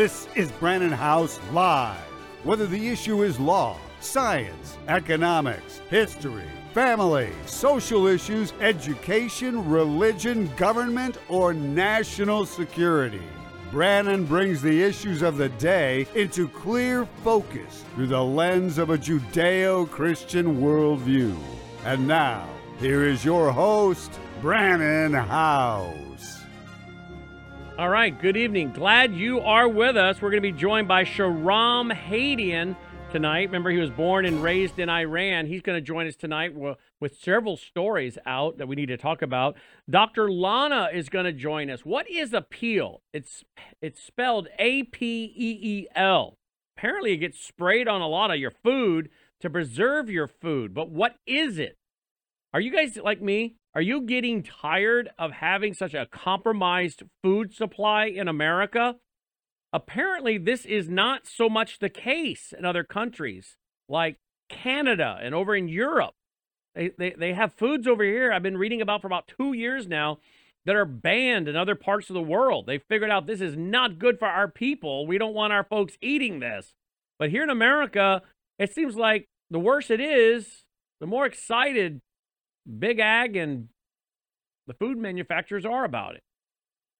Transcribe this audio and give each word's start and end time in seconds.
This 0.00 0.28
is 0.34 0.50
Brannon 0.52 0.92
Howse 0.92 1.38
Live. 1.52 2.00
Whether 2.42 2.66
the 2.66 2.88
issue 2.88 3.22
is 3.22 3.38
law, 3.38 3.76
science, 4.00 4.78
economics, 4.88 5.82
history, 5.90 6.48
family, 6.72 7.28
social 7.44 8.06
issues, 8.06 8.54
education, 8.62 9.68
religion, 9.68 10.50
government, 10.56 11.18
or 11.28 11.52
national 11.52 12.46
security. 12.46 13.20
Brannon 13.70 14.24
brings 14.24 14.62
the 14.62 14.82
issues 14.82 15.20
of 15.20 15.36
the 15.36 15.50
day 15.50 16.06
into 16.14 16.48
clear 16.48 17.04
focus 17.22 17.84
through 17.94 18.06
the 18.06 18.24
lens 18.24 18.78
of 18.78 18.88
a 18.88 18.96
Judeo 18.96 19.86
Christian 19.90 20.62
worldview. 20.62 21.36
And 21.84 22.08
now, 22.08 22.48
here 22.78 23.04
is 23.04 23.22
your 23.22 23.52
host, 23.52 24.18
Brannon 24.40 25.12
Howse. 25.12 26.09
All 27.80 27.88
right, 27.88 28.20
good 28.20 28.36
evening. 28.36 28.72
Glad 28.72 29.14
you 29.14 29.40
are 29.40 29.66
with 29.66 29.96
us. 29.96 30.20
We're 30.20 30.28
going 30.28 30.42
to 30.42 30.52
be 30.52 30.58
joined 30.58 30.86
by 30.86 31.02
Shahram 31.02 31.90
Hadian 31.90 32.76
tonight. 33.10 33.44
Remember, 33.44 33.70
he 33.70 33.78
was 33.78 33.88
born 33.88 34.26
and 34.26 34.42
raised 34.42 34.78
in 34.78 34.90
Iran. 34.90 35.46
He's 35.46 35.62
going 35.62 35.78
to 35.78 35.80
join 35.80 36.06
us 36.06 36.14
tonight 36.14 36.52
with 36.54 37.18
several 37.18 37.56
stories 37.56 38.18
out 38.26 38.58
that 38.58 38.68
we 38.68 38.76
need 38.76 38.88
to 38.88 38.98
talk 38.98 39.22
about. 39.22 39.56
Dr. 39.88 40.30
Lana 40.30 40.90
is 40.92 41.08
going 41.08 41.24
to 41.24 41.32
join 41.32 41.70
us. 41.70 41.80
What 41.80 42.06
is 42.10 42.34
appeal? 42.34 43.00
It's 43.14 43.44
it's 43.80 44.02
spelled 44.02 44.48
A 44.58 44.82
P 44.82 45.32
E 45.34 45.58
E 45.62 45.86
L. 45.96 46.36
Apparently, 46.76 47.12
it 47.12 47.16
gets 47.16 47.42
sprayed 47.42 47.88
on 47.88 48.02
a 48.02 48.08
lot 48.08 48.30
of 48.30 48.36
your 48.36 48.50
food 48.50 49.08
to 49.40 49.48
preserve 49.48 50.10
your 50.10 50.28
food. 50.28 50.74
But 50.74 50.90
what 50.90 51.14
is 51.26 51.58
it? 51.58 51.78
Are 52.52 52.60
you 52.60 52.72
guys 52.72 52.98
like 53.02 53.22
me? 53.22 53.54
Are 53.74 53.82
you 53.82 54.02
getting 54.02 54.42
tired 54.42 55.10
of 55.18 55.32
having 55.32 55.74
such 55.74 55.94
a 55.94 56.06
compromised 56.06 57.04
food 57.22 57.54
supply 57.54 58.06
in 58.06 58.26
America? 58.26 58.96
Apparently, 59.72 60.38
this 60.38 60.64
is 60.64 60.88
not 60.88 61.26
so 61.26 61.48
much 61.48 61.78
the 61.78 61.88
case 61.88 62.52
in 62.56 62.64
other 62.64 62.82
countries 62.82 63.56
like 63.88 64.16
Canada 64.48 65.18
and 65.22 65.34
over 65.34 65.54
in 65.54 65.68
Europe. 65.68 66.14
They, 66.74 66.90
they, 66.98 67.10
they 67.10 67.32
have 67.34 67.54
foods 67.54 67.86
over 67.86 68.02
here 68.04 68.32
I've 68.32 68.42
been 68.42 68.56
reading 68.56 68.80
about 68.80 69.00
for 69.00 69.06
about 69.06 69.28
two 69.28 69.52
years 69.52 69.86
now 69.86 70.18
that 70.66 70.76
are 70.76 70.84
banned 70.84 71.48
in 71.48 71.56
other 71.56 71.74
parts 71.74 72.10
of 72.10 72.14
the 72.14 72.22
world. 72.22 72.66
They 72.66 72.78
figured 72.78 73.10
out 73.10 73.26
this 73.26 73.40
is 73.40 73.56
not 73.56 73.98
good 73.98 74.18
for 74.18 74.28
our 74.28 74.48
people. 74.48 75.06
We 75.06 75.18
don't 75.18 75.34
want 75.34 75.52
our 75.52 75.64
folks 75.64 75.96
eating 76.02 76.40
this. 76.40 76.74
But 77.18 77.30
here 77.30 77.42
in 77.42 77.50
America, 77.50 78.22
it 78.58 78.74
seems 78.74 78.96
like 78.96 79.28
the 79.50 79.58
worse 79.58 79.90
it 79.90 80.00
is, 80.00 80.64
the 81.00 81.06
more 81.06 81.24
excited 81.24 82.00
Big 82.78 82.98
Ag 82.98 83.36
and 83.36 83.68
the 84.66 84.74
food 84.74 84.98
manufacturers 84.98 85.64
are 85.64 85.84
about 85.84 86.14
it. 86.14 86.22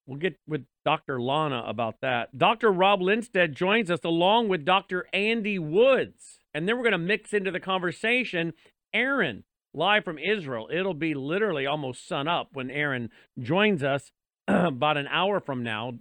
We'll 0.06 0.18
get 0.18 0.36
with 0.48 0.64
Dr. 0.84 1.20
Lana 1.20 1.62
about 1.66 2.00
that. 2.02 2.36
Dr. 2.36 2.72
Rob 2.72 3.00
Lindsted 3.00 3.54
joins 3.54 3.90
us 3.90 4.00
along 4.04 4.48
with 4.48 4.64
Dr. 4.64 5.06
Andy 5.12 5.58
Woods. 5.58 6.40
And 6.52 6.68
then 6.68 6.76
we're 6.76 6.82
going 6.82 6.92
to 6.92 6.98
mix 6.98 7.32
into 7.32 7.50
the 7.50 7.60
conversation 7.60 8.52
Aaron, 8.92 9.44
live 9.72 10.04
from 10.04 10.18
Israel. 10.18 10.68
It'll 10.72 10.94
be 10.94 11.14
literally 11.14 11.64
almost 11.64 12.08
sun 12.08 12.26
up 12.26 12.48
when 12.52 12.70
Aaron 12.70 13.10
joins 13.38 13.84
us 13.84 14.10
about 14.48 14.96
an 14.96 15.06
hour 15.06 15.38
from 15.38 15.62
now. 15.62 15.92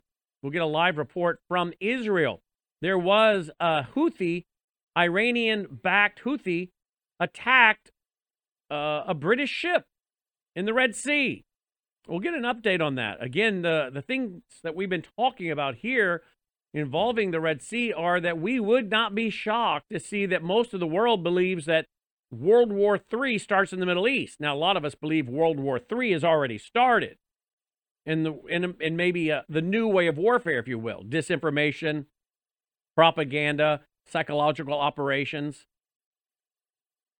We'll 0.42 0.52
get 0.52 0.64
a 0.64 0.66
live 0.66 0.98
report 0.98 1.40
from 1.48 1.74
Israel. 1.80 2.42
There 2.82 2.98
was 2.98 3.52
a 3.60 3.86
Houthi, 3.94 4.46
Iranian 4.98 5.68
backed 5.84 6.24
Houthi, 6.24 6.70
attacked 7.20 7.92
uh, 8.70 9.04
a 9.08 9.14
British 9.14 9.50
ship 9.50 9.86
in 10.56 10.66
the 10.66 10.74
Red 10.74 10.96
Sea. 10.96 11.46
We'll 12.08 12.20
get 12.20 12.34
an 12.34 12.44
update 12.44 12.82
on 12.82 12.96
that. 12.96 13.22
Again, 13.22 13.62
the, 13.62 13.90
the 13.94 14.02
things 14.02 14.42
that 14.64 14.76
we've 14.76 14.90
been 14.90 15.06
talking 15.18 15.52
about 15.52 15.76
here 15.76 16.24
involving 16.74 17.32
the 17.32 17.40
Red 17.40 17.62
Sea 17.62 17.94
are 17.94 18.20
that 18.20 18.40
we 18.40 18.60
would 18.60 18.90
not 18.90 19.14
be 19.14 19.30
shocked 19.30 19.88
to 19.92 20.00
see 20.00 20.26
that 20.26 20.44
most 20.44 20.74
of 20.74 20.80
the 20.80 20.88
world 20.88 21.24
believes 21.24 21.66
that 21.66 21.86
World 22.32 22.72
War 22.72 23.00
III 23.12 23.38
starts 23.38 23.74
in 23.74 23.80
the 23.80 23.86
Middle 23.86 24.08
East. 24.08 24.40
Now, 24.40 24.56
a 24.56 24.58
lot 24.58 24.78
of 24.78 24.86
us 24.86 24.96
believe 24.96 25.28
World 25.28 25.60
War 25.60 25.80
III 25.80 26.12
has 26.14 26.24
already 26.24 26.58
started. 26.58 27.18
In 28.06 28.24
the 28.24 28.76
in, 28.80 28.96
maybe 28.96 29.32
uh, 29.32 29.42
the 29.50 29.62
new 29.62 29.88
way 29.88 30.08
of 30.08 30.18
warfare, 30.18 30.58
if 30.58 30.68
you 30.68 30.80
will, 30.80 31.04
disinformation, 31.04 32.06
propaganda, 32.96 33.82
psychological 34.08 34.74
operations 34.74 35.66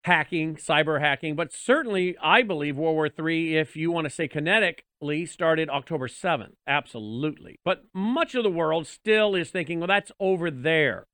hacking, 0.04 0.56
cyber 0.56 1.00
hacking, 1.00 1.36
but 1.36 1.52
certainly 1.52 2.16
I 2.22 2.42
believe 2.42 2.76
World 2.76 2.94
War 2.94 3.28
III, 3.28 3.58
if 3.58 3.76
you 3.76 3.90
want 3.90 4.06
to 4.06 4.10
say 4.10 4.28
kinetically, 4.28 5.28
started 5.28 5.68
October 5.68 6.08
7th. 6.08 6.54
Absolutely. 6.66 7.58
But 7.64 7.84
much 7.94 8.34
of 8.34 8.42
the 8.42 8.50
world 8.50 8.86
still 8.86 9.34
is 9.34 9.50
thinking, 9.50 9.80
well, 9.80 9.88
that's 9.88 10.12
over 10.18 10.50
there. 10.50 11.06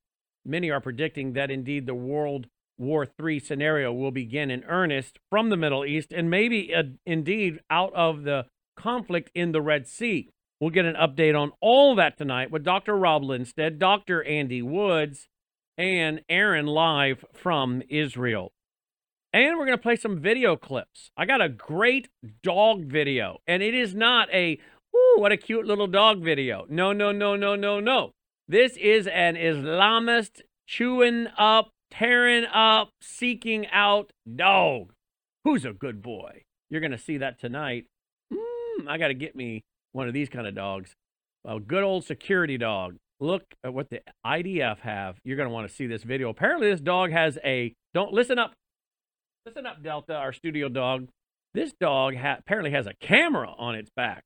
Many 0.45 0.71
are 0.71 0.81
predicting 0.81 1.33
that 1.33 1.51
indeed 1.51 1.87
the 1.87 1.95
World 1.95 2.47
War 2.79 3.09
III 3.21 3.41
scenario 3.41 3.93
will 3.93 4.11
begin 4.11 4.51
in 4.51 4.63
earnest 4.65 5.19
from 5.31 5.51
the 5.51 5.57
Middle 5.57 5.85
East 5.85 6.13
and 6.13 6.31
maybe 6.31 6.75
uh, 6.75 6.85
indeed 7.05 7.61
out 7.71 7.93
of 7.95 8.23
the 8.23 8.47
conflict 8.77 9.31
in 9.35 9.53
the 9.53 9.63
Red 9.63 9.89
Sea. 9.89 10.31
We'll 10.61 10.71
get 10.71 10.85
an 10.85 10.95
update 10.95 11.39
on 11.39 11.53
all 11.61 11.95
that 11.97 12.17
tonight 12.17 12.51
with 12.51 12.65
Dr. 12.65 12.97
Rob 12.97 13.25
Lindsted, 13.25 13.79
Dr. 13.79 14.23
Andy 14.25 14.63
Woods, 14.63 15.29
and 15.77 16.23
Aaron 16.29 16.67
live 16.67 17.25
from 17.35 17.83
Israel. 17.89 18.53
And 19.37 19.59
we're 19.59 19.67
going 19.67 19.77
to 19.77 19.83
play 19.83 19.97
some 19.97 20.19
video 20.19 20.57
clips. 20.57 21.11
I 21.15 21.27
got 21.27 21.43
a 21.43 21.51
great 21.51 22.09
dog 22.43 22.85
video, 22.85 23.41
and 23.47 23.63
it 23.63 23.75
is 23.75 23.95
not 23.95 24.33
a, 24.33 24.59
ooh, 24.97 25.17
what 25.19 25.31
a 25.31 25.37
cute 25.37 25.67
little 25.67 25.87
dog 25.87 26.25
video. 26.25 26.65
No, 26.71 26.95
no, 26.95 27.13
no, 27.13 27.37
no, 27.37 27.55
no, 27.55 27.79
no. 27.79 28.13
This 28.49 28.79
is 28.79 29.07
an 29.07 29.35
Islamist 29.35 30.41
chewing 30.67 31.27
up, 31.37 31.69
tearing 31.91 32.47
up, 32.47 32.89
seeking 33.03 33.67
out 33.67 34.11
dog. 34.37 34.95
Who's 35.45 35.67
a 35.67 35.75
good 35.75 36.01
boy? 36.01 36.45
You're 36.71 36.81
going 36.81 36.93
to 36.93 36.99
see 36.99 37.19
that 37.19 37.39
tonight. 37.39 37.85
Mm, 38.33 38.89
I 38.89 38.97
got 38.97 39.09
to 39.09 39.15
get 39.15 39.37
me 39.37 39.65
one 39.93 40.09
of 40.09 40.15
these 40.15 40.31
kind 40.31 40.47
of 40.47 40.55
dogs. 40.55 40.95
A 41.47 41.61
good 41.61 41.83
old 41.83 42.07
security 42.07 42.57
dog. 42.57 42.97
Look 43.21 43.43
at 43.63 43.75
what 43.75 43.91
the 43.91 44.01
IDF 44.25 44.79
have. 44.79 45.19
You're 45.25 45.37
going 45.37 45.49
to 45.49 45.53
want 45.53 45.69
to 45.69 45.75
see 45.75 45.87
this 45.87 46.05
video. 46.05 46.31
Apparently, 46.31 46.71
this 46.71 46.81
dog 46.81 47.11
has 47.11 47.37
a, 47.45 47.75
don't 47.93 48.15
listen 48.15 48.39
up, 48.39 48.55
Listen 49.47 49.65
up, 49.65 49.81
Delta, 49.81 50.13
our 50.13 50.33
studio 50.33 50.69
dog. 50.69 51.07
This 51.55 51.73
dog 51.81 52.17
ha- 52.17 52.39
apparently 52.41 52.73
has 52.73 52.89
a 52.89 52.95
camera 52.95 53.49
on 53.57 53.77
its 53.77 53.91
back, 53.95 54.25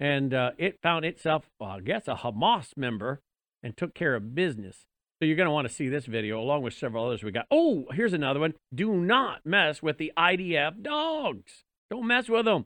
and 0.00 0.32
uh, 0.32 0.52
it 0.56 0.80
found 0.82 1.04
itself, 1.04 1.44
well, 1.60 1.72
I 1.72 1.80
guess, 1.80 2.08
a 2.08 2.14
Hamas 2.14 2.68
member 2.74 3.20
and 3.62 3.76
took 3.76 3.94
care 3.94 4.14
of 4.14 4.34
business. 4.34 4.86
So 5.18 5.26
you're 5.26 5.36
going 5.36 5.46
to 5.46 5.52
want 5.52 5.68
to 5.68 5.74
see 5.74 5.90
this 5.90 6.06
video 6.06 6.40
along 6.40 6.62
with 6.62 6.72
several 6.72 7.04
others 7.04 7.22
we 7.22 7.32
got. 7.32 7.44
Oh, 7.50 7.84
here's 7.92 8.14
another 8.14 8.40
one. 8.40 8.54
Do 8.74 8.94
not 8.94 9.44
mess 9.44 9.82
with 9.82 9.98
the 9.98 10.10
IDF 10.16 10.82
dogs. 10.82 11.64
Don't 11.90 12.06
mess 12.06 12.26
with 12.26 12.46
them. 12.46 12.64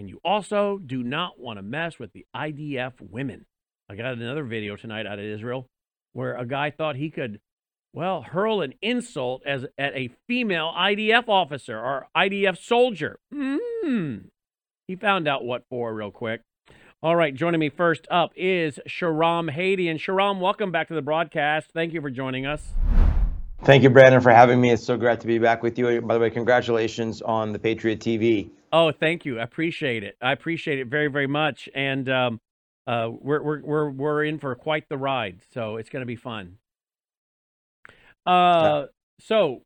And 0.00 0.08
you 0.08 0.20
also 0.24 0.78
do 0.84 1.04
not 1.04 1.38
want 1.38 1.60
to 1.60 1.62
mess 1.62 1.96
with 1.96 2.12
the 2.12 2.26
IDF 2.34 2.94
women. 3.00 3.46
I 3.88 3.94
got 3.94 4.14
another 4.14 4.42
video 4.42 4.74
tonight 4.74 5.06
out 5.06 5.20
of 5.20 5.24
Israel 5.24 5.68
where 6.12 6.36
a 6.36 6.44
guy 6.44 6.72
thought 6.72 6.96
he 6.96 7.10
could 7.10 7.38
well, 7.94 8.22
hurl 8.22 8.60
an 8.60 8.74
insult 8.82 9.42
as 9.46 9.64
at 9.78 9.94
a 9.94 10.10
female 10.26 10.72
IDF 10.76 11.28
officer 11.28 11.78
or 11.78 12.08
IDF 12.16 12.58
soldier. 12.58 13.20
Hmm. 13.32 14.16
He 14.88 14.96
found 14.96 15.28
out 15.28 15.44
what 15.44 15.62
for 15.70 15.94
real 15.94 16.10
quick. 16.10 16.42
All 17.02 17.14
right, 17.14 17.34
joining 17.34 17.60
me 17.60 17.68
first 17.68 18.06
up 18.10 18.32
is 18.34 18.80
Shahram 18.88 19.54
Hadian. 19.54 19.96
Shahram, 19.96 20.40
welcome 20.40 20.72
back 20.72 20.88
to 20.88 20.94
the 20.94 21.02
broadcast. 21.02 21.70
Thank 21.72 21.92
you 21.92 22.00
for 22.00 22.10
joining 22.10 22.46
us. 22.46 22.72
Thank 23.62 23.82
you, 23.82 23.90
Brandon, 23.90 24.20
for 24.20 24.32
having 24.32 24.60
me. 24.60 24.70
It's 24.70 24.84
so 24.84 24.96
great 24.96 25.20
to 25.20 25.26
be 25.26 25.38
back 25.38 25.62
with 25.62 25.78
you. 25.78 26.00
By 26.00 26.14
the 26.14 26.20
way, 26.20 26.30
congratulations 26.30 27.22
on 27.22 27.52
the 27.52 27.58
Patriot 27.58 28.00
TV. 28.00 28.50
Oh, 28.72 28.90
thank 28.90 29.24
you. 29.24 29.38
I 29.38 29.44
appreciate 29.44 30.02
it. 30.02 30.16
I 30.20 30.32
appreciate 30.32 30.80
it 30.80 30.88
very, 30.88 31.06
very 31.06 31.28
much. 31.28 31.68
And 31.74 32.08
um, 32.08 32.40
uh, 32.86 33.10
we're, 33.12 33.42
we're, 33.42 33.62
we're, 33.62 33.90
we're 33.90 34.24
in 34.24 34.38
for 34.38 34.54
quite 34.56 34.88
the 34.88 34.98
ride. 34.98 35.40
So 35.52 35.76
it's 35.76 35.88
going 35.88 36.02
to 36.02 36.06
be 36.06 36.16
fun. 36.16 36.56
Uh, 38.26 38.86
so, 39.20 39.62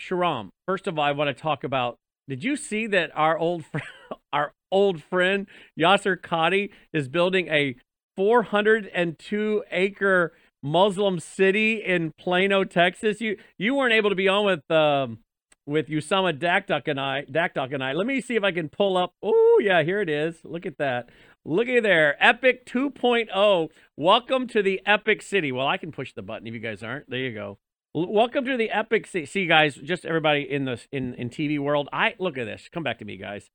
Shahram, 0.00 0.50
first 0.66 0.86
of 0.86 0.98
all, 0.98 1.04
I 1.04 1.12
want 1.12 1.34
to 1.36 1.40
talk 1.40 1.64
about. 1.64 1.96
Did 2.28 2.44
you 2.44 2.56
see 2.56 2.86
that 2.88 3.10
our 3.14 3.38
old 3.38 3.64
friend, 3.72 3.86
our 4.32 4.52
old 4.70 5.02
friend 5.02 5.46
Yasser 5.78 6.16
Qadhi 6.16 6.70
is 6.92 7.08
building 7.08 7.48
a 7.48 7.76
402 8.16 9.64
acre 9.70 10.32
Muslim 10.62 11.18
city 11.18 11.82
in 11.84 12.12
Plano, 12.18 12.64
Texas? 12.64 13.20
You 13.20 13.36
you 13.58 13.74
weren't 13.74 13.94
able 13.94 14.10
to 14.10 14.16
be 14.16 14.28
on 14.28 14.44
with 14.44 14.70
um, 14.70 15.18
with 15.66 15.88
Usama 15.88 16.36
Dakdok 16.38 16.88
and 16.88 17.00
I. 17.00 17.24
Dakdok 17.24 17.72
and 17.72 17.82
I. 17.82 17.92
Let 17.92 18.06
me 18.06 18.20
see 18.20 18.36
if 18.36 18.44
I 18.44 18.52
can 18.52 18.68
pull 18.68 18.96
up. 18.96 19.12
Oh 19.22 19.60
yeah, 19.62 19.82
here 19.82 20.00
it 20.00 20.08
is. 20.08 20.40
Look 20.44 20.66
at 20.66 20.78
that. 20.78 21.08
Look 21.44 21.68
at 21.68 21.82
there. 21.82 22.16
Epic 22.24 22.66
2.0. 22.66 23.68
Welcome 23.96 24.46
to 24.48 24.62
the 24.62 24.80
Epic 24.86 25.22
City. 25.22 25.50
Well, 25.50 25.66
I 25.66 25.76
can 25.76 25.90
push 25.90 26.12
the 26.12 26.22
button 26.22 26.46
if 26.46 26.54
you 26.54 26.60
guys 26.60 26.82
aren't. 26.82 27.10
There 27.10 27.18
you 27.18 27.34
go. 27.34 27.58
Welcome 27.94 28.46
to 28.46 28.56
the 28.56 28.70
epic. 28.70 29.06
See, 29.06 29.26
see, 29.26 29.46
guys, 29.46 29.74
just 29.74 30.06
everybody 30.06 30.50
in 30.50 30.64
the 30.64 30.80
in 30.90 31.12
in 31.14 31.28
TV 31.28 31.58
world. 31.58 31.90
I 31.92 32.14
look 32.18 32.38
at 32.38 32.46
this. 32.46 32.70
Come 32.72 32.82
back 32.82 32.98
to 33.00 33.04
me, 33.04 33.18
guys. 33.18 33.50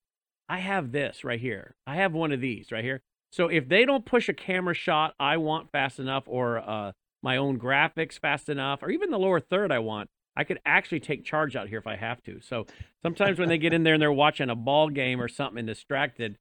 I 0.48 0.60
have 0.60 0.92
this 0.92 1.24
right 1.24 1.39
here. 1.39 1.74
I 1.88 1.95
have 1.95 2.13
one 2.13 2.31
of 2.31 2.39
these 2.39 2.72
right 2.72 2.84
here. 2.84 3.01
So 3.31 3.48
if 3.48 3.68
they 3.68 3.84
don't 3.84 4.06
push 4.06 4.30
a 4.30 4.34
camera 4.34 4.75
shot 4.75 5.16
I 5.19 5.38
want 5.38 5.72
fast 5.72 5.98
enough, 5.98 6.25
or 6.28 6.60
uh, 6.60 6.92
my 7.24 7.36
own 7.36 7.57
graphics 7.57 8.19
fast 8.19 8.48
enough, 8.48 8.84
or 8.84 8.92
even 8.92 9.10
the 9.10 9.18
lower 9.18 9.39
third 9.39 9.72
I 9.72 9.80
want, 9.80 10.07
I 10.36 10.44
could 10.44 10.60
actually 10.68 11.00
take 11.00 11.25
charge 11.25 11.56
out 11.56 11.68
here 11.68 11.80
if 11.80 11.88
I 11.88 11.95
have 11.95 12.22
to. 12.24 12.40
So 12.42 12.68
sometimes 13.01 13.40
when 13.40 13.50
they 13.50 13.57
get 13.57 13.74
in 13.74 13.81
there 13.81 13.95
and 13.95 14.01
they're 14.01 14.13
watching 14.13 14.51
a 14.51 14.56
ball 14.56 14.90
game 14.90 15.19
or 15.19 15.28
something 15.28 15.57
and 15.57 15.68
distracted, 15.68 16.38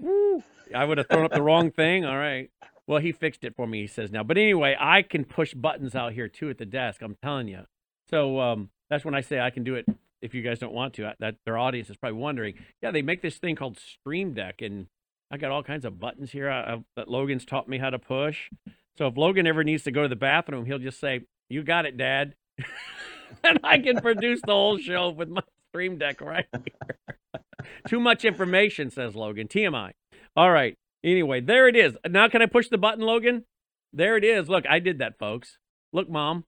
woo, 0.00 0.42
I 0.74 0.84
would 0.84 0.98
have 0.98 1.06
thrown 1.08 1.24
up 1.24 1.32
the 1.32 1.40
wrong 1.40 1.70
thing. 1.70 2.04
All 2.04 2.18
right. 2.18 2.50
Well, 2.88 3.00
he 3.00 3.12
fixed 3.12 3.44
it 3.44 3.54
for 3.54 3.66
me, 3.66 3.82
he 3.82 3.86
says 3.86 4.10
now. 4.10 4.24
But 4.24 4.38
anyway, 4.38 4.74
I 4.80 5.02
can 5.02 5.26
push 5.26 5.52
buttons 5.52 5.94
out 5.94 6.14
here 6.14 6.26
too 6.26 6.48
at 6.48 6.56
the 6.56 6.64
desk. 6.64 7.02
I'm 7.02 7.16
telling 7.22 7.46
you. 7.46 7.66
So 8.08 8.40
um, 8.40 8.70
that's 8.88 9.04
when 9.04 9.14
I 9.14 9.20
say 9.20 9.38
I 9.38 9.50
can 9.50 9.62
do 9.62 9.74
it 9.74 9.84
if 10.22 10.34
you 10.34 10.40
guys 10.40 10.58
don't 10.58 10.72
want 10.72 10.94
to. 10.94 11.12
That 11.20 11.36
their 11.44 11.58
audience 11.58 11.90
is 11.90 11.98
probably 11.98 12.18
wondering. 12.18 12.54
Yeah, 12.82 12.90
they 12.90 13.02
make 13.02 13.20
this 13.20 13.36
thing 13.36 13.56
called 13.56 13.78
Stream 13.78 14.32
Deck, 14.32 14.62
and 14.62 14.86
I 15.30 15.36
got 15.36 15.50
all 15.50 15.62
kinds 15.62 15.84
of 15.84 16.00
buttons 16.00 16.32
here 16.32 16.48
I, 16.48 16.74
I, 16.74 16.84
that 16.96 17.08
Logan's 17.08 17.44
taught 17.44 17.68
me 17.68 17.76
how 17.76 17.90
to 17.90 17.98
push. 17.98 18.48
So 18.96 19.06
if 19.06 19.18
Logan 19.18 19.46
ever 19.46 19.62
needs 19.62 19.82
to 19.84 19.90
go 19.90 20.02
to 20.02 20.08
the 20.08 20.16
bathroom, 20.16 20.64
he'll 20.64 20.78
just 20.78 20.98
say, 20.98 21.20
"You 21.50 21.62
got 21.62 21.84
it, 21.84 21.98
Dad," 21.98 22.36
and 23.44 23.60
I 23.62 23.80
can 23.80 24.00
produce 24.00 24.40
the 24.40 24.52
whole 24.52 24.78
show 24.78 25.10
with 25.10 25.28
my 25.28 25.42
Stream 25.72 25.98
Deck 25.98 26.22
right 26.22 26.46
here. 26.52 27.42
Too 27.86 28.00
much 28.00 28.24
information, 28.24 28.90
says 28.90 29.14
Logan. 29.14 29.46
TMI. 29.46 29.92
All 30.34 30.50
right. 30.50 30.78
Anyway, 31.04 31.40
there 31.40 31.68
it 31.68 31.76
is. 31.76 31.96
Now 32.08 32.28
can 32.28 32.42
I 32.42 32.46
push 32.46 32.68
the 32.68 32.78
button, 32.78 33.04
Logan? 33.04 33.44
There 33.92 34.16
it 34.16 34.24
is. 34.24 34.48
Look, 34.48 34.64
I 34.68 34.78
did 34.78 34.98
that, 34.98 35.18
folks. 35.18 35.58
Look, 35.92 36.08
Mom. 36.08 36.44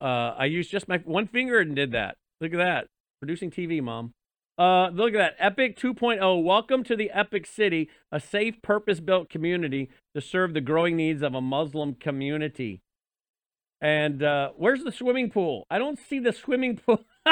Uh, 0.00 0.34
I 0.36 0.46
used 0.46 0.70
just 0.70 0.88
my 0.88 0.98
one 0.98 1.26
finger 1.26 1.58
and 1.60 1.76
did 1.76 1.92
that. 1.92 2.16
Look 2.40 2.52
at 2.52 2.58
that. 2.58 2.86
Producing 3.20 3.50
TV, 3.50 3.82
Mom. 3.82 4.14
Uh, 4.58 4.88
look 4.88 5.14
at 5.14 5.18
that. 5.18 5.36
Epic 5.38 5.78
2.0. 5.78 6.42
Welcome 6.42 6.84
to 6.84 6.96
the 6.96 7.10
Epic 7.10 7.46
City, 7.46 7.88
a 8.10 8.18
safe, 8.18 8.60
purpose 8.62 9.00
built 9.00 9.30
community 9.30 9.90
to 10.14 10.20
serve 10.20 10.54
the 10.54 10.60
growing 10.60 10.96
needs 10.96 11.22
of 11.22 11.34
a 11.34 11.40
Muslim 11.40 11.94
community. 11.94 12.80
And 13.80 14.22
uh, 14.22 14.50
where's 14.56 14.84
the 14.84 14.92
swimming 14.92 15.30
pool? 15.30 15.66
I 15.70 15.78
don't 15.78 15.98
see 15.98 16.18
the 16.18 16.32
swimming 16.32 16.76
pool. 16.76 17.04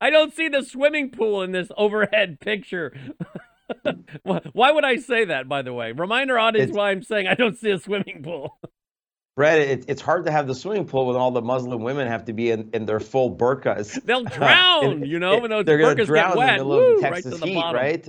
I 0.00 0.10
don't 0.10 0.34
see 0.34 0.48
the 0.48 0.62
swimming 0.62 1.10
pool 1.10 1.42
in 1.42 1.52
this 1.52 1.70
overhead 1.76 2.38
picture. 2.40 2.92
why 4.52 4.70
would 4.70 4.84
I 4.84 4.96
say 4.96 5.26
that, 5.26 5.48
by 5.48 5.62
the 5.62 5.72
way? 5.72 5.92
Remind 5.92 6.30
our 6.30 6.38
audience 6.38 6.70
it's, 6.70 6.76
why 6.76 6.90
I'm 6.90 7.02
saying 7.02 7.26
I 7.26 7.34
don't 7.34 7.56
see 7.56 7.70
a 7.70 7.78
swimming 7.78 8.22
pool. 8.22 8.58
Brett, 9.36 9.60
it, 9.60 9.84
it's 9.86 10.02
hard 10.02 10.26
to 10.26 10.32
have 10.32 10.48
the 10.48 10.54
swimming 10.54 10.86
pool 10.86 11.06
when 11.06 11.16
all 11.16 11.30
the 11.30 11.42
Muslim 11.42 11.82
women 11.82 12.08
have 12.08 12.24
to 12.24 12.32
be 12.32 12.50
in, 12.50 12.70
in 12.72 12.86
their 12.86 12.98
full 12.98 13.36
burqas. 13.36 14.02
They'll 14.04 14.24
drown, 14.24 15.04
you 15.04 15.18
know, 15.20 15.38
when 15.38 15.50
those 15.50 15.64
they're 15.64 15.78
burqas 15.78 16.06
drown 16.06 16.30
get 16.30 16.36
wet. 16.36 16.48
In 16.54 16.58
the 16.58 16.64
middle 16.64 16.80
Woo, 16.80 16.96
of 16.96 17.00
Texas 17.00 17.40
right 17.40 17.48
heat, 17.48 17.72
right? 17.72 18.08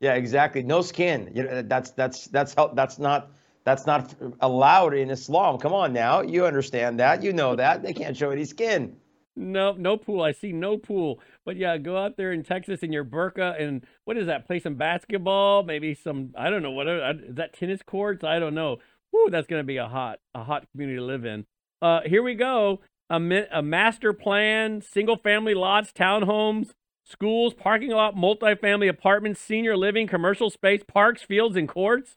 yeah, 0.00 0.14
exactly. 0.14 0.62
No 0.62 0.80
skin. 0.80 1.30
You 1.34 1.42
know, 1.42 1.62
that's 1.62 1.90
that's 1.90 2.28
that's 2.28 2.54
how 2.54 2.68
that's 2.68 2.98
not 2.98 3.32
that's 3.64 3.84
not 3.84 4.14
allowed 4.40 4.94
in 4.94 5.10
Islam. 5.10 5.58
Come 5.58 5.74
on 5.74 5.92
now, 5.92 6.22
you 6.22 6.46
understand 6.46 7.00
that. 7.00 7.22
You 7.22 7.34
know 7.34 7.56
that 7.56 7.82
they 7.82 7.92
can't 7.92 8.16
show 8.16 8.30
any 8.30 8.46
skin. 8.46 8.96
No, 9.36 9.72
no 9.72 9.98
pool. 9.98 10.22
I 10.22 10.32
see 10.32 10.52
no 10.52 10.78
pool. 10.78 11.20
But 11.44 11.56
yeah, 11.56 11.76
go 11.76 11.98
out 11.98 12.16
there 12.16 12.32
in 12.32 12.42
Texas 12.42 12.80
in 12.80 12.92
your 12.92 13.04
burqa 13.04 13.60
and 13.60 13.86
what 14.04 14.16
is 14.16 14.26
that? 14.26 14.46
Play 14.46 14.60
some 14.60 14.76
basketball, 14.76 15.62
maybe 15.62 15.94
some. 15.94 16.32
I 16.36 16.48
don't 16.48 16.62
know 16.62 16.70
what 16.70 16.88
is 16.88 17.34
that 17.36 17.52
tennis 17.52 17.82
courts. 17.82 18.24
I 18.24 18.38
don't 18.38 18.54
know. 18.54 18.78
Whoo, 19.12 19.30
that's 19.30 19.46
going 19.46 19.60
to 19.60 19.66
be 19.66 19.76
a 19.76 19.88
hot, 19.88 20.20
a 20.34 20.44
hot 20.44 20.66
community 20.72 20.98
to 20.98 21.04
live 21.04 21.24
in. 21.24 21.44
Uh, 21.82 22.00
here 22.06 22.22
we 22.22 22.34
go. 22.34 22.80
A, 23.10 23.16
a 23.52 23.62
master 23.62 24.12
plan, 24.12 24.80
single 24.80 25.16
family 25.16 25.54
lots, 25.54 25.92
townhomes, 25.92 26.70
schools, 27.04 27.54
parking 27.54 27.90
lot, 27.90 28.16
multifamily 28.16 28.88
apartments, 28.88 29.40
senior 29.40 29.76
living, 29.76 30.06
commercial 30.06 30.50
space, 30.50 30.82
parks, 30.86 31.22
fields, 31.22 31.56
and 31.56 31.68
courts. 31.68 32.16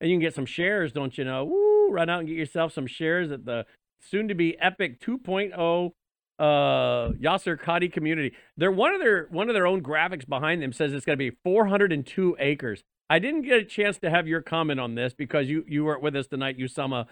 And 0.00 0.10
you 0.10 0.16
can 0.16 0.20
get 0.20 0.34
some 0.34 0.46
shares, 0.46 0.92
don't 0.92 1.16
you 1.16 1.24
know? 1.24 1.44
Woo, 1.44 1.90
run 1.90 2.10
out 2.10 2.20
and 2.20 2.28
get 2.28 2.36
yourself 2.36 2.72
some 2.72 2.86
shares 2.86 3.30
at 3.30 3.46
the 3.46 3.64
soon 4.00 4.28
to 4.28 4.34
be 4.34 4.58
Epic 4.60 5.00
2.0 5.00 5.92
uh 6.38 7.12
Yasser 7.12 7.58
Qadhi 7.60 7.92
community. 7.92 8.32
They're 8.56 8.70
one 8.70 8.94
of 8.94 9.00
their 9.00 9.26
one 9.30 9.48
of 9.48 9.54
their 9.54 9.66
own 9.66 9.82
graphics 9.82 10.28
behind 10.28 10.62
them 10.62 10.72
says 10.72 10.92
it's 10.92 11.06
going 11.06 11.18
to 11.18 11.30
be 11.30 11.36
402 11.44 12.36
acres. 12.38 12.82
I 13.08 13.18
didn't 13.18 13.42
get 13.42 13.58
a 13.58 13.64
chance 13.64 13.98
to 13.98 14.10
have 14.10 14.26
your 14.26 14.42
comment 14.42 14.80
on 14.80 14.94
this 14.94 15.14
because 15.14 15.48
you 15.48 15.64
you 15.68 15.84
weren't 15.84 16.02
with 16.02 16.16
us 16.16 16.26
tonight. 16.26 16.58
Usama 16.58 17.06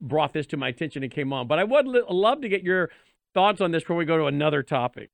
brought 0.00 0.32
this 0.32 0.46
to 0.48 0.56
my 0.56 0.68
attention 0.68 1.02
and 1.02 1.12
came 1.12 1.32
on, 1.32 1.46
but 1.46 1.58
I 1.58 1.64
would 1.64 1.86
love 1.86 2.40
to 2.40 2.48
get 2.48 2.62
your 2.62 2.90
thoughts 3.34 3.60
on 3.60 3.70
this 3.70 3.82
before 3.82 3.96
we 3.96 4.04
go 4.04 4.16
to 4.16 4.26
another 4.26 4.62
topic. 4.62 5.10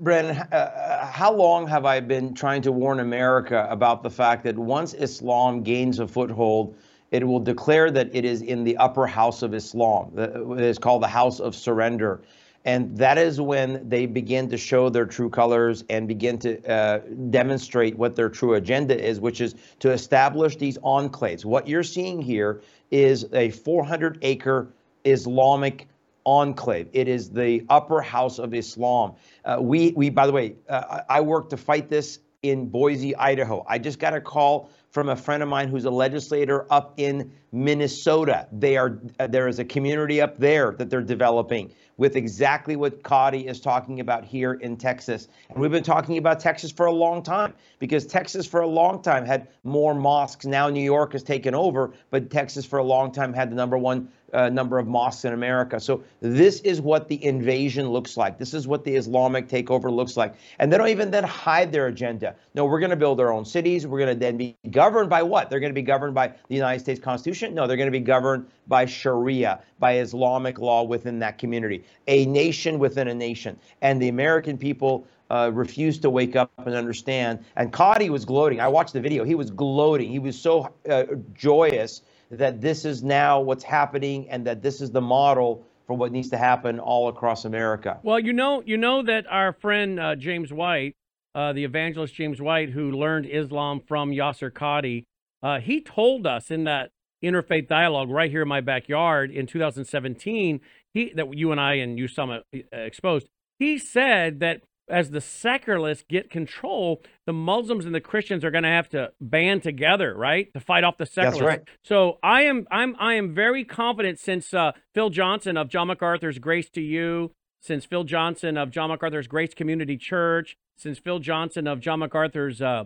Brandon, 0.00 0.36
uh, 0.52 0.54
uh, 0.54 1.06
how 1.06 1.34
long 1.34 1.66
have 1.66 1.84
I 1.84 1.98
been 1.98 2.32
trying 2.32 2.62
to 2.62 2.70
warn 2.70 3.00
America 3.00 3.66
about 3.68 4.04
the 4.04 4.10
fact 4.10 4.44
that 4.44 4.56
once 4.56 4.94
Islam 4.94 5.64
gains 5.64 5.98
a 5.98 6.06
foothold, 6.06 6.76
it 7.10 7.26
will 7.26 7.40
declare 7.40 7.90
that 7.90 8.14
it 8.14 8.24
is 8.24 8.42
in 8.42 8.64
the 8.64 8.76
upper 8.76 9.06
house 9.06 9.42
of 9.42 9.54
Islam. 9.54 10.12
It 10.16 10.60
is 10.60 10.78
called 10.78 11.02
the 11.02 11.08
house 11.08 11.40
of 11.40 11.54
surrender. 11.54 12.20
And 12.64 12.98
that 12.98 13.16
is 13.16 13.40
when 13.40 13.88
they 13.88 14.04
begin 14.06 14.50
to 14.50 14.58
show 14.58 14.90
their 14.90 15.06
true 15.06 15.30
colors 15.30 15.84
and 15.88 16.06
begin 16.06 16.38
to 16.40 16.70
uh, 16.70 16.98
demonstrate 17.30 17.96
what 17.96 18.14
their 18.14 18.28
true 18.28 18.54
agenda 18.54 18.98
is, 19.00 19.20
which 19.20 19.40
is 19.40 19.54
to 19.78 19.90
establish 19.90 20.56
these 20.56 20.76
enclaves. 20.78 21.44
What 21.44 21.66
you're 21.66 21.82
seeing 21.82 22.20
here 22.20 22.60
is 22.90 23.26
a 23.32 23.50
400 23.50 24.18
acre 24.22 24.68
Islamic 25.04 25.88
enclave. 26.26 26.88
It 26.92 27.08
is 27.08 27.30
the 27.30 27.64
upper 27.70 28.02
house 28.02 28.38
of 28.38 28.52
Islam. 28.52 29.14
Uh, 29.44 29.58
we, 29.60 29.92
we, 29.92 30.10
by 30.10 30.26
the 30.26 30.32
way, 30.32 30.56
uh, 30.68 31.00
I 31.08 31.22
work 31.22 31.48
to 31.50 31.56
fight 31.56 31.88
this 31.88 32.18
in 32.42 32.68
Boise, 32.68 33.16
Idaho. 33.16 33.64
I 33.66 33.78
just 33.78 33.98
got 33.98 34.14
a 34.14 34.20
call 34.20 34.68
from 34.90 35.10
a 35.10 35.16
friend 35.16 35.42
of 35.42 35.48
mine 35.48 35.68
who's 35.68 35.84
a 35.84 35.90
legislator 35.90 36.66
up 36.72 36.94
in 36.96 37.30
Minnesota. 37.52 38.48
They 38.52 38.76
are 38.76 38.98
uh, 39.20 39.26
there 39.26 39.48
is 39.48 39.58
a 39.58 39.64
community 39.64 40.20
up 40.20 40.38
there 40.38 40.72
that 40.78 40.90
they're 40.90 41.02
developing 41.02 41.72
with 41.98 42.16
exactly 42.16 42.76
what 42.76 43.02
Qadhi 43.02 43.46
is 43.46 43.60
talking 43.60 44.00
about 44.00 44.24
here 44.24 44.54
in 44.54 44.76
Texas. 44.76 45.28
And 45.50 45.58
we've 45.58 45.70
been 45.70 45.82
talking 45.82 46.16
about 46.16 46.40
Texas 46.40 46.70
for 46.70 46.86
a 46.86 46.92
long 46.92 47.22
time 47.22 47.52
because 47.78 48.06
Texas 48.06 48.46
for 48.46 48.60
a 48.60 48.66
long 48.66 49.02
time 49.02 49.26
had 49.26 49.48
more 49.64 49.94
mosques. 49.94 50.46
Now 50.46 50.68
New 50.68 50.82
York 50.82 51.12
has 51.12 51.22
taken 51.22 51.54
over, 51.54 51.92
but 52.10 52.30
Texas 52.30 52.64
for 52.64 52.78
a 52.78 52.84
long 52.84 53.12
time 53.12 53.32
had 53.32 53.50
the 53.50 53.56
number 53.56 53.76
one 53.76 54.08
uh, 54.32 54.48
number 54.48 54.78
of 54.78 54.86
mosques 54.86 55.24
in 55.24 55.32
America. 55.32 55.80
So 55.80 56.02
this 56.20 56.60
is 56.60 56.80
what 56.80 57.08
the 57.08 57.22
invasion 57.24 57.88
looks 57.88 58.16
like. 58.16 58.38
This 58.38 58.54
is 58.54 58.66
what 58.66 58.84
the 58.84 58.94
Islamic 58.94 59.48
takeover 59.48 59.90
looks 59.90 60.16
like. 60.16 60.34
And 60.58 60.72
they 60.72 60.78
don't 60.78 60.88
even 60.88 61.10
then 61.10 61.24
hide 61.24 61.72
their 61.72 61.86
agenda. 61.86 62.34
No, 62.54 62.64
we're 62.64 62.80
going 62.80 62.90
to 62.90 62.96
build 62.96 63.20
our 63.20 63.32
own 63.32 63.44
cities. 63.44 63.86
We're 63.86 63.98
going 63.98 64.14
to 64.14 64.18
then 64.18 64.36
be 64.36 64.56
governed 64.70 65.10
by 65.10 65.22
what? 65.22 65.50
They're 65.50 65.60
going 65.60 65.72
to 65.72 65.74
be 65.74 65.82
governed 65.82 66.14
by 66.14 66.28
the 66.48 66.54
United 66.54 66.80
States 66.80 67.00
Constitution? 67.00 67.54
No, 67.54 67.66
they're 67.66 67.76
going 67.76 67.88
to 67.88 67.98
be 67.98 68.00
governed 68.00 68.46
by 68.66 68.84
Sharia, 68.84 69.60
by 69.78 69.98
Islamic 69.98 70.58
law 70.58 70.82
within 70.82 71.18
that 71.20 71.38
community, 71.38 71.84
a 72.06 72.26
nation 72.26 72.78
within 72.78 73.08
a 73.08 73.14
nation. 73.14 73.58
And 73.80 74.00
the 74.00 74.08
American 74.08 74.58
people 74.58 75.06
uh, 75.30 75.50
refused 75.52 76.02
to 76.02 76.10
wake 76.10 76.36
up 76.36 76.50
and 76.64 76.74
understand. 76.74 77.44
And 77.56 77.72
Qadhi 77.72 78.08
was 78.08 78.24
gloating. 78.24 78.60
I 78.60 78.68
watched 78.68 78.92
the 78.92 79.00
video. 79.00 79.24
He 79.24 79.34
was 79.34 79.50
gloating. 79.50 80.10
He 80.10 80.18
was 80.18 80.38
so 80.38 80.72
uh, 80.88 81.04
joyous 81.34 82.02
that 82.30 82.60
this 82.60 82.84
is 82.84 83.02
now 83.02 83.40
what's 83.40 83.64
happening 83.64 84.28
and 84.28 84.46
that 84.46 84.62
this 84.62 84.80
is 84.80 84.90
the 84.90 85.00
model 85.00 85.64
for 85.86 85.94
what 85.94 86.12
needs 86.12 86.28
to 86.30 86.36
happen 86.36 86.78
all 86.78 87.08
across 87.08 87.44
America. 87.44 87.98
Well, 88.02 88.18
you 88.18 88.32
know, 88.32 88.62
you 88.64 88.76
know 88.76 89.02
that 89.02 89.24
our 89.30 89.54
friend 89.54 89.98
uh, 89.98 90.16
James 90.16 90.52
White, 90.52 90.94
uh, 91.34 91.52
the 91.54 91.64
evangelist 91.64 92.14
James 92.14 92.40
White, 92.40 92.70
who 92.70 92.92
learned 92.92 93.26
Islam 93.26 93.80
from 93.86 94.10
Yasser 94.10 94.50
Qadhi, 94.50 95.04
uh, 95.42 95.60
he 95.60 95.80
told 95.80 96.26
us 96.26 96.50
in 96.50 96.64
that 96.64 96.90
interfaith 97.24 97.68
dialogue 97.68 98.10
right 98.10 98.30
here 98.30 98.42
in 98.42 98.48
my 98.48 98.60
backyard 98.60 99.30
in 99.30 99.46
2017, 99.46 100.60
he 100.92 101.12
that 101.14 101.34
you 101.34 101.52
and 101.52 101.60
I 101.60 101.74
and 101.74 101.98
you 101.98 102.08
some 102.08 102.30
uh, 102.30 102.40
exposed. 102.72 103.28
He 103.58 103.78
said 103.78 104.40
that 104.40 104.60
as 104.90 105.10
the 105.10 105.20
secularists 105.20 106.04
get 106.08 106.30
control, 106.30 107.02
the 107.26 107.32
Muslims 107.32 107.84
and 107.86 107.94
the 107.94 108.00
Christians 108.00 108.44
are 108.44 108.50
going 108.50 108.64
to 108.64 108.70
have 108.70 108.88
to 108.90 109.12
band 109.20 109.62
together, 109.62 110.14
right, 110.14 110.52
to 110.54 110.60
fight 110.60 110.84
off 110.84 110.96
the 110.96 111.06
secularists. 111.06 111.42
Right. 111.42 111.62
So 111.84 112.18
I 112.22 112.42
am, 112.42 112.66
I'm, 112.70 112.96
I 112.98 113.14
am 113.14 113.34
very 113.34 113.64
confident 113.64 114.18
since 114.18 114.52
uh, 114.54 114.72
Phil 114.94 115.10
Johnson 115.10 115.56
of 115.56 115.68
John 115.68 115.88
MacArthur's 115.88 116.38
Grace 116.38 116.70
to 116.70 116.80
You, 116.80 117.32
since 117.60 117.84
Phil 117.84 118.04
Johnson 118.04 118.56
of 118.56 118.70
John 118.70 118.90
MacArthur's 118.90 119.26
Grace 119.26 119.54
Community 119.54 119.96
Church, 119.96 120.56
since 120.76 120.98
Phil 120.98 121.18
Johnson 121.18 121.66
of 121.66 121.80
John 121.80 121.98
MacArthur's 121.98 122.62
uh, 122.62 122.84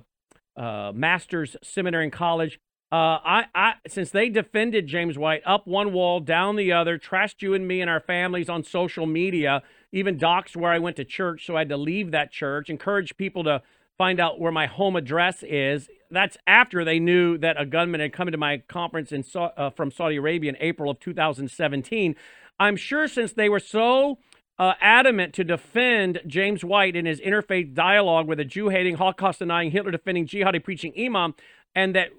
uh, 0.57 0.93
Master's 0.95 1.57
Seminary 1.63 2.05
and 2.05 2.13
College. 2.13 2.59
Uh, 2.91 3.19
I, 3.25 3.45
I, 3.55 3.75
since 3.89 4.11
they 4.11 4.29
defended 4.29 4.87
James 4.87 5.17
White 5.17 5.43
up 5.47 5.67
one 5.67 5.95
wall, 5.95 6.21
down 6.21 6.57
the 6.57 6.73
other, 6.73 6.99
trashed 6.99 7.41
you 7.41 7.55
and 7.55 7.67
me 7.67 7.81
and 7.81 7.89
our 7.89 8.01
families 8.01 8.51
on 8.51 8.65
social 8.65 9.07
media 9.07 9.63
even 9.93 10.19
doxed 10.19 10.57
where 10.57 10.73
I 10.73 10.79
went 10.79 10.97
to 10.97 11.05
church, 11.05 11.47
so 11.47 11.57
I 11.57 11.61
had 11.61 11.69
to 11.69 11.77
leave 11.77 12.11
that 12.11 12.33
church, 12.33 12.71
encouraged 12.71 13.17
people 13.17 13.45
to 13.45 13.63
find 13.99 14.19
out 14.19 14.41
where 14.41 14.53
my 14.53 14.67
home 14.67 14.97
address 14.97 15.43
is. 15.43 15.89
That's 16.11 16.37
after 16.47 16.85
they 16.85 16.99
knew 16.99 17.39
that 17.39 17.61
a 17.61 17.67
gunman 17.67 18.01
had 18.01 18.13
come 18.13 18.29
into 18.29 18.39
my 18.39 18.59
conference 18.69 19.13
in, 19.13 19.25
uh, 19.35 19.71
from 19.71 19.91
Saudi 19.91 20.17
Arabia 20.17 20.51
in 20.51 20.57
April 20.61 20.91
of 20.91 20.99
2017. 20.99 22.17
I'm 22.59 22.77
sure 22.77 23.07
since 23.07 23.33
they 23.33 23.49
were 23.49 23.61
so 23.61 24.19
uh, 24.59 24.75
adamant 24.81 25.35
to 25.35 25.45
defend 25.45 26.21
James 26.27 26.65
White 26.65 26.97
in 26.97 27.07
his 27.07 27.21
interfaith 27.21 27.75
dialogue 27.75 28.27
with 28.27 28.41
a 28.41 28.45
Jew 28.45 28.69
hating, 28.69 28.97
Holocaust 28.97 29.41
denying, 29.41 29.71
Hitler 29.71 29.91
defending, 29.91 30.27
jihadi 30.27 30.63
preaching 30.63 30.93
imam, 30.99 31.35
and 31.75 31.95
that 31.95 32.11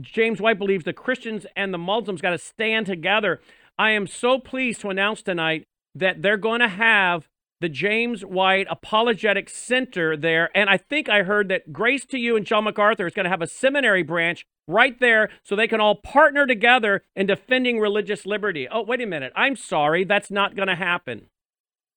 James 0.00 0.40
White 0.40 0.58
believes 0.58 0.84
the 0.84 0.92
Christians 0.92 1.46
and 1.54 1.72
the 1.72 1.78
Muslims 1.78 2.20
got 2.20 2.30
to 2.30 2.38
stand 2.38 2.86
together. 2.86 3.40
I 3.78 3.90
am 3.90 4.06
so 4.06 4.38
pleased 4.38 4.80
to 4.82 4.90
announce 4.90 5.22
tonight 5.22 5.66
that 5.94 6.22
they're 6.22 6.36
going 6.36 6.60
to 6.60 6.68
have 6.68 7.28
the 7.60 7.68
James 7.68 8.24
White 8.24 8.66
Apologetic 8.68 9.48
Center 9.48 10.16
there. 10.16 10.50
And 10.54 10.68
I 10.68 10.76
think 10.76 11.08
I 11.08 11.22
heard 11.22 11.48
that 11.48 11.72
Grace 11.72 12.04
to 12.06 12.18
You 12.18 12.36
and 12.36 12.44
John 12.44 12.64
MacArthur 12.64 13.06
is 13.06 13.14
going 13.14 13.24
to 13.24 13.30
have 13.30 13.40
a 13.40 13.46
seminary 13.46 14.02
branch 14.02 14.44
right 14.66 14.98
there 14.98 15.30
so 15.44 15.54
they 15.54 15.68
can 15.68 15.80
all 15.80 15.94
partner 15.94 16.46
together 16.46 17.02
in 17.14 17.26
defending 17.26 17.78
religious 17.78 18.26
liberty. 18.26 18.68
Oh, 18.68 18.82
wait 18.82 19.00
a 19.00 19.06
minute. 19.06 19.32
I'm 19.36 19.56
sorry. 19.56 20.04
That's 20.04 20.30
not 20.30 20.56
going 20.56 20.68
to 20.68 20.74
happen. 20.74 21.28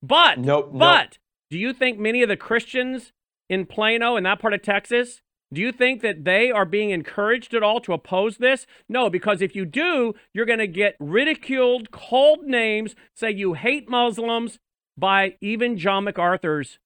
But, 0.04 0.40
nope, 0.40 0.70
but, 0.72 1.04
nope. 1.04 1.10
do 1.50 1.58
you 1.58 1.74
think 1.74 1.98
many 1.98 2.22
of 2.22 2.30
the 2.30 2.38
Christians 2.38 3.12
in 3.50 3.66
Plano 3.66 4.16
and 4.16 4.25
that 4.25 4.40
part 4.40 4.54
of 4.54 4.62
Texas 4.62 5.22
do 5.56 5.62
you 5.62 5.72
think 5.72 6.02
that 6.02 6.26
they 6.26 6.52
are 6.52 6.66
being 6.66 6.92
encouraged 6.92 7.54
at 7.54 7.64
all 7.64 7.80
to 7.80 7.94
oppose 7.94 8.38
this? 8.38 8.68
No, 8.90 9.10
because 9.10 9.42
if 9.42 9.56
you 9.56 9.66
do, 9.66 10.14
you're 10.34 10.46
going 10.46 10.60
to 10.60 10.68
get 10.68 10.96
ridiculed, 11.00 11.92
called 11.92 12.44
names, 12.44 12.94
say 13.16 13.32
you 13.32 13.54
hate 13.54 13.90
Muslims 13.90 14.60
by 14.98 15.36
even 15.42 15.78
John 15.78 16.04
MacArthur's 16.04 16.78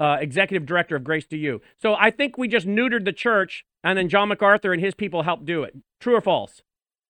uh, 0.00 0.16
executive 0.20 0.66
director 0.66 0.96
of 0.96 1.04
Grace 1.04 1.26
to 1.26 1.36
You. 1.36 1.60
So 1.76 1.94
I 1.94 2.10
think 2.10 2.38
we 2.38 2.48
just 2.48 2.66
neutered 2.66 3.04
the 3.04 3.12
church, 3.12 3.64
and 3.84 3.98
then 3.98 4.08
John 4.08 4.28
MacArthur 4.28 4.72
and 4.72 4.82
his 4.82 4.94
people 4.94 5.22
helped 5.22 5.44
do 5.44 5.62
it. 5.62 5.76
True 6.00 6.16
or 6.16 6.20
false? 6.20 6.62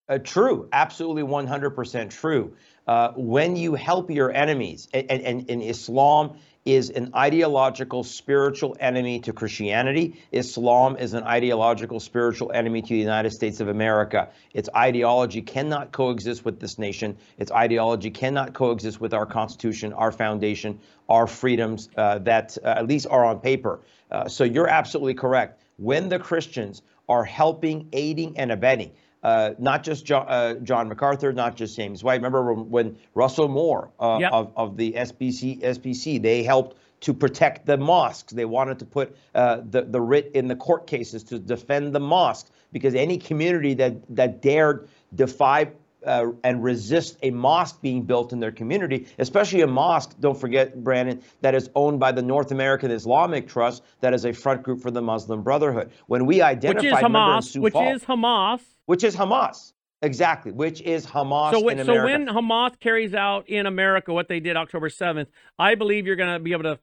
Uh, 0.08 0.18
true, 0.18 0.68
absolutely 0.72 1.22
100% 1.22 2.10
true. 2.10 2.56
Uh, 2.86 3.12
when 3.14 3.56
you 3.56 3.74
help 3.74 4.10
your 4.10 4.32
enemies, 4.32 4.88
and, 4.94 5.10
and, 5.10 5.50
and 5.50 5.62
Islam 5.62 6.38
is 6.68 6.90
an 6.90 7.10
ideological 7.14 8.04
spiritual 8.04 8.76
enemy 8.78 9.20
to 9.20 9.32
Christianity. 9.32 10.20
Islam 10.32 10.98
is 10.98 11.14
an 11.14 11.22
ideological 11.22 11.98
spiritual 11.98 12.52
enemy 12.52 12.82
to 12.82 12.88
the 12.88 12.98
United 12.98 13.30
States 13.30 13.60
of 13.60 13.68
America. 13.68 14.28
Its 14.52 14.68
ideology 14.76 15.40
cannot 15.40 15.92
coexist 15.92 16.44
with 16.44 16.60
this 16.60 16.78
nation. 16.78 17.16
Its 17.38 17.50
ideology 17.50 18.10
cannot 18.10 18.52
coexist 18.52 19.00
with 19.00 19.14
our 19.14 19.24
Constitution, 19.24 19.94
our 19.94 20.12
foundation, 20.12 20.78
our 21.08 21.26
freedoms 21.26 21.88
uh, 21.96 22.18
that 22.18 22.58
uh, 22.62 22.68
at 22.68 22.86
least 22.86 23.06
are 23.08 23.24
on 23.24 23.40
paper. 23.40 23.80
Uh, 24.10 24.28
so 24.28 24.44
you're 24.44 24.68
absolutely 24.68 25.14
correct. 25.14 25.62
When 25.78 26.10
the 26.10 26.18
Christians 26.18 26.82
are 27.08 27.24
helping, 27.24 27.88
aiding, 27.94 28.36
and 28.36 28.52
abetting, 28.52 28.92
uh, 29.28 29.54
not 29.58 29.82
just 29.82 30.06
John, 30.06 30.24
uh, 30.26 30.54
John, 30.54 30.88
MacArthur, 30.88 31.32
not 31.34 31.54
just 31.54 31.76
James 31.76 32.02
White. 32.02 32.14
Remember 32.14 32.54
when 32.54 32.96
Russell 33.14 33.48
Moore 33.48 33.90
uh, 34.00 34.18
yep. 34.20 34.32
of, 34.32 34.52
of 34.56 34.76
the 34.78 34.92
SBC, 34.92 35.60
SBC, 35.60 36.22
they 36.22 36.42
helped 36.42 36.78
to 37.00 37.12
protect 37.12 37.66
the 37.66 37.76
mosques. 37.76 38.32
They 38.32 38.46
wanted 38.46 38.78
to 38.78 38.86
put 38.86 39.14
uh, 39.34 39.60
the, 39.68 39.82
the 39.82 40.00
writ 40.00 40.30
in 40.34 40.48
the 40.48 40.56
court 40.56 40.86
cases 40.86 41.22
to 41.24 41.38
defend 41.38 41.94
the 41.94 42.00
mosques 42.00 42.50
because 42.72 42.94
any 42.94 43.18
community 43.18 43.74
that, 43.74 43.94
that 44.16 44.40
dared 44.40 44.88
defy 45.14 45.72
uh, 46.06 46.28
and 46.42 46.64
resist 46.64 47.18
a 47.22 47.30
mosque 47.30 47.82
being 47.82 48.02
built 48.02 48.32
in 48.32 48.40
their 48.40 48.52
community, 48.52 49.08
especially 49.18 49.60
a 49.60 49.66
mosque, 49.66 50.14
don't 50.20 50.40
forget, 50.40 50.82
Brandon, 50.82 51.20
that 51.42 51.54
is 51.54 51.68
owned 51.74 52.00
by 52.00 52.12
the 52.12 52.22
North 52.22 52.50
American 52.50 52.90
Islamic 52.90 53.46
Trust, 53.46 53.82
that 54.00 54.14
is 54.14 54.24
a 54.24 54.32
front 54.32 54.62
group 54.62 54.80
for 54.80 54.90
the 54.90 55.02
Muslim 55.02 55.42
Brotherhood. 55.42 55.90
When 56.06 56.24
we 56.24 56.40
identified, 56.40 56.82
which 56.82 56.92
is 56.92 56.98
Hamas, 56.98 57.60
which 57.60 57.74
is 57.74 58.04
Hamas, 58.04 58.60
which 58.88 59.04
is 59.04 59.14
Hamas. 59.14 59.74
Exactly, 60.00 60.50
which 60.50 60.80
is 60.80 61.04
Hamas 61.04 61.52
so, 61.52 61.68
in 61.68 61.84
so 61.84 62.04
when 62.04 62.26
Hamas 62.26 62.78
carries 62.80 63.14
out 63.14 63.48
in 63.48 63.66
America 63.66 64.14
what 64.14 64.28
they 64.28 64.40
did 64.40 64.56
October 64.56 64.88
7th, 64.88 65.26
I 65.58 65.74
believe 65.74 66.06
you're 66.06 66.16
going 66.16 66.32
to 66.32 66.38
be 66.38 66.52
able 66.52 66.62
to 66.62 66.78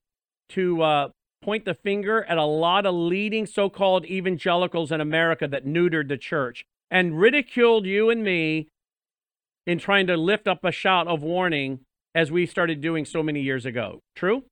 to 0.49 0.83
uh, 0.83 1.09
point 1.41 1.65
the 1.65 1.73
finger 1.73 2.23
at 2.25 2.37
a 2.37 2.45
lot 2.45 2.85
of 2.85 2.93
leading 2.93 3.47
so-called 3.47 4.05
evangelicals 4.05 4.91
in 4.91 5.01
America 5.01 5.47
that 5.47 5.65
neutered 5.65 6.07
the 6.07 6.17
church 6.17 6.63
and 6.91 7.19
ridiculed 7.19 7.87
you 7.87 8.11
and 8.11 8.23
me 8.23 8.67
in 9.65 9.79
trying 9.79 10.05
to 10.05 10.15
lift 10.15 10.47
up 10.47 10.63
a 10.63 10.71
shout 10.71 11.07
of 11.07 11.23
warning 11.23 11.79
as 12.13 12.31
we 12.31 12.45
started 12.45 12.81
doing 12.81 13.03
so 13.03 13.23
many 13.23 13.41
years 13.41 13.65
ago. 13.65 13.99
True? 14.15 14.43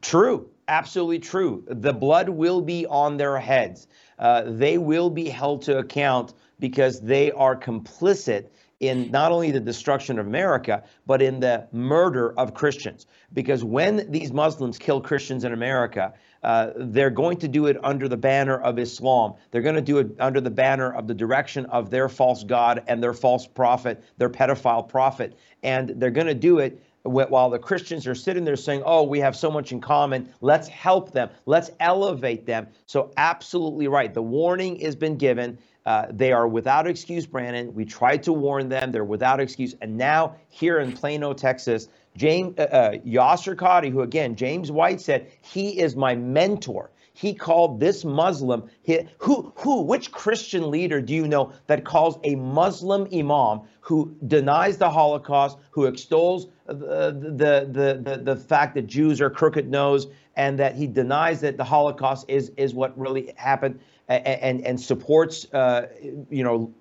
True, 0.00 0.48
absolutely 0.68 1.18
true. 1.18 1.64
The 1.66 1.92
blood 1.92 2.28
will 2.28 2.60
be 2.60 2.86
on 2.86 3.16
their 3.16 3.38
heads. 3.38 3.88
Uh, 4.18 4.44
they 4.46 4.78
will 4.78 5.10
be 5.10 5.28
held 5.28 5.62
to 5.62 5.78
account 5.78 6.34
because 6.58 7.00
they 7.00 7.30
are 7.32 7.56
complicit 7.56 8.48
in 8.80 9.10
not 9.10 9.32
only 9.32 9.50
the 9.50 9.60
destruction 9.60 10.18
of 10.18 10.26
America, 10.26 10.84
but 11.06 11.20
in 11.20 11.40
the 11.40 11.66
murder 11.72 12.32
of 12.38 12.54
Christians. 12.54 13.06
Because 13.32 13.64
when 13.64 14.10
these 14.10 14.32
Muslims 14.32 14.78
kill 14.78 15.00
Christians 15.00 15.44
in 15.44 15.52
America, 15.52 16.14
uh, 16.44 16.70
they're 16.76 17.10
going 17.10 17.36
to 17.38 17.48
do 17.48 17.66
it 17.66 17.76
under 17.82 18.08
the 18.08 18.16
banner 18.16 18.60
of 18.60 18.78
Islam. 18.78 19.34
They're 19.50 19.62
going 19.62 19.74
to 19.74 19.82
do 19.82 19.98
it 19.98 20.08
under 20.20 20.40
the 20.40 20.50
banner 20.50 20.94
of 20.94 21.08
the 21.08 21.14
direction 21.14 21.66
of 21.66 21.90
their 21.90 22.08
false 22.08 22.44
God 22.44 22.84
and 22.86 23.02
their 23.02 23.14
false 23.14 23.46
prophet, 23.46 24.04
their 24.18 24.30
pedophile 24.30 24.88
prophet. 24.88 25.36
And 25.64 25.90
they're 25.96 26.10
going 26.10 26.28
to 26.28 26.34
do 26.34 26.60
it 26.60 26.80
while 27.02 27.50
the 27.50 27.58
Christians 27.58 28.06
are 28.06 28.14
sitting 28.14 28.44
there 28.44 28.56
saying, 28.56 28.82
Oh, 28.84 29.02
we 29.02 29.18
have 29.20 29.34
so 29.34 29.50
much 29.50 29.72
in 29.72 29.80
common. 29.80 30.28
Let's 30.40 30.68
help 30.68 31.12
them. 31.12 31.30
Let's 31.46 31.70
elevate 31.80 32.46
them. 32.46 32.68
So, 32.86 33.12
absolutely 33.16 33.88
right. 33.88 34.12
The 34.12 34.22
warning 34.22 34.78
has 34.80 34.94
been 34.94 35.16
given. 35.16 35.58
Uh, 35.88 36.06
they 36.10 36.32
are 36.32 36.46
without 36.46 36.86
excuse, 36.86 37.24
Brandon. 37.24 37.72
We 37.72 37.86
tried 37.86 38.22
to 38.24 38.32
warn 38.34 38.68
them. 38.68 38.92
They're 38.92 39.04
without 39.04 39.40
excuse. 39.40 39.74
And 39.80 39.96
now, 39.96 40.34
here 40.50 40.80
in 40.80 40.92
Plano, 40.92 41.32
Texas, 41.32 41.88
James 42.14 42.58
uh, 42.58 42.62
uh, 42.64 42.90
Yasser 43.06 43.56
Qadhi, 43.56 43.90
who 43.90 44.02
again, 44.02 44.36
James 44.36 44.70
White 44.70 45.00
said, 45.00 45.32
he 45.40 45.80
is 45.80 45.96
my 45.96 46.14
mentor. 46.14 46.90
He 47.14 47.32
called 47.32 47.80
this 47.80 48.04
Muslim, 48.04 48.68
he, 48.82 49.08
who, 49.16 49.50
who, 49.56 49.80
which 49.80 50.12
Christian 50.12 50.70
leader 50.70 51.00
do 51.00 51.14
you 51.14 51.26
know 51.26 51.52
that 51.68 51.86
calls 51.86 52.18
a 52.22 52.34
Muslim 52.34 53.08
imam 53.10 53.62
who 53.80 54.14
denies 54.26 54.76
the 54.76 54.90
Holocaust, 54.90 55.56
who 55.70 55.86
extols 55.86 56.48
the, 56.66 56.74
the, 56.74 57.66
the, 57.72 58.02
the, 58.04 58.22
the 58.22 58.36
fact 58.36 58.74
that 58.74 58.86
Jews 58.86 59.22
are 59.22 59.30
crooked 59.30 59.70
nose 59.70 60.06
and 60.36 60.58
that 60.58 60.74
he 60.76 60.86
denies 60.86 61.40
that 61.40 61.56
the 61.56 61.64
Holocaust 61.64 62.26
is, 62.28 62.52
is 62.58 62.74
what 62.74 62.96
really 62.98 63.32
happened? 63.36 63.80
And 64.08 64.64
and 64.64 64.80
supports 64.80 65.52
uh, 65.52 65.88
you 66.30 66.42
know 66.42 66.72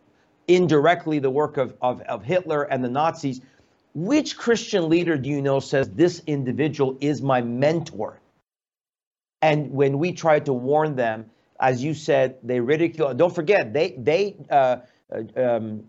indirectly 0.48 1.20
the 1.20 1.30
work 1.30 1.58
of, 1.58 1.76
of, 1.82 2.02
of 2.02 2.24
Hitler 2.24 2.64
and 2.64 2.84
the 2.84 2.90
Nazis. 2.90 3.42
Which 3.94 4.38
Christian 4.38 4.90
leader 4.90 5.18
do 5.18 5.30
you 5.30 5.42
know 5.42 5.60
says 5.60 5.90
this 5.90 6.22
individual 6.28 6.98
is 7.02 7.22
my 7.22 7.42
mentor? 7.42 8.22
And 9.42 9.72
when 9.72 9.98
we 9.98 10.14
tried 10.14 10.46
to 10.46 10.54
warn 10.54 10.96
them, 10.96 11.26
as 11.60 11.84
you 11.84 11.94
said, 11.94 12.38
they 12.44 12.60
ridicule. 12.60 13.14
Don't 13.14 13.34
forget, 13.34 13.74
they 13.74 13.96
they 13.98 14.36
uh, 14.50 14.78
uh 15.12 15.56
um, 15.58 15.84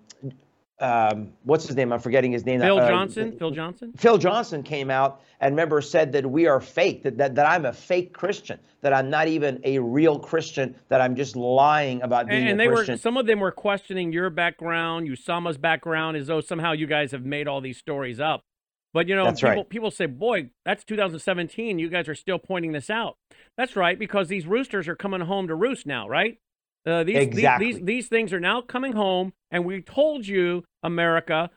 um, 0.81 1.33
what's 1.43 1.67
his 1.67 1.75
name? 1.75 1.93
I'm 1.93 2.01
forgetting 2.01 2.31
his 2.31 2.47
name. 2.47 2.61
Phil 2.61 2.79
uh, 2.79 2.89
Johnson. 2.89 3.37
Phil 3.39 3.51
Johnson. 3.51 3.93
Phil 3.97 4.19
Johnson 4.19 4.63
came 4.63 4.91
out 4.91 5.23
and 5.41 5.53
remember 5.53 5.81
said 5.81 6.13
that 6.13 6.31
we 6.31 6.47
are 6.47 6.61
fake, 6.61 7.03
that, 7.03 7.19
that, 7.19 7.35
that 7.35 7.47
I'm 7.47 7.65
a 7.65 7.73
fake 7.73 8.13
Christian, 8.13 8.61
that 8.81 8.93
I'm 8.93 9.11
not 9.11 9.29
even 9.29 9.61
a 9.65 9.79
real 9.81 10.19
Christian, 10.19 10.77
that 10.89 11.01
I'm 11.01 11.17
just 11.17 11.35
lying 11.35 12.03
about 12.03 12.29
being 12.29 12.43
and, 12.43 12.51
and 12.51 12.61
a 12.61 12.65
they 12.65 12.69
Christian. 12.69 12.95
Were, 12.95 12.99
some 12.99 13.17
of 13.17 13.27
them 13.27 13.41
were 13.41 13.51
questioning 13.51 14.13
your 14.13 14.31
background, 14.31 15.09
Usama's 15.09 15.59
background, 15.59 16.17
as 16.17 16.29
though 16.29 16.41
somehow 16.41 16.73
you 16.73 16.87
guys 16.87 17.11
have 17.11 17.25
made 17.25 17.49
all 17.49 17.61
these 17.61 17.79
stories 17.79 18.21
up. 18.21 18.43
But 18.95 19.09
you 19.09 19.17
know, 19.17 19.31
people, 19.33 19.49
right. 19.49 19.69
people 19.69 19.91
say, 19.91 20.07
"Boy, 20.07 20.49
that's 20.65 20.83
2017. 20.83 21.79
You 21.79 21.91
guys 21.91 22.09
are 22.09 22.15
still 22.15 22.39
pointing 22.39 22.73
this 22.73 22.89
out." 22.89 23.17
That's 23.57 23.77
right, 23.77 23.99
because 23.99 24.29
these 24.29 24.47
roosters 24.47 24.89
are 24.89 24.97
coming 24.97 25.21
home 25.21 25.47
to 25.49 25.55
roost 25.55 25.87
now, 25.87 26.09
right? 26.09 26.39
Uh, 26.89 27.05
these, 27.05 27.17
exactly. 27.17 27.67
these, 27.67 27.77
these 27.77 27.85
these 27.85 28.09
things 28.09 28.33
are 28.33 28.41
now 28.41 28.61
coming 28.61 28.93
home, 28.93 29.33
and 29.51 29.65
we 29.65 29.83
told 29.83 30.27
you, 30.27 30.65
America, 30.83 31.51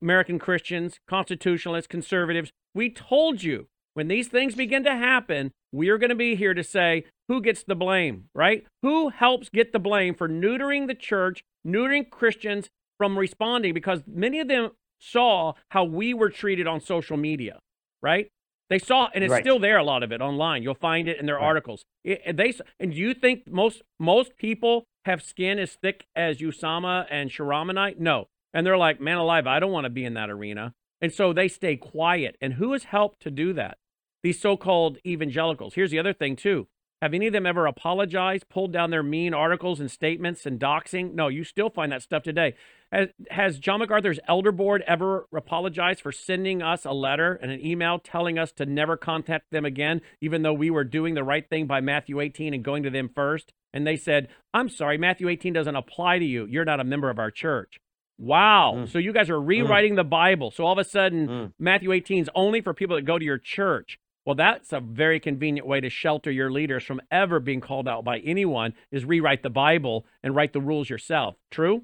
American 0.00 0.38
Christians, 0.38 0.98
constitutionalists, 1.08 1.86
conservatives, 1.86 2.50
we 2.74 2.88
told 2.90 3.42
you 3.42 3.66
when 3.94 4.08
these 4.08 4.28
things 4.28 4.54
begin 4.54 4.84
to 4.84 4.94
happen, 4.94 5.52
we 5.72 5.88
are 5.88 5.98
going 5.98 6.10
to 6.10 6.16
be 6.16 6.36
here 6.36 6.54
to 6.54 6.64
say 6.64 7.04
who 7.28 7.40
gets 7.40 7.62
the 7.62 7.74
blame, 7.74 8.24
right? 8.34 8.64
Who 8.82 9.10
helps 9.10 9.48
get 9.48 9.72
the 9.72 9.78
blame 9.78 10.14
for 10.14 10.28
neutering 10.28 10.86
the 10.86 10.94
church, 10.94 11.42
neutering 11.66 12.08
Christians 12.08 12.68
from 12.98 13.18
responding? 13.18 13.74
Because 13.74 14.02
many 14.06 14.40
of 14.40 14.48
them 14.48 14.70
saw 14.98 15.54
how 15.70 15.84
we 15.84 16.14
were 16.14 16.30
treated 16.30 16.66
on 16.66 16.80
social 16.80 17.16
media, 17.16 17.58
right? 18.02 18.28
They 18.70 18.78
saw, 18.78 19.08
and 19.12 19.22
it's 19.24 19.32
right. 19.32 19.42
still 19.42 19.58
there. 19.58 19.76
A 19.76 19.84
lot 19.84 20.02
of 20.02 20.12
it 20.12 20.22
online. 20.22 20.62
You'll 20.62 20.74
find 20.74 21.08
it 21.08 21.18
in 21.18 21.26
their 21.26 21.34
right. 21.34 21.44
articles. 21.44 21.84
It, 22.04 22.36
they 22.36 22.54
and 22.78 22.92
do 22.92 22.96
you 22.96 23.12
think 23.12 23.50
most 23.50 23.82
most 23.98 24.36
people 24.36 24.84
have 25.04 25.22
skin 25.22 25.58
as 25.58 25.72
thick 25.72 26.06
as 26.14 26.38
Usama 26.38 27.04
and 27.10 27.30
Sharamanite? 27.30 27.98
No, 27.98 28.28
and 28.54 28.64
they're 28.64 28.78
like, 28.78 29.00
man 29.00 29.18
alive, 29.18 29.46
I 29.46 29.58
don't 29.58 29.72
want 29.72 29.84
to 29.84 29.90
be 29.90 30.04
in 30.04 30.14
that 30.14 30.30
arena, 30.30 30.72
and 31.00 31.12
so 31.12 31.32
they 31.32 31.48
stay 31.48 31.76
quiet. 31.76 32.36
And 32.40 32.54
who 32.54 32.72
has 32.72 32.84
helped 32.84 33.20
to 33.22 33.30
do 33.30 33.52
that? 33.54 33.76
These 34.22 34.40
so-called 34.40 34.98
evangelicals. 35.04 35.74
Here's 35.74 35.90
the 35.90 35.98
other 35.98 36.12
thing 36.12 36.36
too. 36.36 36.68
Have 37.02 37.14
any 37.14 37.26
of 37.26 37.32
them 37.32 37.46
ever 37.46 37.66
apologized, 37.66 38.50
pulled 38.50 38.72
down 38.72 38.90
their 38.90 39.02
mean 39.02 39.32
articles 39.32 39.80
and 39.80 39.90
statements 39.90 40.44
and 40.44 40.60
doxing? 40.60 41.14
No, 41.14 41.28
you 41.28 41.44
still 41.44 41.70
find 41.70 41.90
that 41.92 42.02
stuff 42.02 42.22
today. 42.22 42.54
Has, 42.92 43.08
has 43.30 43.58
John 43.58 43.78
MacArthur's 43.78 44.18
elder 44.26 44.50
board 44.50 44.82
ever 44.86 45.26
apologized 45.34 46.00
for 46.00 46.10
sending 46.10 46.60
us 46.60 46.84
a 46.84 46.92
letter 46.92 47.34
and 47.40 47.52
an 47.52 47.64
email 47.64 48.00
telling 48.00 48.38
us 48.38 48.50
to 48.52 48.66
never 48.66 48.96
contact 48.96 49.52
them 49.52 49.64
again, 49.64 50.00
even 50.20 50.42
though 50.42 50.52
we 50.52 50.70
were 50.70 50.82
doing 50.82 51.14
the 51.14 51.22
right 51.22 51.48
thing 51.48 51.66
by 51.66 51.80
Matthew 51.80 52.20
18 52.20 52.52
and 52.52 52.64
going 52.64 52.82
to 52.82 52.90
them 52.90 53.08
first? 53.14 53.52
And 53.72 53.86
they 53.86 53.96
said, 53.96 54.28
I'm 54.52 54.68
sorry, 54.68 54.98
Matthew 54.98 55.28
18 55.28 55.52
doesn't 55.52 55.76
apply 55.76 56.18
to 56.18 56.24
you. 56.24 56.46
You're 56.46 56.64
not 56.64 56.80
a 56.80 56.84
member 56.84 57.10
of 57.10 57.20
our 57.20 57.30
church. 57.30 57.78
Wow. 58.18 58.74
Mm. 58.76 58.88
So 58.88 58.98
you 58.98 59.12
guys 59.12 59.30
are 59.30 59.40
rewriting 59.40 59.92
mm. 59.92 59.96
the 59.96 60.04
Bible. 60.04 60.50
So 60.50 60.64
all 60.64 60.72
of 60.72 60.78
a 60.78 60.84
sudden, 60.84 61.28
mm. 61.28 61.52
Matthew 61.58 61.92
18 61.92 62.22
is 62.22 62.30
only 62.34 62.60
for 62.60 62.74
people 62.74 62.96
that 62.96 63.02
go 63.02 63.18
to 63.18 63.24
your 63.24 63.38
church. 63.38 63.98
Well, 64.26 64.34
that's 64.34 64.72
a 64.72 64.80
very 64.80 65.18
convenient 65.18 65.66
way 65.66 65.80
to 65.80 65.88
shelter 65.88 66.30
your 66.30 66.52
leaders 66.52 66.84
from 66.84 67.00
ever 67.10 67.40
being 67.40 67.60
called 67.60 67.88
out 67.88 68.04
by 68.04 68.18
anyone 68.18 68.74
is 68.92 69.04
rewrite 69.04 69.42
the 69.42 69.50
Bible 69.50 70.04
and 70.22 70.34
write 70.34 70.52
the 70.52 70.60
rules 70.60 70.90
yourself. 70.90 71.36
True? 71.50 71.82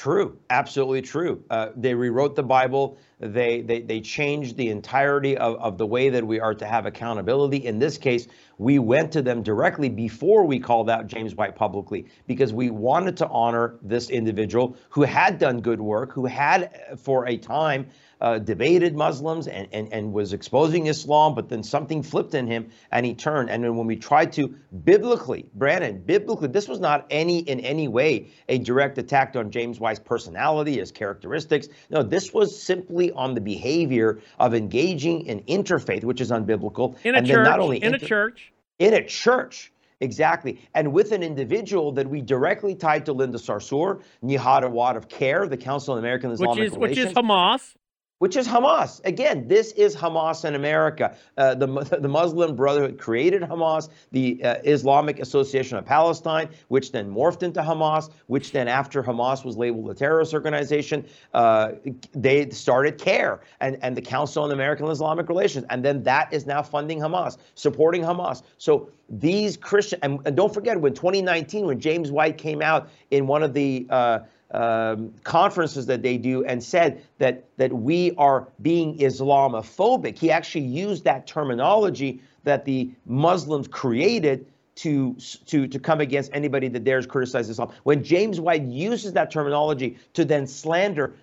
True, 0.00 0.38
absolutely 0.48 1.02
true. 1.02 1.44
Uh, 1.50 1.72
they 1.76 1.92
rewrote 1.92 2.34
the 2.34 2.42
Bible. 2.42 2.96
They, 3.18 3.60
they 3.60 3.82
they 3.82 4.00
changed 4.00 4.56
the 4.56 4.70
entirety 4.70 5.36
of, 5.36 5.56
of 5.56 5.76
the 5.76 5.86
way 5.86 6.08
that 6.08 6.26
we 6.26 6.40
are 6.40 6.54
to 6.54 6.64
have 6.64 6.86
accountability. 6.86 7.66
In 7.66 7.78
this 7.78 7.98
case, 7.98 8.26
we 8.56 8.78
went 8.78 9.12
to 9.12 9.20
them 9.20 9.42
directly 9.42 9.90
before 9.90 10.46
we 10.46 10.58
called 10.58 10.88
out 10.88 11.06
James 11.06 11.34
White 11.34 11.54
publicly 11.54 12.06
because 12.26 12.50
we 12.50 12.70
wanted 12.70 13.14
to 13.18 13.28
honor 13.28 13.76
this 13.82 14.08
individual 14.08 14.74
who 14.88 15.02
had 15.02 15.38
done 15.38 15.60
good 15.60 15.82
work, 15.82 16.14
who 16.14 16.24
had 16.24 16.96
for 16.98 17.28
a 17.28 17.36
time 17.36 17.86
uh, 18.20 18.38
debated 18.38 18.94
Muslims 18.94 19.48
and, 19.48 19.68
and, 19.72 19.92
and 19.92 20.12
was 20.12 20.32
exposing 20.32 20.86
Islam, 20.86 21.34
but 21.34 21.48
then 21.48 21.62
something 21.62 22.02
flipped 22.02 22.34
in 22.34 22.46
him 22.46 22.70
and 22.92 23.06
he 23.06 23.14
turned. 23.14 23.50
And 23.50 23.64
then 23.64 23.76
when 23.76 23.86
we 23.86 23.96
tried 23.96 24.32
to 24.34 24.54
biblically, 24.84 25.46
Brandon, 25.54 26.02
biblically, 26.04 26.48
this 26.48 26.68
was 26.68 26.80
not 26.80 27.06
any 27.10 27.40
in 27.40 27.60
any 27.60 27.88
way 27.88 28.28
a 28.48 28.58
direct 28.58 28.98
attack 28.98 29.34
on 29.36 29.50
James 29.50 29.80
White's 29.80 30.00
personality, 30.00 30.78
his 30.78 30.92
characteristics. 30.92 31.68
No, 31.90 32.02
this 32.02 32.32
was 32.32 32.60
simply 32.60 33.12
on 33.12 33.34
the 33.34 33.40
behavior 33.40 34.20
of 34.38 34.54
engaging 34.54 35.26
in 35.26 35.40
interfaith, 35.44 36.04
which 36.04 36.20
is 36.20 36.30
unbiblical. 36.30 36.96
In 37.04 37.14
a 37.14 37.18
and 37.18 37.26
church. 37.26 37.44
not 37.44 37.60
only 37.60 37.78
in 37.78 37.94
inter- 37.94 38.04
a 38.04 38.08
church. 38.08 38.52
In 38.78 38.94
a 38.94 39.04
church. 39.04 39.72
Exactly. 40.02 40.66
And 40.74 40.94
with 40.94 41.12
an 41.12 41.22
individual 41.22 41.92
that 41.92 42.08
we 42.08 42.22
directly 42.22 42.74
tied 42.74 43.04
to 43.04 43.12
Linda 43.12 43.36
Sarsour, 43.36 44.00
Nihad 44.24 44.62
Awad 44.62 44.96
of 44.96 45.08
CAIR, 45.10 45.46
the 45.46 45.58
Council 45.58 45.92
on 45.92 45.98
American 45.98 46.30
Islamic 46.30 46.58
which 46.58 46.66
is, 46.66 46.72
Relations. 46.72 46.98
Which 46.98 47.10
is 47.10 47.14
Hamas 47.14 47.74
which 48.20 48.36
is 48.36 48.46
Hamas. 48.46 49.00
Again, 49.06 49.48
this 49.48 49.72
is 49.72 49.96
Hamas 49.96 50.44
in 50.44 50.54
America. 50.54 51.16
Uh, 51.38 51.54
the, 51.54 51.66
the 52.00 52.08
Muslim 52.08 52.54
Brotherhood 52.54 52.98
created 52.98 53.42
Hamas, 53.42 53.88
the 54.12 54.42
uh, 54.44 54.56
Islamic 54.62 55.20
Association 55.20 55.78
of 55.78 55.86
Palestine, 55.86 56.50
which 56.68 56.92
then 56.92 57.10
morphed 57.10 57.42
into 57.42 57.62
Hamas, 57.62 58.10
which 58.26 58.52
then, 58.52 58.68
after 58.68 59.02
Hamas 59.02 59.42
was 59.42 59.56
labeled 59.56 59.90
a 59.90 59.94
terrorist 59.94 60.34
organization, 60.34 61.04
uh, 61.32 61.72
they 62.12 62.50
started 62.50 62.98
CAIR 62.98 63.40
and, 63.60 63.78
and 63.80 63.96
the 63.96 64.02
Council 64.02 64.44
on 64.44 64.52
American 64.52 64.86
Islamic 64.88 65.28
Relations. 65.30 65.64
And 65.70 65.82
then 65.82 66.02
that 66.02 66.30
is 66.30 66.44
now 66.44 66.62
funding 66.62 67.00
Hamas, 67.00 67.38
supporting 67.54 68.02
Hamas. 68.02 68.42
So 68.58 68.90
these 69.08 69.56
Christian, 69.56 69.98
and, 70.02 70.20
and 70.26 70.36
don't 70.36 70.52
forget, 70.52 70.78
when 70.78 70.92
2019, 70.92 71.66
when 71.66 71.80
James 71.80 72.12
White 72.12 72.36
came 72.36 72.60
out 72.60 72.90
in 73.10 73.26
one 73.26 73.42
of 73.42 73.54
the 73.54 73.86
uh, 73.88 74.18
um, 74.52 75.14
conferences 75.22 75.86
that 75.86 76.02
they 76.02 76.16
do 76.16 76.44
and 76.44 76.62
said 76.62 77.02
that 77.18 77.44
that 77.56 77.72
we 77.72 78.12
are 78.16 78.48
being 78.62 78.98
Islamophobic. 78.98 80.18
He 80.18 80.30
actually 80.30 80.64
used 80.64 81.04
that 81.04 81.26
terminology 81.26 82.20
that 82.44 82.64
the 82.64 82.90
Muslims 83.06 83.68
created 83.68 84.46
to 84.76 85.14
to 85.46 85.66
to 85.68 85.78
come 85.78 86.00
against 86.00 86.30
anybody 86.32 86.68
that 86.68 86.84
dares 86.84 87.06
criticize 87.06 87.48
Islam. 87.48 87.70
When 87.84 88.02
James 88.02 88.40
White 88.40 88.62
uses 88.62 89.12
that 89.12 89.30
terminology 89.30 89.98
to 90.14 90.24
then 90.24 90.46
slander 90.46 91.14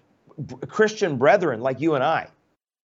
Christian 0.67 1.17
brethren 1.17 1.62
like 1.62 1.81
you 1.81 1.96
and 1.96 2.03
I, 2.03 2.27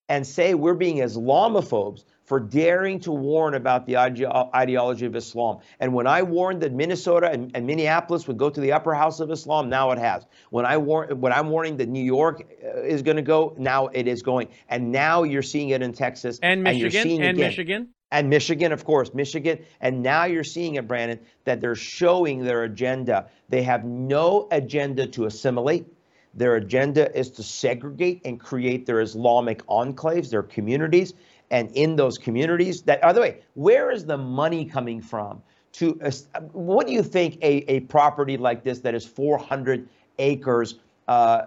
and 0.10 0.26
say 0.26 0.56
we're 0.56 0.74
being 0.74 0.98
Islamophobes, 0.98 2.04
for 2.24 2.40
daring 2.40 3.00
to 3.02 3.12
warn 3.12 3.54
about 3.54 3.86
the 3.86 3.98
ideology 3.98 5.06
of 5.06 5.16
Islam. 5.16 5.60
And 5.80 5.94
when 5.94 6.08
I 6.08 6.22
warned 6.22 6.62
that 6.62 6.72
Minnesota 6.72 7.30
and, 7.30 7.52
and, 7.54 7.68
Minneapolis 7.68 8.28
would 8.28 8.38
go 8.38 8.50
to 8.50 8.62
the 8.62 8.72
upper 8.72 8.94
house 8.94 9.20
of 9.20 9.30
Islam, 9.30 9.70
now 9.70 9.92
it 9.92 10.00
has. 10.00 10.26
When 10.50 10.66
I 10.66 10.78
warn, 10.78 11.20
when 11.20 11.34
I'm 11.34 11.50
warning 11.50 11.78
that 11.78 11.90
New 11.90 12.04
York 12.04 12.44
uh, 12.64 12.82
is 12.82 13.02
going 13.02 13.18
to 13.18 13.24
go, 13.24 13.56
now 13.58 13.88
it 13.88 14.08
is 14.08 14.22
going. 14.22 14.48
And 14.70 14.92
now 14.92 15.24
you're 15.24 15.42
seeing 15.42 15.70
it 15.70 15.82
in 15.82 15.92
Texas 15.92 16.40
and 16.42 16.64
Michigan 16.64 17.12
and, 17.12 17.24
and 17.24 17.38
Michigan. 17.38 17.90
And 18.12 18.30
Michigan, 18.30 18.72
of 18.72 18.86
course, 18.86 19.14
Michigan. 19.14 19.60
And 19.82 20.04
now 20.04 20.26
you're 20.26 20.44
seeing 20.44 20.76
it, 20.76 20.88
Brandon, 20.88 21.20
that 21.46 21.62
they're 21.62 21.76
showing 21.76 22.44
their 22.44 22.64
agenda. 22.64 23.28
They 23.50 23.64
have 23.64 23.84
no 23.84 24.48
agenda 24.52 25.08
to 25.08 25.26
assimilate. 25.26 25.88
Their 26.36 26.56
agenda 26.56 27.16
is 27.16 27.32
to 27.32 27.44
segregate 27.44 28.22
and 28.26 28.40
create 28.40 28.86
their 28.86 29.02
Islamic 29.02 29.66
enclaves, 29.68 30.30
their 30.30 30.44
communities 30.44 31.14
and 31.54 31.70
in 31.76 31.96
those 31.96 32.18
communities. 32.18 32.82
That, 32.82 33.02
by 33.02 33.14
the 33.14 33.22
way, 33.22 33.42
where 33.54 33.92
is 33.92 34.04
the 34.04 34.18
money 34.18 34.66
coming 34.66 35.02
from? 35.02 35.42
To 35.74 35.98
uh, 36.04 36.12
what 36.52 36.86
do 36.88 36.94
you 36.94 37.04
think 37.04 37.38
a, 37.42 37.72
a 37.72 37.80
property 37.82 38.38
like 38.38 38.64
this 38.64 38.80
that 38.80 38.94
is 38.94 39.06
400 39.06 39.88
acres 40.20 40.80
uh, 41.08 41.44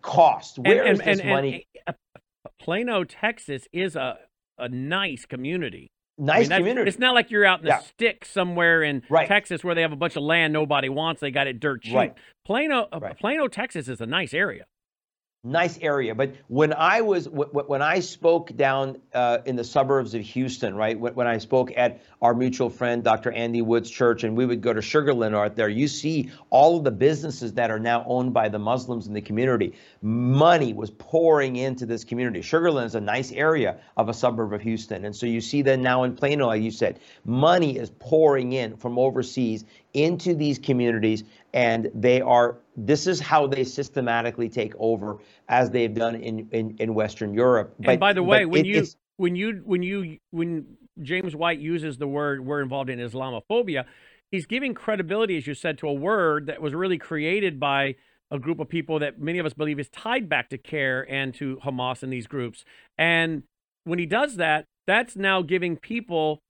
cost? 0.00 0.58
Where 0.58 0.84
and, 0.84 0.94
is 0.94 1.00
and, 1.00 1.08
this 1.08 1.20
and, 1.20 1.28
money? 1.28 1.66
Plano, 2.60 3.04
Texas, 3.04 3.68
is 3.72 3.94
a 3.94 4.18
a 4.58 4.68
nice 4.68 5.26
community. 5.26 5.90
Nice 6.20 6.46
I 6.46 6.54
mean, 6.54 6.58
community. 6.58 6.88
It's 6.88 6.98
not 6.98 7.14
like 7.14 7.30
you're 7.30 7.44
out 7.44 7.60
in 7.60 7.66
the 7.66 7.70
yeah. 7.70 7.78
sticks 7.78 8.30
somewhere 8.30 8.82
in 8.82 9.02
right. 9.08 9.28
Texas 9.28 9.62
where 9.62 9.76
they 9.76 9.82
have 9.82 9.92
a 9.92 9.96
bunch 9.96 10.16
of 10.16 10.24
land 10.24 10.52
nobody 10.52 10.88
wants. 10.88 11.20
They 11.20 11.30
got 11.30 11.46
it 11.46 11.60
dirt 11.60 11.82
cheap. 11.82 11.94
Right. 11.94 12.14
Plano, 12.44 12.88
uh, 12.92 12.98
right. 13.00 13.16
Plano, 13.16 13.46
Texas 13.46 13.88
is 13.88 14.00
a 14.00 14.06
nice 14.06 14.34
area 14.34 14.64
nice 15.48 15.78
area. 15.80 16.14
But 16.14 16.34
when 16.48 16.72
I 16.72 17.00
was 17.00 17.28
when 17.28 17.82
I 17.82 18.00
spoke 18.00 18.56
down 18.56 18.98
uh, 19.14 19.38
in 19.44 19.56
the 19.56 19.64
suburbs 19.64 20.14
of 20.14 20.22
Houston, 20.22 20.74
right, 20.74 20.98
when 20.98 21.26
I 21.26 21.38
spoke 21.38 21.72
at 21.76 22.02
our 22.20 22.34
mutual 22.34 22.70
friend 22.70 23.02
Dr. 23.02 23.32
Andy 23.32 23.62
Woods' 23.62 23.90
church, 23.90 24.24
and 24.24 24.36
we 24.36 24.46
would 24.46 24.60
go 24.60 24.72
to 24.72 24.80
Sugarland 24.80 25.34
out 25.34 25.56
there, 25.56 25.68
you 25.68 25.88
see 25.88 26.30
all 26.50 26.78
of 26.78 26.84
the 26.84 26.90
businesses 26.90 27.54
that 27.54 27.70
are 27.70 27.78
now 27.78 28.04
owned 28.06 28.32
by 28.34 28.48
the 28.48 28.58
Muslims 28.58 29.06
in 29.06 29.14
the 29.14 29.20
community. 29.20 29.74
Money 30.02 30.72
was 30.72 30.90
pouring 30.90 31.56
into 31.56 31.86
this 31.86 32.04
community. 32.04 32.40
Sugarland 32.40 32.86
is 32.86 32.94
a 32.94 33.00
nice 33.00 33.32
area 33.32 33.78
of 33.96 34.08
a 34.08 34.14
suburb 34.14 34.52
of 34.52 34.60
Houston, 34.62 35.04
and 35.04 35.14
so 35.14 35.26
you 35.26 35.40
see 35.40 35.62
that 35.62 35.78
now 35.78 36.04
in 36.04 36.14
Plano, 36.14 36.46
like 36.46 36.62
you 36.62 36.70
said, 36.70 37.00
money 37.24 37.78
is 37.78 37.90
pouring 37.98 38.52
in 38.52 38.76
from 38.76 38.98
overseas 38.98 39.64
into 39.94 40.34
these 40.34 40.58
communities 40.58 41.24
and 41.54 41.90
they 41.94 42.20
are 42.20 42.58
this 42.86 43.06
is 43.06 43.20
how 43.20 43.46
they 43.46 43.64
systematically 43.64 44.48
take 44.48 44.74
over 44.78 45.18
as 45.48 45.70
they've 45.70 45.94
done 45.94 46.14
in 46.14 46.48
in, 46.52 46.76
in 46.78 46.94
western 46.94 47.34
europe 47.34 47.74
but 47.78 47.92
and 47.92 48.00
by 48.00 48.12
the 48.12 48.22
way 48.22 48.44
when 48.44 48.64
it, 48.64 48.66
you 48.66 48.86
when 49.16 49.36
you 49.36 49.62
when 49.64 49.82
you 49.82 50.18
when 50.30 50.64
james 51.02 51.34
white 51.34 51.58
uses 51.58 51.98
the 51.98 52.06
word 52.06 52.44
we're 52.44 52.62
involved 52.62 52.90
in 52.90 52.98
islamophobia 52.98 53.84
he's 54.30 54.46
giving 54.46 54.74
credibility 54.74 55.36
as 55.36 55.46
you 55.46 55.54
said 55.54 55.76
to 55.78 55.88
a 55.88 55.92
word 55.92 56.46
that 56.46 56.60
was 56.60 56.74
really 56.74 56.98
created 56.98 57.58
by 57.58 57.94
a 58.30 58.38
group 58.38 58.60
of 58.60 58.68
people 58.68 58.98
that 58.98 59.18
many 59.18 59.38
of 59.38 59.46
us 59.46 59.54
believe 59.54 59.80
is 59.80 59.88
tied 59.88 60.28
back 60.28 60.50
to 60.50 60.58
CAIR 60.58 61.06
and 61.08 61.32
to 61.34 61.58
hamas 61.64 62.02
and 62.02 62.12
these 62.12 62.26
groups 62.26 62.64
and 62.96 63.42
when 63.84 63.98
he 63.98 64.06
does 64.06 64.36
that 64.36 64.66
that's 64.86 65.16
now 65.16 65.42
giving 65.42 65.76
people 65.76 66.40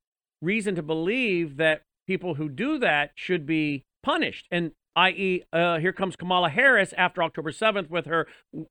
reason 0.40 0.74
to 0.74 0.82
believe 0.82 1.56
that 1.56 1.82
people 2.06 2.34
who 2.34 2.48
do 2.48 2.78
that 2.78 3.10
should 3.14 3.46
be 3.46 3.84
punished. 4.02 4.46
And 4.50 4.72
i.e., 4.98 5.44
uh, 5.52 5.78
here 5.78 5.92
comes 5.92 6.16
Kamala 6.16 6.50
Harris 6.50 6.92
after 6.96 7.22
October 7.22 7.52
7th 7.52 7.88
with 7.88 8.06
her 8.06 8.26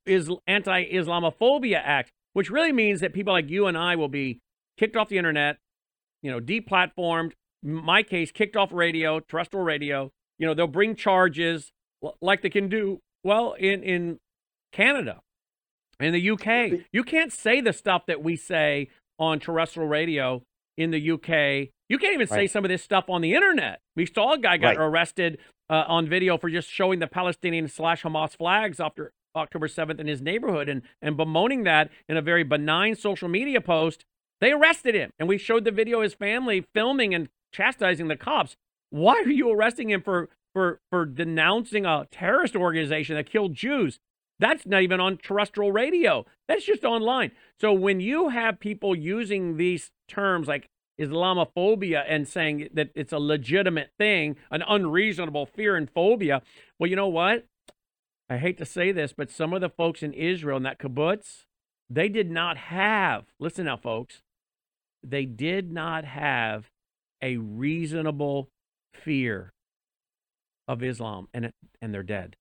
is 0.06 0.30
anti 0.46 0.86
Islamophobia 0.92 1.82
act, 1.82 2.12
which 2.34 2.50
really 2.50 2.74
means 2.74 3.00
that 3.00 3.14
people 3.14 3.34
like 3.34 3.50
you 3.50 3.66
and 3.66 3.78
I 3.78 3.96
will 3.96 4.10
be 4.10 4.40
kicked 4.78 4.98
off 4.98 5.08
the 5.08 5.18
internet, 5.18 5.58
you 6.22 6.30
know, 6.30 6.40
deplatformed. 6.40 7.32
My 7.64 8.04
case, 8.04 8.32
kicked 8.32 8.56
off 8.56 8.72
radio, 8.72 9.20
terrestrial 9.20 9.64
radio. 9.66 10.12
You 10.38 10.48
know, 10.48 10.54
they'll 10.54 10.68
bring 10.68 10.96
charges 10.96 11.72
like 12.22 12.42
they 12.42 12.50
can 12.50 12.68
do 12.68 13.00
well 13.24 13.54
in 13.54 13.82
in 13.82 14.20
Canada, 14.72 15.22
in 16.00 16.14
the 16.14 16.30
UK. 16.32 16.86
You 16.92 17.04
can't 17.04 17.32
say 17.32 17.62
the 17.62 17.74
stuff 17.74 18.06
that 18.06 18.22
we 18.22 18.36
say 18.36 18.90
on 19.18 19.40
terrestrial 19.40 19.90
radio 19.90 20.44
in 20.78 20.92
the 20.92 21.12
UK 21.12 21.70
you 21.90 21.98
can't 21.98 22.14
even 22.14 22.28
say 22.28 22.48
some 22.48 22.66
of 22.66 22.70
this 22.70 22.84
stuff 22.84 23.10
on 23.10 23.22
the 23.22 23.34
internet. 23.34 23.80
We 23.96 24.06
saw 24.06 24.34
a 24.34 24.38
guy 24.38 24.58
got 24.58 24.78
right. 24.78 24.80
arrested 24.80 25.38
uh, 25.70 25.86
on 25.88 26.08
video 26.08 26.38
for 26.38 26.50
just 26.50 26.70
showing 26.70 27.00
the 27.00 27.08
Palestinian 27.08 27.68
slash 27.68 28.04
Hamas 28.04 28.38
flags 28.38 28.80
after 28.80 29.14
October 29.36 29.68
7th 29.68 30.00
in 30.00 30.08
his 30.08 30.22
neighborhood 30.22 30.68
and, 30.68 30.82
and 31.02 31.16
bemoaning 31.16 31.64
that 31.64 31.90
in 32.10 32.18
a 32.18 32.22
very 32.22 32.44
benign 32.44 32.96
social 32.96 33.28
media 33.28 33.62
post. 33.62 34.06
They 34.42 34.52
arrested 34.52 34.96
him. 34.96 35.12
And 35.18 35.28
we 35.28 35.38
showed 35.38 35.64
the 35.64 35.72
video 35.72 35.98
of 35.98 36.04
his 36.04 36.14
family 36.14 36.66
filming 36.74 37.14
and 37.14 37.30
chastising 37.52 38.08
the 38.08 38.16
cops. 38.16 38.56
Why 38.90 39.16
are 39.16 39.30
you 39.30 39.52
arresting 39.52 39.90
him 39.90 40.02
for, 40.02 40.30
for, 40.54 40.80
for 40.90 41.06
denouncing 41.06 41.86
a 41.86 42.08
terrorist 42.12 42.56
organization 42.56 43.16
that 43.16 43.30
killed 43.30 43.54
Jews? 43.54 44.00
That's 44.40 44.66
not 44.68 44.84
even 44.84 45.00
on 45.00 45.18
terrestrial 45.18 45.72
radio. 45.72 46.26
That's 46.48 46.66
just 46.66 46.84
online. 46.84 47.32
So 47.60 47.74
when 47.74 48.00
you 48.00 48.30
have 48.30 48.60
people 48.60 48.96
using 48.96 49.58
these 49.58 49.92
terms 50.08 50.48
like 50.48 50.70
Islamophobia 51.00 52.04
and 52.08 52.28
saying 52.28 52.70
that 52.74 52.90
it's 52.96 53.14
a 53.14 53.20
legitimate 53.20 53.92
thing, 53.98 54.36
an 54.52 54.64
unreasonable 54.68 55.46
fear 55.46 55.76
and 55.76 55.90
phobia. 55.90 56.42
Well, 56.80 56.90
you 56.90 56.96
know 56.96 57.08
what? 57.08 57.46
I 58.30 58.38
hate 58.38 58.58
to 58.58 58.66
say 58.66 58.92
this, 58.92 59.14
but 59.14 59.30
some 59.30 59.54
of 59.54 59.62
the 59.62 59.70
folks 59.70 60.04
in 60.04 60.14
Israel 60.14 60.58
in 60.58 60.64
that 60.64 60.80
kibbutz, 60.80 61.46
they 61.90 62.10
did 62.10 62.30
not 62.30 62.58
have, 62.58 63.26
listen 63.40 63.66
now, 63.66 63.78
folks, 63.78 64.22
they 65.02 65.26
did 65.26 65.72
not 65.72 66.04
have 66.04 66.70
a 67.22 67.38
reasonable 67.38 68.50
fear 68.94 69.54
of 70.68 70.84
Islam, 70.84 71.30
and, 71.34 71.54
and 71.82 71.94
they're 71.94 72.04
dead. 72.04 72.36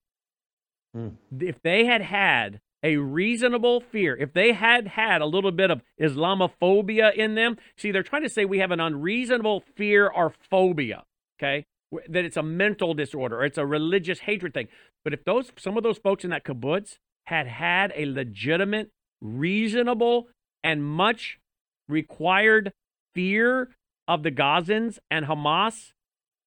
Mm. 0.96 1.12
If 1.40 1.62
they 1.62 1.84
had 1.84 2.02
had 2.02 2.60
a 2.86 2.96
reasonable 2.98 3.80
fear, 3.80 4.16
if 4.16 4.32
they 4.32 4.52
had 4.52 4.86
had 4.86 5.20
a 5.20 5.26
little 5.26 5.50
bit 5.50 5.72
of 5.72 5.82
Islamophobia 6.00 7.12
in 7.12 7.34
them, 7.34 7.56
see, 7.76 7.90
they're 7.90 8.04
trying 8.04 8.22
to 8.22 8.28
say 8.28 8.44
we 8.44 8.60
have 8.60 8.70
an 8.70 8.78
unreasonable 8.78 9.64
fear 9.74 10.06
or 10.06 10.32
phobia, 10.48 11.02
okay? 11.36 11.66
That 12.08 12.24
it's 12.24 12.36
a 12.36 12.44
mental 12.44 12.94
disorder, 12.94 13.40
or 13.40 13.44
it's 13.44 13.58
a 13.58 13.66
religious 13.66 14.20
hatred 14.20 14.54
thing. 14.54 14.68
But 15.02 15.12
if 15.12 15.24
those 15.24 15.50
some 15.58 15.76
of 15.76 15.82
those 15.82 15.98
folks 15.98 16.22
in 16.22 16.30
that 16.30 16.44
kibbutz 16.44 16.98
had 17.26 17.48
had 17.48 17.92
a 17.96 18.06
legitimate, 18.06 18.90
reasonable, 19.20 20.28
and 20.62 20.84
much 20.84 21.40
required 21.88 22.72
fear 23.16 23.70
of 24.06 24.22
the 24.22 24.30
Gazans 24.30 25.00
and 25.10 25.26
Hamas, 25.26 25.90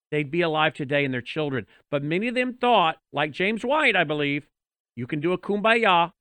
they'd 0.09 0.31
be 0.31 0.41
alive 0.41 0.73
today 0.73 1.03
and 1.03 1.13
their 1.13 1.21
children. 1.21 1.67
But 1.91 2.01
many 2.01 2.29
of 2.29 2.35
them 2.35 2.53
thought, 2.53 2.97
like 3.11 3.31
James 3.31 3.65
White, 3.65 3.97
I 3.97 4.05
believe, 4.05 4.47
you 4.95 5.05
can 5.05 5.19
do 5.19 5.33
a 5.33 5.37
kumbaya. 5.37 6.11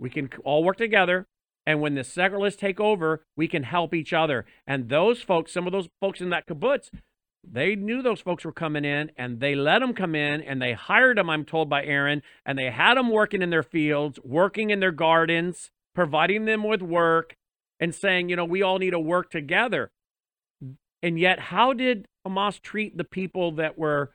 We 0.00 0.10
can 0.10 0.30
all 0.42 0.64
work 0.64 0.78
together. 0.78 1.26
And 1.66 1.80
when 1.80 1.94
the 1.94 2.02
secularists 2.02 2.60
take 2.60 2.80
over, 2.80 3.22
we 3.36 3.46
can 3.46 3.62
help 3.62 3.94
each 3.94 4.12
other. 4.12 4.46
And 4.66 4.88
those 4.88 5.22
folks, 5.22 5.52
some 5.52 5.66
of 5.66 5.72
those 5.72 5.88
folks 6.00 6.20
in 6.20 6.30
that 6.30 6.46
kibbutz, 6.48 6.88
they 7.48 7.76
knew 7.76 8.02
those 8.02 8.20
folks 8.20 8.44
were 8.44 8.52
coming 8.52 8.84
in 8.84 9.12
and 9.16 9.40
they 9.40 9.54
let 9.54 9.80
them 9.80 9.92
come 9.92 10.14
in 10.14 10.40
and 10.40 10.60
they 10.60 10.72
hired 10.72 11.18
them, 11.18 11.30
I'm 11.30 11.44
told 11.44 11.68
by 11.68 11.84
Aaron, 11.84 12.22
and 12.44 12.58
they 12.58 12.70
had 12.70 12.96
them 12.96 13.10
working 13.10 13.42
in 13.42 13.50
their 13.50 13.62
fields, 13.62 14.18
working 14.24 14.70
in 14.70 14.80
their 14.80 14.90
gardens, 14.90 15.70
providing 15.94 16.46
them 16.46 16.64
with 16.64 16.82
work, 16.82 17.36
and 17.78 17.94
saying, 17.94 18.28
you 18.28 18.36
know, 18.36 18.44
we 18.44 18.62
all 18.62 18.78
need 18.78 18.90
to 18.90 19.00
work 19.00 19.30
together. 19.30 19.90
And 21.02 21.18
yet, 21.18 21.40
how 21.40 21.72
did 21.72 22.06
Hamas 22.26 22.60
treat 22.60 22.96
the 22.96 23.04
people 23.04 23.52
that 23.52 23.78
were 23.78 24.12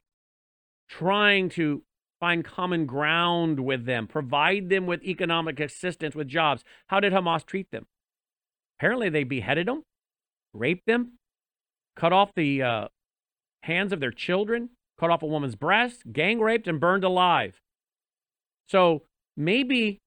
trying 0.87 1.49
to 1.49 1.83
find 2.25 2.43
common 2.43 2.87
ground 2.87 3.59
with 3.59 3.85
them, 3.85 4.07
provide 4.07 4.67
them 4.67 4.87
with 4.87 5.03
economic 5.03 5.59
assistance, 5.59 6.15
with 6.15 6.27
jobs? 6.27 6.63
How 6.87 6.99
did 6.99 7.13
Hamas 7.13 7.45
treat 7.45 7.69
them? 7.69 7.85
Apparently, 8.79 9.09
they 9.09 9.23
beheaded 9.23 9.67
them, 9.67 9.83
raped 10.51 10.87
them, 10.87 11.19
cut 11.95 12.11
off 12.11 12.31
the 12.35 12.63
uh, 12.63 12.87
hands 13.61 13.93
of 13.93 13.99
their 13.99 14.09
children, 14.09 14.71
cut 14.99 15.11
off 15.11 15.21
a 15.21 15.27
woman's 15.27 15.53
breast, 15.53 16.11
gang 16.11 16.39
raped, 16.39 16.67
and 16.67 16.79
burned 16.79 17.03
alive. 17.03 17.61
So 18.69 19.03
maybe 19.37 19.99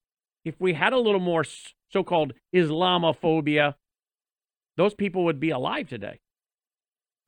if 0.45 0.57
we 0.59 0.73
had 0.73 0.93
a 0.93 0.99
little 0.99 1.21
more 1.21 1.45
so 1.93 2.03
called 2.03 2.33
Islamophobia, 2.53 3.77
those 4.77 4.95
people 4.95 5.25
would 5.27 5.39
be 5.39 5.51
alive 5.51 5.89
today. 5.89 6.19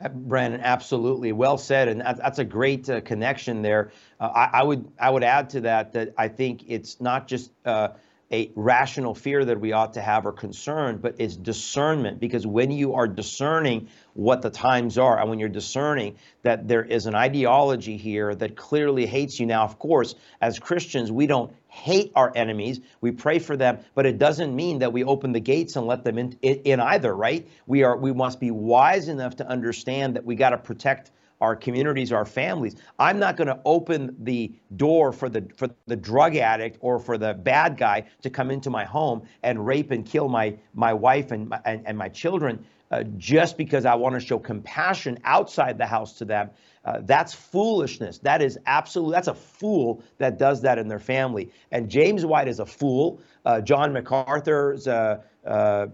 Brandon, 0.09 0.61
absolutely, 0.63 1.33
well 1.33 1.59
said, 1.59 1.89
and 1.89 2.01
that's 2.01 2.39
a 2.39 2.45
great 2.45 2.89
uh, 2.89 3.03
connection 3.03 3.61
there. 3.61 3.93
Uh, 4.19 4.29
I, 4.35 4.61
I, 4.61 4.63
would 4.63 4.91
I 4.99 5.11
would 5.11 5.25
add 5.25 5.51
to 5.51 5.61
that 5.63 5.93
that 5.93 6.15
I 6.17 6.29
think 6.29 6.65
it's 6.69 7.01
not 7.01 7.29
just 7.29 7.51
uh, 7.67 7.89
a 8.33 8.51
rational 8.55 9.15
fear 9.15 9.45
that 9.45 9.61
we 9.61 9.73
ought 9.73 9.95
to 9.95 10.01
have 10.01 10.25
or 10.25 10.33
concern, 10.33 10.99
but 10.99 11.17
it's 11.19 11.37
discernment. 11.37 12.19
Because 12.19 12.47
when 12.47 12.71
you 12.71 12.95
are 12.95 13.09
discerning 13.09 13.89
what 14.15 14.41
the 14.41 14.51
times 14.51 14.97
are, 14.97 15.19
and 15.19 15.29
when 15.29 15.39
you're 15.39 15.49
discerning 15.49 16.17
that 16.43 16.67
there 16.67 16.85
is 16.85 17.07
an 17.07 17.15
ideology 17.15 17.97
here 17.97 18.35
that 18.35 18.57
clearly 18.57 19.05
hates 19.05 19.39
you. 19.39 19.47
Now, 19.47 19.65
of 19.65 19.79
course, 19.79 20.15
as 20.41 20.59
Christians, 20.59 21.13
we 21.13 21.27
don't 21.27 21.53
hate 21.71 22.13
our 22.17 22.33
enemies. 22.35 22.81
We 23.01 23.13
pray 23.13 23.39
for 23.39 23.57
them, 23.57 23.79
but 23.95 24.05
it 24.05 24.19
doesn't 24.19 24.55
mean 24.55 24.81
that 24.81 24.93
we 24.93 25.05
open 25.05 25.33
the 25.33 25.41
gates 25.41 25.77
and 25.77 25.87
let 25.87 26.05
them 26.05 26.19
in, 26.19 26.33
in, 26.43 26.81
either, 26.81 27.15
right? 27.15 27.49
We 27.67 27.85
are 27.85 27.97
we 27.97 28.13
must 28.13 28.41
be 28.41 28.51
wise 28.51 29.09
enough 29.09 29.37
to 29.37 29.49
understand 29.49 30.17
that 30.17 30.25
we 30.25 30.35
got 30.35 30.51
to 30.51 30.59
protect 30.59 31.13
our 31.41 31.57
communities, 31.57 32.13
our 32.13 32.27
families. 32.27 32.77
I'm 32.99 33.19
not 33.19 33.37
going 33.37 33.49
to 33.49 33.61
open 33.65 34.17
the 34.19 34.53
door 34.77 35.13
for 35.13 35.29
the 35.29 35.49
for 35.57 35.71
the 35.87 35.97
drug 35.97 36.37
addict 36.37 36.79
or 36.81 36.99
for 36.99 37.17
the 37.17 37.35
bad 37.35 37.79
guy 37.79 38.07
to 38.23 38.31
come 38.31 38.51
into 38.51 38.69
my 38.69 38.85
home 38.85 39.23
and 39.43 39.65
rape 39.65 39.91
and 39.91 40.05
kill 40.05 40.29
my 40.29 40.59
my 40.75 40.93
wife 40.93 41.31
and 41.31 41.49
my, 41.49 41.61
and, 41.65 41.87
and 41.87 41.97
my 41.97 42.09
children 42.09 42.67
uh, 42.91 43.05
just 43.17 43.57
because 43.57 43.85
I 43.87 43.95
want 43.95 44.15
to 44.15 44.21
show 44.21 44.39
compassion 44.39 45.19
outside 45.25 45.79
the 45.79 45.87
house 45.87 46.15
to 46.15 46.25
them. 46.25 46.51
Uh, 46.85 47.01
that's 47.03 47.35
foolishness. 47.35 48.19
That 48.19 48.41
is 48.41 48.59
absolute. 48.65 49.13
That's 49.13 49.29
a 49.29 49.35
fool 49.35 50.03
that 50.19 50.39
does 50.39 50.63
that 50.63 50.79
in 50.79 50.89
their 50.89 50.99
family. 50.99 51.51
And 51.71 51.91
James 51.91 52.25
White 52.25 52.49
is 52.49 52.59
a 52.59 52.67
fool. 52.67 53.21
Uh, 53.45 53.61
John 53.61 53.93
MacArthur's 53.93 54.89
uh, 54.89 55.19
uh, 55.47 55.89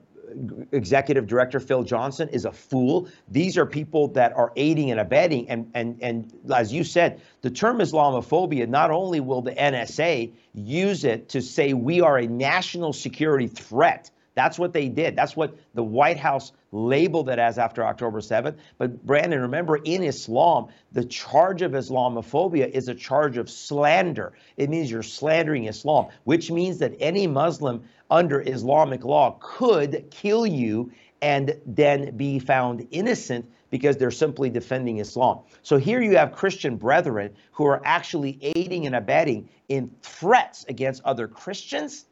executive 0.73 1.27
director 1.27 1.61
Phil 1.61 1.83
Johnson 1.83 2.29
is 2.29 2.45
a 2.45 2.53
fool. 2.53 3.09
These 3.29 3.59
are 3.59 3.67
people 3.67 4.09
that 4.09 4.33
are 4.37 4.53
aiding 4.57 4.91
and 4.91 5.01
abetting. 5.01 5.49
And, 5.49 5.71
and, 5.75 5.99
and 6.03 6.33
as 6.55 6.73
you 6.73 6.85
said, 6.85 7.21
the 7.43 7.51
term 7.51 7.79
Islamophobia, 7.79 8.69
not 8.69 8.91
only 8.91 9.21
will 9.21 9.43
the 9.43 9.53
NSA 9.53 10.33
use 10.55 11.05
it 11.05 11.31
to 11.31 11.43
say 11.43 11.73
we 11.73 12.01
are 12.01 12.19
a 12.19 12.27
national 12.27 12.93
security 12.93 13.47
threat, 13.47 14.11
that's 14.37 14.59
what 14.59 14.75
they 14.75 14.89
did. 14.89 15.17
That's 15.17 15.35
what 15.35 15.57
the 15.75 15.83
White 15.83 16.19
House 16.19 16.53
labeled 16.71 17.31
it 17.31 17.39
as 17.39 17.59
after 17.59 17.83
October 17.83 18.21
7th. 18.21 18.57
But 18.77 19.05
Brandon, 19.05 19.41
remember 19.41 19.77
in 19.77 20.05
Islam, 20.05 20.69
the 20.93 21.07
charge 21.07 21.63
of 21.63 21.73
Islamophobia 21.73 22.69
is 22.71 22.89
a 22.89 22.95
charge 22.95 23.39
of 23.39 23.49
slander. 23.49 24.35
It 24.59 24.69
means 24.69 24.91
you're 24.91 25.03
slandering 25.03 25.65
Islam, 25.65 26.09
which 26.25 26.51
means 26.51 26.79
that 26.79 26.95
any 27.01 27.27
Muslim 27.27 27.83
under 28.11 28.43
Islamic 28.43 29.05
law 29.05 29.39
could 29.41 30.07
kill 30.11 30.47
you 30.47 30.93
and 31.23 31.59
then 31.65 32.15
be 32.15 32.39
found 32.39 32.87
innocent 32.91 33.51
because 33.71 33.97
they're 33.97 34.11
simply 34.11 34.51
defending 34.51 34.99
Islam. 34.99 35.41
So 35.63 35.79
here 35.79 36.03
you 36.03 36.19
have 36.19 36.33
Christian 36.33 36.77
brethren 36.77 37.35
who 37.53 37.65
are 37.65 37.81
actually 37.87 38.39
aiding 38.43 38.85
and 38.85 38.95
abetting 38.95 39.49
in 39.71 39.91
threats 40.03 40.67
against 40.69 41.03
other 41.05 41.27
Christians 41.27 42.05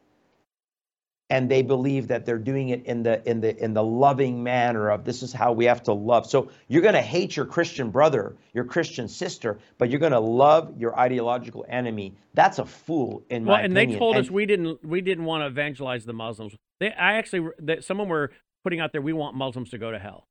and 1.30 1.50
they 1.50 1.62
believe 1.62 2.08
that 2.08 2.26
they're 2.26 2.38
doing 2.38 2.68
it 2.68 2.84
in 2.84 3.02
the 3.02 3.26
in 3.28 3.40
the 3.40 3.56
in 3.62 3.72
the 3.72 3.82
loving 3.82 4.42
manner 4.42 4.90
of 4.90 5.04
this 5.04 5.22
is 5.22 5.32
how 5.32 5.52
we 5.52 5.64
have 5.64 5.82
to 5.82 5.92
love. 5.92 6.26
So 6.26 6.50
you're 6.68 6.82
going 6.82 6.94
to 6.94 7.02
hate 7.02 7.36
your 7.36 7.46
Christian 7.46 7.90
brother, 7.90 8.36
your 8.52 8.64
Christian 8.64 9.08
sister, 9.08 9.58
but 9.78 9.90
you're 9.90 10.00
going 10.00 10.12
to 10.12 10.20
love 10.20 10.74
your 10.78 10.98
ideological 10.98 11.64
enemy. 11.68 12.14
That's 12.34 12.58
a 12.58 12.66
fool 12.66 13.24
in 13.30 13.46
well, 13.46 13.56
my 13.56 13.62
and 13.62 13.72
opinion. 13.72 13.88
And 13.88 13.94
they 13.94 13.98
told 13.98 14.16
and, 14.16 14.26
us 14.26 14.30
we 14.30 14.44
didn't 14.44 14.84
we 14.84 15.00
didn't 15.00 15.24
want 15.24 15.42
to 15.42 15.46
evangelize 15.46 16.04
the 16.04 16.12
Muslims. 16.12 16.54
They 16.78 16.92
I 16.92 17.14
actually 17.14 17.48
that 17.60 17.84
someone 17.84 18.08
were 18.08 18.30
putting 18.62 18.80
out 18.80 18.92
there 18.92 19.00
we 19.00 19.12
want 19.12 19.34
Muslims 19.34 19.70
to 19.70 19.78
go 19.78 19.90
to 19.90 19.98
hell. 19.98 20.26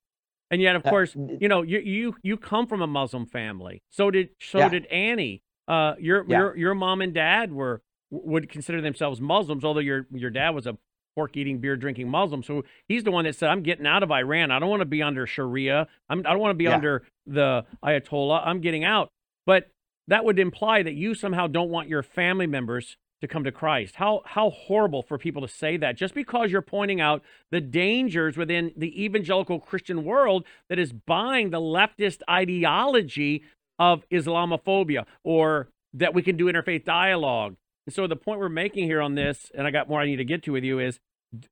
And 0.51 0.61
yet 0.61 0.75
of 0.75 0.85
uh, 0.85 0.89
course, 0.91 1.15
you 1.15 1.47
know, 1.47 1.63
you 1.63 1.79
you 1.79 2.15
you 2.21 2.37
come 2.37 2.67
from 2.67 2.83
a 2.83 2.87
Muslim 2.87 3.25
family. 3.25 3.81
So 3.89 4.11
did 4.11 4.29
so 4.39 4.59
yeah. 4.59 4.69
did 4.69 4.85
Annie. 4.85 5.41
Uh 5.67 5.95
your 5.99 6.23
yeah. 6.27 6.37
your 6.37 6.57
your 6.57 6.75
mom 6.75 7.01
and 7.01 7.15
dad 7.15 7.51
were 7.51 7.81
would 8.13 8.49
consider 8.49 8.81
themselves 8.81 9.19
Muslims, 9.19 9.63
although 9.63 9.79
your 9.79 10.07
your 10.11 10.29
dad 10.29 10.51
was 10.51 10.67
a 10.67 10.77
pork 11.15 11.37
eating, 11.37 11.59
beer 11.59 11.75
drinking 11.75 12.09
Muslim. 12.09 12.43
So 12.43 12.63
he's 12.87 13.03
the 13.03 13.11
one 13.11 13.25
that 13.25 13.35
said, 13.35 13.49
I'm 13.49 13.63
getting 13.63 13.85
out 13.85 14.03
of 14.03 14.11
Iran. 14.11 14.51
I 14.51 14.59
don't 14.59 14.69
want 14.69 14.81
to 14.81 14.85
be 14.85 15.03
under 15.03 15.27
Sharia. 15.27 15.87
I'm, 16.09 16.19
I 16.19 16.21
do 16.21 16.29
not 16.29 16.39
want 16.39 16.51
to 16.51 16.57
be 16.57 16.63
yeah. 16.65 16.75
under 16.75 17.03
the 17.27 17.65
Ayatollah. 17.83 18.41
I'm 18.45 18.61
getting 18.61 18.83
out. 18.83 19.09
But 19.45 19.69
that 20.07 20.25
would 20.25 20.39
imply 20.39 20.83
that 20.83 20.93
you 20.93 21.15
somehow 21.15 21.47
don't 21.47 21.69
want 21.69 21.87
your 21.87 22.03
family 22.03 22.47
members 22.47 22.97
to 23.21 23.27
come 23.27 23.45
to 23.45 23.51
Christ. 23.51 23.95
How 23.95 24.21
how 24.25 24.49
horrible 24.49 25.01
for 25.01 25.17
people 25.17 25.41
to 25.41 25.47
say 25.47 25.77
that 25.77 25.95
just 25.95 26.13
because 26.13 26.51
you're 26.51 26.61
pointing 26.61 26.99
out 26.99 27.21
the 27.51 27.61
dangers 27.61 28.35
within 28.35 28.73
the 28.75 29.01
evangelical 29.01 29.61
Christian 29.61 30.03
world 30.03 30.45
that 30.67 30.77
is 30.77 30.91
buying 30.91 31.49
the 31.49 31.61
leftist 31.61 32.19
ideology 32.29 33.43
of 33.79 34.03
Islamophobia 34.09 35.05
or 35.23 35.69
that 35.93 36.13
we 36.13 36.21
can 36.21 36.35
do 36.35 36.51
interfaith 36.51 36.83
dialogue 36.83 37.55
and 37.85 37.93
so 37.93 38.07
the 38.07 38.15
point 38.15 38.39
we're 38.39 38.49
making 38.49 38.85
here 38.85 39.01
on 39.01 39.15
this, 39.15 39.51
and 39.53 39.67
I 39.67 39.71
got 39.71 39.89
more 39.89 40.01
I 40.01 40.05
need 40.05 40.17
to 40.17 40.25
get 40.25 40.43
to 40.43 40.51
with 40.51 40.63
you, 40.63 40.79
is 40.79 40.99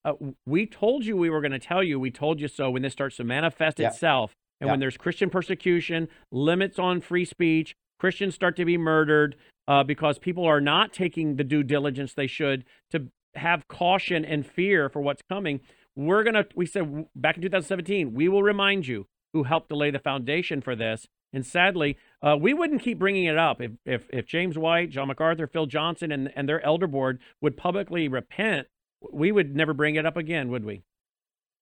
uh, 0.06 0.14
we 0.46 0.66
told 0.66 1.06
you 1.06 1.18
we 1.18 1.30
were 1.30 1.42
going 1.42 1.52
to 1.52 1.60
tell 1.60 1.84
you. 1.84 2.00
We 2.00 2.12
told 2.12 2.40
you 2.40 2.48
so 2.48 2.70
when 2.70 2.82
this 2.82 2.94
starts 2.94 3.18
to 3.18 3.24
manifest 3.24 3.80
yeah. 3.80 3.88
itself, 3.90 4.36
and 4.60 4.68
yeah. 4.68 4.74
when 4.74 4.80
there's 4.80 4.98
Christian 4.98 5.30
persecution, 5.30 6.08
limits 6.32 6.78
on 6.80 7.02
free 7.02 7.26
speech, 7.26 7.76
Christians 8.00 8.36
start 8.36 8.56
to 8.58 8.66
be 8.66 8.78
murdered 8.78 9.36
uh, 9.68 9.84
because 9.84 10.20
people 10.20 10.46
are 10.46 10.62
not 10.62 10.94
taking 10.94 11.36
the 11.36 11.44
due 11.44 11.64
diligence 11.64 12.14
they 12.14 12.28
should 12.28 12.64
to 12.92 13.08
have 13.36 13.68
caution 13.68 14.26
and 14.26 14.46
fear 14.46 14.90
for 14.90 15.02
what's 15.02 15.22
coming. 15.30 15.62
We're 15.96 16.24
gonna. 16.24 16.46
We 16.56 16.66
said 16.66 17.08
back 17.16 17.36
in 17.36 17.42
2017, 17.42 18.14
we 18.14 18.30
will 18.30 18.44
remind 18.44 18.88
you 18.88 19.08
who 19.34 19.44
helped 19.44 19.70
to 19.70 19.76
lay 19.76 19.92
the 19.92 20.00
foundation 20.00 20.62
for 20.62 20.76
this. 20.76 21.08
And 21.34 21.46
sadly, 21.46 21.98
uh, 22.22 22.38
we 22.40 22.54
wouldn't 22.54 22.82
keep 22.82 23.00
bringing 23.00 23.26
it 23.26 23.38
up 23.38 23.62
if, 23.62 23.72
if, 23.86 24.08
if 24.12 24.26
James 24.28 24.58
White, 24.58 24.90
John 24.92 25.08
MacArthur, 25.08 25.48
Phil 25.48 25.66
Johnson, 25.66 26.12
and, 26.12 26.32
and 26.36 26.48
their 26.48 26.64
elder 26.66 26.88
board 26.88 27.20
would 27.42 27.58
publicly 27.58 28.08
repent. 28.08 28.68
We 29.12 29.32
would 29.32 29.56
never 29.56 29.74
bring 29.74 29.96
it 29.96 30.06
up 30.06 30.18
again, 30.18 30.50
would 30.50 30.64
we? 30.64 30.84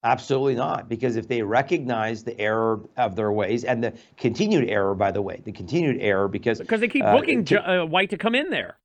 Absolutely 0.03 0.55
not, 0.55 0.87
because 0.87 1.17
if 1.17 1.27
they 1.27 1.41
recognize 1.41 2.23
the 2.23 2.39
error 2.39 2.79
of 2.95 3.17
their 3.17 3.31
ways 3.31 3.65
and 3.65 3.83
the 3.83 3.93
continued 4.15 4.69
error, 4.69 4.95
by 4.95 5.11
the 5.11 5.21
way, 5.21 5.41
the 5.43 5.51
continued 5.51 5.97
error, 5.99 6.29
because 6.29 6.59
because 6.59 6.79
they 6.79 6.87
keep 6.87 7.03
uh, 7.03 7.17
booking 7.17 7.43
to, 7.45 7.81
uh, 7.81 7.85
White 7.85 8.09
to 8.11 8.17
come 8.17 8.33
in 8.33 8.49
there. 8.49 8.77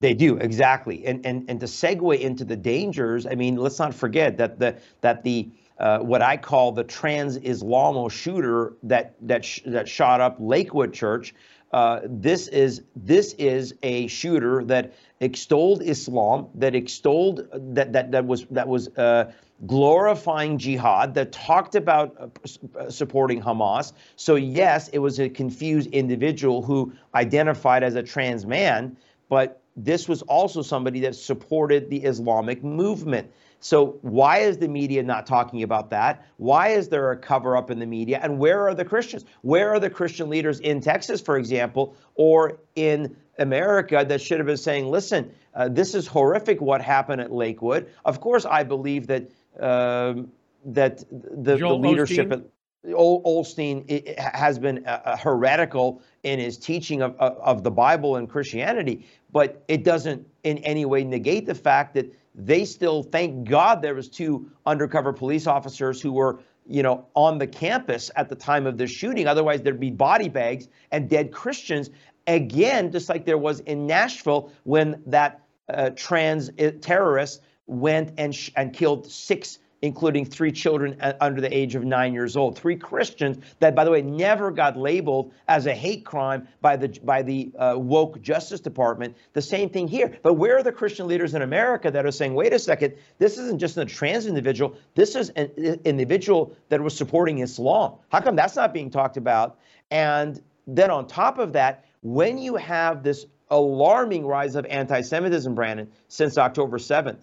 They 0.00 0.14
do 0.14 0.36
exactly, 0.36 1.04
and 1.04 1.26
and 1.26 1.50
and 1.50 1.58
to 1.60 1.66
segue 1.66 2.20
into 2.20 2.44
the 2.44 2.56
dangers. 2.56 3.26
I 3.26 3.34
mean, 3.34 3.56
let's 3.56 3.80
not 3.80 3.92
forget 3.92 4.36
that 4.38 4.60
the 4.60 4.76
that 5.00 5.24
the 5.24 5.48
uh, 5.82 5.98
what 5.98 6.22
I 6.22 6.36
call 6.36 6.70
the 6.72 6.84
trans 6.84 7.38
Islamo 7.38 8.08
shooter 8.10 8.74
that 8.84 9.14
that 9.20 9.44
sh- 9.44 9.62
that 9.66 9.88
shot 9.88 10.20
up 10.20 10.36
Lakewood 10.38 10.94
Church. 10.94 11.34
Uh, 11.72 12.00
this 12.04 12.48
is 12.48 12.82
this 12.94 13.32
is 13.34 13.74
a 13.82 14.06
shooter 14.06 14.62
that 14.64 14.92
extolled 15.20 15.82
Islam, 15.82 16.46
that 16.54 16.74
extolled 16.74 17.48
that 17.74 17.92
that 17.92 18.12
that 18.12 18.24
was 18.24 18.44
that 18.50 18.68
was 18.68 18.88
uh, 18.96 19.32
glorifying 19.66 20.56
jihad, 20.56 21.14
that 21.14 21.32
talked 21.32 21.74
about 21.74 22.14
uh, 22.18 22.28
uh, 22.78 22.88
supporting 22.88 23.42
Hamas. 23.42 23.92
So 24.14 24.36
yes, 24.36 24.88
it 24.88 24.98
was 24.98 25.18
a 25.18 25.28
confused 25.28 25.90
individual 25.90 26.62
who 26.62 26.92
identified 27.14 27.82
as 27.82 27.96
a 27.96 28.02
trans 28.02 28.46
man, 28.46 28.96
but 29.28 29.62
this 29.76 30.08
was 30.08 30.22
also 30.22 30.62
somebody 30.62 31.00
that 31.00 31.16
supported 31.16 31.90
the 31.90 32.04
Islamic 32.04 32.62
movement. 32.62 33.32
So 33.62 33.98
why 34.02 34.38
is 34.38 34.58
the 34.58 34.66
media 34.66 35.02
not 35.04 35.24
talking 35.24 35.62
about 35.62 35.88
that? 35.90 36.26
Why 36.36 36.68
is 36.68 36.88
there 36.88 37.12
a 37.12 37.16
cover 37.16 37.56
up 37.56 37.70
in 37.70 37.78
the 37.78 37.86
media? 37.86 38.18
And 38.20 38.38
where 38.38 38.66
are 38.66 38.74
the 38.74 38.84
Christians? 38.84 39.24
Where 39.42 39.72
are 39.72 39.78
the 39.78 39.88
Christian 39.88 40.28
leaders 40.28 40.58
in 40.60 40.80
Texas, 40.80 41.20
for 41.20 41.36
example, 41.36 41.96
or 42.16 42.58
in 42.74 43.16
America 43.38 44.04
that 44.06 44.20
should 44.20 44.38
have 44.38 44.46
been 44.46 44.56
saying, 44.56 44.86
listen, 44.88 45.32
uh, 45.54 45.68
this 45.68 45.94
is 45.94 46.08
horrific 46.08 46.60
what 46.60 46.82
happened 46.82 47.20
at 47.20 47.32
Lakewood. 47.32 47.88
Of 48.04 48.20
course, 48.20 48.44
I 48.44 48.64
believe 48.64 49.06
that 49.06 49.30
um, 49.60 50.32
that 50.64 51.04
the, 51.10 51.56
the 51.56 51.74
leadership 51.74 52.28
Osteen? 52.28 52.32
at 52.84 52.92
Osteen 52.94 54.18
has 54.18 54.58
been 54.58 54.84
uh, 54.86 55.02
uh, 55.04 55.16
heretical 55.16 56.02
in 56.24 56.40
his 56.40 56.58
teaching 56.58 57.00
of, 57.00 57.14
of, 57.20 57.36
of 57.38 57.62
the 57.62 57.70
Bible 57.70 58.16
and 58.16 58.28
Christianity, 58.28 59.06
but 59.30 59.62
it 59.68 59.84
doesn't 59.84 60.26
in 60.42 60.58
any 60.58 60.84
way 60.84 61.04
negate 61.04 61.46
the 61.46 61.54
fact 61.54 61.94
that 61.94 62.12
they 62.34 62.64
still 62.64 63.02
thank 63.02 63.48
God 63.48 63.82
there 63.82 63.94
was 63.94 64.08
two 64.08 64.50
undercover 64.66 65.12
police 65.12 65.46
officers 65.46 66.00
who 66.00 66.12
were 66.12 66.40
you 66.66 66.82
know 66.82 67.06
on 67.14 67.38
the 67.38 67.46
campus 67.46 68.10
at 68.16 68.28
the 68.28 68.36
time 68.36 68.66
of 68.66 68.78
the 68.78 68.86
shooting. 68.86 69.26
Otherwise 69.26 69.62
there'd 69.62 69.80
be 69.80 69.90
body 69.90 70.28
bags 70.28 70.68
and 70.90 71.08
dead 71.08 71.32
Christians. 71.32 71.90
Again 72.26 72.92
just 72.92 73.08
like 73.08 73.24
there 73.24 73.38
was 73.38 73.60
in 73.60 73.86
Nashville 73.86 74.50
when 74.64 75.02
that 75.06 75.42
uh, 75.68 75.90
trans 75.90 76.50
uh, 76.58 76.72
terrorist 76.80 77.42
went 77.66 78.12
and 78.18 78.34
sh- 78.34 78.50
and 78.56 78.72
killed 78.72 79.10
six 79.10 79.58
including 79.82 80.24
three 80.24 80.52
children 80.52 80.96
under 81.20 81.40
the 81.40 81.54
age 81.54 81.74
of 81.74 81.84
nine 81.84 82.14
years 82.14 82.36
old. 82.36 82.56
Three 82.56 82.76
Christians 82.76 83.44
that, 83.58 83.74
by 83.74 83.84
the 83.84 83.90
way, 83.90 84.00
never 84.00 84.50
got 84.50 84.76
labeled 84.76 85.32
as 85.48 85.66
a 85.66 85.74
hate 85.74 86.04
crime 86.04 86.46
by 86.60 86.76
the 86.76 86.88
by 87.02 87.22
the 87.22 87.52
uh, 87.58 87.74
woke 87.76 88.22
Justice 88.22 88.60
Department. 88.60 89.16
The 89.32 89.42
same 89.42 89.68
thing 89.68 89.88
here. 89.88 90.16
But 90.22 90.34
where 90.34 90.56
are 90.56 90.62
the 90.62 90.72
Christian 90.72 91.08
leaders 91.08 91.34
in 91.34 91.42
America 91.42 91.90
that 91.90 92.06
are 92.06 92.12
saying, 92.12 92.34
wait 92.34 92.52
a 92.52 92.58
second, 92.58 92.94
this 93.18 93.38
isn't 93.38 93.58
just 93.58 93.76
a 93.76 93.84
trans 93.84 94.26
individual. 94.26 94.76
This 94.94 95.16
is 95.16 95.30
an 95.30 95.50
individual 95.84 96.56
that 96.68 96.80
was 96.80 96.96
supporting 96.96 97.38
Islam. 97.38 97.96
How 98.10 98.20
come 98.20 98.36
that's 98.36 98.56
not 98.56 98.72
being 98.72 98.90
talked 98.90 99.16
about? 99.16 99.58
And 99.90 100.40
then 100.66 100.90
on 100.90 101.06
top 101.06 101.38
of 101.38 101.52
that, 101.54 101.84
when 102.02 102.38
you 102.38 102.56
have 102.56 103.02
this 103.02 103.26
alarming 103.50 104.26
rise 104.26 104.54
of 104.54 104.64
anti-Semitism, 104.66 105.54
Brandon, 105.54 105.90
since 106.08 106.38
October 106.38 106.78
7th, 106.78 107.18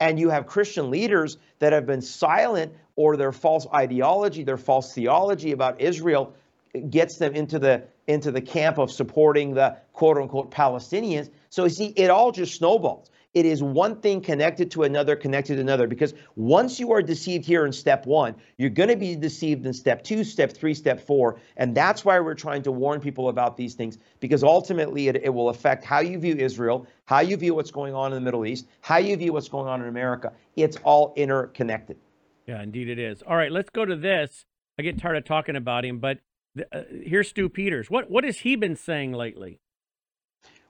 and 0.00 0.18
you 0.18 0.30
have 0.30 0.46
Christian 0.46 0.90
leaders 0.90 1.38
that 1.58 1.72
have 1.72 1.86
been 1.86 2.02
silent 2.02 2.72
or 2.96 3.16
their 3.16 3.32
false 3.32 3.66
ideology, 3.74 4.44
their 4.44 4.56
false 4.56 4.94
theology 4.94 5.52
about 5.52 5.80
Israel 5.80 6.34
gets 6.90 7.16
them 7.16 7.34
into 7.34 7.58
the 7.58 7.84
into 8.06 8.30
the 8.30 8.40
camp 8.40 8.78
of 8.78 8.90
supporting 8.90 9.54
the 9.54 9.76
quote 9.92 10.16
unquote 10.16 10.50
Palestinians. 10.50 11.30
So 11.50 11.64
you 11.64 11.70
see, 11.70 11.86
it 11.96 12.10
all 12.10 12.32
just 12.32 12.54
snowballs. 12.54 13.10
It 13.38 13.46
is 13.46 13.62
one 13.62 14.00
thing 14.00 14.20
connected 14.20 14.68
to 14.72 14.82
another, 14.82 15.14
connected 15.14 15.54
to 15.54 15.60
another. 15.60 15.86
Because 15.86 16.12
once 16.34 16.80
you 16.80 16.90
are 16.90 17.00
deceived 17.00 17.44
here 17.46 17.64
in 17.66 17.72
step 17.72 18.04
one, 18.04 18.34
you're 18.56 18.68
going 18.68 18.88
to 18.88 18.96
be 18.96 19.14
deceived 19.14 19.64
in 19.64 19.72
step 19.72 20.02
two, 20.02 20.24
step 20.24 20.50
three, 20.52 20.74
step 20.74 20.98
four. 21.06 21.38
And 21.56 21.72
that's 21.72 22.04
why 22.04 22.18
we're 22.18 22.34
trying 22.34 22.62
to 22.62 22.72
warn 22.72 23.00
people 23.00 23.28
about 23.28 23.56
these 23.56 23.74
things, 23.74 23.98
because 24.18 24.42
ultimately 24.42 25.06
it, 25.06 25.16
it 25.22 25.28
will 25.28 25.50
affect 25.50 25.84
how 25.84 26.00
you 26.00 26.18
view 26.18 26.34
Israel, 26.34 26.88
how 27.04 27.20
you 27.20 27.36
view 27.36 27.54
what's 27.54 27.70
going 27.70 27.94
on 27.94 28.12
in 28.12 28.16
the 28.16 28.24
Middle 28.28 28.44
East, 28.44 28.66
how 28.80 28.98
you 28.98 29.16
view 29.16 29.32
what's 29.32 29.48
going 29.48 29.68
on 29.68 29.82
in 29.82 29.88
America. 29.88 30.32
It's 30.56 30.76
all 30.82 31.12
interconnected. 31.14 31.96
Yeah, 32.48 32.60
indeed 32.60 32.88
it 32.88 32.98
is. 32.98 33.22
All 33.22 33.36
right, 33.36 33.52
let's 33.52 33.70
go 33.70 33.84
to 33.84 33.94
this. 33.94 34.46
I 34.80 34.82
get 34.82 34.98
tired 34.98 35.18
of 35.18 35.24
talking 35.24 35.54
about 35.54 35.84
him, 35.84 36.00
but 36.00 36.18
uh, 36.72 36.80
here's 37.04 37.28
Stu 37.28 37.48
Peters. 37.48 37.88
What 37.88 38.10
what 38.10 38.24
has 38.24 38.38
he 38.38 38.56
been 38.56 38.74
saying 38.74 39.12
lately? 39.12 39.60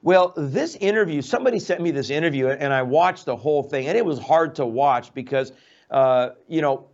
Well, 0.02 0.32
this 0.36 0.76
interview, 0.76 1.22
somebody 1.22 1.58
sent 1.58 1.80
me 1.80 1.90
this 1.90 2.10
interview 2.10 2.48
and 2.48 2.72
I 2.72 2.82
watched 2.82 3.24
the 3.24 3.36
whole 3.36 3.64
thing, 3.64 3.88
and 3.88 3.98
it 3.98 4.04
was 4.04 4.18
hard 4.18 4.54
to 4.56 4.66
watch 4.66 5.12
because, 5.12 5.52
uh, 5.90 6.30
you 6.46 6.62
know, 6.62 6.86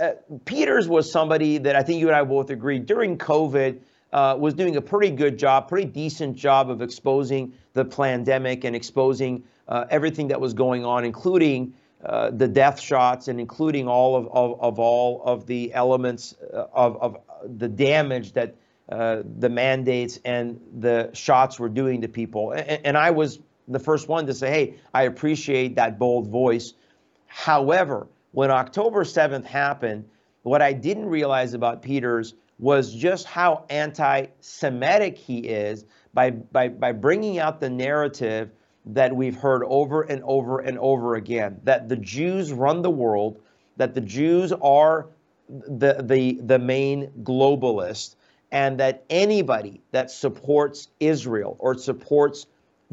uh, 0.00 0.12
Peters 0.44 0.88
was 0.88 1.10
somebody 1.10 1.58
that 1.58 1.76
I 1.76 1.82
think 1.82 2.00
you 2.00 2.08
and 2.08 2.16
I 2.16 2.24
both 2.24 2.50
agree 2.50 2.80
during 2.80 3.16
COVID 3.16 3.78
uh, 4.12 4.36
was 4.38 4.54
doing 4.54 4.76
a 4.76 4.80
pretty 4.80 5.14
good 5.14 5.38
job, 5.38 5.68
pretty 5.68 5.86
decent 5.86 6.36
job 6.36 6.70
of 6.70 6.82
exposing 6.82 7.52
the 7.74 7.84
pandemic 7.84 8.64
and 8.64 8.74
exposing 8.74 9.44
uh, 9.68 9.84
everything 9.90 10.28
that 10.28 10.40
was 10.40 10.54
going 10.54 10.84
on, 10.84 11.04
including 11.04 11.74
uh, 12.04 12.30
the 12.30 12.48
death 12.48 12.80
shots 12.80 13.28
and 13.28 13.40
including 13.40 13.86
all 13.86 14.16
of, 14.16 14.28
of, 14.28 14.60
of 14.60 14.78
all 14.78 15.22
of 15.24 15.46
the 15.46 15.72
elements 15.74 16.34
uh, 16.52 16.66
of, 16.72 16.96
of 17.02 17.18
the 17.58 17.68
damage 17.68 18.32
that 18.32 18.54
uh, 18.88 19.22
the 19.38 19.48
mandates 19.48 20.18
and 20.24 20.60
the 20.78 21.10
shots 21.12 21.58
were 21.58 21.68
doing 21.68 22.00
to 22.00 22.08
people. 22.08 22.52
And, 22.52 22.80
and 22.84 22.96
I 22.96 23.10
was 23.10 23.38
the 23.68 23.78
first 23.78 24.08
one 24.08 24.26
to 24.26 24.34
say, 24.34 24.50
hey, 24.50 24.74
I 24.94 25.02
appreciate 25.02 25.76
that 25.76 25.98
bold 25.98 26.28
voice. 26.28 26.72
However, 27.26 28.06
when 28.32 28.50
October 28.50 29.04
7th 29.04 29.44
happened, 29.44 30.08
what 30.42 30.62
I 30.62 30.72
didn't 30.72 31.06
realize 31.06 31.54
about 31.54 31.82
Peters 31.82 32.34
was 32.58 32.94
just 32.94 33.26
how 33.26 33.64
anti 33.68 34.26
Semitic 34.40 35.18
he 35.18 35.40
is 35.40 35.84
by, 36.14 36.30
by, 36.30 36.68
by 36.68 36.92
bringing 36.92 37.38
out 37.38 37.60
the 37.60 37.70
narrative 37.70 38.50
that 38.86 39.14
we've 39.14 39.36
heard 39.36 39.62
over 39.66 40.02
and 40.02 40.22
over 40.24 40.60
and 40.60 40.78
over 40.78 41.14
again 41.16 41.60
that 41.64 41.88
the 41.88 41.96
Jews 41.96 42.52
run 42.52 42.82
the 42.82 42.90
world, 42.90 43.40
that 43.76 43.94
the 43.94 44.00
Jews 44.00 44.52
are 44.52 45.08
the, 45.48 46.02
the, 46.02 46.40
the 46.42 46.58
main 46.58 47.10
globalist, 47.22 48.16
and 48.50 48.80
that 48.80 49.04
anybody 49.10 49.82
that 49.92 50.10
supports 50.10 50.88
Israel 51.00 51.56
or 51.58 51.74
supports 51.76 52.46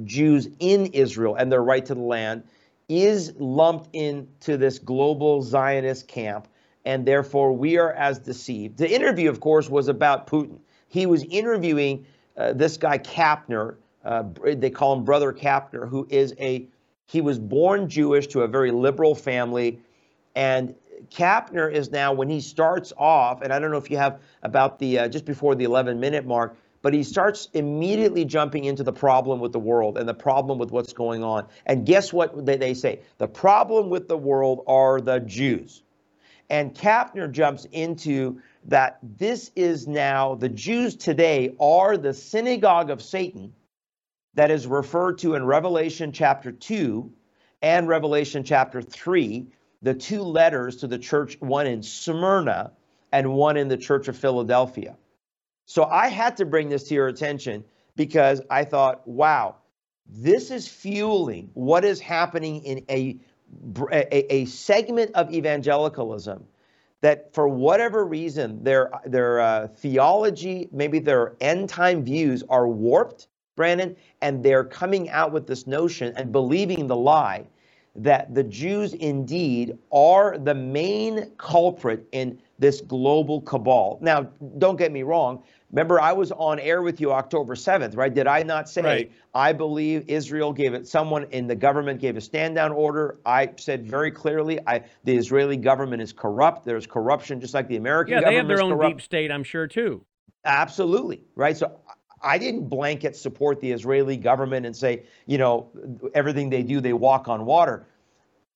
Jews 0.03 0.47
in 0.59 0.87
Israel 0.87 1.35
and 1.35 1.51
their 1.51 1.63
right 1.63 1.85
to 1.85 1.95
the 1.95 2.01
land 2.01 2.43
is 2.89 3.33
lumped 3.37 3.89
into 3.93 4.57
this 4.57 4.79
global 4.79 5.41
Zionist 5.41 6.07
camp, 6.07 6.47
and 6.83 7.05
therefore 7.05 7.53
we 7.53 7.77
are 7.77 7.91
as 7.93 8.19
deceived. 8.19 8.77
The 8.77 8.93
interview, 8.93 9.29
of 9.29 9.39
course, 9.39 9.69
was 9.69 9.87
about 9.87 10.27
Putin. 10.27 10.59
He 10.87 11.05
was 11.05 11.23
interviewing 11.23 12.05
uh, 12.37 12.53
this 12.53 12.77
guy 12.77 12.97
Kapner. 12.97 13.75
Uh, 14.03 14.23
they 14.43 14.69
call 14.69 14.93
him 14.93 15.03
Brother 15.03 15.33
Kapner, 15.33 15.89
who 15.89 16.05
is 16.09 16.35
a 16.39 16.67
he 17.07 17.21
was 17.21 17.39
born 17.39 17.87
Jewish 17.87 18.27
to 18.27 18.41
a 18.41 18.47
very 18.47 18.71
liberal 18.71 19.15
family, 19.15 19.79
and 20.35 20.75
Kapner 21.09 21.71
is 21.71 21.91
now, 21.91 22.13
when 22.13 22.29
he 22.29 22.41
starts 22.41 22.93
off, 22.97 23.41
and 23.41 23.51
I 23.51 23.59
don't 23.59 23.71
know 23.71 23.77
if 23.77 23.91
you 23.91 23.97
have 23.97 24.19
about 24.43 24.79
the 24.79 24.99
uh, 24.99 25.07
just 25.07 25.25
before 25.25 25.55
the 25.55 25.63
11 25.63 25.99
minute 25.99 26.25
mark, 26.25 26.57
but 26.81 26.93
he 26.93 27.03
starts 27.03 27.49
immediately 27.53 28.25
jumping 28.25 28.65
into 28.65 28.83
the 28.83 28.93
problem 28.93 29.39
with 29.39 29.51
the 29.51 29.59
world 29.59 29.97
and 29.97 30.07
the 30.07 30.13
problem 30.13 30.59
with 30.59 30.71
what's 30.71 30.93
going 30.93 31.23
on. 31.23 31.47
And 31.65 31.85
guess 31.85 32.13
what 32.13 32.45
they, 32.45 32.57
they 32.57 32.73
say? 32.75 33.01
The 33.17 33.27
problem 33.27 33.89
with 33.89 34.07
the 34.07 34.17
world 34.17 34.63
are 34.67 35.01
the 35.01 35.19
Jews. 35.19 35.81
And 36.49 36.75
Kapner 36.75 37.31
jumps 37.31 37.65
into 37.71 38.41
that 38.65 38.99
this 39.01 39.51
is 39.55 39.87
now 39.87 40.35
the 40.35 40.49
Jews 40.49 40.95
today 40.95 41.55
are 41.59 41.97
the 41.97 42.13
synagogue 42.13 42.91
of 42.91 43.01
Satan 43.01 43.53
that 44.35 44.51
is 44.51 44.67
referred 44.67 45.17
to 45.19 45.33
in 45.33 45.43
Revelation 45.45 46.11
chapter 46.11 46.51
2 46.51 47.11
and 47.61 47.87
Revelation 47.87 48.43
chapter 48.43 48.81
3 48.81 49.47
the 49.85 49.93
two 49.93 50.23
letters 50.23 50.77
to 50.77 50.87
the 50.87 50.97
church, 50.97 51.39
one 51.39 51.67
in 51.67 51.83
Smyrna 51.83 52.71
and 53.11 53.33
one 53.35 53.55
in 53.55 53.67
the 53.67 53.77
church 53.77 54.07
of 54.07 54.17
Philadelphia. 54.17 54.97
So 55.67 55.83
I 55.83 56.07
had 56.07 56.37
to 56.37 56.45
bring 56.45 56.69
this 56.69 56.87
to 56.87 56.95
your 56.95 57.07
attention 57.07 57.63
because 57.95 58.41
I 58.49 58.63
thought, 58.63 59.07
wow, 59.07 59.57
this 60.07 60.49
is 60.49 60.67
fueling 60.67 61.51
what 61.53 61.85
is 61.85 61.99
happening 61.99 62.63
in 62.63 62.83
a, 62.89 63.19
a, 63.91 64.33
a 64.33 64.45
segment 64.45 65.11
of 65.13 65.31
evangelicalism 65.31 66.43
that 67.01 67.31
for 67.35 67.47
whatever 67.47 68.03
reason 68.05 68.63
their 68.63 68.89
their 69.05 69.39
uh, 69.39 69.67
theology 69.67 70.67
maybe 70.71 70.97
their 70.97 71.35
end 71.41 71.69
time 71.69 72.03
views 72.03 72.43
are 72.49 72.67
warped 72.67 73.27
brandon 73.55 73.95
and 74.21 74.43
they're 74.43 74.63
coming 74.63 75.09
out 75.09 75.31
with 75.31 75.45
this 75.45 75.67
notion 75.67 76.13
and 76.15 76.31
believing 76.31 76.87
the 76.87 76.95
lie 76.95 77.45
that 77.95 78.33
the 78.33 78.43
Jews 78.43 78.93
indeed 78.93 79.77
are 79.91 80.37
the 80.37 80.53
main 80.53 81.31
culprit 81.37 82.07
in 82.11 82.39
this 82.59 82.81
global 82.81 83.41
cabal. 83.41 83.99
Now, 84.01 84.29
don't 84.57 84.77
get 84.77 84.91
me 84.91 85.03
wrong. 85.03 85.43
Remember, 85.71 85.99
I 85.99 86.13
was 86.13 86.31
on 86.31 86.59
air 86.59 86.81
with 86.81 87.01
you 87.01 87.11
October 87.11 87.55
7th, 87.55 87.97
right? 87.97 88.13
Did 88.13 88.27
I 88.27 88.43
not 88.43 88.69
say 88.69 88.81
right. 88.81 89.11
I 89.33 89.51
believe 89.51 90.05
Israel 90.07 90.53
gave 90.53 90.73
it? 90.73 90.87
Someone 90.87 91.25
in 91.31 91.47
the 91.47 91.55
government 91.55 91.99
gave 91.99 92.15
a 92.15 92.21
stand 92.21 92.55
down 92.55 92.71
order. 92.71 93.17
I 93.25 93.49
said 93.57 93.85
very 93.85 94.11
clearly, 94.11 94.59
I 94.67 94.83
the 95.03 95.15
Israeli 95.17 95.57
government 95.57 96.01
is 96.01 96.13
corrupt. 96.13 96.65
There's 96.65 96.87
corruption, 96.87 97.41
just 97.41 97.53
like 97.53 97.67
the 97.67 97.75
American 97.77 98.13
government. 98.13 98.25
yeah, 98.25 98.31
they 98.31 98.37
have 98.37 98.47
their 98.47 98.61
own 98.61 98.71
corrupt. 98.77 98.97
deep 98.97 99.01
state, 99.03 99.31
I'm 99.31 99.43
sure 99.43 99.67
too. 99.67 100.05
Absolutely, 100.45 101.23
right? 101.35 101.57
So 101.57 101.79
I 102.21 102.37
didn't 102.37 102.69
blanket 102.69 103.15
support 103.15 103.59
the 103.59 103.71
Israeli 103.71 104.17
government 104.17 104.65
and 104.65 104.75
say, 104.75 105.03
you 105.25 105.37
know, 105.37 105.69
everything 106.13 106.49
they 106.49 106.63
do, 106.63 106.81
they 106.81 106.93
walk 106.93 107.27
on 107.27 107.45
water. 107.45 107.85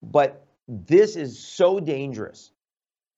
But 0.01 0.45
this 0.67 1.15
is 1.15 1.39
so 1.39 1.79
dangerous 1.79 2.51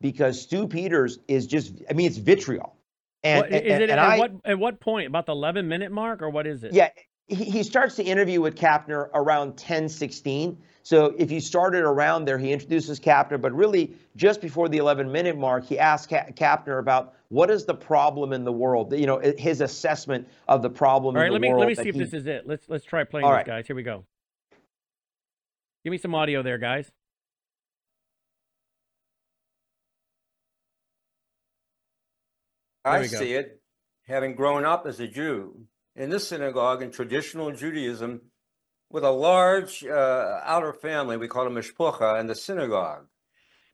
because 0.02 0.42
Stu 0.42 0.68
Peters 0.68 1.20
is 1.28 1.48
just, 1.48 1.74
I 1.90 1.94
mean, 1.94 2.08
it's 2.08 2.18
vitriol. 2.18 2.76
And, 3.24 3.46
is 3.48 3.54
and, 3.54 3.84
it 3.84 3.90
and 3.90 3.92
at 3.92 4.00
I, 4.00 4.18
what 4.18 4.32
at 4.46 4.58
what 4.58 4.80
point? 4.80 5.08
About 5.08 5.28
the 5.28 5.32
11 5.34 5.68
minute 5.68 5.92
mark, 5.92 6.24
or 6.24 6.30
what 6.32 6.48
is 6.48 6.64
it? 6.64 6.74
Yeah, 6.74 6.90
he, 7.28 7.44
he 7.44 7.64
starts 7.64 7.96
the 7.96 8.04
interview 8.04 8.42
with 8.42 8.56
Kapner 8.56 9.10
around 9.14 9.54
10:16. 9.54 10.58
So 10.84 11.14
if 11.18 11.32
you 11.32 11.40
started 11.40 11.84
around 11.84 12.26
there, 12.26 12.40
he 12.40 12.52
introduces 12.52 13.00
Kapner, 13.00 13.40
but 13.40 13.54
really 13.54 13.94
just 14.16 14.42
before 14.42 14.70
the 14.70 14.78
11 14.78 15.12
minute 15.12 15.38
mark, 15.38 15.66
he 15.66 15.78
asks 15.78 16.12
Kapner 16.12 16.80
about 16.80 17.14
what 17.32 17.50
is 17.50 17.63
the 17.63 17.74
problem 17.74 18.34
in 18.34 18.44
the 18.44 18.52
world. 18.52 18.91
You 18.91 19.06
know, 19.06 19.20
his 19.20 19.62
assessment 19.62 20.28
of 20.50 20.62
the 20.62 20.70
problem. 20.70 21.15
In 21.15 21.20
the 21.20 21.32
world. 21.32 21.32
All 21.32 21.39
right, 21.39 21.41
let 21.41 21.41
me 21.41 21.54
let 21.54 21.67
me 21.70 21.76
see 21.76 21.89
if 21.89 21.96
this 21.96 22.13
is 22.13 22.28
it. 22.28 22.46
Let's 22.46 22.67
let's 22.67 22.84
try 22.84 23.06
playing 23.06 23.26
All 23.26 23.32
this, 23.32 23.38
right. 23.38 23.46
guys. 23.46 23.67
Here 23.67 23.76
we 23.76 23.84
go. 23.84 24.04
Give 25.86 25.91
me 25.91 25.98
some 25.98 26.13
audio 26.13 26.44
there, 26.44 26.58
guys. 26.58 26.91
I 32.84 33.06
see 33.08 33.34
it, 33.34 33.62
having 34.08 34.36
grown 34.36 34.65
up 34.65 34.86
as 34.86 35.00
a 35.00 35.08
Jew 35.08 35.67
in 35.96 36.10
this 36.10 36.28
synagogue 36.28 36.82
in 36.82 36.91
traditional 36.91 37.52
Judaism 37.52 38.22
with 38.89 39.04
a 39.06 39.12
large 39.12 39.86
uh, 39.86 40.39
outer 40.44 40.74
family, 40.74 41.15
we 41.15 41.28
call 41.28 41.48
it 41.48 41.52
mishpucha, 41.52 42.20
in 42.20 42.28
the 42.28 42.36
synagogue. 42.36 43.06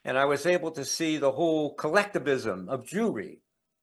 And 0.04 0.18
I 0.18 0.26
was 0.26 0.46
able 0.46 0.72
to 0.72 0.86
see 0.86 1.18
the 1.18 1.32
whole 1.32 1.74
collectivism 1.74 2.70
of 2.70 2.86
Jewry. 2.86 3.40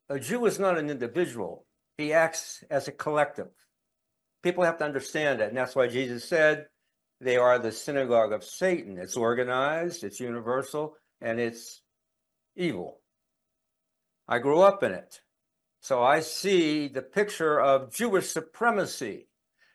A 0.09 0.19
Jew 0.19 0.45
is 0.47 0.59
not 0.59 0.79
an 0.79 0.91
individual, 0.91 1.67
he 1.97 2.13
acts 2.13 2.63
as 2.71 2.89
a 2.89 2.93
collective. 2.93 3.49
People 4.43 4.65
have 4.65 4.79
to 4.79 4.85
understand 4.85 5.41
that. 5.41 5.49
And 5.49 5.57
that's 5.57 5.75
why 5.75 5.89
Jesus 5.89 6.29
said 6.29 6.67
they 7.21 7.37
are 7.37 7.59
the 7.59 7.73
synagogue 7.73 8.33
of 8.33 8.45
Satan. 8.45 8.99
It's 8.99 9.17
organized, 9.17 10.05
it's 10.05 10.21
universal, 10.21 10.97
and 11.21 11.41
it's 11.41 11.81
evil. 12.55 13.01
I 14.29 14.39
grew 14.41 14.61
up 14.61 14.83
in 14.83 14.93
it. 14.93 15.21
So 15.81 16.03
I 16.03 16.21
see 16.21 16.89
the 16.89 17.03
picture 17.03 17.61
of 17.61 17.93
Jewish 17.93 18.29
supremacy. 18.29 19.29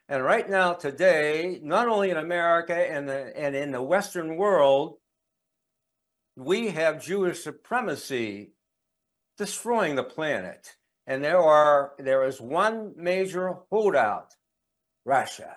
And 0.08 0.24
right 0.24 0.50
now, 0.50 0.74
today, 0.74 1.60
not 1.62 1.88
only 1.88 2.10
in 2.10 2.18
America 2.18 2.76
and, 2.76 3.08
the, 3.08 3.36
and 3.38 3.56
in 3.56 3.72
the 3.72 3.82
Western 3.82 4.36
world, 4.36 4.98
we 6.36 6.70
have 6.70 7.04
Jewish 7.04 7.44
supremacy 7.44 8.54
destroying 9.40 9.96
the 9.96 10.04
planet. 10.04 10.76
And 11.08 11.24
there 11.24 11.40
are 11.40 11.94
there 11.98 12.24
is 12.26 12.40
one 12.40 12.94
major 12.96 13.56
holdout, 13.72 14.36
Russia. 15.06 15.56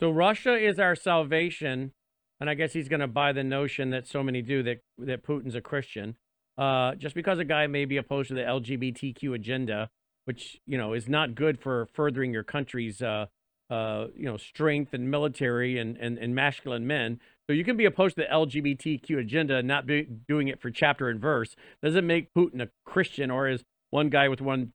So 0.00 0.10
Russia 0.10 0.56
is 0.56 0.80
our 0.80 0.96
salvation, 0.96 1.92
and 2.40 2.50
I 2.50 2.54
guess 2.54 2.72
he's 2.72 2.88
going 2.88 3.00
to 3.00 3.06
buy 3.06 3.32
the 3.32 3.44
notion 3.44 3.90
that 3.90 4.08
so 4.08 4.24
many 4.24 4.42
do 4.42 4.64
that 4.64 4.78
that 4.98 5.24
Putin's 5.24 5.54
a 5.54 5.60
Christian. 5.60 6.16
Uh, 6.56 6.96
just 6.96 7.14
because 7.14 7.38
a 7.38 7.44
guy 7.44 7.68
may 7.68 7.84
be 7.84 7.98
opposed 7.98 8.28
to 8.28 8.34
the 8.34 8.40
LGBTQ 8.40 9.32
agenda, 9.34 9.90
which 10.24 10.58
you 10.66 10.76
know 10.76 10.94
is 10.94 11.08
not 11.08 11.36
good 11.36 11.60
for 11.60 11.86
furthering 11.94 12.32
your 12.32 12.42
country's 12.42 13.00
uh, 13.00 13.26
uh, 13.70 14.06
you 14.14 14.24
know 14.24 14.36
strength 14.36 14.94
and 14.94 15.10
military 15.10 15.78
and, 15.78 15.96
and 15.98 16.18
and 16.18 16.34
masculine 16.34 16.86
men. 16.86 17.20
So 17.46 17.54
you 17.54 17.64
can 17.64 17.76
be 17.76 17.86
opposed 17.86 18.16
to 18.16 18.22
the 18.22 18.28
LGBTQ 18.28 19.18
agenda 19.18 19.56
and 19.56 19.68
not 19.68 19.86
be 19.86 20.06
doing 20.28 20.48
it 20.48 20.60
for 20.60 20.70
chapter 20.70 21.08
and 21.08 21.20
verse. 21.20 21.56
Doesn't 21.82 22.06
make 22.06 22.32
Putin 22.34 22.62
a 22.62 22.68
Christian, 22.84 23.30
or 23.30 23.46
as 23.46 23.64
one 23.90 24.10
guy 24.10 24.28
with 24.28 24.40
one 24.40 24.72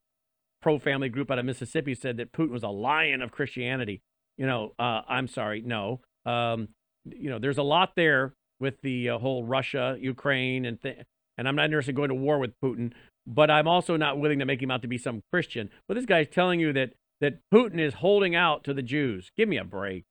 pro-family 0.60 1.08
group 1.08 1.30
out 1.30 1.38
of 1.38 1.44
Mississippi 1.44 1.94
said 1.94 2.16
that 2.16 2.32
Putin 2.32 2.50
was 2.50 2.62
a 2.62 2.68
lion 2.68 3.22
of 3.22 3.30
Christianity. 3.30 4.00
You 4.38 4.46
know, 4.46 4.72
uh, 4.78 5.02
I'm 5.08 5.28
sorry, 5.28 5.60
no. 5.60 6.00
Um, 6.26 6.68
you 7.04 7.30
know, 7.30 7.38
there's 7.38 7.58
a 7.58 7.62
lot 7.62 7.92
there 7.96 8.34
with 8.60 8.80
the 8.82 9.10
uh, 9.10 9.18
whole 9.18 9.44
Russia, 9.44 9.96
Ukraine, 10.00 10.64
and 10.64 10.80
th- 10.80 10.98
and 11.36 11.48
I'm 11.48 11.56
not 11.56 11.66
interested 11.66 11.90
in 11.90 11.96
going 11.96 12.08
to 12.08 12.14
war 12.14 12.38
with 12.38 12.52
Putin, 12.62 12.92
but 13.26 13.50
I'm 13.50 13.68
also 13.68 13.96
not 13.96 14.18
willing 14.18 14.38
to 14.38 14.46
make 14.46 14.62
him 14.62 14.70
out 14.70 14.82
to 14.82 14.88
be 14.88 14.98
some 14.98 15.22
Christian. 15.32 15.70
But 15.86 15.94
this 15.94 16.06
guy's 16.06 16.28
telling 16.28 16.60
you 16.60 16.72
that 16.72 16.94
that 17.24 17.38
Putin 17.52 17.80
is 17.80 17.94
holding 17.94 18.34
out 18.36 18.64
to 18.64 18.74
the 18.74 18.82
Jews. 18.82 19.30
Give 19.36 19.48
me 19.48 19.56
a 19.58 19.64
break. 19.64 20.04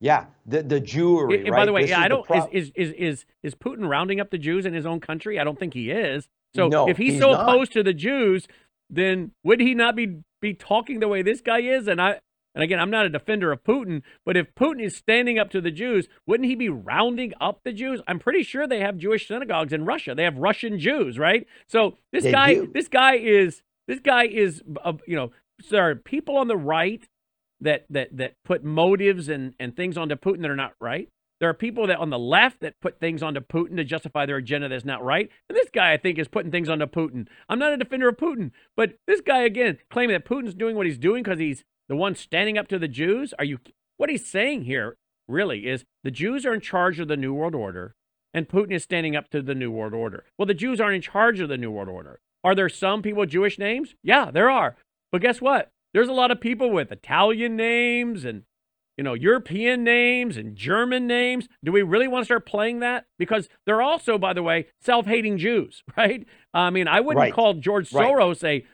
Yeah, 0.00 0.26
the 0.46 0.62
the 0.62 0.80
Jewry. 0.80 1.40
And, 1.40 1.50
right? 1.50 1.60
by 1.60 1.66
the 1.66 1.72
way, 1.72 1.82
This 1.82 1.90
yeah, 1.90 2.00
is 2.00 2.04
I 2.04 2.08
don't. 2.08 2.26
pro- 2.26 2.46
is, 2.48 2.48
is 2.52 2.72
is 2.74 2.92
is 2.98 3.24
is 3.42 3.54
Putin 3.54 3.88
rounding 3.88 4.20
up 4.20 4.30
the 4.30 4.38
Jews 4.38 4.66
in 4.66 4.74
his 4.74 4.84
own 4.86 5.00
country? 5.00 5.38
I 5.38 5.44
don't 5.44 5.58
think 5.58 5.74
he 5.74 5.90
is. 5.90 6.28
So 6.54 6.68
No, 6.68 6.88
if 6.88 6.96
he's, 6.96 7.12
he's 7.14 7.20
so 7.22 7.32
not. 7.32 7.42
opposed 7.48 7.72
to 7.72 7.82
the 7.82 7.94
Jews, 7.94 8.48
then 8.90 9.32
would 9.44 9.60
he 9.60 9.74
not 9.74 9.94
be 9.94 10.18
be 10.40 10.54
talking 10.54 10.98
the 11.00 11.08
way 11.08 11.22
this 11.22 11.40
guy 11.40 11.60
is? 11.60 11.86
And 11.86 12.00
I 12.02 12.18
and 12.54 12.62
again, 12.64 12.80
I'm 12.80 12.90
not 12.90 13.06
a 13.06 13.08
defender 13.08 13.52
of 13.52 13.62
Putin, 13.64 14.02
but 14.26 14.36
if 14.36 14.54
Putin 14.54 14.82
is 14.84 14.96
standing 14.96 15.38
up 15.38 15.50
to 15.50 15.60
the 15.60 15.70
Jews, 15.70 16.08
wouldn't 16.26 16.48
he 16.48 16.56
be 16.56 16.68
rounding 16.68 17.32
up 17.40 17.60
the 17.64 17.72
Jews? 17.72 18.02
I'm 18.08 18.18
pretty 18.18 18.42
sure 18.42 18.66
they 18.66 18.80
have 18.80 18.98
Jewish 18.98 19.28
synagogues 19.28 19.72
in 19.72 19.84
Russia. 19.86 20.14
They 20.14 20.24
have 20.24 20.36
Russian 20.36 20.78
Jews, 20.78 21.18
right? 21.18 21.46
So 21.68 21.96
this 22.12 22.24
They 22.24 22.32
guy, 22.32 22.54
do. 22.54 22.70
this 22.74 22.88
guy 22.88 23.14
is 23.14 23.62
this 23.88 24.00
guy 24.00 24.24
is 24.26 24.62
uh, 24.84 24.94
you 25.06 25.16
know, 25.16 25.30
there 25.68 25.88
are 25.88 25.94
people 25.94 26.36
on 26.36 26.48
the 26.48 26.56
right 26.56 27.02
that 27.60 27.84
that 27.90 28.16
that 28.16 28.34
put 28.44 28.64
motives 28.64 29.28
and 29.28 29.54
and 29.58 29.76
things 29.76 29.96
onto 29.96 30.16
Putin 30.16 30.42
that 30.42 30.50
are 30.50 30.56
not 30.56 30.74
right. 30.80 31.08
There 31.40 31.48
are 31.48 31.54
people 31.54 31.88
that 31.88 31.98
on 31.98 32.10
the 32.10 32.18
left 32.18 32.60
that 32.60 32.80
put 32.80 33.00
things 33.00 33.20
onto 33.20 33.40
Putin 33.40 33.76
to 33.76 33.84
justify 33.84 34.26
their 34.26 34.36
agenda 34.36 34.68
that's 34.68 34.84
not 34.84 35.02
right. 35.02 35.28
And 35.48 35.56
this 35.56 35.70
guy, 35.72 35.92
I 35.92 35.96
think, 35.96 36.18
is 36.18 36.28
putting 36.28 36.52
things 36.52 36.68
onto 36.68 36.86
Putin. 36.86 37.26
I'm 37.48 37.58
not 37.58 37.72
a 37.72 37.76
defender 37.76 38.08
of 38.08 38.16
Putin, 38.16 38.52
but 38.76 38.94
this 39.08 39.20
guy 39.20 39.42
again 39.42 39.78
claiming 39.90 40.14
that 40.14 40.24
Putin's 40.24 40.54
doing 40.54 40.76
what 40.76 40.86
he's 40.86 40.98
doing 40.98 41.22
because 41.22 41.40
he's 41.40 41.64
the 41.88 41.96
one 41.96 42.14
standing 42.14 42.58
up 42.58 42.68
to 42.68 42.78
the 42.78 42.88
Jews. 42.88 43.34
Are 43.38 43.44
you? 43.44 43.58
What 43.96 44.08
he's 44.08 44.28
saying 44.28 44.64
here 44.64 44.96
really 45.28 45.66
is 45.66 45.84
the 46.04 46.10
Jews 46.10 46.46
are 46.46 46.54
in 46.54 46.60
charge 46.60 47.00
of 47.00 47.08
the 47.08 47.16
New 47.16 47.34
World 47.34 47.54
Order, 47.54 47.94
and 48.32 48.48
Putin 48.48 48.72
is 48.72 48.84
standing 48.84 49.16
up 49.16 49.28
to 49.30 49.42
the 49.42 49.54
New 49.54 49.70
World 49.70 49.94
Order. 49.94 50.24
Well, 50.38 50.46
the 50.46 50.54
Jews 50.54 50.80
aren't 50.80 50.96
in 50.96 51.02
charge 51.02 51.40
of 51.40 51.48
the 51.48 51.58
New 51.58 51.70
World 51.70 51.88
Order. 51.88 52.20
Are 52.44 52.54
there 52.54 52.68
some 52.68 53.02
people 53.02 53.20
with 53.20 53.30
Jewish 53.30 53.58
names? 53.58 53.94
Yeah, 54.02 54.30
there 54.30 54.50
are. 54.50 54.76
But 55.12 55.20
guess 55.20 55.40
what? 55.40 55.70
There's 55.94 56.08
a 56.08 56.12
lot 56.12 56.30
of 56.30 56.40
people 56.40 56.70
with 56.70 56.90
Italian 56.90 57.54
names 57.56 58.24
and 58.24 58.42
you 58.98 59.04
know, 59.04 59.14
European 59.14 59.84
names 59.84 60.36
and 60.36 60.54
German 60.54 61.06
names. 61.06 61.48
Do 61.64 61.72
we 61.72 61.80
really 61.82 62.08
want 62.08 62.22
to 62.22 62.26
start 62.26 62.44
playing 62.44 62.80
that? 62.80 63.06
Because 63.18 63.48
they're 63.64 63.80
also, 63.80 64.18
by 64.18 64.34
the 64.34 64.42
way, 64.42 64.66
self-hating 64.82 65.38
Jews, 65.38 65.82
right? 65.96 66.26
I 66.52 66.68
mean, 66.70 66.88
I 66.88 67.00
wouldn't 67.00 67.18
Right. 67.18 67.32
call 67.32 67.54
George 67.54 67.90
Right. 67.92 68.06
Soros 68.06 68.44
a 68.44 68.66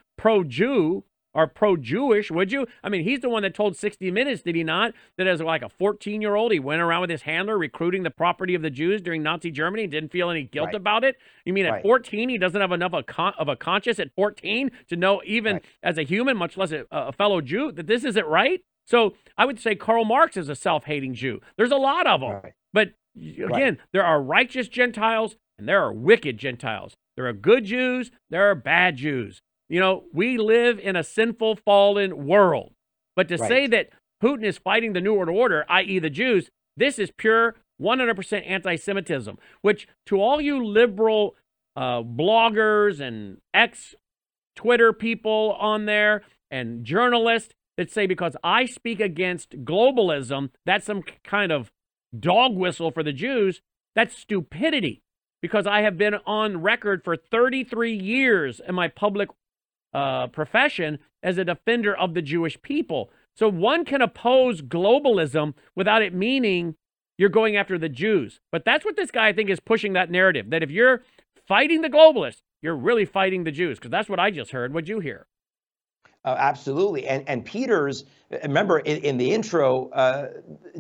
pro-Jew 1.35 1.53
pro-Jewish, 1.55 2.31
would 2.31 2.51
you? 2.53 2.67
I 2.83 2.88
mean, 2.88 3.05
he's 3.05 3.21
the 3.21 3.29
one 3.29 3.43
that 3.43 3.55
told 3.55 3.77
60 3.77 4.11
Minutes, 4.11 4.43
did 4.43 4.55
he 4.57 4.64
not? 4.64 4.93
That 5.17 5.27
as 5.27 5.41
like 5.41 5.62
a 5.62 5.69
14-year-old, 5.69 6.53
he 6.53 6.59
went 6.59 6.81
around 6.81 7.03
with 7.03 7.11
his 7.11 7.23
handler 7.23 7.59
recruiting 7.59 8.03
the 8.03 8.11
property 8.11 8.55
of 8.55 8.62
the 8.62 8.71
Jews 8.71 9.01
during 9.01 9.23
Nazi 9.23 9.51
Germany 9.51 9.85
and 9.85 9.93
didn't 9.93 10.11
feel 10.12 10.31
any 10.31 10.43
guilt 10.45 10.67
Right. 10.69 10.75
about 10.75 11.05
it. 11.05 11.17
You 11.45 11.53
mean 11.53 11.67
at 11.67 11.73
Right. 11.73 11.83
14, 11.83 12.29
he 12.29 12.38
doesn't 12.38 12.61
have 12.61 12.73
enough 12.73 12.93
of 12.93 13.01
a, 13.01 13.03
con- 13.03 13.35
of 13.38 13.49
a 13.49 13.57
conscience 13.57 13.99
at 13.99 14.14
14 14.14 14.71
to 14.88 14.97
know 14.97 15.23
even 15.25 15.55
Right. 15.55 15.64
as 15.83 15.99
a 15.99 16.03
human, 16.03 16.37
much 16.37 16.57
less 16.57 16.73
a, 16.73 16.85
a 16.91 17.12
fellow 17.12 17.41
Jew, 17.41 17.73
that 17.73 17.87
this 17.87 18.05
isn't 18.05 18.27
right? 18.27 18.62
So 18.87 19.14
I 19.37 19.45
would 19.45 19.61
say 19.61 19.75
Karl 19.75 20.05
Marx 20.05 20.37
is 20.37 20.49
a 20.49 20.55
self-hating 20.55 21.14
Jew. 21.14 21.41
There's 21.57 21.71
a 21.73 21.77
lot 21.77 22.07
of 22.07 22.21
them. 22.21 22.41
But 22.73 22.93
again, 23.17 23.79
there 23.93 24.05
are 24.05 24.23
righteous 24.23 24.69
Gentiles 24.69 25.37
and 25.59 25.69
there 25.69 25.83
are 25.83 25.93
wicked 25.93 26.38
Gentiles. 26.38 26.95
There 27.17 27.27
are 27.27 27.33
good 27.33 27.64
Jews, 27.64 28.11
there 28.31 28.49
are 28.51 28.55
bad 28.55 28.97
Jews. 28.97 29.43
You 29.68 29.81
know, 29.81 30.04
we 30.12 30.38
live 30.38 30.78
in 30.78 30.96
a 30.96 31.04
sinful, 31.04 31.57
fallen 31.57 32.26
world. 32.26 32.72
But 33.16 33.28
to 33.28 33.38
say 33.38 33.66
that 33.66 33.90
Putin 34.22 34.44
is 34.44 34.59
fighting 34.59 34.92
the 34.92 35.00
New 35.00 35.14
World 35.14 35.28
Order, 35.28 35.64
i.e., 35.68 35.98
the 35.98 36.11
Jews, 36.11 36.50
this 36.76 36.98
is 36.98 37.11
pure 37.11 37.57
100% 37.81 38.48
anti 38.48 38.77
Semitism, 38.77 39.38
which 39.62 39.87
to 40.06 40.21
all 40.21 40.40
you 40.40 40.64
liberal 40.64 41.37
uh, 41.77 42.02
bloggers 42.02 43.00
and 43.00 43.38
ex 43.52 43.94
Twitter 44.56 44.92
people 44.92 45.56
on 45.60 45.85
there 45.87 46.23
and 46.50 46.85
journalists 46.85 47.54
that 47.77 47.90
say 47.90 48.06
because 48.06 48.37
I 48.42 48.64
speak 48.64 49.00
against 49.00 49.64
globalism, 49.64 50.50
that's 50.66 50.87
some 50.87 51.02
kind 51.23 51.52
of 51.52 51.71
dog 52.19 52.56
whistle 52.56 52.90
for 52.90 53.02
the 53.02 53.12
Jews. 53.12 53.60
That's 53.94 54.19
stupidity 54.19 55.02
because 55.40 55.66
I 55.66 55.83
have 55.83 55.96
been 55.96 56.14
on 56.27 56.60
record 56.62 57.04
for 57.04 57.16
33 57.16 57.94
years 57.94 58.60
in 58.66 58.75
my 58.75 58.88
public 58.88 59.29
uh, 59.95 60.27
profession 60.29 60.99
as 61.23 61.39
a 61.39 61.45
defender 61.45 61.97
of 61.97 62.15
the 62.15 62.23
Jewish 62.23 62.61
people. 62.63 63.11
So 63.35 63.49
one 63.49 63.85
can 63.85 64.03
oppose 64.03 64.63
globalism 64.63 65.55
without 65.77 66.03
it 66.03 66.13
meaning 66.15 66.75
you're 67.17 67.29
going 67.29 67.57
after 67.57 67.79
the 67.79 67.89
Jews. 67.89 68.41
But 68.51 68.65
that's 68.65 68.85
what 68.85 68.97
this 68.97 69.11
guy, 69.11 69.29
I 69.29 69.33
think, 69.33 69.51
is 69.51 69.61
pushing 69.61 69.93
that 69.93 70.11
narrative 70.11 70.51
that 70.51 70.63
if 70.63 70.71
you're 70.71 71.03
fighting 71.47 71.83
the 71.83 71.91
globalists, 71.91 72.43
you're 72.63 72.77
really 72.77 73.05
fighting 73.05 73.45
the 73.45 73.53
Jews 73.53 73.79
because 73.79 73.91
that's 73.91 74.09
what 74.09 74.21
I 74.21 74.31
just 74.31 74.53
heard. 74.53 74.73
What'd 74.73 74.89
you 74.89 75.01
hear? 75.01 75.27
Uh, 76.29 76.37
absolutely. 76.38 77.06
And 77.06 77.26
and 77.26 77.42
Peters, 77.42 78.04
remember 78.42 78.81
in, 78.81 78.98
in 78.98 79.16
the 79.16 79.33
intro, 79.33 79.88
uh, 79.92 80.26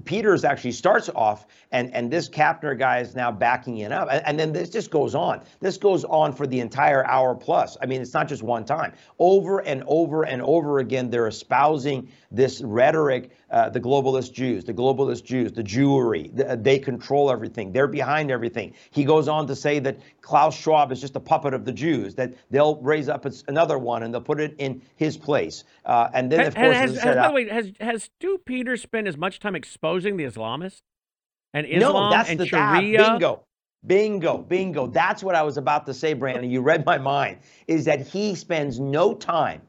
Peters 0.04 0.44
actually 0.44 0.72
starts 0.72 1.08
off, 1.14 1.46
and 1.72 1.90
and 1.94 2.10
this 2.10 2.28
Kapner 2.28 2.78
guy 2.78 2.98
is 2.98 3.16
now 3.16 3.32
backing 3.32 3.78
it 3.78 3.90
up, 3.90 4.08
and, 4.10 4.22
and, 4.26 4.38
then 4.38 4.52
this 4.52 4.68
just 4.68 4.90
goes 4.90 5.14
on. 5.14 5.40
This 5.60 5.78
goes 5.78 6.04
on 6.04 6.34
for 6.34 6.46
the 6.46 6.60
entire 6.60 7.02
hour 7.06 7.34
plus. 7.34 7.78
I 7.80 7.86
mean, 7.86 8.02
it's 8.02 8.12
not 8.12 8.28
just 8.28 8.42
one 8.42 8.66
time. 8.66 8.92
Over 9.18 9.60
and 9.60 9.82
over 9.86 10.24
and 10.24 10.42
over 10.42 10.80
again, 10.80 11.08
they're 11.08 11.28
espousing 11.28 12.10
this 12.30 12.60
rhetoric: 12.60 13.30
uh, 13.50 13.68
the 13.70 13.80
globalist 13.80 14.32
Jews, 14.32 14.64
the 14.64 14.74
globalist 14.74 15.24
Jews, 15.24 15.52
the 15.52 15.62
Jewry. 15.62 16.34
The, 16.34 16.56
they 16.56 16.78
control 16.78 17.30
everything. 17.30 17.72
They're 17.72 17.86
behind 17.86 18.30
everything. 18.30 18.74
He 18.90 19.04
goes 19.04 19.28
on 19.28 19.46
to 19.46 19.56
say 19.56 19.78
that 19.80 19.98
Klaus 20.20 20.56
Schwab 20.56 20.92
is 20.92 21.00
just 21.00 21.16
a 21.16 21.20
puppet 21.20 21.54
of 21.54 21.64
the 21.64 21.72
Jews. 21.72 22.14
That 22.14 22.34
they'll 22.50 22.76
raise 22.76 23.08
up 23.08 23.26
another 23.48 23.78
one 23.78 24.02
and 24.02 24.12
they'll 24.12 24.20
put 24.20 24.40
it 24.40 24.54
in 24.58 24.82
his 24.96 25.16
place. 25.16 25.64
Uh, 25.84 26.08
and 26.12 26.30
then, 26.30 26.46
of 26.46 26.54
course, 26.54 26.76
has, 26.76 26.98
has, 26.98 27.16
by 27.16 27.28
the 27.28 27.34
way, 27.34 27.48
has 27.48 27.72
has 27.80 28.04
Stu 28.04 28.38
Peters 28.44 28.82
spent 28.82 29.06
as 29.06 29.16
much 29.16 29.40
time 29.40 29.54
exposing 29.54 30.16
the 30.16 30.24
Islamists 30.24 30.82
and 31.54 31.66
Islam 31.66 32.10
no, 32.10 32.10
that's 32.10 32.30
and 32.30 32.40
the, 32.40 32.46
Sharia? 32.46 33.00
Ah, 33.00 33.12
bingo. 33.12 33.44
Bingo, 33.86 34.38
bingo. 34.38 34.88
That's 34.88 35.22
what 35.22 35.36
I 35.36 35.42
was 35.42 35.56
about 35.56 35.86
to 35.86 35.94
say, 35.94 36.12
Brannon. 36.12 36.50
You 36.50 36.60
read 36.60 36.84
my 36.84 36.98
mind. 36.98 37.38
Is 37.68 37.84
that 37.84 38.06
he 38.06 38.34
spends 38.34 38.80
no 38.80 39.14
time 39.14 39.62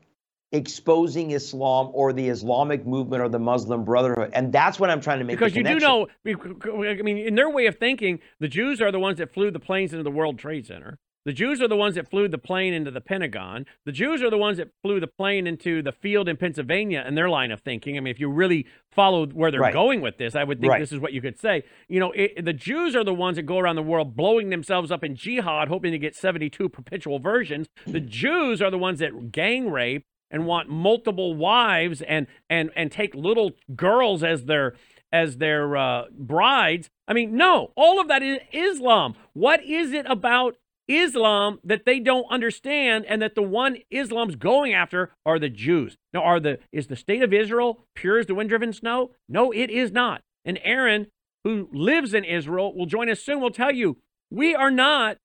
exposing 0.51 1.31
Islam 1.31 1.91
or 1.93 2.13
the 2.13 2.27
Islamic 2.27 2.85
movement 2.85 3.21
or 3.21 3.29
the 3.29 3.39
Muslim 3.39 3.83
Brotherhood, 3.83 4.31
and 4.33 4.51
that's 4.51 4.79
what 4.79 4.89
I'm 4.89 5.01
trying 5.01 5.19
to 5.19 5.25
make. 5.25 5.37
Because 5.37 5.55
you 5.55 5.63
do 5.63 5.79
know, 5.79 6.07
I 6.25 7.01
mean, 7.01 7.17
in 7.17 7.35
their 7.35 7.49
way 7.49 7.67
of 7.67 7.77
thinking, 7.77 8.19
the 8.39 8.47
Jews 8.47 8.81
are 8.81 8.91
the 8.91 8.99
ones 8.99 9.19
that 9.19 9.33
flew 9.33 9.51
the 9.51 9.59
planes 9.59 9.91
into 9.93 10.03
the 10.03 10.11
World 10.11 10.39
Trade 10.39 10.65
Center. 10.65 10.97
The 11.25 11.33
Jews 11.33 11.61
are 11.61 11.67
the 11.67 11.75
ones 11.75 11.95
that 11.95 12.09
flew 12.09 12.27
the 12.27 12.37
plane 12.37 12.73
into 12.73 12.91
the 12.91 13.01
Pentagon. 13.01 13.65
The 13.85 13.91
Jews 13.91 14.23
are 14.23 14.29
the 14.29 14.37
ones 14.37 14.57
that 14.57 14.69
flew 14.81 14.99
the 14.99 15.07
plane 15.07 15.47
into 15.47 15.83
the 15.83 15.91
field 15.91 16.29
in 16.29 16.37
Pennsylvania 16.37 17.03
in 17.05 17.13
their 17.13 17.29
line 17.29 17.51
of 17.51 17.59
thinking. 17.59 17.97
I 17.97 17.99
mean, 17.99 18.11
if 18.11 18.19
you 18.19 18.31
really 18.31 18.65
follow 18.91 19.27
where 19.27 19.51
they're 19.51 19.59
right. 19.59 19.73
going 19.73 20.01
with 20.01 20.17
this, 20.17 20.33
I 20.33 20.45
would 20.45 20.61
think 20.61 20.71
right. 20.71 20.79
this 20.79 20.93
is 20.93 20.99
what 20.99 21.11
you 21.11 21.21
could 21.21 21.37
say. 21.37 21.63
You 21.89 21.99
know, 21.99 22.11
it, 22.13 22.45
the 22.45 22.53
Jews 22.53 22.95
are 22.95 23.03
the 23.03 23.13
ones 23.13 23.35
that 23.35 23.43
go 23.43 23.59
around 23.59 23.75
the 23.75 23.83
world 23.83 24.15
blowing 24.15 24.49
themselves 24.49 24.91
up 24.91 25.03
in 25.03 25.15
jihad, 25.15 25.67
hoping 25.67 25.91
to 25.91 25.99
get 25.99 26.15
72 26.15 26.69
perpetual 26.69 27.19
versions. 27.19 27.67
The 27.85 27.99
Jews 27.99 28.61
are 28.61 28.71
the 28.71 28.77
ones 28.77 28.99
that 28.99 29.31
gang 29.31 29.69
rape 29.69 30.05
and 30.31 30.45
want 30.45 30.69
multiple 30.69 31.35
wives 31.35 32.01
and 32.01 32.27
and 32.49 32.71
and 32.75 32.91
take 32.91 33.15
little 33.15 33.51
girls 33.75 34.23
as 34.23 34.45
their 34.45 34.75
as 35.11 35.37
their 35.37 35.75
uh, 35.75 36.03
brides. 36.11 36.89
I 37.07 37.13
mean, 37.13 37.35
no, 37.35 37.71
all 37.75 37.99
of 37.99 38.07
that 38.09 38.21
is 38.21 38.39
Islam. 38.51 39.15
What 39.33 39.63
is 39.63 39.91
it 39.91 40.05
about 40.07 40.55
Islam 40.89 41.59
that 41.63 41.85
they 41.85 41.99
don't 41.99 42.25
understand 42.31 43.05
and 43.05 43.21
that 43.21 43.35
the 43.35 43.43
one 43.43 43.77
Islam's 43.91 44.35
going 44.35 44.73
after 44.73 45.11
are 45.25 45.37
the 45.37 45.49
Jews. 45.49 45.95
Now, 46.13 46.23
are 46.23 46.39
the 46.39 46.59
is 46.71 46.87
the 46.87 46.95
state 46.95 47.21
of 47.21 47.31
Israel 47.31 47.85
pure 47.95 48.17
as 48.17 48.25
the 48.25 48.35
wind-driven 48.35 48.73
snow? 48.73 49.11
No, 49.29 49.51
it 49.51 49.69
is 49.69 49.91
not. 49.91 50.21
And 50.43 50.59
Aaron, 50.63 51.07
who 51.43 51.69
lives 51.71 52.13
in 52.13 52.25
Israel, 52.25 52.75
will 52.75 52.87
join 52.87 53.07
us 53.07 53.21
soon, 53.21 53.39
will 53.39 53.51
tell 53.51 53.71
you 53.71 53.97
we 54.31 54.55
are 54.55 54.71
not 54.71 55.17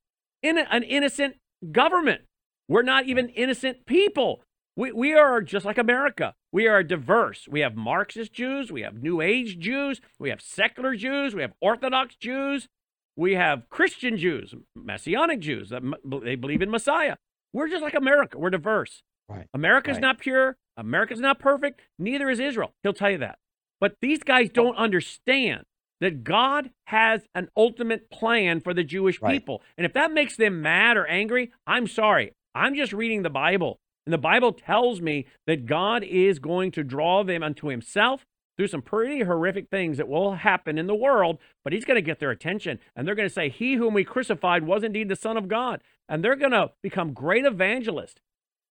in 0.42 0.59
an 0.59 0.82
innocent 0.82 1.36
government. 1.72 2.22
We're 2.68 2.82
not 2.82 3.07
even 3.07 3.30
innocent 3.30 3.86
people. 3.86 4.42
We, 4.77 4.93
we 4.93 5.14
are 5.14 5.41
just 5.41 5.64
like 5.64 5.79
America. 5.79 6.35
We 6.53 6.66
are 6.66 6.83
diverse. 6.83 7.47
We 7.49 7.61
have 7.61 7.77
Marxist 7.77 8.33
Jews, 8.33 8.72
we 8.72 8.83
have 8.83 9.03
New 9.03 9.20
Age 9.20 9.59
Jews, 9.59 10.01
we 10.18 10.31
have 10.31 10.41
secular 10.41 10.97
Jews, 10.97 11.35
we 11.35 11.43
have 11.43 11.53
Orthodox 11.61 12.16
Jews, 12.16 12.68
we 13.16 13.35
have 13.35 13.68
Christian 13.70 14.16
Jews, 14.16 14.55
Messianic 14.75 15.41
Jews 15.41 15.70
that 15.70 15.83
they 16.22 16.35
believe 16.35 16.62
in 16.62 16.70
Messiah. 16.70 17.16
We're 17.53 17.68
just 17.68 17.83
like 17.83 17.95
America. 17.95 18.39
We're 18.39 18.51
diverse. 18.51 19.03
Right. 19.29 19.47
America's 19.55 19.95
right. 19.95 20.03
not 20.03 20.18
pure. 20.18 20.57
America's 20.77 21.20
not 21.20 21.39
perfect. 21.39 21.81
Neither 21.99 22.29
is 22.29 22.41
Israel. 22.41 22.72
He'll 22.83 22.93
tell 22.93 23.11
you 23.11 23.18
that. 23.18 23.39
But 23.81 23.97
these 24.01 24.22
guys 24.25 24.49
don't 24.51 24.77
understand 24.77 25.64
that 26.01 26.25
God 26.25 26.70
has 26.89 27.22
an 27.35 27.49
ultimate 27.57 28.11
plan 28.11 28.61
for 28.61 28.75
the 28.75 28.83
Jewish 28.83 29.22
right. 29.22 29.33
people. 29.33 29.62
And 29.79 29.85
if 29.87 29.93
that 29.93 30.12
makes 30.12 30.37
them 30.37 30.61
mad 30.61 30.97
or 30.97 31.07
angry, 31.07 31.53
I'm 31.66 31.87
sorry. 31.87 32.33
I'm 32.55 32.75
just 32.75 32.93
reading 32.93 33.22
the 33.22 33.31
Bible. 33.31 33.79
And 34.07 34.12
the 34.12 34.18
Bible 34.18 34.52
tells 34.52 35.00
me 35.00 35.26
that 35.46 35.66
God 35.66 36.05
is 36.05 36.38
going 36.38 36.70
to 36.72 36.84
draw 36.84 37.24
them 37.24 37.42
unto 37.42 37.68
himself 37.68 38.26
through 38.57 38.68
some 38.68 38.82
pretty 38.82 39.22
horrific 39.22 39.68
things 39.68 39.96
that 39.96 40.09
will 40.09 40.34
happen 40.34 40.78
in 40.78 40.86
the 40.86 40.94
world, 40.94 41.38
but 41.64 41.72
he's 41.72 41.84
going 41.84 41.96
to 41.96 42.02
get 42.02 42.20
their 42.20 42.30
attention. 42.30 42.78
And 42.94 43.07
they're 43.07 43.14
going 43.14 43.28
to 43.28 43.34
say, 43.34 43.48
He 43.48 43.74
whom 43.74 43.94
we 43.94 44.05
crucified 44.05 44.64
was 44.64 44.84
indeed 44.84 45.09
the 45.09 45.16
Son 45.16 45.36
of 45.36 45.48
God. 45.48 45.82
And 46.09 46.22
they're 46.22 46.36
going 46.36 46.52
to 46.52 46.70
become 46.82 47.12
great 47.14 47.44
evangelists. 47.44 48.20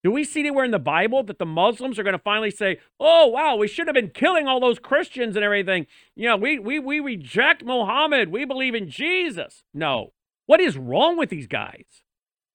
Do 0.04 0.10
we 0.10 0.22
see 0.22 0.40
anywhere 0.40 0.66
in 0.66 0.70
the 0.70 0.78
Bible 0.78 1.22
that 1.24 1.38
the 1.38 1.46
Muslims 1.46 1.98
are 1.98 2.02
going 2.02 2.12
to 2.12 2.18
finally 2.18 2.50
say, 2.50 2.78
oh, 3.00 3.26
wow, 3.26 3.56
we 3.56 3.66
should 3.66 3.86
have 3.86 3.94
been 3.94 4.10
killing 4.10 4.46
all 4.46 4.60
those 4.60 4.78
Christians 4.78 5.34
and 5.34 5.44
everything? 5.44 5.86
You 6.14 6.28
know, 6.28 6.36
we, 6.36 6.58
we, 6.58 6.78
we 6.78 7.00
reject 7.00 7.64
Muhammad. 7.64 8.28
We 8.28 8.44
believe 8.44 8.74
in 8.74 8.90
Jesus. 8.90 9.64
No. 9.72 10.12
What 10.44 10.60
is 10.60 10.76
wrong 10.76 11.16
with 11.16 11.30
these 11.30 11.46
guys? 11.46 12.03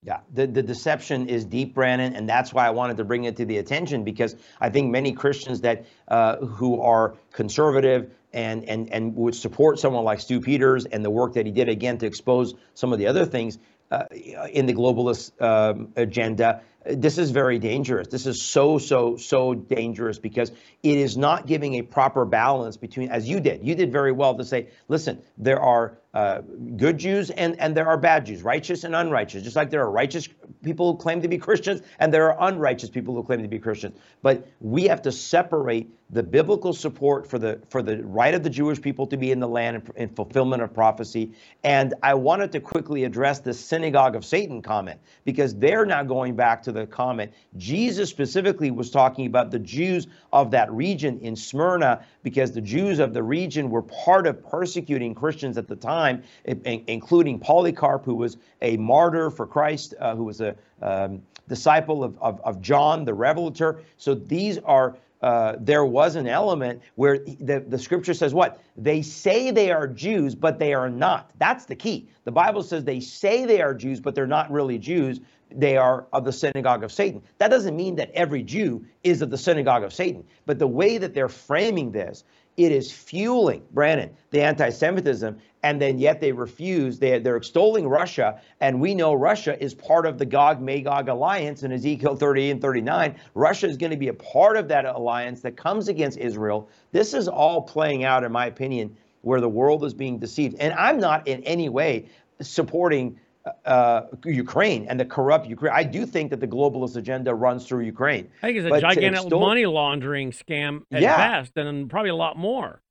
Yeah, 0.02 0.20
the, 0.32 0.46
the 0.46 0.62
deception 0.62 1.28
is 1.28 1.44
deep, 1.44 1.74
Brannon, 1.74 2.16
and 2.16 2.26
that's 2.26 2.54
why 2.54 2.66
I 2.66 2.70
wanted 2.70 2.96
to 2.96 3.04
bring 3.04 3.24
it 3.24 3.36
to 3.36 3.44
the 3.44 3.58
attention 3.58 4.02
because 4.02 4.34
I 4.58 4.70
think 4.70 4.90
many 4.90 5.12
Christians 5.12 5.60
that 5.60 5.84
uh, 6.08 6.36
who 6.36 6.80
are 6.80 7.16
conservative 7.32 8.10
and 8.32 8.64
and 8.64 8.90
and 8.90 9.14
would 9.16 9.34
support 9.34 9.78
someone 9.78 10.04
like 10.04 10.20
Stu 10.20 10.40
Peters 10.40 10.86
and 10.86 11.04
the 11.04 11.10
work 11.10 11.34
that 11.34 11.44
he 11.44 11.52
did 11.52 11.68
again 11.68 11.98
to 11.98 12.06
expose 12.06 12.54
some 12.72 12.94
of 12.94 12.98
the 12.98 13.08
other 13.08 13.26
things 13.26 13.58
uh, 13.90 14.04
in 14.50 14.64
the 14.64 14.72
globalist 14.72 15.32
um, 15.42 15.92
agenda 15.96 16.62
this 16.86 17.18
is 17.18 17.30
very 17.30 17.58
dangerous. 17.58 18.08
This 18.08 18.26
is 18.26 18.42
so, 18.42 18.78
so, 18.78 19.16
so 19.16 19.54
dangerous 19.54 20.18
because 20.18 20.50
it 20.82 20.96
is 20.96 21.16
not 21.16 21.46
giving 21.46 21.74
a 21.74 21.82
proper 21.82 22.24
balance 22.24 22.76
between, 22.76 23.10
as 23.10 23.28
you 23.28 23.40
did, 23.40 23.66
you 23.66 23.74
did 23.74 23.92
very 23.92 24.12
well 24.12 24.36
to 24.36 24.44
say, 24.44 24.68
listen, 24.88 25.22
there 25.36 25.60
are 25.60 25.98
uh, 26.12 26.40
good 26.76 26.98
Jews 26.98 27.30
and, 27.30 27.58
and 27.60 27.76
there 27.76 27.86
are 27.86 27.96
bad 27.96 28.26
Jews, 28.26 28.42
righteous 28.42 28.84
and 28.84 28.94
unrighteous, 28.94 29.42
just 29.42 29.56
like 29.56 29.70
there 29.70 29.82
are 29.82 29.90
righteous 29.90 30.28
people 30.62 30.92
who 30.92 30.98
claim 30.98 31.22
to 31.22 31.28
be 31.28 31.38
Christians 31.38 31.82
and 31.98 32.12
there 32.12 32.32
are 32.32 32.48
unrighteous 32.48 32.90
people 32.90 33.14
who 33.14 33.22
claim 33.22 33.42
to 33.42 33.48
be 33.48 33.58
Christians. 33.58 33.96
But 34.22 34.46
we 34.60 34.84
have 34.84 35.02
to 35.02 35.12
separate 35.12 35.90
the 36.12 36.22
biblical 36.22 36.72
support 36.72 37.26
for 37.26 37.38
the 37.38 37.60
for 37.68 37.82
the 37.82 38.04
right 38.04 38.34
of 38.34 38.42
the 38.42 38.50
Jewish 38.50 38.80
people 38.80 39.06
to 39.06 39.16
be 39.16 39.30
in 39.30 39.38
the 39.38 39.48
land 39.48 39.90
in, 39.96 40.08
fulfillment 40.08 40.62
of 40.62 40.74
prophecy. 40.74 41.32
And 41.62 41.94
I 42.02 42.14
wanted 42.14 42.50
to 42.52 42.60
quickly 42.60 43.04
address 43.04 43.38
the 43.38 43.54
synagogue 43.54 44.16
of 44.16 44.24
Satan 44.24 44.60
comment 44.60 44.98
because 45.24 45.54
they're 45.54 45.86
now 45.86 46.02
going 46.02 46.34
back 46.34 46.62
to 46.64 46.72
the 46.72 46.86
comment. 46.86 47.32
Jesus 47.56 48.10
specifically 48.10 48.70
was 48.70 48.90
talking 48.90 49.26
about 49.26 49.50
the 49.50 49.58
Jews 49.58 50.08
of 50.32 50.50
that 50.50 50.70
region 50.72 51.20
in 51.20 51.36
Smyrna 51.36 52.04
because 52.22 52.52
the 52.52 52.60
Jews 52.60 52.98
of 52.98 53.14
the 53.14 53.22
region 53.22 53.70
were 53.70 53.82
part 53.82 54.26
of 54.26 54.44
persecuting 54.48 55.14
Christians 55.14 55.56
at 55.58 55.68
the 55.68 55.76
time, 55.76 56.24
including 56.44 57.38
Polycarp, 57.38 58.04
who 58.04 58.16
was 58.16 58.36
a 58.62 58.76
martyr 58.78 59.30
for 59.30 59.46
Christ, 59.46 59.94
uh, 60.00 60.16
who 60.16 60.24
was 60.24 60.40
a 60.40 60.56
um, 60.82 61.22
disciple 61.48 62.02
of, 62.02 62.18
of, 62.20 62.40
of 62.42 62.60
John 62.60 63.04
the 63.04 63.14
Revelator. 63.14 63.82
So 63.96 64.14
these 64.14 64.58
are 64.58 64.96
uh, 65.22 65.56
there 65.60 65.84
was 65.84 66.16
an 66.16 66.26
element 66.26 66.80
where 66.94 67.18
the, 67.18 67.64
the 67.66 67.78
scripture 67.78 68.14
says 68.14 68.32
what? 68.32 68.62
They 68.76 69.02
say 69.02 69.50
they 69.50 69.70
are 69.70 69.86
Jews, 69.86 70.34
but 70.34 70.58
they 70.58 70.72
are 70.72 70.88
not. 70.88 71.30
That's 71.38 71.66
the 71.66 71.76
key. 71.76 72.08
The 72.24 72.32
Bible 72.32 72.62
says 72.62 72.84
they 72.84 73.00
say 73.00 73.44
they 73.44 73.60
are 73.60 73.74
Jews, 73.74 74.00
but 74.00 74.14
they're 74.14 74.26
not 74.26 74.50
really 74.50 74.78
Jews. 74.78 75.20
They 75.50 75.76
are 75.76 76.06
of 76.12 76.24
the 76.24 76.32
synagogue 76.32 76.84
of 76.84 76.92
Satan. 76.92 77.22
That 77.38 77.48
doesn't 77.48 77.76
mean 77.76 77.96
that 77.96 78.10
every 78.12 78.42
Jew 78.42 78.84
is 79.02 79.20
of 79.20 79.30
the 79.30 79.38
synagogue 79.38 79.82
of 79.82 79.92
Satan. 79.92 80.24
But 80.46 80.58
the 80.58 80.68
way 80.68 80.96
that 80.96 81.12
they're 81.12 81.28
framing 81.28 81.92
this 81.92 82.24
it 82.56 82.72
is 82.72 82.92
fueling, 82.92 83.62
Brannon, 83.72 84.10
the 84.30 84.42
anti 84.42 84.68
Semitism, 84.70 85.38
and 85.62 85.80
then 85.80 85.98
yet 85.98 86.20
they 86.20 86.32
refuse. 86.32 86.98
They, 86.98 87.18
they're 87.18 87.36
extolling 87.36 87.88
Russia, 87.88 88.40
and 88.60 88.80
we 88.80 88.94
know 88.94 89.14
Russia 89.14 89.62
is 89.62 89.74
part 89.74 90.06
of 90.06 90.18
the 90.18 90.26
Gog 90.26 90.60
Magog 90.60 91.08
alliance 91.08 91.62
in 91.62 91.72
Ezekiel 91.72 92.16
38 92.16 92.50
and 92.50 92.62
39. 92.62 93.16
Russia 93.34 93.66
is 93.66 93.76
going 93.76 93.90
to 93.90 93.96
be 93.96 94.08
a 94.08 94.14
part 94.14 94.56
of 94.56 94.68
that 94.68 94.84
alliance 94.84 95.40
that 95.40 95.56
comes 95.56 95.88
against 95.88 96.18
Israel. 96.18 96.68
This 96.92 97.14
is 97.14 97.28
all 97.28 97.62
playing 97.62 98.04
out, 98.04 98.24
in 98.24 98.32
my 98.32 98.46
opinion, 98.46 98.96
where 99.22 99.40
the 99.40 99.48
world 99.48 99.84
is 99.84 99.94
being 99.94 100.18
deceived. 100.18 100.56
And 100.58 100.72
I'm 100.74 100.98
not 100.98 101.26
in 101.28 101.42
any 101.44 101.68
way 101.68 102.08
supporting 102.40 103.18
uh, 103.64 104.02
Ukraine 104.24 104.86
and 104.88 104.98
the 104.98 105.04
corrupt 105.04 105.46
Ukraine. 105.46 105.72
I 105.74 105.82
do 105.82 106.06
think 106.06 106.30
that 106.30 106.40
the 106.40 106.46
globalist 106.46 106.96
agenda 106.96 107.34
runs 107.34 107.66
through 107.66 107.84
Ukraine. 107.84 108.28
I 108.42 108.46
think 108.48 108.58
it's 108.58 108.66
a 108.66 108.80
gigantic 108.80 109.22
extol- 109.22 109.40
money 109.40 109.66
laundering 109.66 110.30
scam 110.30 110.82
at 110.92 111.02
yeah. 111.02 111.16
best, 111.16 111.56
and 111.56 111.88
probably 111.88 112.10
a 112.10 112.16
lot 112.16 112.36
more. 112.36 112.82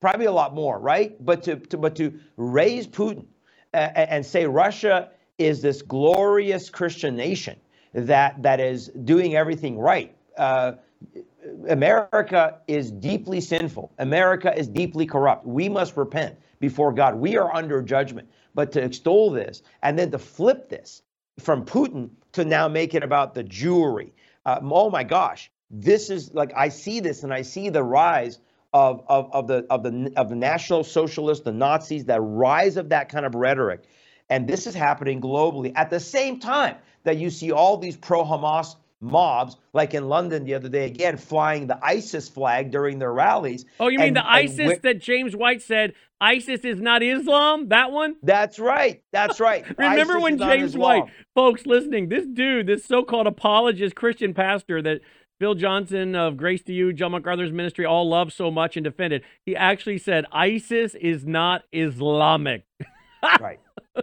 Probably 0.00 0.26
a 0.26 0.32
lot 0.32 0.54
more, 0.54 0.78
right? 0.78 1.14
But 1.24 1.42
to, 1.44 1.56
to 1.56 1.76
but 1.76 1.94
to 1.96 2.18
raise 2.36 2.86
Putin 2.86 3.26
uh, 3.74 3.76
and 3.76 4.24
say 4.24 4.46
Russia 4.46 5.10
is 5.38 5.60
this 5.62 5.82
glorious 5.82 6.70
Christian 6.70 7.16
nation 7.16 7.58
that 7.92 8.42
that 8.42 8.60
is 8.60 8.88
doing 8.88 9.36
everything 9.36 9.78
right. 9.78 10.16
Uh, 10.36 10.72
America 11.68 12.58
is 12.66 12.90
deeply 12.90 13.40
sinful. 13.40 13.92
America 13.98 14.56
is 14.56 14.68
deeply 14.68 15.06
corrupt. 15.06 15.46
We 15.46 15.68
must 15.68 15.96
repent 15.96 16.36
before 16.60 16.92
God. 16.92 17.14
We 17.16 17.36
are 17.36 17.54
under 17.54 17.82
judgment. 17.82 18.28
But 18.54 18.72
to 18.72 18.82
extol 18.82 19.30
this 19.30 19.62
and 19.82 19.98
then 19.98 20.10
to 20.10 20.18
flip 20.18 20.68
this 20.68 21.02
from 21.38 21.64
Putin 21.64 22.10
to 22.32 22.44
now 22.44 22.68
make 22.68 22.94
it 22.94 23.02
about 23.02 23.34
the 23.34 23.44
Jewry. 23.44 24.12
Uh, 24.44 24.60
oh 24.62 24.90
my 24.90 25.04
gosh, 25.04 25.50
this 25.70 26.10
is 26.10 26.34
like 26.34 26.52
I 26.56 26.68
see 26.68 27.00
this 27.00 27.22
and 27.22 27.32
I 27.32 27.42
see 27.42 27.68
the 27.68 27.82
rise 27.82 28.38
of, 28.72 29.02
of, 29.08 29.30
of 29.32 29.46
the 29.48 29.66
of 29.70 29.82
the 29.82 30.12
of 30.16 30.28
the 30.28 30.36
National 30.36 30.84
Socialists, 30.84 31.44
the 31.44 31.52
Nazis, 31.52 32.04
that 32.06 32.20
rise 32.20 32.76
of 32.76 32.90
that 32.90 33.08
kind 33.08 33.26
of 33.26 33.34
rhetoric. 33.34 33.82
And 34.28 34.48
this 34.48 34.66
is 34.66 34.74
happening 34.74 35.20
globally 35.20 35.72
at 35.74 35.90
the 35.90 35.98
same 36.00 36.38
time 36.38 36.76
that 37.02 37.16
you 37.16 37.30
see 37.30 37.50
all 37.50 37.78
these 37.78 37.96
pro-Hamas 37.96 38.76
mobs, 39.00 39.56
like 39.72 39.94
in 39.94 40.08
London 40.08 40.44
the 40.44 40.54
other 40.54 40.68
day, 40.68 40.84
again, 40.84 41.16
flying 41.16 41.66
the 41.66 41.78
ISIS 41.82 42.28
flag 42.28 42.70
during 42.70 42.98
their 42.98 43.12
rallies. 43.12 43.64
Oh, 43.80 43.88
you 43.88 43.98
mean 43.98 44.08
And- 44.08 44.16
the 44.16 44.30
ISIS 44.30 44.56
wi- 44.58 44.78
that 44.82 45.00
James 45.00 45.34
White 45.34 45.62
said 45.62 45.94
ISIS 46.20 46.60
is 46.64 46.80
not 46.80 47.02
Islam? 47.02 47.68
That 47.70 47.90
one? 47.92 48.16
That's 48.22 48.58
right. 48.58 49.02
That's 49.10 49.40
right. 49.40 49.64
Remember 49.78 50.14
ISIS 50.14 50.22
when 50.22 50.38
James 50.38 50.76
White, 50.76 51.04
folks 51.34 51.64
listening, 51.66 52.08
this 52.10 52.26
dude, 52.26 52.66
this 52.66 52.84
so-called 52.84 53.26
apologist 53.26 53.96
Christian 53.96 54.34
pastor 54.34 54.82
that 54.82 55.00
Phil 55.40 55.54
Johnson 55.54 56.14
of 56.14 56.36
Grace 56.36 56.62
to 56.64 56.72
You, 56.74 56.92
John 56.92 57.12
MacArthur's 57.12 57.50
ministry 57.50 57.86
all 57.86 58.06
love 58.06 58.30
so 58.30 58.50
much 58.50 58.76
and 58.76 58.84
defended, 58.84 59.22
he 59.46 59.56
actually 59.56 59.96
said 59.96 60.26
ISIS 60.30 60.94
is 60.94 61.26
not 61.26 61.62
Islamic. 61.72 62.66
right. 63.40 63.58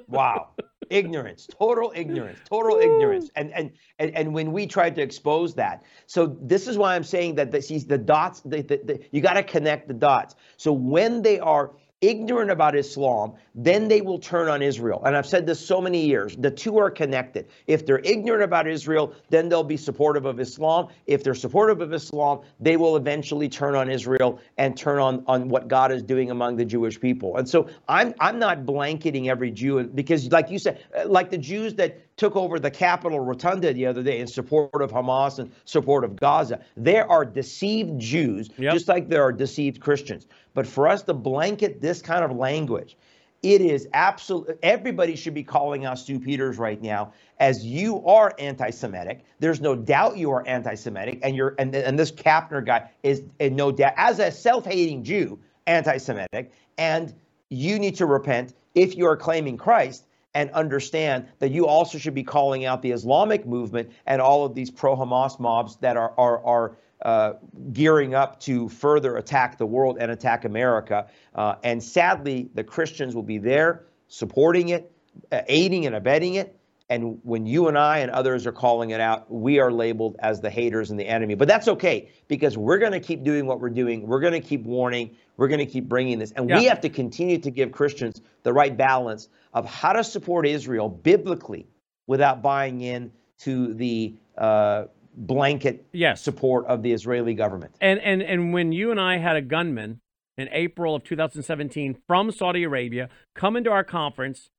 Wow. 0.07 0.49
Ignorance. 0.89 1.47
Total 1.47 1.93
ignorance. 1.95 2.39
Total 2.49 2.79
ignorance. 2.79 3.29
And, 3.35 3.53
and 3.53 3.71
and 3.99 4.15
and 4.15 4.33
when 4.33 4.51
we 4.51 4.65
tried 4.65 4.95
to 4.95 5.01
expose 5.01 5.53
that 5.55 5.83
so 6.07 6.37
this 6.41 6.67
is 6.67 6.77
why 6.77 6.95
i'm 6.95 7.03
saying 7.03 7.35
that 7.35 7.51
the, 7.51 7.59
the 7.87 7.97
dots 7.97 8.41
the, 8.41 8.61
the, 8.61 8.81
the, 8.83 8.99
you 9.11 9.21
got 9.21 9.33
to 9.33 9.43
connect 9.43 9.87
the 9.87 9.93
dots. 9.93 10.35
So 10.55 10.71
when 10.71 11.21
they 11.21 11.39
are 11.39 11.73
ignorant 12.01 12.51
about 12.51 12.75
islam 12.75 13.33
then 13.55 13.87
they 13.87 14.01
will 14.01 14.19
turn 14.19 14.47
on 14.47 14.61
israel. 14.61 15.01
And 15.03 15.17
i've 15.17 15.25
said 15.25 15.47
this 15.47 15.59
so 15.59 15.81
many 15.81 16.05
years. 16.05 16.35
The 16.35 16.51
two 16.51 16.77
are 16.77 16.91
connected. 16.91 17.47
If 17.65 17.87
they're 17.87 18.01
ignorant 18.03 18.43
about 18.43 18.67
israel 18.67 19.13
then 19.29 19.49
they'll 19.49 19.63
be 19.63 19.77
supportive 19.77 20.25
of 20.25 20.39
islam. 20.39 20.89
If 21.07 21.23
they're 21.23 21.33
supportive 21.33 21.81
of 21.81 21.93
islam 21.93 22.41
they 22.59 22.77
will 22.77 22.97
eventually 22.97 23.49
turn 23.49 23.73
on 23.75 23.89
israel 23.89 24.39
and 24.57 24.77
turn 24.77 24.99
on 24.99 25.23
on 25.25 25.49
what 25.49 25.67
god 25.67 25.91
is 25.91 26.03
doing 26.03 26.29
among 26.29 26.55
the 26.55 26.65
jewish 26.65 26.99
people. 26.99 27.37
And 27.37 27.49
so 27.49 27.67
i'm 27.87 28.13
i'm 28.19 28.37
not 28.37 28.65
blanketing 28.65 29.29
every 29.29 29.49
jew 29.49 29.83
because 29.83 30.31
like 30.31 30.51
you 30.51 30.59
said 30.59 30.83
like 31.07 31.31
the 31.31 31.37
jews 31.37 31.73
that 31.75 32.06
took 32.17 32.35
over 32.35 32.59
the 32.59 32.71
capitol 32.71 33.19
rotunda 33.19 33.73
the 33.73 33.85
other 33.85 34.03
day 34.03 34.19
in 34.19 34.27
support 34.27 34.81
of 34.81 34.91
hamas 34.91 35.39
and 35.39 35.51
support 35.65 36.03
of 36.03 36.15
gaza 36.15 36.59
there 36.75 37.09
are 37.09 37.23
deceived 37.23 37.99
jews 37.99 38.49
Yep. 38.57 38.73
just 38.73 38.87
like 38.87 39.07
there 39.07 39.23
are 39.23 39.31
deceived 39.31 39.79
christians 39.79 40.27
but 40.53 40.67
for 40.67 40.87
us 40.87 41.03
to 41.03 41.13
blanket 41.13 41.79
this 41.79 42.01
kind 42.01 42.23
of 42.25 42.35
language 42.35 42.97
it 43.43 43.61
is 43.61 43.87
absolute. 43.93 44.57
Everybody 44.63 45.15
should 45.15 45.35
be 45.35 45.43
calling 45.43 45.85
out 45.85 45.99
Stu 45.99 46.19
Peters 46.19 46.57
right 46.57 46.81
now, 46.81 47.13
as 47.39 47.63
you 47.63 48.03
are 48.05 48.33
anti-Semitic. 48.39 49.23
There's 49.39 49.61
no 49.61 49.75
doubt 49.75 50.17
you 50.17 50.31
are 50.31 50.45
anti-Semitic, 50.47 51.19
and 51.21 51.35
you're 51.35 51.53
and, 51.59 51.75
and 51.75 51.99
this 51.99 52.11
Kapner 52.11 52.65
guy 52.65 52.89
is 53.03 53.21
no 53.39 53.71
doubt 53.71 53.93
as 53.95 54.17
a 54.19 54.31
self-hating 54.31 55.03
Jew, 55.03 55.39
anti-Semitic, 55.67 56.51
and 56.79 57.13
you 57.49 57.77
need 57.77 57.95
to 57.97 58.05
repent 58.05 58.55
if 58.73 58.97
you 58.97 59.05
are 59.05 59.15
claiming 59.15 59.55
Christ 59.55 60.06
and 60.33 60.51
understand 60.51 61.27
that 61.39 61.49
you 61.49 61.65
also 61.65 61.97
should 61.97 62.13
be 62.13 62.23
calling 62.23 62.65
out 62.65 62.81
the 62.81 62.91
Islamic 62.91 63.45
movement 63.45 63.91
and 64.05 64.21
all 64.21 64.45
of 64.45 64.53
these 64.53 64.69
pro-Hamas 64.69 65.39
mobs 65.39 65.77
that 65.77 65.97
are 65.97 66.13
are 66.17 66.43
are 66.43 66.77
uh, 67.03 67.33
gearing 67.73 68.15
up 68.15 68.39
to 68.39 68.67
further 68.69 69.17
attack 69.17 69.57
the 69.57 69.65
world 69.65 69.97
and 69.99 70.11
attack 70.11 70.45
America. 70.45 71.07
Uh, 71.35 71.55
and 71.63 71.83
sadly, 71.83 72.49
the 72.55 72.63
Christians 72.63 73.15
will 73.15 73.23
be 73.23 73.37
there 73.37 73.85
supporting 74.07 74.69
it, 74.69 74.91
uh, 75.31 75.41
aiding 75.47 75.85
and 75.85 75.95
abetting 75.95 76.35
it. 76.35 76.56
And 76.89 77.19
when 77.23 77.45
you 77.45 77.67
and 77.67 77.77
I 77.77 77.99
and 77.99 78.09
others 78.11 78.47
are 78.47 78.51
calling 78.53 78.91
it 78.91 79.01
out, 79.01 79.29
we 79.29 79.59
are 79.59 79.71
labeled 79.71 80.15
as 80.19 80.39
the 80.39 80.49
haters 80.49 80.89
and 80.89 80.99
the 80.99 81.05
enemy. 81.05 81.35
But 81.35 81.47
that's 81.49 81.67
okay 81.67 82.09
because 82.29 82.57
we're 82.57 82.77
going 82.77 82.93
to 82.93 82.99
keep 83.01 83.23
doing 83.23 83.45
what 83.45 83.59
we're 83.59 83.69
doing. 83.69 84.07
We're 84.07 84.21
going 84.21 84.33
to 84.33 84.39
keep 84.39 84.63
warning. 84.63 85.15
We're 85.35 85.49
going 85.49 85.59
to 85.59 85.65
keep 85.65 85.89
bringing 85.89 86.17
this. 86.17 86.31
And 86.31 86.45
we 86.45 86.63
have 86.65 86.79
to 86.81 86.89
continue 86.89 87.39
to 87.39 87.51
give 87.51 87.71
Christians 87.73 88.21
the 88.43 88.53
right 88.53 88.75
balance 88.75 89.27
of 89.53 89.65
how 89.65 89.93
to 89.93 90.03
support 90.03 90.47
Israel 90.47 90.87
biblically 90.87 91.67
without 92.07 92.41
buying 92.41 92.79
in 92.81 93.11
to 93.39 93.73
the 93.73 94.15
uh, 94.37 94.85
blanket 95.13 95.85
Yes. 95.91 96.21
support 96.21 96.65
of 96.67 96.83
the 96.83 96.93
Israeli 96.93 97.33
government. 97.33 97.75
And 97.81 97.99
and 97.99 98.21
and 98.21 98.53
when 98.53 98.71
you 98.71 98.91
and 98.91 98.99
I 98.99 99.17
had 99.17 99.35
a 99.35 99.41
gunman 99.41 99.99
in 100.37 100.47
April 100.51 100.95
of 100.95 101.03
2017 101.03 101.97
from 102.07 102.31
Saudi 102.31 102.63
Arabia 102.63 103.09
come 103.35 103.57
into 103.57 103.71
our 103.71 103.83
conference, 103.83 104.49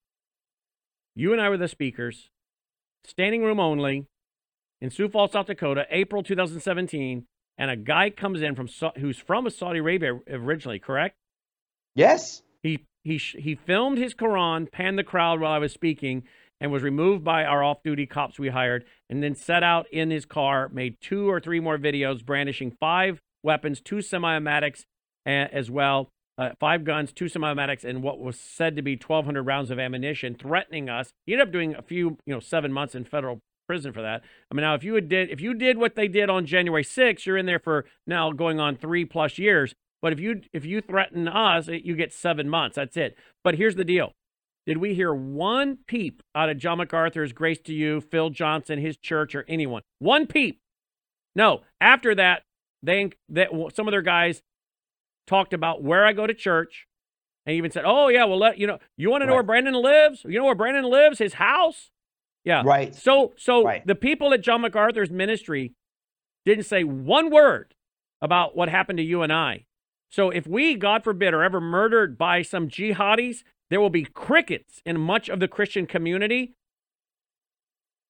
you 1.19 1.33
and 1.33 1.43
I 1.43 1.49
were 1.49 1.57
the 1.57 1.67
speakers, 1.67 2.31
standing 3.05 3.43
room 3.43 3.59
only, 3.59 4.07
in 4.81 4.91
Sioux 4.91 5.09
Falls, 5.09 5.33
South 5.33 5.47
Dakota, 5.47 5.85
April 5.91 6.23
2017, 6.23 7.27
and 7.59 7.71
a 7.71 7.77
guy 7.77 8.11
comes 8.11 8.41
in 8.41 8.55
from 8.55 8.69
who's 8.99 9.19
from 9.19 9.51
Saudi 9.51 9.81
Arabia 9.81 10.21
originally, 10.31 10.79
correct? 10.79 11.17
Yes. 11.97 12.43
He 12.63 12.85
he 13.03 13.17
he 13.17 13.57
filmed 13.57 13.99
his 13.99 14.15
Quran, 14.15 14.71
panned 14.71 14.97
the 14.97 15.03
crowd 15.03 15.41
while 15.41 15.51
I 15.51 15.59
was 15.59 15.73
speaking, 15.73 16.23
and 16.61 16.71
was 16.71 16.85
removed 16.85 17.25
by 17.25 17.45
our 17.45 17.65
off-duty 17.65 18.07
cops 18.07 18.39
we 18.39 18.51
hired, 18.51 18.85
and 19.11 19.21
then 19.21 19.35
set 19.35 19.65
out 19.65 19.87
in 19.91 20.13
his 20.13 20.25
car, 20.25 20.69
made 20.73 21.01
two 21.01 21.29
or 21.29 21.41
three 21.41 21.59
more 21.59 21.79
videos 21.79 22.25
brandishing 22.25 22.71
five 22.79 23.21
weapons, 23.43 23.81
two 23.81 24.03
semi-automatics 24.03 24.85
as 25.27 25.69
well, 25.69 26.11
uh, 26.39 26.51
five 26.61 26.85
guns, 26.85 27.13
two 27.13 27.29
semi-automatics, 27.29 27.85
and 27.85 28.03
what 28.03 28.21
was 28.21 28.39
said 28.39 28.77
to 28.77 28.83
be 28.83 28.93
1,200 28.93 29.43
rounds 29.43 29.71
of 29.71 29.79
ammunition, 29.79 30.35
threatening 30.35 30.89
us. 30.89 31.13
He 31.27 31.33
ended 31.33 31.49
up 31.49 31.53
doing 31.53 31.75
a 31.75 31.83
few, 31.83 32.17
you 32.25 32.35
know, 32.35 32.41
seven 32.41 32.73
months 32.73 32.95
in 32.95 33.05
federal 33.05 33.41
prison 33.67 33.93
for 33.93 34.01
that. 34.01 34.23
I 34.51 34.55
mean, 34.55 34.63
now 34.63 34.75
if 34.75 34.85
you 34.85 34.95
had 34.95 35.09
did 35.09 35.31
if 35.31 35.41
you 35.41 35.53
did 35.53 35.77
what 35.77 35.95
they 35.97 36.09
did 36.09 36.31
on 36.31 36.47
January 36.47 36.85
6th, 36.85 37.27
you're 37.27 37.37
in 37.37 37.47
there 37.47 37.59
for 37.59 37.85
now 38.07 38.31
going 38.33 38.61
on 38.61 38.77
three 38.77 39.05
plus 39.05 39.37
years. 39.39 39.75
But 40.01 40.13
if 40.13 40.21
you 40.21 40.43
if 40.53 40.65
you 40.65 40.81
threaten 40.81 41.27
us, 41.27 41.69
you 41.69 41.97
get 41.97 42.13
seven 42.13 42.49
months. 42.49 42.77
That's 42.77 42.97
it. 42.97 43.17
But 43.43 43.57
here's 43.57 43.75
the 43.75 43.85
deal: 43.85 44.13
Did 44.65 44.79
we 44.79 44.95
hear 44.95 45.13
one 45.13 45.79
peep 45.89 46.23
out 46.37 46.49
of 46.49 46.59
John 46.59 46.79
MacArthur's 46.79 47.33
Grace 47.33 47.59
to 47.65 47.75
You, 47.75 48.01
Phil 48.01 48.31
Johnson, 48.31 48.79
his 48.79 48.97
church, 48.97 49.35
or 49.35 49.45
anyone? 49.49 49.83
One 49.99 50.27
peep. 50.29 50.61
No. 51.35 51.63
After 51.81 52.15
that, 52.15 52.43
they 52.81 53.11
that 53.29 53.49
some 53.75 53.89
of 53.89 53.93
their 53.93 54.03
guys 54.03 54.41
talked 55.29 55.53
about 55.53 55.83
where 55.83 56.05
I 56.05 56.13
go 56.13 56.27
to 56.27 56.35
church, 56.35 56.87
and 57.47 57.55
even 57.55 57.71
said, 57.71 57.85
"Oh 57.87 58.09
yeah, 58.09 58.25
well 58.25 58.39
let 58.39 58.59
you 58.59 58.67
know. 58.67 58.79
You 58.97 59.11
want 59.11 59.23
to 59.23 59.27
know 59.27 59.33
Right. 59.33 59.37
where 59.37 59.43
Brannon 59.45 59.75
lives? 59.75 60.25
You 60.25 60.39
know 60.39 60.47
where 60.47 60.55
Brannon 60.57 60.85
lives? 60.85 61.19
His 61.21 61.35
house." 61.35 61.91
Yeah. 62.45 62.63
Right. 62.65 62.95
So 62.95 63.35
so 63.37 63.63
Right. 63.65 63.87
the 63.87 63.95
people 63.95 64.33
at 64.35 64.41
John 64.41 64.63
MacArthur's 64.63 65.11
ministry 65.11 65.75
didn't 66.45 66.65
say 66.65 66.83
one 66.83 67.31
word 67.31 67.75
about 68.21 68.57
what 68.57 68.69
happened 68.69 68.97
to 68.97 69.03
you 69.05 69.23
and 69.23 69.33
I. 69.33 69.67
So 70.11 70.31
if 70.31 70.47
we, 70.47 70.75
God 70.75 71.05
forbid, 71.05 71.35
are 71.35 71.43
ever 71.45 71.61
murdered 71.61 72.17
by 72.17 72.41
some 72.43 72.69
jihadis, 72.69 73.45
there 73.69 73.81
will 73.81 73.91
be 73.91 74.05
crickets 74.05 74.81
in 74.87 74.99
much 74.99 75.29
of 75.29 75.39
the 75.41 75.49
Christian 75.49 75.87
community. 75.87 76.55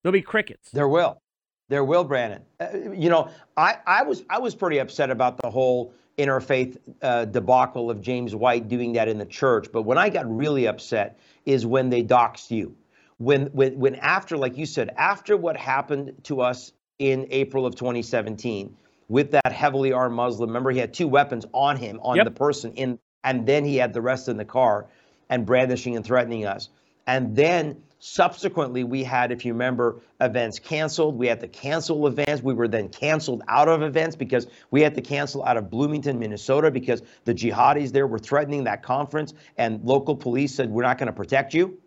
There'll 0.03 0.12
be 0.12 0.23
crickets. 0.23 0.71
There 0.71 0.89
will. 0.89 1.21
There 1.69 1.85
will, 1.85 2.05
Brannon. 2.05 2.43
Uh, 2.61 2.69
you 2.95 3.11
know, 3.11 3.29
I, 3.57 3.79
I 3.87 4.03
was 4.05 4.23
I 4.31 4.39
was 4.39 4.55
pretty 4.55 4.79
upset 4.79 5.11
about 5.11 5.37
the 5.39 5.51
whole 5.51 5.93
interfaith 6.19 6.79
uh, 7.03 7.25
debacle 7.27 7.91
of 7.91 8.01
James 8.01 8.35
White 8.35 8.69
doing 8.69 8.93
that 8.95 9.09
in 9.09 9.19
the 9.19 9.27
church. 9.27 9.69
But 9.73 9.83
when 9.83 9.99
I 9.99 10.09
got 10.09 10.29
really 10.35 10.66
upset 10.66 11.19
is 11.47 11.64
when 11.64 11.91
they 11.91 12.03
doxed 12.03 12.51
you. 12.51 12.77
When 13.19 13.47
when 13.47 13.79
when 13.79 13.95
after, 13.97 14.37
like 14.37 14.57
you 14.57 14.66
said, 14.66 14.95
after 14.97 15.37
what 15.37 15.57
happened 15.57 16.14
to 16.25 16.41
us 16.41 16.73
in 16.99 17.27
April 17.31 17.64
of 17.66 17.75
2017 17.75 18.77
with 19.09 19.31
that 19.31 19.53
heavily 19.53 19.93
armed 19.93 20.14
Muslim. 20.14 20.51
Remember, 20.51 20.71
he 20.71 20.79
had 20.79 20.93
two 20.93 21.09
weapons 21.09 21.47
on 21.53 21.77
him, 21.77 21.99
on 22.03 22.16
Yep. 22.16 22.25
the 22.27 22.31
person 22.31 22.73
in, 22.75 22.99
and 23.25 23.47
then 23.47 23.64
he 23.64 23.77
had 23.77 23.93
the 23.93 24.01
rest 24.03 24.29
in 24.29 24.37
the 24.37 24.45
car 24.45 24.87
and 25.31 25.47
brandishing 25.47 25.97
and 25.97 26.05
threatening 26.05 26.47
us. 26.47 26.69
And 27.07 27.35
then 27.35 27.83
subsequently, 27.99 28.84
we 28.84 29.03
had, 29.05 29.32
if 29.32 29.44
you 29.44 29.53
remember, 29.53 30.01
events 30.20 30.59
canceled. 30.59 31.16
We 31.16 31.26
had 31.26 31.40
to 31.40 31.49
cancel 31.49 32.07
events. 32.07 32.42
We 32.42 32.55
were 32.55 32.68
then 32.68 32.88
canceled 32.88 33.42
out 33.49 33.68
of 33.68 33.82
events 33.82 34.16
because 34.16 34.46
we 34.70 34.80
had 34.82 34.94
to 34.94 35.01
cancel 35.01 35.44
out 35.44 35.57
of 35.57 35.70
Bloomington, 35.70 36.18
Minnesota, 36.18 36.70
because 36.70 37.03
the 37.24 37.34
jihadis 37.34 37.92
there 37.92 38.07
were 38.07 38.18
threatening 38.18 38.64
that 38.64 38.82
conference, 38.82 39.34
and 39.57 39.82
local 39.84 40.16
police 40.16 40.55
said, 40.55 40.70
We're 40.70 40.82
not 40.82 40.99
going 40.99 41.09
to 41.09 41.12
protect 41.12 41.55
you. 41.55 41.78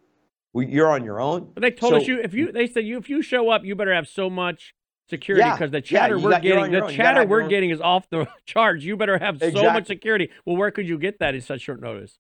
You're 0.53 0.89
on 0.89 1.05
your 1.05 1.21
own. 1.21 1.49
But 1.53 1.61
they 1.61 1.71
told 1.71 1.93
So- 1.93 1.97
us 1.97 2.07
you 2.07 2.19
if 2.19 2.33
you 2.33 2.51
they 2.51 2.67
said 2.67 2.83
you 2.85 2.97
if 2.97 3.09
you 3.09 3.21
show 3.21 3.49
up, 3.49 3.63
you 3.63 3.73
better 3.75 3.93
have 3.95 4.07
so 4.07 4.29
much 4.29 4.75
security 5.09 5.45
Yeah, 5.45 5.53
because 5.55 5.71
the 5.71 5.79
chatter 5.81 6.17
you 6.17 6.23
we're 6.23 6.31
got- 6.31 6.41
getting 6.41 6.57
the 6.59 6.65
own. 6.65 6.71
You 6.73 6.79
gotta 6.81 6.93
chatter 6.95 7.25
we're 7.25 7.47
getting 7.47 7.69
is 7.69 7.79
off 7.79 8.09
the 8.09 8.27
charts. 8.45 8.83
You 8.83 8.97
better 8.97 9.17
have 9.17 9.39
so 9.39 9.63
much 9.71 9.87
security. 9.87 10.29
Well, 10.45 10.57
where 10.57 10.69
could 10.71 10.87
you 10.89 10.97
get 10.97 11.19
that 11.19 11.35
in 11.35 11.41
such 11.41 11.61
short 11.61 11.79
notice? 11.81 12.19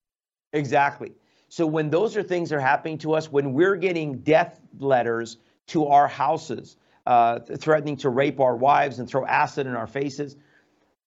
Exactly. 0.53 1.11
So 1.51 1.67
when 1.67 1.89
those 1.89 2.15
are 2.15 2.23
things 2.23 2.49
that 2.49 2.55
are 2.55 2.61
happening 2.61 2.97
to 2.99 3.13
us, 3.13 3.31
when 3.31 3.51
we're 3.51 3.75
getting 3.75 4.19
death 4.19 4.59
letters 4.79 5.37
to 5.67 5.87
our 5.87 6.07
houses 6.07 6.77
uh, 7.05 7.39
threatening 7.39 7.97
to 7.97 8.09
rape 8.09 8.39
our 8.39 8.55
wives 8.55 8.99
and 8.99 9.09
throw 9.09 9.25
acid 9.25 9.67
in 9.67 9.75
our 9.75 9.87
faces. 9.87 10.35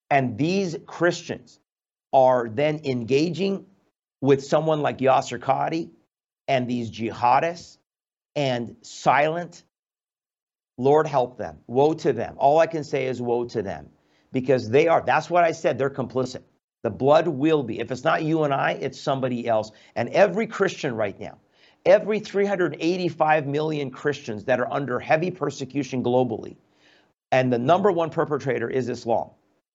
And 0.10 0.38
these 0.38 0.76
Christians 0.86 1.60
are 2.12 2.50
then 2.50 2.82
engaging 2.84 3.66
with 4.22 4.44
someone 4.44 4.82
like 4.82 5.00
Yasir 5.00 5.40
Qadhi 5.40 5.92
and 6.48 6.68
these 6.68 6.92
jihadists 6.92 7.78
and 8.36 8.76
silent. 8.82 9.64
Lord 10.78 11.08
help 11.08 11.38
them. 11.38 11.60
Woe 11.68 11.94
to 11.94 12.14
them. 12.14 12.36
All 12.38 12.60
I 12.60 12.68
can 12.68 12.84
say 12.84 13.06
is 13.06 13.22
woe 13.22 13.46
to 13.46 13.62
them 13.62 13.90
because 14.32 14.70
they 14.70 14.88
are, 14.88 15.04
that's 15.06 15.30
what 15.30 15.44
I 15.44 15.52
said, 15.52 15.78
they're 15.78 15.90
complicit. 15.90 16.42
The 16.84 16.90
blood 16.90 17.30
will 17.30 17.64
be. 17.64 17.80
If 17.80 17.92
it's 17.92 18.04
not 18.04 18.24
you 18.24 18.44
and 18.44 18.54
I, 18.54 18.72
it's 18.74 19.00
somebody 19.00 19.48
else. 19.48 19.72
And 19.96 20.10
every 20.10 20.46
Christian 20.46 20.96
right 20.96 21.18
now, 21.18 21.38
every 21.86 22.20
385 22.20 23.48
million 23.48 23.90
Christians 23.90 24.44
that 24.46 24.60
are 24.60 24.72
under 24.72 25.00
heavy 25.00 25.32
persecution 25.32 26.04
globally, 26.04 26.58
and 27.32 27.52
the 27.52 27.58
number 27.58 27.92
one 27.92 28.10
perpetrator 28.10 28.70
is 28.70 28.90
Islam. 28.90 29.30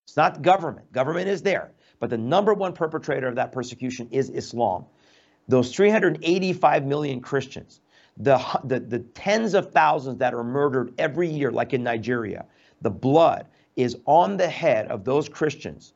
It's 0.06 0.16
not 0.16 0.42
government. 0.42 0.92
Government 0.92 1.28
is 1.28 1.42
there, 1.42 1.72
but 1.98 2.10
the 2.10 2.18
number 2.18 2.52
one 2.52 2.74
perpetrator 2.74 3.26
of 3.26 3.34
that 3.36 3.52
persecution 3.52 4.08
is 4.10 4.28
Islam. 4.30 4.84
Those 5.48 5.74
385 5.74 6.84
million 6.84 7.20
Christians, 7.22 7.80
the, 8.18 8.38
the, 8.64 8.80
the 8.80 8.98
tens 8.98 9.54
of 9.54 9.72
thousands 9.72 10.18
that 10.18 10.34
are 10.34 10.44
murdered 10.44 10.92
every 10.98 11.28
year, 11.28 11.50
like 11.50 11.72
in 11.72 11.82
Nigeria, 11.82 12.44
the 12.82 12.90
blood 12.90 13.46
is 13.76 13.96
on 14.04 14.36
the 14.36 14.48
head 14.48 14.88
of 14.88 15.04
those 15.04 15.28
Christians 15.28 15.94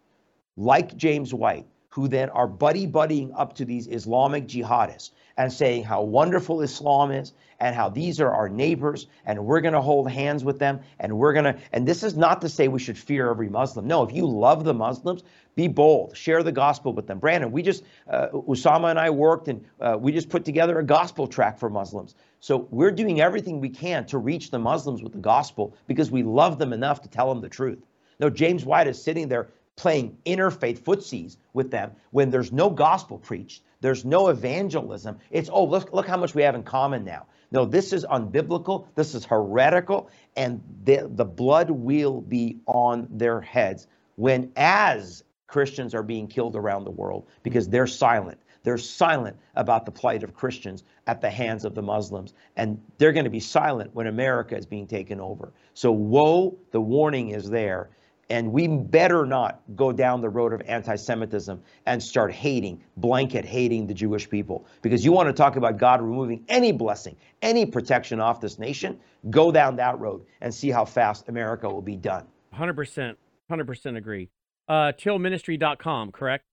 like 0.57 0.96
James 0.96 1.32
White, 1.32 1.66
who 1.88 2.09
then 2.09 2.30
are 2.30 2.46
buddy 2.46 2.86
buddying 2.86 3.32
up 3.36 3.55
to 3.55 3.64
these 3.64 3.86
Islamic 3.86 4.46
jihadists 4.46 5.11
and 5.36 5.53
saying 5.53 5.84
how 5.84 6.03
wonderful 6.03 6.62
Islam 6.62 7.11
is 7.11 7.32
and 7.61 7.76
how 7.76 7.88
these 7.88 8.20
are 8.20 8.30
our 8.30 8.48
neighbors 8.48 9.07
and 9.24 9.44
we're 9.44 9.61
going 9.61 9.74
to 9.74 9.80
hold 9.80 10.11
hands 10.11 10.42
with 10.42 10.59
them 10.59 10.80
and 10.98 11.16
we're 11.16 11.32
going 11.32 11.44
to 11.44 11.57
and 11.72 11.86
this 11.86 12.03
is 12.03 12.16
not 12.16 12.40
to 12.40 12.48
say 12.48 12.68
we 12.68 12.78
should 12.78 12.98
fear 12.98 13.30
every 13.30 13.48
Muslim. 13.48 13.86
No, 13.86 14.03
if 14.03 14.12
you 14.14 14.26
love 14.26 14.64
the 14.64 14.74
Muslims, 14.74 15.22
be 15.55 15.68
bold, 15.68 16.16
share 16.16 16.42
the 16.42 16.53
gospel 16.53 16.92
with 16.92 17.07
them. 17.07 17.18
Brannon, 17.18 17.53
we 17.53 17.62
just 17.62 17.84
uh, 18.09 18.28
Usama 18.28 18.90
and 18.90 18.98
I 18.98 19.11
worked 19.11 19.48
and 19.48 19.64
uh, 19.80 19.96
we 20.00 20.12
just 20.12 20.28
put 20.28 20.44
together 20.44 20.78
a 20.78 20.84
gospel 20.84 21.26
track 21.26 21.59
for 21.59 21.68
Muslims. 21.68 22.14
So 22.40 22.68
we're 22.70 22.90
doing 22.90 23.20
everything 23.20 23.61
we 23.61 23.68
can 23.68 24.07
to 24.07 24.18
reach 24.18 24.50
the 24.50 24.59
Muslims 24.59 25.03
with 25.03 25.12
the 25.12 25.18
gospel 25.18 25.76
because 25.86 26.11
we 26.11 26.22
love 26.22 26.59
them 26.59 26.72
enough 26.72 27.03
to 27.03 27.09
tell 27.09 27.28
them 27.28 27.40
the 27.40 27.48
truth. 27.48 27.84
No, 28.18 28.30
James 28.30 28.64
White 28.64 28.86
is 28.86 29.03
sitting 29.03 29.28
there 29.28 29.48
playing 29.76 30.16
interfaith 30.26 30.80
footsies 30.80 31.36
with 31.52 31.70
them 31.70 31.92
when 32.10 32.30
there's 32.30 32.52
no 32.52 32.70
gospel 32.70 33.18
preached, 33.18 33.62
there's 33.80 34.04
no 34.04 34.28
evangelism. 34.28 35.18
It's, 35.30 35.50
oh, 35.52 35.64
look, 35.64 35.92
look 35.92 36.06
how 36.06 36.16
much 36.16 36.34
we 36.34 36.42
have 36.42 36.54
in 36.54 36.62
common 36.62 37.04
now. 37.04 37.26
No, 37.50 37.64
this 37.64 37.92
is 37.92 38.04
unbiblical, 38.06 38.86
this 38.94 39.14
is 39.14 39.24
heretical, 39.24 40.08
and 40.36 40.62
the, 40.84 41.10
the 41.10 41.24
blood 41.24 41.70
will 41.70 42.20
be 42.22 42.60
on 42.66 43.08
their 43.10 43.40
heads 43.40 43.86
when, 44.16 44.50
as 44.56 45.24
Christians 45.48 45.94
are 45.94 46.02
being 46.02 46.28
killed 46.28 46.56
around 46.56 46.84
the 46.84 46.90
world, 46.90 47.26
because 47.42 47.68
they're 47.68 47.86
silent. 47.86 48.38
They're 48.62 48.78
silent 48.78 49.36
about 49.56 49.84
the 49.84 49.92
plight 49.92 50.22
of 50.22 50.34
Christians 50.34 50.84
at 51.06 51.20
the 51.20 51.28
hands 51.28 51.64
of 51.64 51.74
the 51.74 51.82
Muslims. 51.82 52.32
And 52.56 52.80
they're 52.98 53.12
going 53.12 53.24
to 53.24 53.30
be 53.30 53.40
silent 53.40 53.94
when 53.94 54.06
America 54.06 54.56
is 54.56 54.66
being 54.66 54.86
taken 54.86 55.20
over. 55.20 55.52
So, 55.74 55.90
woe, 55.90 56.56
the 56.70 56.80
warning 56.80 57.30
is 57.30 57.50
there. 57.50 57.90
And 58.33 58.51
we 58.51 58.66
better 58.66 59.26
not 59.26 59.61
go 59.76 59.93
down 59.93 60.22
the 60.22 60.28
road 60.30 60.55
of 60.55 60.62
anti 60.62 60.97
Semitism 60.97 61.62
and 61.85 62.03
start 62.03 62.33
hating, 62.33 62.83
blanket 62.97 63.45
hating 63.45 63.87
the 63.87 63.93
Jewish 63.93 64.28
people. 64.28 64.64
Because 64.80 65.05
you 65.05 65.12
want 65.12 65.28
to 65.28 65.35
talk 65.35 65.57
about 65.57 65.76
God 65.76 66.01
removing 66.01 66.43
any 66.49 66.72
blessing, 66.72 67.14
any 67.43 67.66
protection 67.66 68.20
off 68.20 68.41
this 68.41 68.59
nation, 68.59 68.99
go 69.28 69.53
down 69.53 69.76
that 69.76 70.01
road 70.01 70.24
and 70.41 70.53
see 70.53 70.70
how 70.70 70.87
fast 70.87 71.28
America 71.28 71.68
will 71.68 71.83
be 71.83 71.95
done. 71.95 72.24
100%. 72.57 73.16
100% 73.51 73.97
agree. 73.99 74.30
Uh, 74.66 74.93
tillministry.com, 74.99 76.11
correct? 76.12 76.47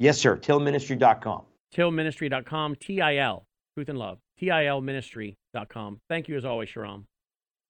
Yes, 0.00 0.18
sir. 0.18 0.36
Tillministry.com. 0.36 1.42
Tillministry.com, 1.72 2.74
T 2.76 3.00
I 3.00 3.18
L, 3.18 3.46
truth 3.76 3.88
and 3.88 3.98
love. 3.98 4.18
T 4.36 4.50
I 4.50 4.66
L 4.66 4.80
ministry.com. 4.80 6.00
Thank 6.08 6.26
you 6.26 6.36
as 6.36 6.44
always, 6.44 6.70
Shahram. 6.70 7.04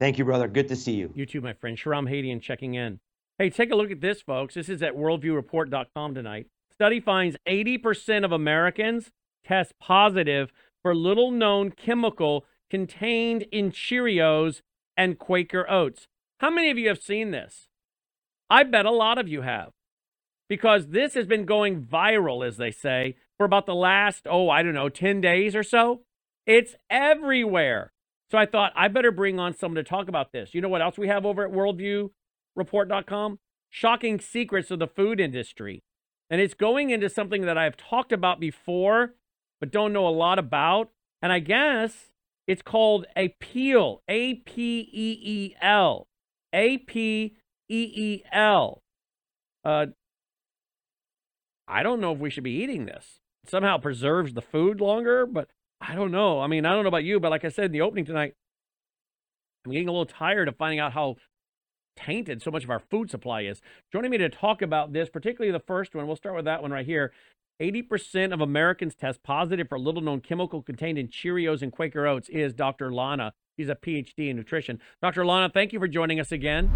Thank 0.01 0.19
you, 0.19 0.25
brother. 0.25 0.49
Good 0.49 0.69
to 0.69 0.77
see 0.77 0.93
you. 0.93 1.13
You 1.15 1.27
too, 1.27 1.43
my 1.43 1.53
friend. 1.53 1.77
Shahram 1.77 2.11
Hadian 2.11 2.41
checking 2.41 2.75
in. 2.75 3.01
Hey, 3.37 3.51
take 3.51 3.72
a 3.72 3.74
look 3.74 3.91
at 3.91 4.01
this, 4.01 4.22
folks. 4.22 4.55
This 4.55 4.68
is 4.68 4.80
at 4.80 4.95
worldviewreport.com 4.95 6.14
tonight. 6.14 6.47
Study 6.72 7.01
finds 7.01 7.37
80% 7.49 8.24
of 8.24 8.30
Americans 8.30 9.11
test 9.45 9.72
positive 9.80 10.53
for 10.82 10.95
little 10.95 11.32
known 11.32 11.72
chemical 11.72 12.45
contained 12.70 13.43
in 13.51 13.72
Cheerios 13.72 14.61
and 14.97 15.18
Quaker 15.18 15.68
Oats. 15.68 16.07
How 16.39 16.49
many 16.49 16.70
of 16.70 16.78
you 16.78 16.87
have 16.89 17.03
seen 17.03 17.32
this? 17.32 17.66
I 18.49 18.62
bet 18.62 18.87
a 18.87 18.93
lot 18.93 19.18
of 19.18 19.28
you 19.28 19.43
have. 19.43 19.70
Because 20.49 20.89
this 20.89 21.14
has 21.14 21.26
been 21.26 21.45
going 21.45 21.82
viral, 21.82 22.47
as 22.47 22.57
they 22.57 22.70
say, 22.70 23.16
for 23.37 23.47
about 23.47 23.66
the 23.66 23.74
last, 23.74 24.28
oh, 24.30 24.49
I 24.49 24.62
don't 24.62 24.74
know, 24.74 24.89
10 24.89 25.20
days 25.20 25.57
or 25.57 25.64
so. 25.64 26.03
It's 26.47 26.76
everywhere. 26.89 27.93
So 28.30 28.39
I 28.39 28.47
thought 28.47 28.72
I 28.76 28.87
better 28.87 29.11
bring 29.11 29.41
on 29.41 29.57
someone 29.57 29.82
to 29.82 29.89
talk 29.89 30.07
about 30.09 30.30
this. 30.30 30.55
You 30.55 30.61
know 30.61 30.68
what 30.68 30.82
else 30.82 30.97
we 30.97 31.09
have 31.09 31.26
over 31.26 31.45
at 31.45 31.53
Worldview? 31.53 32.11
report.com 32.57 33.39
shocking 33.75 34.21
secrets 34.21 34.71
of 34.71 34.79
the 34.79 34.87
food 34.87 35.19
industry. 35.19 35.83
And 36.31 36.41
it's 36.41 36.55
going 36.55 36.91
into 36.91 37.09
something 37.09 37.43
that 37.43 37.59
I've 37.59 37.77
talked 37.77 38.13
about 38.13 38.39
before, 38.39 39.15
but 39.61 39.73
don't 39.73 39.93
know 39.93 40.07
a 40.07 40.11
lot 40.11 40.39
about. 40.39 40.91
And 41.21 41.33
I 41.33 41.41
guess 41.41 42.13
it's 42.47 42.63
called 42.63 43.07
a 43.17 43.35
peel, 43.41 44.03
A 44.09 44.35
P 44.35 44.89
E 44.93 45.19
E 45.23 45.57
L. 45.61 46.07
A 46.53 46.79
P 46.79 47.35
E 47.69 47.93
E 47.95 48.23
L. 48.33 48.83
Uh, 49.65 49.87
I 51.67 51.83
don't 51.83 52.01
know 52.01 52.13
if 52.13 52.19
we 52.19 52.31
should 52.31 52.45
be 52.45 52.63
eating 52.63 52.87
this. 52.87 53.21
It 53.43 53.51
somehow 53.51 53.79
preserves 53.79 54.35
the 54.35 54.43
food 54.43 54.81
longer, 54.81 55.27
but 55.27 55.49
I 55.81 55.95
don't 55.95 56.13
know. 56.13 56.41
I 56.41 56.47
mean, 56.47 56.65
I 56.65 56.73
don't 56.73 56.85
know 56.85 56.89
about 56.89 57.05
you, 57.05 57.19
but 57.19 57.31
like 57.31 57.45
I 57.45 57.49
said 57.49 57.67
in 57.67 57.73
the 57.73 57.81
opening 57.81 58.05
tonight, 58.05 58.35
I'm 59.65 59.73
getting 59.73 59.89
a 59.89 59.93
little 59.93 60.07
tired 60.07 60.47
of 60.47 60.57
finding 60.57 60.79
out 60.79 60.93
how 60.93 61.17
tainted 61.97 62.43
so 62.43 62.51
much 62.51 62.65
of 62.65 62.71
our 62.71 62.79
food 62.79 63.11
supply 63.11 63.43
is. 63.43 63.61
Joining 63.93 64.11
me 64.11 64.19
to 64.19 64.29
talk 64.29 64.63
about 64.63 64.93
this, 64.93 65.09
particularly 65.09 65.53
the 65.53 65.65
first 65.65 65.95
one, 65.95 66.07
we'll 66.07 66.17
start 66.17 66.37
with 66.37 66.45
that 66.45 66.63
one 66.63 66.71
right 66.71 66.87
here. 66.87 67.13
80% 67.61 68.33
of 68.33 68.41
Americans 68.41 68.95
test 68.95 69.23
positive 69.23 69.69
for 69.69 69.79
little 69.79 70.03
known 70.03 70.21
chemical 70.21 70.63
contained 70.63 70.99
in 70.99 71.09
Cheerios 71.09 71.63
and 71.63 71.71
Quaker 71.71 72.07
Oats 72.07 72.29
is 72.29 72.53
Dr. 72.53 72.93
Lana. 72.93 73.33
He's 73.57 73.69
a 73.69 73.77
PhD 73.77 74.31
in 74.31 74.37
nutrition. 74.37 74.81
Dr. 75.01 75.25
Lana, 75.25 75.49
thank 75.49 75.73
you 75.73 75.79
for 75.79 75.87
joining 75.87 76.19
us 76.19 76.33
again. 76.33 76.71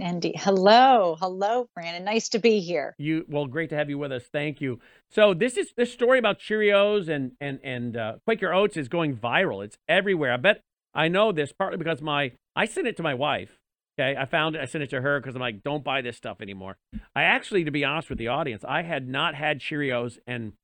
Andy, 0.00 0.32
hello, 0.36 1.16
hello, 1.20 1.66
Brannon. 1.74 2.04
Nice 2.04 2.28
to 2.30 2.38
be 2.38 2.60
here. 2.60 2.94
You 2.98 3.24
well, 3.28 3.46
great 3.46 3.70
to 3.70 3.76
have 3.76 3.90
you 3.90 3.98
with 3.98 4.12
us. 4.12 4.22
Thank 4.32 4.60
you. 4.60 4.78
So 5.10 5.34
this 5.34 5.56
is 5.56 5.72
this 5.76 5.92
story 5.92 6.20
about 6.20 6.38
Cheerios 6.38 7.08
and 7.08 7.32
and 7.40 7.58
and 7.64 7.96
uh, 7.96 8.12
Quaker 8.24 8.52
Oats 8.52 8.76
is 8.76 8.88
going 8.88 9.16
viral. 9.16 9.64
It's 9.64 9.76
everywhere. 9.88 10.32
I 10.32 10.36
bet 10.36 10.60
I 10.94 11.08
know 11.08 11.32
this 11.32 11.52
partly 11.52 11.78
because 11.78 12.00
my 12.00 12.30
I 12.54 12.66
sent 12.66 12.86
it 12.86 12.96
to 12.98 13.02
my 13.02 13.14
wife 13.14 13.58
Okay, 13.98 14.16
I 14.18 14.24
found 14.24 14.56
it. 14.56 14.62
I 14.62 14.64
sent 14.64 14.84
it 14.84 14.90
to 14.90 15.02
her 15.02 15.20
because 15.20 15.34
I'm 15.34 15.40
like, 15.40 15.62
don't 15.62 15.84
buy 15.84 16.00
this 16.00 16.16
stuff 16.16 16.40
anymore. 16.40 16.78
I 17.14 17.24
actually, 17.24 17.64
to 17.64 17.70
be 17.70 17.84
honest 17.84 18.08
with 18.08 18.18
the 18.18 18.28
audience, 18.28 18.64
I 18.66 18.82
had 18.82 19.06
not 19.06 19.34
had 19.34 19.60
Cheerios 19.60 20.18
in, 20.26 20.54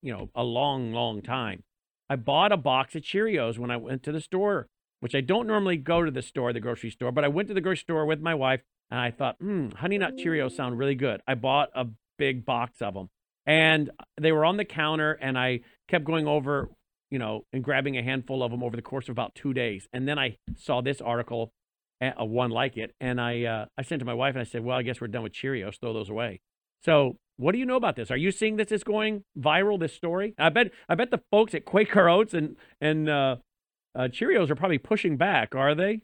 you 0.00 0.12
know, 0.12 0.30
a 0.34 0.44
long, 0.44 0.92
long 0.92 1.20
time. 1.20 1.64
I 2.08 2.16
bought 2.16 2.52
a 2.52 2.56
box 2.56 2.94
of 2.94 3.02
Cheerios 3.02 3.58
when 3.58 3.70
I 3.70 3.76
went 3.76 4.02
to 4.04 4.12
the 4.12 4.20
store, 4.20 4.68
which 5.00 5.14
I 5.14 5.20
don't 5.20 5.46
normally 5.46 5.76
go 5.76 6.04
to 6.04 6.10
the 6.10 6.22
store, 6.22 6.52
the 6.52 6.60
grocery 6.60 6.90
store, 6.90 7.12
but 7.12 7.24
I 7.24 7.28
went 7.28 7.48
to 7.48 7.54
the 7.54 7.60
grocery 7.60 7.82
store 7.82 8.06
with 8.06 8.20
my 8.20 8.34
wife 8.34 8.60
and 8.90 9.00
I 9.00 9.10
thought, 9.10 9.36
hmm, 9.40 9.70
Honey 9.70 9.98
Nut 9.98 10.16
Cheerios 10.16 10.52
sound 10.52 10.78
really 10.78 10.94
good. 10.94 11.20
I 11.26 11.34
bought 11.34 11.70
a 11.74 11.86
big 12.16 12.46
box 12.46 12.80
of 12.80 12.94
them 12.94 13.10
and 13.44 13.90
they 14.20 14.32
were 14.32 14.44
on 14.44 14.56
the 14.56 14.64
counter 14.64 15.12
and 15.12 15.36
I 15.36 15.60
kept 15.88 16.04
going 16.04 16.26
over, 16.26 16.70
you 17.10 17.18
know, 17.18 17.44
and 17.52 17.64
grabbing 17.64 17.98
a 17.98 18.02
handful 18.02 18.42
of 18.42 18.50
them 18.50 18.62
over 18.62 18.76
the 18.76 18.82
course 18.82 19.06
of 19.06 19.12
about 19.12 19.34
two 19.34 19.52
days. 19.52 19.88
And 19.92 20.08
then 20.08 20.18
I 20.18 20.36
saw 20.56 20.80
this 20.80 21.00
article 21.00 21.52
a 22.00 22.24
one 22.24 22.50
like 22.50 22.76
it, 22.76 22.94
and 23.00 23.20
I 23.20 23.44
uh, 23.44 23.66
I 23.76 23.82
sent 23.82 24.00
to 24.00 24.06
my 24.06 24.14
wife 24.14 24.34
and 24.34 24.40
I 24.40 24.44
said, 24.44 24.64
well, 24.64 24.76
I 24.76 24.82
guess 24.82 25.00
we're 25.00 25.08
done 25.08 25.22
with 25.22 25.32
Cheerios. 25.32 25.78
Throw 25.80 25.92
those 25.92 26.10
away. 26.10 26.40
So, 26.84 27.16
what 27.36 27.52
do 27.52 27.58
you 27.58 27.66
know 27.66 27.76
about 27.76 27.96
this? 27.96 28.10
Are 28.10 28.16
you 28.16 28.30
seeing 28.30 28.56
this 28.56 28.72
is 28.72 28.84
going 28.84 29.24
viral? 29.38 29.78
This 29.80 29.94
story? 29.94 30.34
I 30.38 30.48
bet 30.50 30.70
I 30.88 30.94
bet 30.94 31.10
the 31.10 31.20
folks 31.30 31.54
at 31.54 31.64
Quaker 31.64 32.08
Oats 32.08 32.34
and 32.34 32.56
and 32.80 33.08
uh, 33.08 33.36
uh, 33.94 34.08
Cheerios 34.08 34.50
are 34.50 34.56
probably 34.56 34.78
pushing 34.78 35.16
back. 35.16 35.54
Are 35.54 35.74
they? 35.74 36.02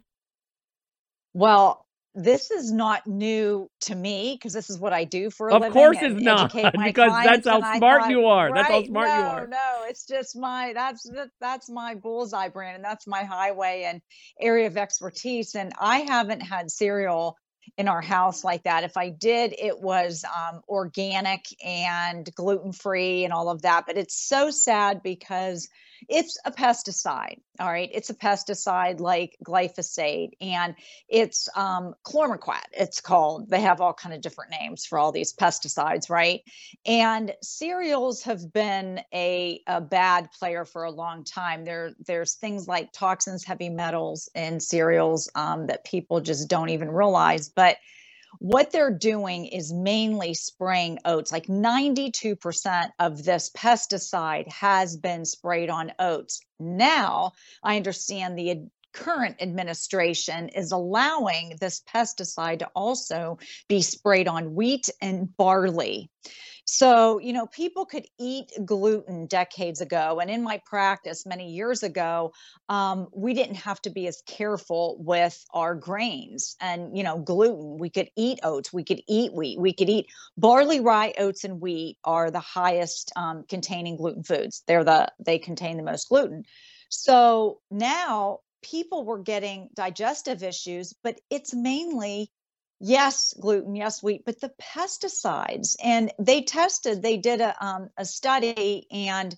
Well, 1.33 1.84
this 2.15 2.51
is 2.53 2.71
not 2.71 3.07
new 3.07 3.69
to 3.81 3.95
me 3.95 4.37
because 4.39 4.53
this 4.53 4.71
is 4.71 4.79
what 4.79 4.93
I 4.93 5.05
do 5.05 5.31
for 5.31 5.49
a 5.49 5.55
of 5.55 5.63
living. 5.63 5.69
Of 5.69 5.75
course, 5.75 5.97
it's 6.01 6.23
not 6.23 6.53
because 6.85 7.13
that's 7.25 7.49
how 7.49 7.61
smart 7.77 8.03
thought, 8.03 8.11
you 8.11 8.27
are. 8.27 8.51
Right, 8.51 8.55
that's 8.55 8.69
how 8.69 8.85
smart 8.85 9.09
no, 9.09 9.15
you 9.17 9.23
are. 9.23 9.47
No, 9.49 9.85
it's 9.89 10.07
just 10.07 10.37
my 10.37 10.73
that's 10.75 11.11
that's 11.41 11.69
my 11.69 11.97
bullseye, 11.97 12.49
brand 12.49 12.77
and 12.77 12.85
That's 12.85 13.07
my 13.07 13.25
highway 13.25 13.85
and 13.87 14.01
area 14.41 14.69
of 14.69 14.77
expertise. 14.77 15.57
And 15.57 15.73
I 15.81 15.99
haven't 15.99 16.41
had 16.41 16.71
cereal 16.71 17.37
in 17.77 17.89
our 17.89 18.03
house 18.03 18.45
like 18.45 18.63
that. 18.63 18.85
If 18.85 18.97
I 18.97 19.11
did, 19.11 19.53
it 19.59 19.81
was 19.81 20.25
um, 20.25 20.61
organic 20.69 21.47
and 21.65 22.29
gluten 22.37 22.73
free 22.73 23.25
and 23.25 23.33
all 23.33 23.49
of 23.49 23.63
that. 23.63 23.85
But 23.87 23.99
it's 23.99 24.29
so 24.29 24.51
sad 24.51 25.03
because 25.03 25.69
it's 26.09 26.39
a 26.45 26.53
pesticide. 26.53 27.41
All 27.61 27.69
right. 27.69 27.91
It's 27.93 28.11
a 28.11 28.15
pesticide 28.15 29.01
like 29.01 29.37
glyphosate 29.45 30.31
and 30.41 30.75
it's 31.09 31.49
um, 31.57 31.95
chlormequat. 32.05 32.63
It's 32.73 33.01
called, 33.01 33.49
they 33.49 33.61
have 33.61 33.81
all 33.81 33.93
kind 33.95 34.15
of 34.15 34.21
different 34.21 34.51
names 34.51 34.85
for 34.85 34.99
all 34.99 35.13
these 35.13 35.33
pesticides, 35.35 36.11
right? 36.11 36.41
And 36.85 37.33
cereals 37.43 38.23
have 38.25 38.53
been 38.53 39.01
a, 39.13 39.63
a 39.67 39.81
bad 39.81 40.31
player 40.33 40.65
for 40.65 40.85
a 40.85 40.91
long 40.91 41.25
time. 41.25 41.65
There, 41.65 41.93
there's 42.07 42.35
things 42.35 42.67
like 42.67 42.93
toxins, 42.93 43.45
heavy 43.45 43.69
metals 43.69 44.29
in 44.35 44.61
cereals 44.61 45.31
um, 45.35 45.67
that 45.67 45.85
people 45.85 46.21
just 46.21 46.49
don't 46.49 46.71
even 46.71 46.91
realize. 46.91 47.49
But 47.49 47.77
what 48.39 48.71
they're 48.71 48.91
doing 48.91 49.47
is 49.47 49.73
mainly 49.73 50.35
spraying 50.35 50.99
oats. 51.05 51.33
Like 51.33 51.47
92% 51.47 52.91
of 52.99 53.25
this 53.25 53.51
pesticide 53.51 54.49
has 54.49 54.97
been 54.97 55.25
sprayed 55.25 55.71
on 55.71 55.93
oats. 55.99 56.41
Now, 56.59 57.33
I 57.63 57.77
understand 57.77 58.39
the 58.39 58.69
current 58.95 59.37
administration 59.43 60.49
is 60.51 60.73
allowing 60.73 61.57
this 61.61 61.83
pesticide 61.93 62.61
to 62.61 62.71
also 62.75 63.39
be 63.69 63.83
sprayed 63.83 64.29
on 64.29 64.55
wheat 64.55 64.89
and 65.03 65.37
barley. 65.37 66.11
So, 66.67 67.19
you 67.19 67.35
know, 67.35 67.47
people 67.47 67.85
could 67.85 68.07
eat 68.19 68.51
gluten 68.65 69.27
decades 69.27 69.81
ago. 69.83 70.19
And 70.21 70.31
in 70.31 70.43
my 70.43 70.61
practice 70.65 71.27
many 71.27 71.53
years 71.53 71.83
ago, 71.83 72.33
um, 72.71 73.09
we 73.15 73.35
didn't 73.35 73.57
have 73.57 73.81
to 73.83 73.91
be 73.91 74.07
as 74.07 74.23
careful 74.27 74.97
with 74.99 75.45
our 75.53 75.75
grains 75.75 76.57
and, 76.61 76.97
you 76.97 77.05
know, 77.05 77.19
gluten. 77.19 77.77
We 77.79 77.91
could 77.91 78.09
eat 78.17 78.41
oats, 78.43 78.73
we 78.73 78.83
could 78.83 79.03
eat 79.07 79.35
wheat, 79.35 79.61
we 79.61 79.75
could 79.75 79.91
eat 79.91 80.07
barley, 80.39 80.81
rye, 80.81 81.13
oats, 81.19 81.45
and 81.45 81.61
wheat 81.61 81.99
are 82.03 82.31
the 82.31 82.41
highest 82.41 83.13
um, 83.15 83.45
containing 83.49 83.97
gluten 83.97 84.23
foods. 84.23 84.63
They're 84.67 84.85
the, 84.85 85.13
they 85.19 85.39
contain 85.39 85.77
the 85.77 85.83
most 85.83 86.09
gluten. 86.09 86.45
So 86.89 87.61
now 87.71 88.39
people 88.63 89.05
were 89.05 89.19
getting 89.19 89.69
digestive 89.75 90.43
issues, 90.43 90.95
but 91.05 91.21
it's 91.31 91.55
mainly 91.55 92.31
yes 92.85 93.33
gluten 93.41 93.75
yes 93.75 94.03
wheat 94.03 94.25
but 94.27 94.41
the 94.41 94.53
pesticides 94.61 95.75
and 95.83 96.13
they 96.19 96.43
tested 96.43 97.01
they 97.01 97.17
did 97.17 97.41
a, 97.41 97.65
um, 97.65 97.89
a 97.97 98.05
study 98.05 98.87
and 98.91 99.35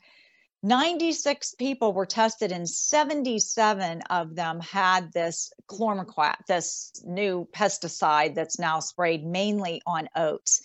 96 0.64 1.54
people 1.54 1.92
were 1.92 2.06
tested 2.06 2.50
and 2.50 2.68
77 2.68 4.02
of 4.10 4.34
them 4.34 4.58
had 4.58 5.12
this 5.12 5.52
chlormequat 5.68 6.34
this 6.48 6.90
new 7.04 7.46
pesticide 7.54 8.34
that's 8.34 8.58
now 8.58 8.80
sprayed 8.80 9.24
mainly 9.24 9.80
on 9.86 10.08
oats. 10.16 10.62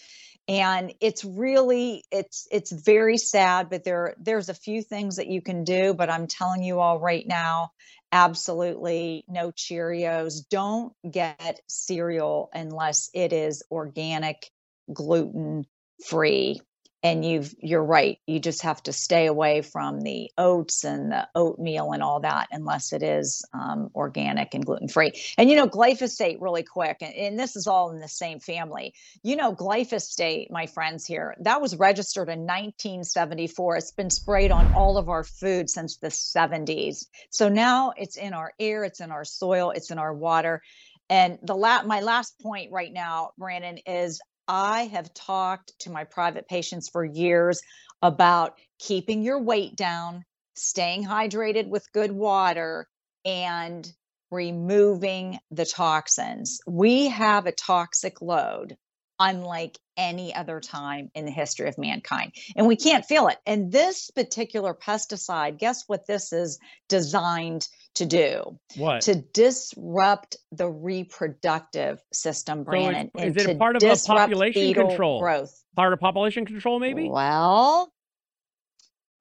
And 0.47 0.95
it's 1.01 1.23
really 1.23 2.03
it's 2.11 2.47
it's 2.49 2.71
very 2.71 3.19
sad 3.19 3.69
but 3.69 3.83
there 3.83 4.15
there's 4.19 4.49
a 4.49 4.55
few 4.55 4.81
things 4.81 5.17
that 5.17 5.27
you 5.27 5.39
can 5.39 5.63
do 5.63 5.93
but 5.93 6.09
i'm 6.09 6.25
telling 6.25 6.63
you 6.63 6.79
all 6.79 6.99
right 6.99 7.27
now 7.27 7.71
absolutely 8.11 9.23
no 9.27 9.51
Cheerios. 9.51 10.47
Don't 10.49 10.93
get 11.09 11.61
cereal 11.67 12.49
unless 12.53 13.09
it 13.13 13.33
is 13.33 13.63
organic, 13.71 14.49
gluten 14.93 15.65
free 16.05 16.61
and 17.03 17.25
you've 17.25 17.55
you're 17.59 17.83
right 17.83 18.19
you 18.27 18.39
just 18.39 18.61
have 18.61 18.81
to 18.83 18.93
stay 18.93 19.25
away 19.25 19.61
from 19.61 20.01
the 20.01 20.29
oats 20.37 20.83
and 20.83 21.11
the 21.11 21.27
oatmeal 21.35 21.91
and 21.91 22.03
all 22.03 22.19
that 22.19 22.47
unless 22.51 22.93
it 22.93 23.03
is 23.03 23.43
um, 23.53 23.89
organic 23.95 24.53
and 24.53 24.65
gluten 24.65 24.87
free 24.87 25.11
and 25.37 25.49
you 25.49 25.55
know 25.55 25.67
glyphosate 25.67 26.37
really 26.39 26.63
quick 26.63 26.97
and, 27.01 27.13
and, 27.15 27.39
this 27.39 27.55
is 27.55 27.65
all 27.67 27.89
in 27.91 27.99
the 27.99 28.07
same 28.07 28.39
family. 28.39 28.93
You 29.23 29.35
know 29.35 29.53
glyphosate 29.55 30.51
my 30.51 30.67
friends 30.67 31.05
here 31.05 31.35
that 31.41 31.61
was 31.61 31.75
registered 31.75 32.29
in 32.29 32.41
1974 32.41 33.77
it's 33.77 33.91
been 33.91 34.09
sprayed 34.09 34.51
on 34.51 34.67
all 34.67 34.97
of 34.97 35.09
our 35.09 35.23
food 35.23 35.69
since 35.69 35.97
the 35.97 36.09
70s 36.09 37.05
so 37.29 37.49
now 37.49 37.93
it's 37.97 38.17
in 38.17 38.33
our 38.33 38.53
air 38.59 38.83
it's 38.83 38.99
in 38.99 39.11
our 39.11 39.25
soil 39.25 39.71
it's 39.71 39.91
in 39.91 39.97
our 39.99 40.13
water. 40.13 40.61
And 41.09 41.39
the 41.43 41.55
la- 41.55 41.83
my 41.83 41.99
last 41.99 42.39
point 42.39 42.71
right 42.71 42.91
now, 42.93 43.31
Brannon, 43.37 43.79
is 43.85 44.21
I 44.53 44.87
have 44.87 45.13
talked 45.13 45.71
to 45.79 45.89
my 45.89 46.03
private 46.03 46.45
patients 46.45 46.89
for 46.89 47.05
years 47.05 47.61
about 48.01 48.59
keeping 48.79 49.21
your 49.21 49.41
weight 49.41 49.77
down, 49.77 50.25
staying 50.55 51.05
hydrated 51.05 51.69
with 51.69 51.91
good 51.93 52.11
water, 52.11 52.89
and 53.23 53.89
removing 54.29 55.39
the 55.51 55.65
toxins. 55.65 56.59
We 56.67 57.07
have 57.07 57.45
a 57.45 57.53
toxic 57.53 58.21
load 58.21 58.75
unlike 59.21 59.77
any 59.97 60.33
other 60.33 60.59
time 60.59 61.11
in 61.13 61.25
the 61.25 61.31
history 61.31 61.69
of 61.69 61.77
mankind. 61.77 62.33
And 62.55 62.65
we 62.65 62.75
can't 62.75 63.05
feel 63.05 63.27
it. 63.27 63.37
And 63.45 63.71
this 63.71 64.09
particular 64.09 64.73
pesticide, 64.73 65.59
guess 65.59 65.83
what 65.85 66.07
this 66.07 66.33
is 66.33 66.59
designed 66.89 67.67
to 67.95 68.05
do? 68.05 68.57
What? 68.77 69.01
To 69.03 69.15
disrupt 69.15 70.37
the 70.51 70.67
reproductive 70.67 72.01
system, 72.11 72.63
Brannon. 72.63 73.11
So 73.15 73.23
is, 73.23 73.37
is 73.37 73.45
it 73.45 73.59
part 73.59 73.75
of 73.75 73.83
a 73.83 73.95
population 73.95 74.73
control? 74.73 75.19
Growth. 75.19 75.63
Part 75.75 75.93
of 75.93 75.99
population 75.99 76.45
control, 76.45 76.79
maybe? 76.79 77.07
Well, 77.07 77.93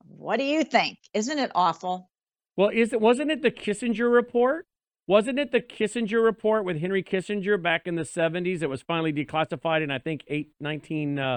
what 0.06 0.38
do 0.38 0.44
you 0.44 0.64
think? 0.64 0.98
Isn't 1.12 1.38
it 1.38 1.52
awful? 1.54 2.10
Well, 2.56 2.70
is 2.70 2.92
it 2.92 3.00
wasn't 3.00 3.30
it 3.30 3.42
the 3.42 3.50
Kissinger 3.50 4.10
report? 4.10 4.66
Wasn't 5.10 5.40
it 5.40 5.50
the 5.50 5.60
Kissinger 5.60 6.22
report 6.22 6.64
with 6.64 6.80
Henry 6.80 7.02
Kissinger 7.02 7.60
back 7.60 7.88
in 7.88 7.96
the 7.96 8.04
70s 8.04 8.60
that 8.60 8.68
was 8.68 8.80
finally 8.80 9.12
declassified 9.12 9.82
in, 9.82 9.90
I 9.90 9.98
think, 9.98 10.22
eight, 10.28 10.52
1988 10.60 11.32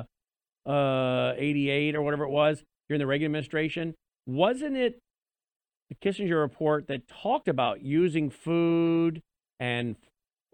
uh, 0.68 0.70
uh, 0.72 2.00
or 2.00 2.04
whatever 2.04 2.24
it 2.24 2.30
was 2.30 2.64
during 2.88 3.00
the 3.00 3.08
Reagan 3.08 3.26
administration? 3.26 3.96
Wasn't 4.28 4.78
it 4.78 5.00
the 5.90 5.96
Kissinger 5.96 6.40
report 6.40 6.86
that 6.86 7.08
talked 7.08 7.48
about 7.48 7.82
using 7.82 8.30
food 8.30 9.24
and 9.60 9.96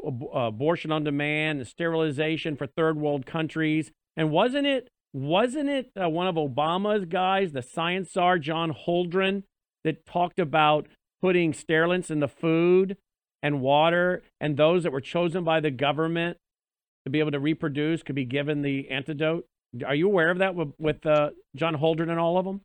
abortion 0.02 0.90
on 0.94 1.04
demand 1.04 1.60
and 1.60 1.68
sterilization 1.68 2.56
for 2.56 2.68
third 2.68 2.98
world 2.98 3.26
countries? 3.26 3.92
And 4.16 4.32
wasn't 4.32 4.66
it 4.66 4.88
wasn't 5.12 5.68
it 5.68 5.92
uh, 6.02 6.08
one 6.10 6.28
of 6.28 6.36
Obama's 6.36 7.04
guys, 7.04 7.52
the 7.52 7.64
science 7.64 8.14
czar 8.14 8.40
John 8.40 8.74
Holdren, 8.74 9.44
that 9.84 10.06
talked 10.06 10.40
about 10.40 10.88
putting 11.22 11.52
sterilants 11.52 12.10
in 12.10 12.22
the 12.22 12.30
food 12.30 12.96
and 13.42 13.62
water, 13.62 14.24
and 14.40 14.58
those 14.58 14.84
that 14.84 14.92
were 14.92 15.02
chosen 15.02 15.44
by 15.44 15.60
the 15.60 15.72
government 15.72 16.38
to 17.06 17.10
be 17.10 17.20
able 17.20 17.32
to 17.32 17.40
reproduce 17.40 18.04
could 18.04 18.16
be 18.16 18.26
given 18.26 18.62
the 18.62 18.90
antidote. 18.90 19.46
Are 19.86 19.96
you 19.96 20.08
aware 20.08 20.32
of 20.32 20.40
that 20.40 20.56
with, 20.56 20.74
with 20.80 21.06
uh, 21.06 21.30
John 21.56 21.76
Holdren 21.76 22.10
and 22.10 22.20
all 22.20 22.38
of 22.38 22.46
them? 22.46 22.62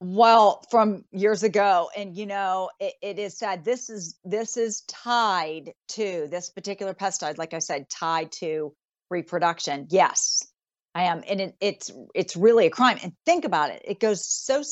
Well, 0.00 0.62
from 0.70 1.04
years 1.10 1.42
ago, 1.42 1.88
and 1.96 2.14
you 2.14 2.26
know, 2.26 2.70
it, 2.78 2.94
it 3.00 3.18
is 3.18 3.38
sad. 3.38 3.64
This 3.64 3.88
is 3.88 4.18
this 4.24 4.58
is 4.58 4.82
tied 4.82 5.72
to 5.90 6.28
this 6.30 6.50
particular 6.50 6.92
pesticide. 6.92 7.38
Like 7.38 7.54
I 7.54 7.60
said, 7.60 7.88
tied 7.88 8.30
to 8.32 8.74
reproduction. 9.10 9.86
Yes, 9.88 10.46
I 10.94 11.04
am, 11.04 11.22
and 11.26 11.40
it, 11.40 11.56
it's 11.60 11.90
it's 12.14 12.36
really 12.36 12.66
a 12.66 12.70
crime. 12.70 12.98
And 13.02 13.14
think 13.24 13.46
about 13.46 13.70
it; 13.70 13.82
it 13.86 13.98
goes 13.98 14.26
so 14.26 14.62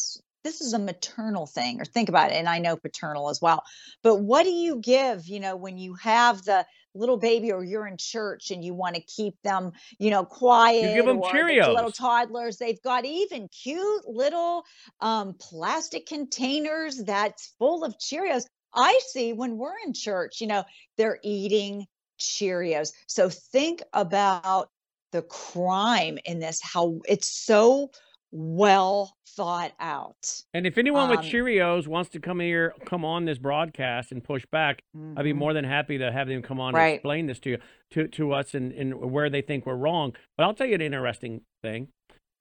this 0.45 0.61
is 0.61 0.75
a 0.75 0.79
maternal 0.79 1.47
thing 1.47 1.81
or 1.81 1.85
think 1.85 2.09
about 2.09 2.31
it 2.31 2.35
and 2.35 2.49
i 2.49 2.59
know 2.59 2.77
paternal 2.77 3.31
as 3.31 3.41
well 3.41 3.63
but 4.03 4.17
what 4.17 4.45
do 4.45 4.51
you 4.51 4.77
give 4.77 5.27
you 5.27 5.41
know 5.41 5.57
when 5.57 5.79
you 5.79 5.95
have 5.95 6.43
the 6.45 6.65
little 6.95 7.17
baby 7.17 7.51
or 7.51 7.65
you're 7.65 7.89
in 7.89 7.97
church 7.97 8.53
and 8.53 8.65
you 8.65 8.73
want 8.73 8.95
to 8.95 9.03
keep 9.03 9.35
them 9.43 9.73
you 9.99 10.11
know 10.11 10.25
quiet 10.25 10.83
you 10.83 10.95
give 10.95 11.07
them 11.07 11.21
cheerios 11.21 11.75
little 11.75 11.91
toddlers 11.91 12.57
they've 12.57 12.83
got 12.83 13.05
even 13.05 13.49
cute 13.49 14.07
little 14.07 14.65
um, 15.01 15.35
plastic 15.41 16.07
containers 16.07 17.03
that's 17.03 17.55
full 17.59 17.85
of 17.85 17.99
cheerios. 17.99 18.45
I 18.73 19.01
see 19.09 19.33
when 19.33 19.57
we're 19.57 19.79
in 19.85 19.93
church 19.93 20.41
you 20.41 20.47
know 20.47 20.63
they're 20.97 21.19
eating 21.25 21.87
cheerios. 22.19 22.93
So 23.07 23.29
think 23.29 23.83
about 23.93 24.69
the 25.13 25.23
crime 25.23 26.19
in 26.25 26.41
this 26.41 26.61
how 26.63 27.01
it's 27.07 27.29
so 27.29 27.91
well 28.37 29.17
thought 29.29 29.73
out. 29.79 30.43
And 30.53 30.67
if 30.67 30.77
anyone 30.77 31.05
um, 31.05 31.11
with 31.11 31.21
Cheerios 31.21 31.87
wants 31.87 32.11
to 32.11 32.21
come 32.21 32.41
here, 32.41 32.75
come 32.85 33.05
on 33.05 33.25
this 33.25 33.39
broadcast 33.39 34.11
and 34.11 34.23
push 34.23 34.45
back, 34.51 34.83
mm-hmm. 34.97 35.17
I'd 35.17 35.23
be 35.23 35.31
mm-hmm. 35.31 35.39
more 35.39 35.55
than 35.55 35.65
happy 35.65 35.99
to 35.99 36.11
have 36.11 36.27
them 36.27 36.43
come 36.43 36.59
on 36.59 36.75
right. 36.75 36.87
and 36.87 36.95
explain 36.97 37.27
this 37.27 37.39
to 37.41 37.51
you, 37.51 37.59
to, 37.93 38.09
to 38.09 38.33
us 38.33 38.55
and, 38.55 38.73
and 38.73 38.95
where 39.13 39.31
they 39.31 39.41
think 39.41 39.67
we're 39.67 39.77
wrong. 39.77 40.15
But 40.37 40.45
I'll 40.45 40.55
tell 40.55 40.67
you 40.67 40.75
an 40.75 40.81
interesting 40.81 41.43
thing. 41.63 41.89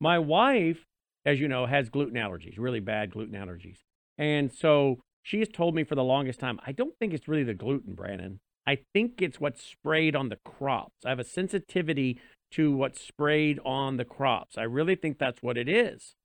My 0.01 0.17
wife, 0.17 0.83
as 1.25 1.39
you 1.39 1.47
know, 1.47 1.67
has 1.67 1.89
gluten 1.89 2.15
allergies, 2.15 2.55
really 2.57 2.79
bad 2.79 3.11
gluten 3.11 3.35
allergies. 3.35 3.77
And 4.17 4.51
so 4.51 4.99
she 5.21 5.39
has 5.39 5.47
told 5.47 5.75
me 5.75 5.83
for 5.83 5.93
the 5.95 6.03
longest 6.03 6.39
time, 6.39 6.59
I 6.65 6.71
don't 6.71 6.97
think 6.97 7.13
it's 7.13 7.27
really 7.27 7.43
the 7.43 7.53
gluten, 7.53 7.93
Brannon. 7.93 8.39
I 8.65 8.79
think 8.93 9.21
it's 9.21 9.39
what's 9.39 9.61
sprayed 9.61 10.15
on 10.15 10.29
the 10.29 10.37
crops. 10.43 11.05
I 11.05 11.09
have 11.09 11.19
a 11.19 11.23
sensitivity 11.23 12.19
to 12.53 12.71
what's 12.71 13.01
sprayed 13.01 13.59
on 13.65 13.97
the 13.97 14.05
crops. 14.05 14.57
I 14.57 14.63
really 14.63 14.95
think 14.95 15.17
that's 15.17 15.41
what 15.41 15.57
it 15.57 15.67
is. 15.67 16.15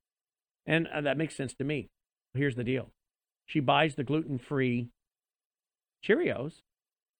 And 0.67 0.87
uh, 0.89 1.01
that 1.03 1.17
makes 1.17 1.37
sense 1.37 1.55
to 1.55 1.65
me. 1.65 1.89
Here's 2.35 2.57
the 2.57 2.65
deal 2.65 2.91
she 3.47 3.61
buys 3.61 3.95
the 3.95 4.05
gluten 4.05 4.39
free 4.39 4.89
Cheerios 6.07 6.61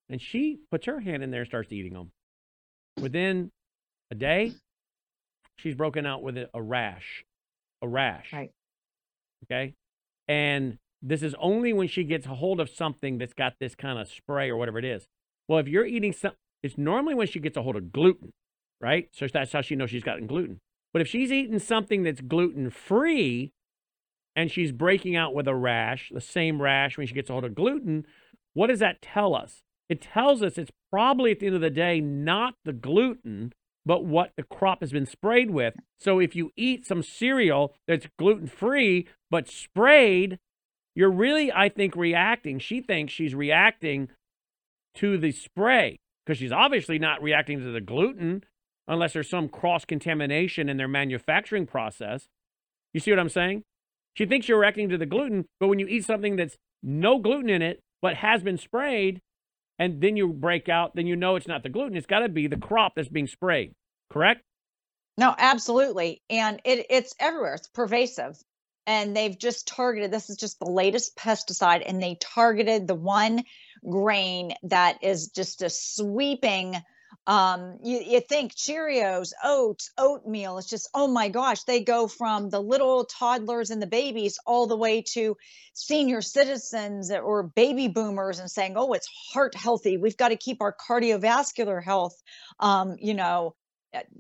and 0.09 0.21
she 0.21 0.59
puts 0.71 0.87
her 0.87 1.01
hand 1.01 1.23
in 1.23 1.31
there 1.31 1.41
and 1.41 1.49
starts 1.49 1.73
eating 1.73 1.95
them. 1.95 2.13
Within 3.01 3.51
a 4.11 4.15
day, 4.15 4.53
she's 5.57 5.75
broken 5.75 6.07
out 6.07 6.23
with 6.23 6.37
a 6.37 6.63
rash. 6.63 7.25
A 7.83 7.89
rash. 7.89 8.33
Right. 8.33 8.51
Okay. 9.45 9.75
And 10.27 10.79
this 11.01 11.23
is 11.23 11.35
only 11.39 11.73
when 11.73 11.89
she 11.89 12.05
gets 12.05 12.27
a 12.27 12.35
hold 12.35 12.61
of 12.61 12.69
something 12.69 13.19
that's 13.19 13.35
got 13.35 13.55
this 13.61 13.75
kind 13.75 13.99
of 13.99 14.09
spray 14.09 14.51
or 14.51 14.57
whatever 14.57 14.79
it 14.79 14.85
is. 14.85 15.07
Well, 15.47 15.59
if 15.59 15.69
you're 15.69 15.87
eating 15.87 16.13
some, 16.13 16.33
it's 16.63 16.77
normally 16.77 17.15
when 17.15 17.29
she 17.29 17.39
gets 17.39 17.57
a 17.57 17.63
hold 17.63 17.77
of 17.77 17.93
gluten, 17.93 18.33
right? 18.81 19.09
So 19.13 19.27
that's 19.27 19.53
how 19.53 19.61
she 19.61 19.77
knows 19.77 19.91
she's 19.91 20.03
gotten 20.03 20.27
gluten. 20.27 20.61
But 20.93 21.03
if 21.03 21.09
she's 21.09 21.33
eating 21.33 21.59
something 21.59 22.03
that's 22.03 22.21
gluten 22.21 22.71
free 22.71 23.53
and 24.35 24.51
she's 24.51 24.73
breaking 24.73 25.17
out 25.17 25.35
with 25.35 25.49
a 25.49 25.55
rash, 25.55 26.11
the 26.13 26.21
same 26.21 26.63
rash 26.63 26.97
when 26.97 27.07
she 27.07 27.15
gets 27.15 27.29
a 27.29 27.33
hold 27.33 27.45
of 27.45 27.55
gluten, 27.55 28.07
what 28.55 28.69
does 28.69 28.79
that 28.81 29.03
tell 29.03 29.35
us? 29.35 29.63
It 29.89 30.01
tells 30.01 30.43
us 30.43 30.59
it's 30.59 30.71
probably 30.91 31.31
at 31.33 31.41
the 31.41 31.47
end 31.47 31.55
of 31.55 31.61
the 31.61 31.71
day 31.71 32.01
not 32.01 32.55
the 32.65 32.73
gluten, 32.73 33.53
but 33.85 34.05
what 34.05 34.33
the 34.37 34.43
crop 34.43 34.81
has 34.81 34.93
been 34.93 35.07
sprayed 35.07 35.51
with. 35.51 35.75
So 35.99 36.19
if 36.19 36.37
you 36.37 36.51
eat 36.57 36.87
some 36.87 37.03
cereal 37.03 37.75
that's 37.87 38.07
gluten 38.19 38.47
free 38.47 39.09
but 39.31 39.49
sprayed, 39.49 40.39
you're 40.95 41.11
really, 41.11 41.53
I 41.53 41.69
think, 41.69 41.97
reacting. 41.97 42.59
She 42.59 42.81
thinks 42.81 43.13
she's 43.13 43.35
reacting 43.35 44.09
to 44.97 45.17
the 45.17 45.33
spray 45.33 46.01
because 46.25 46.39
she's 46.39 46.53
obviously 46.53 46.99
not 46.99 47.23
reacting 47.23 47.61
to 47.61 47.71
the 47.71 47.81
gluten 47.81 48.45
unless 48.89 49.13
there's 49.13 49.29
some 49.29 49.49
cross 49.49 49.85
contamination 49.85 50.69
in 50.69 50.79
their 50.79 50.89
manufacturing 50.89 51.67
process. 51.67 52.27
You 52.93 53.01
see 53.01 53.13
what 53.13 53.21
I'm 53.21 53.29
saying? 53.29 53.63
She 54.15 54.27
thinks 54.27 54.49
you're 54.49 54.59
reacting 54.59 54.89
to 54.89 54.99
the 54.99 55.07
gluten, 55.07 55.45
but 55.61 55.69
when 55.69 55.79
you 55.79 55.87
eat 55.87 56.05
something 56.05 56.37
that's 56.37 56.57
no 56.83 57.19
gluten 57.19 57.51
in 57.51 57.63
it, 57.63 57.81
but 58.01 58.17
has 58.17 58.43
been 58.43 58.57
sprayed, 58.57 59.21
and 59.79 60.01
then 60.01 60.17
you 60.17 60.33
break 60.33 60.69
out, 60.69 60.97
then 60.97 61.07
you 61.07 61.15
know 61.15 61.37
it's 61.37 61.47
not 61.47 61.63
the 61.63 61.69
gluten. 61.69 61.97
It's 61.97 62.07
got 62.07 62.21
to 62.21 62.29
be 62.29 62.47
the 62.47 62.57
crop 62.57 62.95
that's 62.97 63.09
being 63.09 63.27
sprayed, 63.27 63.75
correct? 64.11 64.43
No, 65.19 65.35
absolutely. 65.37 66.23
And 66.31 66.61
it, 66.65 66.87
it's 66.91 67.15
everywhere, 67.21 67.55
it's 67.55 67.69
pervasive. 67.69 68.37
And 68.87 69.15
they've 69.15 69.39
just 69.39 69.69
targeted 69.69 70.11
this 70.11 70.31
is 70.31 70.37
just 70.39 70.59
the 70.59 70.71
latest 70.71 71.17
pesticide, 71.17 71.83
and 71.87 72.03
they 72.03 72.17
targeted 72.21 72.89
the 72.89 72.95
one 72.95 73.45
grain 73.89 74.55
that 74.63 75.05
is 75.05 75.29
just 75.29 75.63
a 75.63 75.69
sweeping 75.69 76.75
um 77.29 77.79
you, 77.85 77.99
you 77.99 78.21
think 78.21 78.55
cheerios 78.55 79.33
oats 79.45 79.91
oatmeal 79.99 80.57
it's 80.59 80.69
just 80.69 80.89
oh 80.95 81.07
my 81.07 81.29
gosh 81.29 81.63
they 81.65 81.81
go 81.85 82.09
from 82.09 82.49
the 82.49 82.61
little 82.61 83.05
toddlers 83.05 83.71
and 83.71 83.81
the 83.83 83.87
babies 83.87 84.39
all 84.47 84.67
the 84.67 84.77
way 84.77 85.03
to 85.03 85.37
senior 85.75 86.23
citizens 86.23 87.13
or 87.13 87.43
baby 87.45 87.87
boomers 87.87 88.41
and 88.41 88.51
saying 88.51 88.73
oh 88.77 88.93
it's 88.95 89.09
heart 89.33 89.55
healthy. 89.55 89.97
We've 89.97 90.17
got 90.17 90.29
to 90.29 90.37
keep 90.37 90.61
our 90.61 90.75
cardiovascular 90.75 91.83
health 91.83 92.21
um 92.59 92.97
you 92.99 93.15
know 93.15 93.55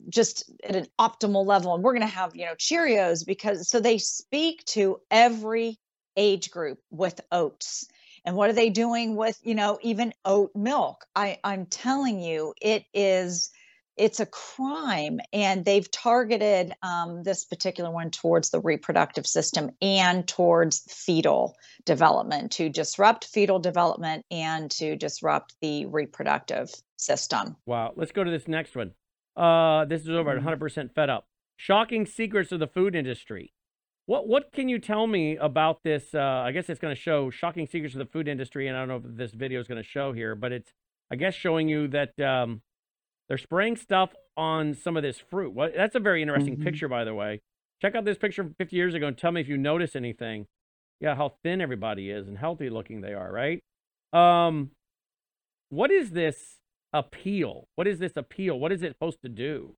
just 0.08 0.50
at 0.64 0.76
an 0.76 0.86
optimal 0.98 1.46
level. 1.46 1.74
And 1.74 1.84
we're 1.84 1.92
going 1.92 2.06
to 2.06 2.14
have 2.14 2.34
you 2.36 2.46
know 2.46 2.54
cheerios 2.54 3.26
because 3.26 3.68
so 3.68 3.80
they 3.80 3.98
speak 3.98 4.64
to 4.66 5.00
every 5.10 5.78
age 6.16 6.50
group 6.50 6.78
with 6.90 7.20
oats 7.30 7.86
and 8.24 8.36
what 8.36 8.50
are 8.50 8.54
they 8.54 8.70
doing 8.70 9.16
with 9.16 9.38
you 9.42 9.54
know 9.54 9.78
even 9.82 10.12
oat 10.24 10.50
milk? 10.54 11.04
I 11.14 11.38
i'm 11.44 11.66
telling 11.66 12.20
you 12.20 12.54
it 12.60 12.84
is 12.92 13.50
it's 13.98 14.20
a 14.20 14.26
crime. 14.26 15.20
And 15.32 15.64
they've 15.64 15.90
targeted 15.90 16.72
um, 16.82 17.22
this 17.24 17.44
particular 17.44 17.90
one 17.90 18.10
towards 18.10 18.50
the 18.50 18.60
reproductive 18.60 19.26
system 19.26 19.70
and 19.82 20.26
towards 20.26 20.80
fetal 20.88 21.56
development 21.84 22.52
to 22.52 22.68
disrupt 22.68 23.26
fetal 23.26 23.58
development 23.58 24.24
and 24.30 24.70
to 24.72 24.96
disrupt 24.96 25.56
the 25.60 25.86
reproductive 25.86 26.70
system. 26.96 27.56
Wow. 27.66 27.92
Let's 27.96 28.12
go 28.12 28.24
to 28.24 28.30
this 28.30 28.48
next 28.48 28.76
one. 28.76 28.92
Uh, 29.36 29.84
this 29.84 30.02
is 30.02 30.10
over 30.10 30.30
at 30.30 30.42
100% 30.42 30.58
mm-hmm. 30.58 30.86
fed 30.94 31.10
up. 31.10 31.26
Shocking 31.56 32.06
secrets 32.06 32.52
of 32.52 32.60
the 32.60 32.66
food 32.68 32.94
industry 32.94 33.52
what 34.08 34.26
what 34.26 34.52
can 34.52 34.70
you 34.70 34.78
tell 34.78 35.06
me 35.06 35.36
about 35.36 35.82
this? 35.84 36.14
Uh, 36.14 36.20
I 36.20 36.50
guess 36.52 36.70
it's 36.70 36.80
going 36.80 36.94
to 36.94 37.00
show 37.00 37.28
shocking 37.28 37.66
secrets 37.66 37.94
of 37.94 37.98
the 37.98 38.06
food 38.06 38.26
industry, 38.26 38.66
and 38.66 38.74
I 38.74 38.80
don't 38.80 38.88
know 38.88 38.96
if 38.96 39.16
this 39.18 39.32
video 39.32 39.60
is 39.60 39.68
going 39.68 39.82
to 39.82 39.86
show 39.86 40.14
here, 40.14 40.34
but 40.34 40.50
it's 40.50 40.72
I 41.12 41.16
guess 41.16 41.34
showing 41.34 41.68
you 41.68 41.88
that 41.88 42.18
um, 42.18 42.62
they're 43.28 43.36
spraying 43.36 43.76
stuff 43.76 44.14
on 44.34 44.72
some 44.72 44.96
of 44.96 45.02
this 45.02 45.18
fruit. 45.18 45.52
What 45.52 45.74
that's 45.76 45.94
a 45.94 46.00
very 46.00 46.22
interesting 46.22 46.54
mm-hmm. 46.54 46.64
picture, 46.64 46.88
by 46.88 47.04
the 47.04 47.14
way. 47.14 47.42
Check 47.82 47.94
out 47.94 48.06
this 48.06 48.16
picture 48.16 48.42
from 48.44 48.54
50 48.54 48.74
years 48.74 48.94
ago 48.94 49.08
and 49.08 49.16
tell 49.16 49.30
me 49.30 49.42
if 49.42 49.48
you 49.48 49.58
notice 49.58 49.94
anything. 49.94 50.46
Yeah, 51.00 51.14
how 51.14 51.34
thin 51.44 51.60
everybody 51.60 52.10
is 52.10 52.28
and 52.28 52.38
healthy 52.38 52.70
looking 52.70 53.02
they 53.02 53.12
are, 53.12 53.30
right? 53.30 53.62
Um, 54.14 54.70
what 55.68 55.90
is 55.90 56.12
this 56.12 56.60
Apeel? 56.94 57.64
What 57.74 57.86
is 57.86 57.98
this 57.98 58.14
Apeel? 58.14 58.58
What 58.58 58.72
is 58.72 58.82
it 58.82 58.94
supposed 58.94 59.20
to 59.20 59.28
do? 59.28 59.74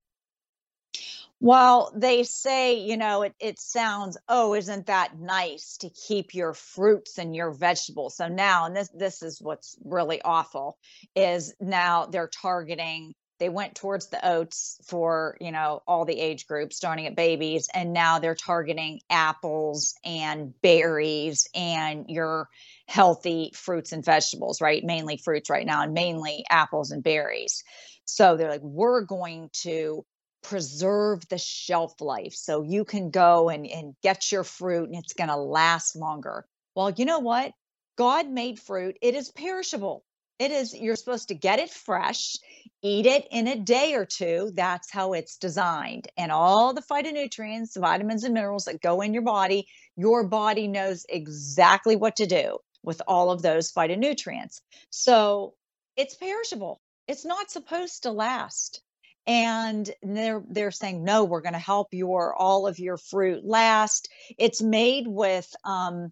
Well, 1.43 1.91
they 1.95 2.23
say, 2.23 2.75
you 2.75 2.97
know, 2.97 3.23
it, 3.23 3.33
it 3.39 3.59
sounds, 3.59 4.15
oh, 4.29 4.53
isn't 4.53 4.85
that 4.85 5.19
nice 5.19 5.77
to 5.79 5.89
keep 5.89 6.35
your 6.35 6.53
fruits 6.53 7.17
and 7.17 7.35
your 7.35 7.51
vegetables? 7.51 8.15
So 8.17 8.27
now, 8.27 8.65
and 8.67 8.75
this 8.77 8.89
this 8.93 9.23
is 9.23 9.41
what's 9.41 9.75
really 9.83 10.21
awful, 10.21 10.77
is 11.15 11.55
now 11.59 12.05
they're 12.05 12.29
targeting, 12.29 13.15
they 13.39 13.49
went 13.49 13.73
towards 13.75 14.09
the 14.09 14.25
oats 14.25 14.79
for, 14.87 15.35
you 15.41 15.51
know, 15.51 15.81
all 15.87 16.05
the 16.05 16.19
age 16.19 16.45
groups, 16.45 16.77
starting 16.77 17.07
at 17.07 17.15
babies, 17.15 17.69
and 17.73 17.91
now 17.91 18.19
they're 18.19 18.35
targeting 18.35 19.01
apples 19.09 19.95
and 20.05 20.53
berries 20.61 21.47
and 21.55 22.05
your 22.07 22.49
healthy 22.87 23.51
fruits 23.55 23.93
and 23.93 24.05
vegetables, 24.05 24.61
right? 24.61 24.83
Mainly 24.83 25.17
fruits 25.17 25.49
right 25.49 25.65
now, 25.65 25.81
and 25.81 25.93
mainly 25.93 26.45
apples 26.51 26.91
and 26.91 27.03
berries. 27.03 27.63
So 28.05 28.37
they're 28.37 28.51
like, 28.51 28.61
we're 28.61 29.01
going 29.01 29.49
to 29.63 30.05
preserve 30.43 31.27
the 31.29 31.37
shelf 31.37 32.01
life 32.01 32.33
so 32.33 32.63
you 32.63 32.85
can 32.85 33.09
go 33.09 33.49
and, 33.49 33.67
and 33.67 33.95
get 34.01 34.31
your 34.31 34.43
fruit 34.43 34.89
and 34.89 34.97
it's 34.97 35.13
going 35.13 35.29
to 35.29 35.35
last 35.35 35.95
longer. 35.95 36.45
Well, 36.75 36.89
you 36.89 37.05
know 37.05 37.19
what? 37.19 37.51
God 37.97 38.29
made 38.29 38.59
fruit, 38.59 38.97
it 39.01 39.15
is 39.15 39.31
perishable. 39.31 40.03
It 40.39 40.49
is, 40.49 40.73
you're 40.73 40.95
supposed 40.95 41.27
to 41.27 41.35
get 41.35 41.59
it 41.59 41.69
fresh, 41.69 42.35
eat 42.81 43.05
it 43.05 43.27
in 43.29 43.47
a 43.47 43.59
day 43.59 43.93
or 43.93 44.05
two. 44.05 44.51
That's 44.55 44.91
how 44.91 45.13
it's 45.13 45.37
designed. 45.37 46.07
And 46.17 46.31
all 46.31 46.73
the 46.73 46.81
phytonutrients, 46.81 47.79
vitamins, 47.79 48.23
and 48.23 48.33
minerals 48.33 48.65
that 48.65 48.81
go 48.81 49.01
in 49.01 49.13
your 49.13 49.21
body, 49.21 49.67
your 49.95 50.27
body 50.27 50.67
knows 50.67 51.05
exactly 51.07 51.95
what 51.95 52.15
to 52.15 52.25
do 52.25 52.57
with 52.81 53.03
all 53.07 53.29
of 53.29 53.43
those 53.43 53.71
phytonutrients. 53.71 54.61
So 54.89 55.53
it's 55.95 56.15
perishable. 56.15 56.81
It's 57.07 57.25
not 57.25 57.51
supposed 57.51 58.03
to 58.03 58.11
last 58.11 58.81
and 59.27 59.89
they're 60.01 60.43
they're 60.49 60.71
saying 60.71 61.03
no 61.03 61.23
we're 61.23 61.41
going 61.41 61.53
to 61.53 61.59
help 61.59 61.87
your 61.91 62.33
all 62.35 62.67
of 62.67 62.79
your 62.79 62.97
fruit 62.97 63.43
last. 63.45 64.09
It's 64.37 64.61
made 64.61 65.07
with 65.07 65.51
um, 65.63 66.11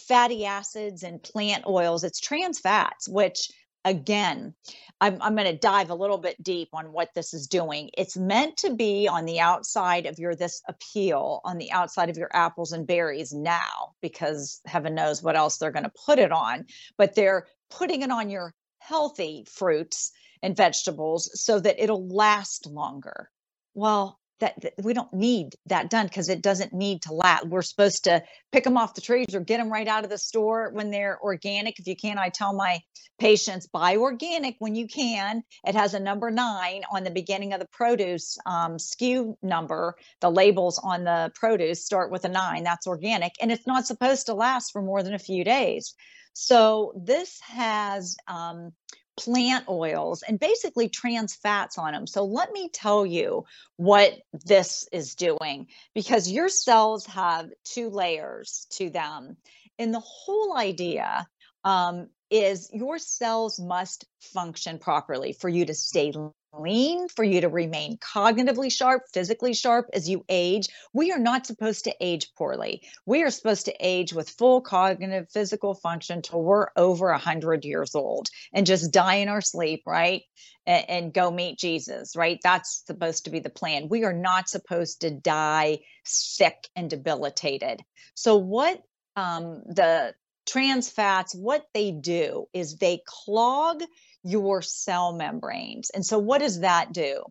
fatty 0.00 0.44
acids 0.44 1.02
and 1.02 1.22
plant 1.22 1.64
oils. 1.66 2.04
It's 2.04 2.20
trans 2.20 2.58
fats 2.58 3.08
which 3.08 3.50
again 3.86 4.54
i'm, 5.00 5.16
I'm 5.22 5.34
going 5.34 5.50
to 5.50 5.56
dive 5.56 5.88
a 5.88 5.94
little 5.94 6.18
bit 6.18 6.42
deep 6.42 6.68
on 6.74 6.92
what 6.92 7.08
this 7.14 7.32
is 7.32 7.46
doing. 7.46 7.90
It's 7.96 8.16
meant 8.16 8.58
to 8.58 8.74
be 8.74 9.08
on 9.08 9.24
the 9.24 9.40
outside 9.40 10.04
of 10.04 10.18
your 10.18 10.34
this 10.34 10.60
Apeel 10.70 11.40
on 11.44 11.56
the 11.56 11.72
outside 11.72 12.10
of 12.10 12.18
your 12.18 12.28
apples 12.32 12.72
and 12.72 12.86
berries 12.86 13.32
now 13.32 13.94
because 14.02 14.60
heaven 14.66 14.94
knows 14.94 15.22
what 15.22 15.36
else 15.36 15.56
they're 15.56 15.70
going 15.70 15.84
to 15.84 15.92
put 16.04 16.18
it 16.18 16.30
on. 16.30 16.66
But 16.98 17.14
they're 17.14 17.46
putting 17.70 18.02
it 18.02 18.10
on 18.10 18.28
your 18.28 18.54
healthy 18.80 19.46
fruits 19.48 20.12
and 20.42 20.56
vegetables 20.56 21.30
so 21.34 21.60
that 21.60 21.82
it'll 21.82 22.08
last 22.08 22.66
longer. 22.66 23.30
Well, 23.74 24.20
that, 24.40 24.60
that 24.62 24.74
we 24.82 24.94
don't 24.94 25.12
need 25.12 25.54
that 25.66 25.90
done 25.90 26.06
because 26.06 26.28
it 26.28 26.42
doesn't 26.42 26.72
need 26.72 27.02
to 27.02 27.12
last. 27.12 27.46
We're 27.46 27.62
supposed 27.62 28.04
to 28.04 28.22
pick 28.52 28.64
them 28.64 28.76
off 28.76 28.94
the 28.94 29.00
trees 29.00 29.34
or 29.34 29.40
get 29.40 29.58
them 29.58 29.70
right 29.70 29.86
out 29.86 30.04
of 30.04 30.10
the 30.10 30.18
store 30.18 30.70
when 30.72 30.90
they're 30.90 31.18
organic. 31.22 31.78
If 31.78 31.86
you 31.86 31.96
can, 31.96 32.18
I 32.18 32.30
tell 32.30 32.54
my 32.54 32.80
patients 33.18 33.66
buy 33.66 33.96
organic 33.96 34.56
when 34.58 34.74
you 34.74 34.88
can. 34.88 35.42
It 35.66 35.74
has 35.74 35.94
a 35.94 36.00
number 36.00 36.30
nine 36.30 36.82
on 36.90 37.04
the 37.04 37.10
beginning 37.10 37.52
of 37.52 37.60
the 37.60 37.68
produce 37.70 38.38
um, 38.46 38.78
SKU 38.78 39.34
number. 39.42 39.94
The 40.20 40.30
labels 40.30 40.80
on 40.82 41.04
the 41.04 41.30
produce 41.34 41.84
start 41.84 42.10
with 42.10 42.24
a 42.24 42.28
nine. 42.28 42.64
That's 42.64 42.86
organic, 42.86 43.32
and 43.40 43.52
it's 43.52 43.66
not 43.66 43.86
supposed 43.86 44.26
to 44.26 44.34
last 44.34 44.72
for 44.72 44.82
more 44.82 45.02
than 45.02 45.14
a 45.14 45.18
few 45.18 45.44
days. 45.44 45.94
So 46.32 46.94
this 46.96 47.40
has 47.42 48.16
um, 48.26 48.72
plant 49.16 49.68
oils 49.68 50.22
and 50.22 50.38
basically 50.38 50.88
trans 50.88 51.34
fats 51.34 51.78
on 51.78 51.92
them. 51.92 52.06
So 52.06 52.24
let 52.24 52.52
me 52.52 52.68
tell 52.72 53.04
you 53.04 53.44
what 53.76 54.14
this 54.44 54.88
is 54.92 55.14
doing 55.14 55.66
because 55.94 56.30
your 56.30 56.48
cells 56.48 57.06
have 57.06 57.50
two 57.64 57.90
layers 57.90 58.66
to 58.72 58.90
them. 58.90 59.36
And 59.78 59.92
the 59.92 60.00
whole 60.00 60.56
idea 60.56 61.26
um, 61.64 62.08
is 62.30 62.70
your 62.72 62.98
cells 62.98 63.58
must 63.58 64.04
function 64.20 64.78
properly 64.78 65.32
for 65.32 65.48
you 65.48 65.66
to 65.66 65.74
stay 65.74 66.12
lean, 66.52 67.08
for 67.08 67.24
you 67.24 67.40
to 67.40 67.48
remain 67.48 67.96
cognitively 67.98 68.72
sharp, 68.72 69.04
physically 69.12 69.54
sharp 69.54 69.88
as 69.92 70.08
you 70.08 70.24
age. 70.28 70.68
We 70.92 71.12
are 71.12 71.18
not 71.18 71.46
supposed 71.46 71.84
to 71.84 71.94
age 72.00 72.28
poorly. 72.36 72.82
We 73.06 73.22
are 73.22 73.30
supposed 73.30 73.66
to 73.66 73.74
age 73.80 74.12
with 74.12 74.30
full 74.30 74.60
cognitive 74.60 75.30
physical 75.30 75.74
function 75.74 76.22
till 76.22 76.42
we're 76.42 76.68
over 76.76 77.10
100 77.10 77.64
years 77.64 77.94
old 77.94 78.28
and 78.52 78.66
just 78.66 78.92
die 78.92 79.16
in 79.16 79.28
our 79.28 79.40
sleep, 79.40 79.82
right? 79.86 80.22
And, 80.66 80.90
and 80.90 81.14
go 81.14 81.30
meet 81.30 81.58
Jesus, 81.58 82.16
right? 82.16 82.38
That's 82.42 82.82
supposed 82.86 83.24
to 83.24 83.30
be 83.30 83.40
the 83.40 83.50
plan. 83.50 83.88
We 83.88 84.04
are 84.04 84.12
not 84.12 84.48
supposed 84.48 85.02
to 85.02 85.10
die 85.10 85.80
sick 86.04 86.68
and 86.74 86.90
debilitated. 86.90 87.82
So, 88.14 88.36
what 88.36 88.80
um, 89.16 89.62
the 89.66 90.14
trans 90.46 90.90
fats, 90.90 91.34
what 91.34 91.64
they 91.74 91.92
do 91.92 92.46
is 92.52 92.76
they 92.76 93.00
clog 93.06 93.82
your 94.22 94.62
cell 94.62 95.12
membranes. 95.12 95.90
And 95.90 96.04
so, 96.04 96.18
what 96.18 96.38
does 96.38 96.60
that 96.60 96.92
do? 96.92 97.24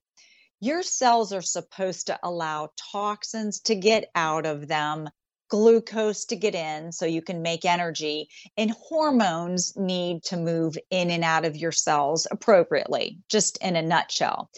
Your 0.60 0.84
cells 0.84 1.32
are 1.32 1.42
supposed 1.42 2.08
to 2.08 2.20
allow 2.22 2.70
toxins 2.92 3.62
to 3.62 3.76
get 3.76 4.10
out 4.14 4.46
of 4.46 4.68
them, 4.68 5.10
glucose 5.50 6.26
to 6.26 6.36
get 6.36 6.54
in 6.54 6.92
so 6.92 7.06
you 7.06 7.22
can 7.22 7.42
make 7.42 7.64
energy, 7.64 8.28
and 8.58 8.72
hormones 8.72 9.74
need 9.78 10.24
to 10.24 10.38
move 10.38 10.78
in 10.90 11.12
and 11.12 11.24
out 11.24 11.46
of 11.46 11.56
your 11.56 11.72
cells 11.72 12.28
appropriately, 12.30 13.20
just 13.30 13.58
in 13.58 13.76
a 13.76 13.82
nutshell. 13.82 14.50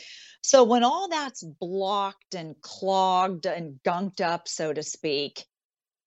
So, 0.41 0.63
when 0.63 0.84
all 0.84 1.07
that's 1.07 1.43
blocked 1.43 2.34
and 2.34 2.59
clogged 2.61 3.45
and 3.45 3.79
gunked 3.84 4.21
up, 4.21 4.47
so 4.47 4.73
to 4.73 4.82
speak, 4.82 5.45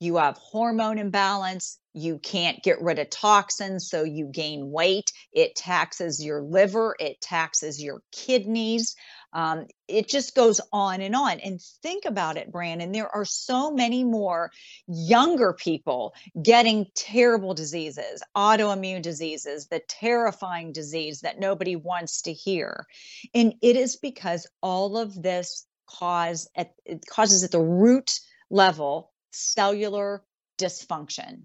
you 0.00 0.16
have 0.16 0.36
hormone 0.38 0.98
imbalance, 0.98 1.78
you 1.94 2.18
can't 2.18 2.62
get 2.62 2.82
rid 2.82 2.98
of 2.98 3.08
toxins, 3.08 3.88
so 3.88 4.02
you 4.02 4.26
gain 4.26 4.70
weight. 4.70 5.12
It 5.32 5.54
taxes 5.54 6.22
your 6.22 6.42
liver, 6.42 6.96
it 6.98 7.20
taxes 7.20 7.82
your 7.82 8.02
kidneys. 8.10 8.96
Um, 9.32 9.66
it 9.88 10.08
just 10.08 10.36
goes 10.36 10.60
on 10.72 11.00
and 11.00 11.14
on. 11.16 11.40
And 11.40 11.60
think 11.82 12.04
about 12.04 12.36
it, 12.36 12.52
Brannon. 12.52 12.92
There 12.92 13.08
are 13.08 13.24
so 13.24 13.72
many 13.72 14.04
more 14.04 14.50
younger 14.86 15.52
people 15.52 16.14
getting 16.40 16.86
terrible 16.94 17.52
diseases, 17.52 18.22
autoimmune 18.36 19.02
diseases, 19.02 19.66
the 19.66 19.80
terrifying 19.88 20.72
disease 20.72 21.22
that 21.22 21.40
nobody 21.40 21.74
wants 21.74 22.22
to 22.22 22.32
hear. 22.32 22.86
And 23.34 23.54
it 23.60 23.76
is 23.76 23.96
because 23.96 24.46
all 24.62 24.96
of 24.96 25.20
this 25.20 25.66
cause 25.86 26.48
at, 26.56 26.72
it 26.84 27.04
causes 27.06 27.42
at 27.44 27.50
the 27.50 27.60
root 27.60 28.20
level 28.50 29.12
cellular 29.32 30.22
dysfunction. 30.58 31.42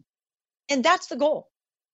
And 0.70 0.84
that's 0.84 1.07
the 1.07 1.15
goal 1.15 1.49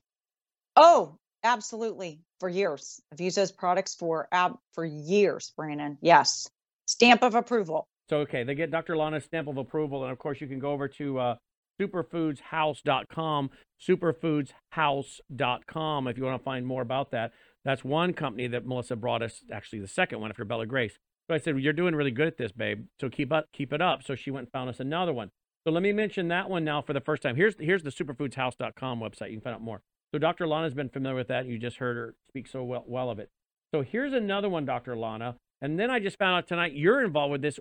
Oh, 0.76 1.18
absolutely. 1.44 2.22
For 2.40 2.48
years. 2.48 3.02
I've 3.12 3.20
used 3.20 3.36
those 3.36 3.52
products 3.52 3.96
for 3.96 4.28
ab- 4.32 4.60
for 4.74 4.86
years, 4.86 5.52
Brannon. 5.58 5.98
Yes. 6.02 6.48
Stamp 6.86 7.24
of 7.24 7.34
approval. 7.34 7.88
So, 8.10 8.18
okay, 8.20 8.44
they 8.44 8.56
get 8.56 8.70
Dr. 8.72 8.96
Lana's 8.96 9.26
stamp 9.26 9.48
of 9.48 9.58
approval. 9.58 10.04
And 10.04 10.12
of 10.12 10.20
course, 10.20 10.40
you 10.40 10.48
can 10.48 10.60
go 10.60 10.72
over 10.72 10.88
to 10.88 11.20
uh, 11.20 11.36
superfoodshouse.com, 11.80 13.52
superfoodshouse.com 13.82 16.08
if 16.08 16.18
you 16.18 16.24
want 16.24 16.40
to 16.40 16.44
find 16.44 16.66
more 16.66 16.82
about 16.82 17.12
that. 17.12 17.32
That's 17.64 17.84
one 17.84 18.14
company 18.14 18.48
that 18.48 18.66
Melissa 18.66 18.96
brought 18.96 19.22
us, 19.22 19.44
actually 19.52 19.80
the 19.80 19.88
second 19.88 20.20
one 20.22 20.32
after 20.32 20.46
Bella 20.46 20.66
Grace. 20.66 20.98
So 21.28 21.36
I 21.36 21.38
said, 21.38 21.54
well, 21.56 21.64
you're 21.64 21.74
doing 21.74 21.96
really 21.96 22.12
good 22.12 22.28
at 22.28 22.38
this, 22.38 22.54
babe. 22.54 22.86
So 23.02 23.10
keep 23.10 23.34
up, 23.34 23.48
keep 23.52 23.74
it 23.74 23.82
up. 23.82 24.04
So 24.04 24.16
she 24.16 24.32
went 24.32 24.46
and 24.46 24.52
found 24.52 24.70
us 24.70 24.80
another 24.80 25.12
one. 25.14 25.32
So 25.66 25.72
let 25.72 25.84
me 25.84 25.92
mention 25.92 26.30
that 26.30 26.50
one 26.50 26.64
now 26.64 26.82
for 26.82 26.94
the 26.94 27.02
first 27.02 27.22
time. 27.22 27.36
Here's 27.36 27.56
here's 27.60 27.84
the 27.84 27.90
superfoodshouse.com 27.90 29.02
website. 29.02 29.32
You 29.32 29.34
can 29.34 29.42
find 29.42 29.56
out 29.56 29.62
more. 29.62 29.82
So 30.14 30.20
Dr. 30.20 30.48
Lana's 30.48 30.74
been 30.74 30.88
familiar 30.88 31.18
with 31.18 31.28
that. 31.28 31.46
You 31.46 31.58
just 31.58 31.76
heard 31.78 31.98
her 31.98 32.16
speak 32.30 32.48
so 32.48 32.64
well, 32.64 32.86
well 32.88 33.10
of 33.10 33.20
it. 33.20 33.30
So 33.74 33.82
here's 33.82 34.14
another 34.14 34.48
one, 34.48 34.64
Dr. 34.64 34.96
Lana. 34.96 35.36
And 35.62 35.78
then 35.78 35.92
I 35.92 36.00
just 36.00 36.18
found 36.18 36.38
out 36.38 36.48
tonight 36.48 36.72
you're 36.74 37.04
involved 37.04 37.34
with 37.34 37.42
this 37.42 37.60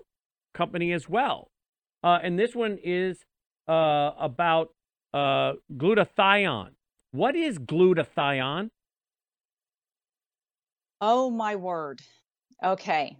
company 0.53 0.93
as 0.93 1.09
well. 1.09 1.49
Uh, 2.03 2.19
and 2.23 2.39
this 2.39 2.55
one 2.55 2.77
is 2.81 3.25
uh, 3.67 4.11
about 4.19 4.69
uh, 5.13 5.53
glutathione. 5.75 6.71
What 7.11 7.35
is 7.35 7.57
glutathione? 7.59 8.69
Oh 11.01 11.29
my 11.29 11.55
word. 11.55 12.01
Okay. 12.63 13.17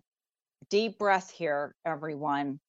Deep 0.70 0.98
breath 0.98 1.32
here, 1.32 1.76
everyone. 1.86 2.60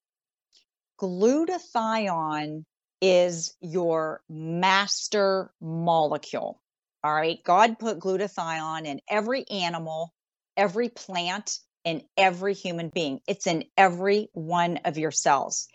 Glutathione 1.01 2.63
is 3.01 3.55
your 3.61 4.21
master 4.29 5.51
molecule. 5.61 6.61
All 7.03 7.13
right. 7.13 7.39
God 7.43 7.79
put 7.79 7.99
glutathione 7.99 8.85
in 8.85 8.99
every 9.09 9.47
animal, 9.49 10.13
every 10.57 10.89
plant, 10.89 11.59
in 11.83 12.03
every 12.17 12.53
human 12.53 12.89
being. 12.89 13.19
It's 13.27 13.47
in 13.47 13.65
every 13.77 14.29
one 14.33 14.77
of 14.85 14.97
your 14.97 15.11
cells. 15.11 15.67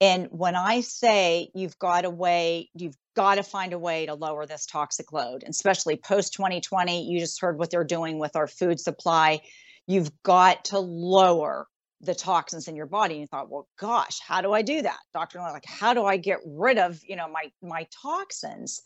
And 0.00 0.28
when 0.30 0.56
I 0.56 0.80
say 0.80 1.50
you've 1.54 1.78
got 1.78 2.04
a 2.04 2.10
way, 2.10 2.70
you've 2.74 2.96
got 3.14 3.36
to 3.36 3.42
find 3.42 3.72
a 3.72 3.78
way 3.78 4.06
to 4.06 4.14
lower 4.14 4.46
this 4.46 4.66
toxic 4.66 5.12
load, 5.12 5.44
especially 5.48 5.96
post 5.96 6.34
2020. 6.34 7.08
You 7.08 7.20
just 7.20 7.40
heard 7.40 7.58
what 7.58 7.70
they're 7.70 7.84
doing 7.84 8.18
with 8.18 8.36
our 8.36 8.46
food 8.46 8.80
supply. 8.80 9.40
You've 9.86 10.10
got 10.22 10.66
to 10.66 10.78
lower 10.78 11.68
the 12.00 12.14
toxins 12.14 12.68
in 12.68 12.76
your 12.76 12.86
body. 12.86 13.14
And 13.14 13.20
you 13.22 13.26
thought, 13.26 13.50
well, 13.50 13.68
gosh, 13.78 14.18
how 14.20 14.40
do 14.40 14.52
I 14.52 14.62
do 14.62 14.82
that? 14.82 14.98
Doctor, 15.12 15.38
like, 15.38 15.64
how 15.64 15.94
do 15.94 16.04
I 16.04 16.16
get 16.16 16.38
rid 16.44 16.78
of, 16.78 17.00
you 17.06 17.16
know, 17.16 17.28
my 17.28 17.50
my 17.62 17.86
toxins? 18.02 18.82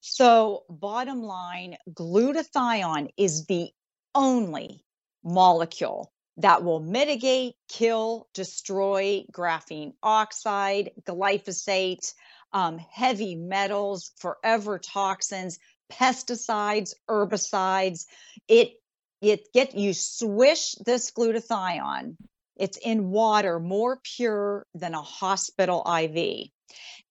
So 0.00 0.64
bottom 0.68 1.22
line, 1.22 1.76
glutathione 1.90 3.08
is 3.16 3.46
the 3.46 3.70
only 4.14 4.83
molecule 5.24 6.12
that 6.38 6.64
will 6.64 6.80
mitigate, 6.80 7.54
kill, 7.68 8.28
destroy 8.34 9.24
graphene 9.32 9.94
oxide, 10.02 10.90
glyphosate, 11.02 12.12
um, 12.52 12.78
heavy 12.78 13.36
metals, 13.36 14.12
forever 14.18 14.78
toxins, 14.78 15.58
pesticides, 15.92 16.94
herbicides. 17.08 18.06
It 18.48 18.72
it 19.20 19.52
get 19.52 19.74
you 19.74 19.94
swish 19.94 20.74
this 20.84 21.10
glutathione. 21.10 22.16
It's 22.56 22.76
in 22.76 23.10
water 23.10 23.58
more 23.58 24.00
pure 24.16 24.66
than 24.74 24.94
a 24.94 25.02
hospital 25.02 25.82
IV. 25.86 26.48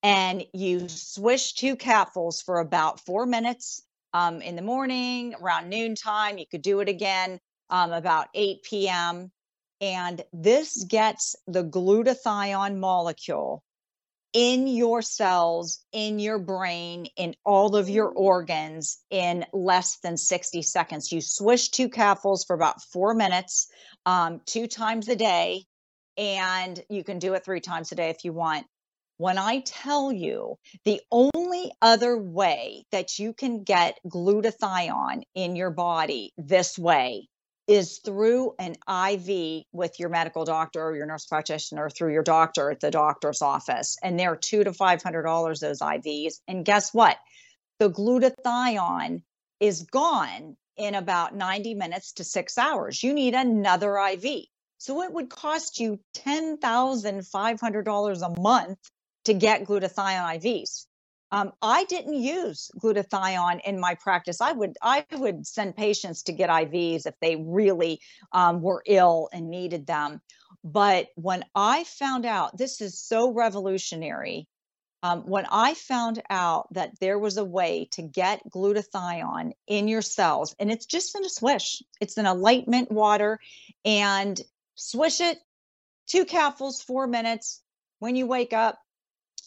And 0.04 0.46
you 0.54 0.90
swish 0.90 1.54
two 1.54 1.76
capfuls 1.76 2.44
for 2.44 2.60
about 2.60 3.00
four 3.00 3.26
minutes 3.26 3.82
um, 4.14 4.42
in 4.42 4.56
the 4.56 4.62
morning, 4.62 5.34
around 5.42 5.70
noontime. 5.70 6.38
You 6.38 6.46
could 6.50 6.62
do 6.62 6.82
it 6.82 6.90
again 6.90 7.40
um, 7.74 7.92
about 7.92 8.28
8 8.36 8.62
p.m. 8.64 9.32
And 9.82 10.24
this 10.32 10.86
gets 10.86 11.36
the 11.48 11.64
glutathione 11.64 12.78
molecule 12.78 13.64
in 14.32 14.68
your 14.68 15.02
cells, 15.02 15.84
in 15.92 16.20
your 16.20 16.38
brain, 16.38 17.08
in 17.18 17.36
all 17.44 17.76
of 17.76 17.90
your 17.90 18.10
organs 18.10 19.00
in 19.10 19.46
less 19.54 19.98
than 19.98 20.18
60 20.18 20.62
seconds. 20.62 21.12
You 21.12 21.20
swish 21.20 21.70
two 21.70 21.90
capfuls 21.90 22.46
for 22.46 22.56
about 22.56 22.82
four 22.82 23.16
minutes, 23.16 23.68
um, 24.06 24.42
two 24.46 24.68
times 24.68 25.10
a 25.10 25.16
day, 25.16 25.66
and 26.16 26.80
you 26.90 27.04
can 27.04 27.18
do 27.18 27.34
it 27.34 27.44
three 27.44 27.60
times 27.60 27.92
a 27.92 27.96
day 27.96 28.10
if 28.12 28.24
you 28.24 28.34
want. 28.34 28.68
When 29.18 29.40
I 29.40 29.62
tell 29.66 30.12
you 30.12 30.58
the 30.86 31.02
only 31.12 31.72
other 31.82 32.18
way 32.18 32.86
that 32.92 33.18
you 33.18 33.34
can 33.34 33.64
get 33.64 34.00
glutathione 34.08 35.24
in 35.34 35.56
your 35.56 35.72
body 35.72 36.34
this 36.38 36.78
way 36.78 37.30
is 37.68 38.00
through 38.00 38.54
an 38.60 38.76
IV 38.88 39.64
with 39.72 40.00
your 40.00 40.10
medical 40.10 40.46
doctor 40.46 40.82
or 40.82 40.96
your 40.96 41.06
nurse 41.06 41.26
practitioner 41.26 41.90
through 41.90 42.14
your 42.14 42.24
doctor 42.24 42.72
at 42.72 42.80
the 42.82 42.92
doctor's 42.92 43.42
office. 43.42 43.98
And 44.04 44.20
they're 44.20 44.36
two 44.36 44.64
to 44.64 44.74
five 44.74 45.02
hundred 45.02 45.24
dollars 45.24 45.62
those 45.62 45.80
IVs. 45.80 46.42
And 46.48 46.66
guess 46.66 46.94
what? 46.94 47.18
The 47.80 47.90
glutathione 47.90 49.24
is 49.60 49.82
gone 49.84 50.58
in 50.76 50.96
about 50.96 51.36
90 51.36 51.76
minutes 51.76 52.14
to 52.14 52.24
six 52.24 52.58
hours. 52.58 53.04
You 53.04 53.14
need 53.14 53.36
another 53.36 53.96
IV. 53.98 54.46
So 54.78 55.04
it 55.04 55.14
would 55.14 55.30
cost 55.30 55.80
you 55.80 56.00
$10,500 56.18 58.22
a 58.22 58.42
month 58.42 58.80
to 59.26 59.34
get 59.34 59.66
glutathione 59.66 60.42
IVs. 60.42 60.86
Um, 61.34 61.52
I 61.64 61.86
didn't 61.86 62.14
use 62.14 62.70
glutathione 62.78 63.60
in 63.66 63.80
my 63.80 63.96
practice. 63.96 64.40
I 64.40 64.52
would 64.52 64.78
I 64.84 65.04
would 65.14 65.48
send 65.48 65.76
patients 65.76 66.22
to 66.24 66.32
get 66.32 66.52
IVs 66.52 67.08
if 67.08 67.16
they 67.22 67.38
really 67.38 68.00
um, 68.34 68.62
were 68.62 68.84
ill 68.86 69.30
and 69.34 69.50
needed 69.50 69.88
them. 69.88 70.22
But 70.64 71.08
when 71.16 71.44
I 71.56 71.86
found 71.86 72.28
out 72.28 72.56
this 72.56 72.82
is 72.82 73.02
so 73.02 73.34
revolutionary, 73.34 74.48
um, 75.02 75.22
when 75.22 75.48
I 75.52 75.74
found 75.74 76.22
out 76.30 76.72
that 76.76 77.00
there 77.00 77.18
was 77.18 77.38
a 77.38 77.44
way 77.44 77.90
to 77.94 78.04
get 78.04 78.48
glutathione 78.52 79.54
in 79.66 79.88
your 79.88 80.04
cells, 80.04 80.56
and 80.60 80.72
it's 80.72 80.86
just 80.86 81.16
in 81.16 81.26
a 81.26 81.30
swish, 81.30 81.82
it's 82.00 82.20
in 82.20 82.28
a 82.28 82.36
light 82.36 82.68
mint 82.68 82.92
water, 82.92 83.40
and 83.84 84.40
swish 84.76 85.20
it 85.20 85.40
two 86.06 86.26
capfuls, 86.26 86.84
four 86.84 87.08
minutes 87.08 87.64
when 87.98 88.16
you 88.16 88.28
wake 88.28 88.54
up 88.54 88.78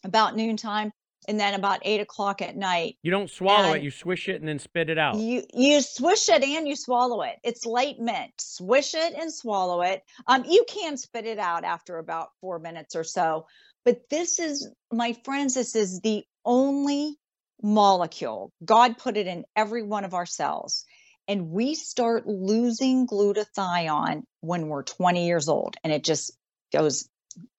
about 0.03 0.34
noontime 0.34 0.91
and 1.28 1.38
then 1.38 1.54
about 1.54 1.80
eight 1.82 2.00
o'clock 2.00 2.42
at 2.42 2.56
night. 2.56 2.96
You 3.02 3.10
don't 3.10 3.30
swallow 3.30 3.68
And 3.68 3.76
it, 3.76 3.82
you 3.82 3.90
swish 3.90 4.28
it 4.28 4.36
and 4.40 4.48
then 4.48 4.58
spit 4.58 4.90
it 4.90 4.98
out. 4.98 5.16
You 5.16 5.42
you 5.52 5.80
swish 5.80 6.28
it 6.28 6.42
and 6.42 6.68
you 6.68 6.76
swallow 6.76 7.22
it. 7.22 7.36
It's 7.42 7.66
light 7.66 7.98
mint. 7.98 8.32
Swish 8.38 8.94
it 8.94 9.14
and 9.14 9.32
swallow 9.32 9.82
it. 9.82 10.02
Um, 10.26 10.44
you 10.44 10.64
can 10.68 10.96
spit 10.96 11.26
it 11.26 11.38
out 11.38 11.64
after 11.64 11.98
about 11.98 12.28
four 12.40 12.58
minutes 12.58 12.94
or 12.94 13.04
so. 13.04 13.46
But 13.84 14.08
this 14.10 14.40
is, 14.40 14.68
my 14.92 15.16
friends, 15.24 15.54
this 15.54 15.76
is 15.76 16.00
the 16.00 16.24
only 16.44 17.16
molecule. 17.62 18.52
God 18.64 18.98
put 18.98 19.16
it 19.16 19.26
in 19.26 19.44
every 19.54 19.82
one 19.82 20.04
of 20.04 20.14
our 20.14 20.26
cells. 20.26 20.84
And 21.28 21.50
we 21.50 21.74
start 21.74 22.26
losing 22.26 23.06
glutathione 23.06 24.22
when 24.40 24.68
we're 24.68 24.84
20 24.84 25.26
years 25.26 25.48
old. 25.48 25.76
And 25.82 25.92
it 25.92 26.04
just 26.04 26.32
goes 26.72 27.08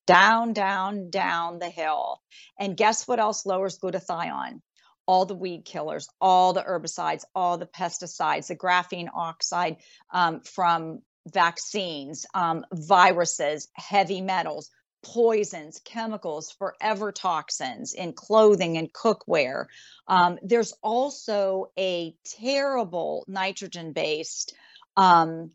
down, 0.06 0.54
down, 0.54 1.10
down 1.10 1.60
the 1.60 1.70
hill. 1.70 2.22
And 2.60 2.78
guess 2.78 3.08
what 3.08 3.20
else 3.20 3.46
lowers 3.46 3.78
glutathione? 3.78 4.62
All 5.06 5.26
the 5.26 5.36
weed 5.36 5.64
killers, 5.66 6.10
all 6.20 6.54
the 6.54 6.64
herbicides, 6.64 7.24
all 7.34 7.58
the 7.58 7.66
pesticides, 7.66 8.48
the 8.48 8.56
graphene 8.56 9.10
oxide 9.14 9.78
um, 10.12 10.42
from 10.42 11.00
vaccines, 11.34 12.26
um, 12.34 12.66
viruses, 12.74 13.68
heavy 13.74 14.22
metals, 14.22 14.70
poisons, 15.04 15.80
chemicals, 15.86 16.52
forever 16.52 17.12
toxins 17.12 17.94
in 17.94 18.14
clothing 18.14 18.78
and 18.78 18.92
cookware. 18.92 19.66
Um, 20.08 20.40
there's 20.42 20.74
also 20.82 21.72
a 21.78 22.16
terrible 22.26 23.24
nitrogen 23.28 23.94
based 23.94 24.54
um, 24.98 25.52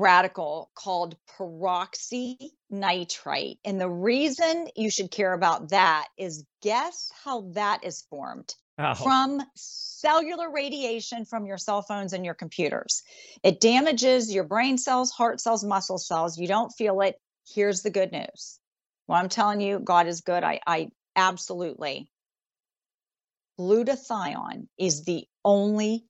radical 0.00 0.70
called 0.74 1.16
peroxynitrite. 1.38 3.58
And 3.64 3.80
the 3.80 3.90
reason 3.90 4.68
you 4.74 4.90
should 4.90 5.10
care 5.10 5.34
about 5.34 5.70
that 5.70 6.06
is 6.16 6.44
guess 6.62 7.12
how 7.24 7.42
that 7.52 7.84
is 7.84 8.06
formed? 8.08 8.54
Oh. 8.78 8.94
From 8.94 9.42
cellular 9.56 10.50
radiation 10.50 11.26
from 11.26 11.44
your 11.44 11.58
cell 11.58 11.82
phones 11.82 12.14
and 12.14 12.24
your 12.24 12.34
computers. 12.34 13.02
It 13.42 13.60
damages 13.60 14.32
your 14.32 14.44
brain 14.44 14.78
cells, 14.78 15.10
heart 15.10 15.40
cells, 15.40 15.62
muscle 15.62 15.98
cells. 15.98 16.38
You 16.38 16.48
don't 16.48 16.70
feel 16.70 17.02
it. 17.02 17.20
Here's 17.54 17.82
the 17.82 17.90
good 17.90 18.10
news. 18.10 18.58
Well, 19.06 19.18
I'm 19.18 19.28
telling 19.28 19.60
you, 19.60 19.80
God 19.80 20.06
is 20.06 20.22
good. 20.22 20.42
I, 20.42 20.60
I 20.66 20.88
absolutely. 21.14 22.08
Glutathione 23.58 24.68
is 24.78 25.04
the 25.04 25.26
only 25.44 26.06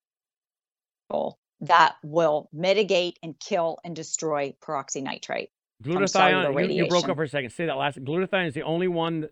that 1.62 1.96
will 2.02 2.48
mitigate 2.52 3.18
and 3.22 3.38
kill 3.38 3.78
and 3.84 3.94
destroy 3.94 4.54
peroxynitrite. 4.62 5.48
Glutathione, 5.82 6.68
you, 6.68 6.84
you 6.84 6.88
broke 6.88 7.08
up 7.08 7.16
for 7.16 7.22
a 7.22 7.28
second. 7.28 7.50
Say 7.50 7.66
that 7.66 7.76
last. 7.76 8.02
Glutathione 8.02 8.48
is 8.48 8.54
the 8.54 8.62
only 8.62 8.88
one. 8.88 9.22
That, 9.22 9.30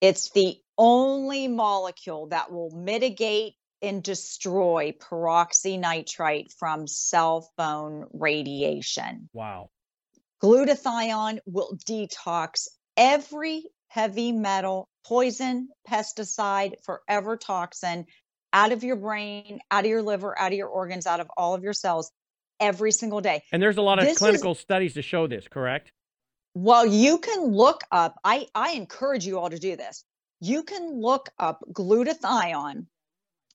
It's 0.00 0.30
the 0.30 0.56
only 0.78 1.48
molecule 1.48 2.28
that 2.28 2.52
will 2.52 2.70
mitigate 2.70 3.54
and 3.82 4.02
destroy 4.02 4.92
peroxynitrite 4.92 6.52
from 6.58 6.86
cell 6.86 7.50
phone 7.56 8.06
radiation. 8.12 9.28
wow. 9.32 9.70
Glutathione 10.42 11.38
will 11.44 11.76
detox 11.86 12.68
every 12.96 13.64
heavy 13.88 14.32
metal, 14.32 14.88
poison, 15.04 15.68
pesticide, 15.88 16.74
forever 16.84 17.36
toxin 17.36 18.06
out 18.52 18.72
of 18.72 18.82
your 18.84 18.96
brain, 18.96 19.60
out 19.70 19.84
of 19.84 19.90
your 19.90 20.02
liver, 20.02 20.38
out 20.38 20.52
of 20.52 20.58
your 20.58 20.68
organs, 20.68 21.06
out 21.06 21.20
of 21.20 21.28
all 21.36 21.54
of 21.54 21.62
your 21.62 21.72
cells 21.72 22.10
every 22.58 22.92
single 22.92 23.20
day. 23.20 23.42
And 23.52 23.62
there's 23.62 23.76
a 23.76 23.82
lot 23.82 23.98
of 23.98 24.04
This 24.04 24.12
is- 24.12 24.18
clinical 24.18 24.54
studies 24.54 24.94
to 24.94 25.02
show 25.02 25.26
this, 25.26 25.46
correct? 25.48 25.92
Well, 26.54 26.84
you 26.84 27.18
can 27.18 27.44
look 27.44 27.82
up, 27.92 28.16
I, 28.24 28.48
I 28.54 28.72
encourage 28.72 29.24
you 29.24 29.38
all 29.38 29.48
to 29.50 29.58
do 29.58 29.76
this. 29.76 30.04
You 30.40 30.62
can 30.64 31.00
look 31.00 31.28
up 31.38 31.60
glutathione. 31.72 32.86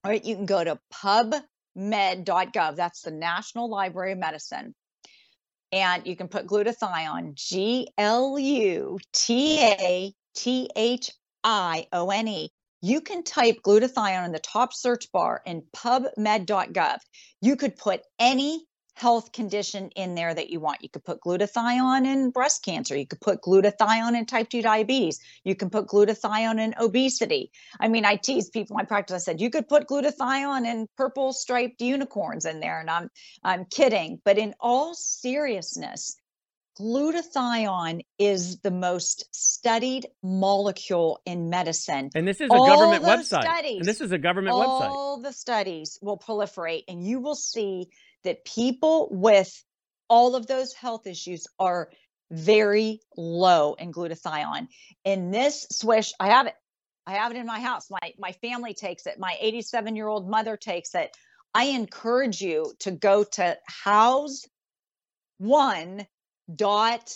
right? 0.06 0.24
you 0.24 0.36
can 0.36 0.46
go 0.46 0.64
to 0.64 0.80
pubmed.gov. 0.94 2.76
That's 2.76 3.02
the 3.02 3.12
National 3.12 3.70
Library 3.70 4.14
of 4.14 4.20
Medicine. 4.20 4.74
And 5.72 6.06
you 6.08 6.16
can 6.16 6.28
put 6.30 6.48
glutathione, 6.48 7.34
G 7.36 7.90
L 7.98 8.40
U 8.40 8.98
T 9.14 9.60
A 9.62 10.14
T 10.36 10.70
H 10.76 11.12
I 11.44 11.88
O 11.92 12.10
N 12.12 12.28
E. 12.28 12.50
You 12.86 13.02
can 13.02 13.24
type 13.24 13.64
glutathione 13.64 14.26
in 14.26 14.32
the 14.32 14.38
top 14.38 14.72
search 14.72 15.12
bar 15.12 15.42
in 15.48 15.64
pubmed.gov. 15.76 16.98
You 17.42 17.56
could 17.56 17.78
put 17.78 18.02
any 18.20 18.68
health 18.94 19.32
condition 19.32 19.90
in 19.96 20.14
there 20.14 20.32
that 20.32 20.52
you 20.52 20.60
want. 20.60 20.84
You 20.84 20.90
could 20.90 21.04
put 21.04 21.20
glutathione 21.22 22.06
in 22.06 22.30
breast 22.30 22.64
cancer. 22.64 22.96
You 22.96 23.08
could 23.08 23.22
put 23.22 23.42
glutathione 23.42 24.16
in 24.16 24.28
type 24.28 24.50
2 24.50 24.62
diabetes. 24.62 25.20
You 25.44 25.56
can 25.56 25.72
put 25.72 25.88
glutathione 25.88 26.60
in 26.60 26.76
obesity. 26.80 27.50
I 27.80 27.88
mean, 27.88 28.06
I 28.06 28.18
tease 28.18 28.52
people 28.52 28.76
in 28.76 28.84
my 28.84 28.86
practice. 28.86 29.16
I 29.16 29.32
said, 29.32 29.42
you 29.42 29.50
could 29.50 29.68
put 29.68 29.88
glutathione 29.88 30.68
in 30.68 30.88
purple 30.96 31.34
striped 31.34 31.82
unicorns 31.82 32.46
in 32.46 32.60
there. 32.60 32.80
And 32.80 32.92
I'm, 32.92 33.10
I'm 33.44 33.66
kidding. 33.66 34.22
But 34.24 34.38
in 34.38 34.54
all 34.60 34.94
seriousness, 34.94 36.18
glutathione 36.80 38.02
is 38.20 38.60
the 38.60 38.72
most 38.72 39.34
studied 39.34 40.08
molecule 40.22 41.20
in 41.26 41.50
medicine. 41.50 42.10
And 42.16 42.28
this 42.28 42.42
is 42.42 42.50
a 42.50 42.54
All 42.54 42.66
government 42.68 43.04
website. 43.04 43.44
studies, 43.44 43.78
and 43.80 43.86
this 43.86 44.02
is 44.02 44.12
a 44.12 44.18
government 44.18 44.56
website. 44.56 44.90
all 44.90 45.22
the 45.22 45.32
studies 45.32 45.98
will 46.02 46.18
proliferate 46.18 46.84
and 46.88 47.04
you 47.04 47.20
will 47.20 47.36
see 47.36 47.88
that 48.24 48.44
people 48.46 49.08
with 49.12 49.64
all 50.10 50.36
of 50.36 50.48
those 50.48 50.74
health 50.74 51.08
issues 51.08 51.48
are 51.60 51.90
very 52.32 53.00
low 53.16 53.74
in 53.76 53.92
glutathione 53.92 54.68
in 55.04 55.30
this 55.30 55.68
swish 55.72 56.12
i 56.20 56.28
have 56.30 56.48
it 56.48 56.56
i 57.06 57.14
have 57.14 57.32
it 57.32 57.38
in 57.38 57.46
my 57.46 57.60
house 57.60 57.88
my 57.92 58.14
my 58.18 58.32
family 58.32 58.74
takes 58.74 59.06
it 59.06 59.20
my 59.20 59.36
87 59.40 59.96
year 59.96 60.08
old 60.08 60.28
mother 60.28 60.58
takes 60.58 60.96
it 60.96 61.16
i 61.54 61.66
encourage 61.66 62.42
you 62.42 62.74
to 62.80 62.90
go 62.90 63.24
to 63.24 63.56
house 63.68 64.42
one 65.38 66.08
dot 66.54 67.16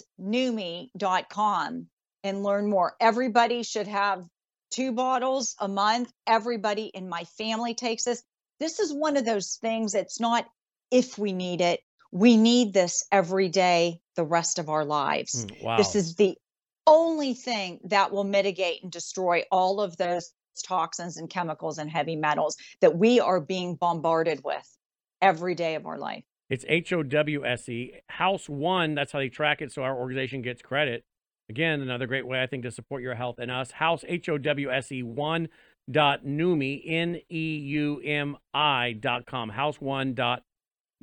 dot 0.97 1.29
com 1.29 1.87
and 2.23 2.43
learn 2.43 2.69
more. 2.69 2.95
Everybody 2.99 3.63
should 3.63 3.87
have 3.87 4.25
two 4.71 4.91
bottles 4.91 5.55
a 5.59 5.67
month. 5.67 6.11
Everybody 6.27 6.85
in 6.85 7.09
my 7.09 7.23
family 7.23 7.73
takes 7.73 8.03
this. 8.03 8.23
This 8.59 8.79
is 8.79 8.93
one 8.93 9.17
of 9.17 9.25
those 9.25 9.57
things 9.61 9.95
it's 9.95 10.19
not 10.19 10.45
if 10.91 11.17
we 11.17 11.33
need 11.33 11.61
it 11.61 11.79
we 12.11 12.37
need 12.37 12.73
this 12.73 13.05
every 13.11 13.49
day 13.49 13.99
the 14.15 14.23
rest 14.23 14.59
of 14.59 14.69
our 14.69 14.85
lives. 14.85 15.43
Hmm, 15.43 15.65
wow. 15.65 15.77
this 15.77 15.95
is 15.95 16.15
the 16.15 16.37
only 16.87 17.33
thing 17.33 17.79
that 17.85 18.11
will 18.11 18.23
mitigate 18.23 18.81
and 18.83 18.91
destroy 18.91 19.43
all 19.51 19.79
of 19.79 19.95
those 19.97 20.31
toxins 20.63 21.17
and 21.17 21.29
chemicals 21.29 21.77
and 21.77 21.89
heavy 21.89 22.15
metals 22.15 22.57
that 22.81 22.97
we 22.97 23.19
are 23.19 23.39
being 23.39 23.75
bombarded 23.75 24.41
with 24.43 24.77
every 25.21 25.55
day 25.55 25.75
of 25.75 25.85
our 25.85 25.97
life 25.97 26.23
It's 26.49 26.65
H 26.67 26.91
O 26.93 27.03
W 27.03 27.45
S 27.45 27.69
E. 27.69 27.93
Howse 28.07 28.49
One, 28.49 28.95
that's 28.95 29.11
how 29.11 29.19
they 29.19 29.29
track 29.29 29.61
it, 29.61 29.71
so 29.71 29.83
our 29.83 29.95
organization 29.95 30.41
gets 30.41 30.61
credit. 30.61 31.03
Again, 31.49 31.81
another 31.81 32.07
great 32.07 32.27
way, 32.27 32.41
I 32.41 32.47
think, 32.47 32.63
to 32.63 32.71
support 32.71 33.01
your 33.01 33.15
health 33.15 33.37
and 33.39 33.51
us. 33.51 33.71
Howse, 33.71 34.03
H 34.07 34.29
O 34.29 34.37
W 34.37 34.71
S 34.71 34.91
E 34.91 35.03
1 35.03 35.49
dot 35.89 36.25
Neumi, 36.25 36.81
N 36.85 37.19
E 37.31 37.57
U 37.57 38.01
M 38.03 38.37
I 38.53 38.93
dot 38.99 39.25
com. 39.25 39.49
Howse 39.49 39.79
1 39.79 40.13
dot 40.15 40.43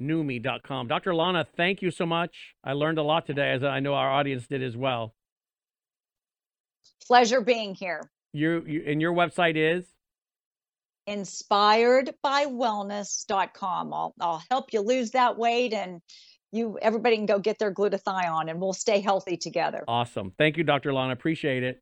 Neumi 0.01 0.43
dot 0.43 0.63
com. 0.63 0.89
Dr. 0.89 1.15
Lana, 1.15 1.47
thank 1.57 1.81
you 1.81 1.91
so 1.91 2.07
much. 2.07 2.55
I 2.65 2.73
learned 2.73 2.99
a 2.99 3.03
lot 3.03 3.27
today, 3.27 3.51
as 3.53 3.63
I 3.63 3.81
know 3.81 3.95
our 3.95 4.11
audience 4.11 4.47
did 4.47 4.63
as 4.63 4.77
well. 4.77 5.15
Pleasure 7.07 7.41
being 7.41 7.75
here. 7.75 8.11
You, 8.33 8.65
you 8.67 8.85
and 8.87 9.01
your 9.01 9.13
website 9.13 9.57
is 9.57 9.87
inspiredbywellness.com. 11.09 13.95
I'll 13.95 14.15
I'll 14.21 14.43
help 14.51 14.73
you 14.73 14.81
lose 14.81 15.13
that 15.13 15.39
weight 15.39 15.73
and 15.73 16.01
you 16.53 16.79
everybody 16.81 17.17
can 17.17 17.27
go 17.27 17.39
get 17.39 17.59
their 17.59 17.73
glutathione 17.73 18.51
and 18.51 18.61
we'll 18.61 18.73
stay 18.73 19.01
healthy 19.01 19.37
together. 19.37 19.85
Awesome. 19.89 20.33
Thank 20.39 20.57
you, 20.57 20.65
Dr. 20.65 20.93
Lana. 20.93 21.13
Appreciate 21.13 21.63
it. 21.63 21.81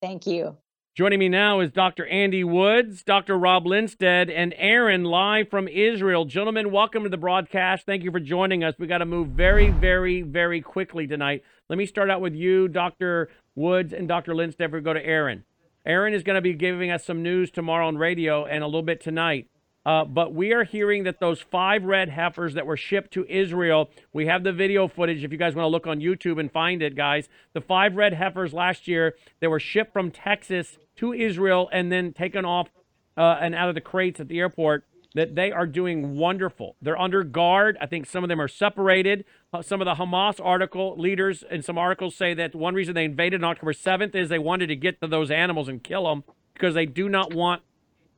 Thank 0.00 0.26
you. 0.26 0.56
Joining 0.94 1.20
me 1.20 1.30
now 1.30 1.60
is 1.60 1.70
Dr. 1.70 2.06
Andy 2.06 2.44
Woods, 2.44 3.02
Dr. 3.02 3.38
Rob 3.38 3.66
Lindsted, 3.66 4.28
and 4.28 4.52
Aaron 4.58 5.04
live 5.04 5.48
from 5.48 5.66
Israel. 5.66 6.26
Gentlemen, 6.26 6.70
welcome 6.70 7.02
to 7.04 7.08
the 7.08 7.16
broadcast. 7.16 7.86
Thank 7.86 8.02
you 8.02 8.10
for 8.10 8.20
joining 8.20 8.62
us. 8.62 8.74
We 8.78 8.86
got 8.86 8.98
to 8.98 9.06
move 9.06 9.28
very, 9.28 9.70
very, 9.70 10.20
very 10.20 10.60
quickly 10.60 11.06
tonight. 11.06 11.44
Let 11.70 11.78
me 11.78 11.86
start 11.86 12.10
out 12.10 12.20
with 12.20 12.34
you, 12.34 12.68
Dr. 12.68 13.30
Woods 13.54 13.94
and 13.94 14.06
Dr. 14.06 14.34
Lindsted. 14.34 14.70
We 14.70 14.82
go 14.82 14.92
to 14.92 15.02
Aaron. 15.02 15.44
Aaron 15.84 16.14
is 16.14 16.22
going 16.22 16.36
to 16.36 16.42
be 16.42 16.54
giving 16.54 16.90
us 16.90 17.04
some 17.04 17.22
news 17.22 17.50
tomorrow 17.50 17.88
on 17.88 17.98
radio 17.98 18.44
and 18.44 18.62
a 18.62 18.66
little 18.66 18.82
bit 18.82 19.00
tonight. 19.00 19.48
Uh, 19.84 20.04
but 20.04 20.32
we 20.32 20.52
are 20.52 20.62
hearing 20.62 21.02
that 21.02 21.18
those 21.18 21.40
five 21.40 21.82
red 21.82 22.08
heifers 22.08 22.54
that 22.54 22.66
were 22.66 22.76
shipped 22.76 23.12
to 23.12 23.26
Israel, 23.28 23.90
we 24.12 24.26
have 24.26 24.44
the 24.44 24.52
video 24.52 24.86
footage 24.86 25.24
if 25.24 25.32
you 25.32 25.38
guys 25.38 25.56
want 25.56 25.64
to 25.64 25.70
look 25.70 25.88
on 25.88 25.98
YouTube 25.98 26.38
and 26.38 26.52
find 26.52 26.82
it, 26.82 26.94
guys. 26.94 27.28
The 27.52 27.60
five 27.60 27.96
red 27.96 28.14
heifers 28.14 28.52
last 28.52 28.86
year, 28.86 29.16
they 29.40 29.48
were 29.48 29.58
shipped 29.58 29.92
from 29.92 30.12
Texas 30.12 30.78
to 30.96 31.12
Israel 31.12 31.68
and 31.72 31.90
then 31.90 32.12
taken 32.12 32.44
off 32.44 32.68
uh, 33.16 33.38
and 33.40 33.56
out 33.56 33.68
of 33.68 33.74
the 33.74 33.80
crates 33.80 34.20
at 34.20 34.28
the 34.28 34.38
airport. 34.38 34.84
That 35.14 35.34
they 35.34 35.52
are 35.52 35.66
doing 35.66 36.16
wonderful. 36.16 36.76
They're 36.80 36.98
under 36.98 37.22
guard. 37.22 37.76
I 37.80 37.86
think 37.86 38.06
some 38.06 38.24
of 38.24 38.28
them 38.28 38.40
are 38.40 38.48
separated. 38.48 39.26
Uh, 39.52 39.60
some 39.60 39.82
of 39.82 39.84
the 39.84 40.02
Hamas 40.02 40.40
article 40.42 40.96
leaders 40.98 41.44
and 41.50 41.62
some 41.62 41.76
articles 41.76 42.14
say 42.14 42.32
that 42.32 42.54
one 42.54 42.74
reason 42.74 42.94
they 42.94 43.04
invaded 43.04 43.44
on 43.44 43.50
October 43.50 43.74
7th 43.74 44.14
is 44.14 44.30
they 44.30 44.38
wanted 44.38 44.68
to 44.68 44.76
get 44.76 45.02
to 45.02 45.06
those 45.06 45.30
animals 45.30 45.68
and 45.68 45.84
kill 45.84 46.04
them 46.04 46.24
because 46.54 46.74
they 46.74 46.86
do 46.86 47.10
not 47.10 47.34
want 47.34 47.62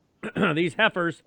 these 0.55 0.75
heifers 0.75 1.21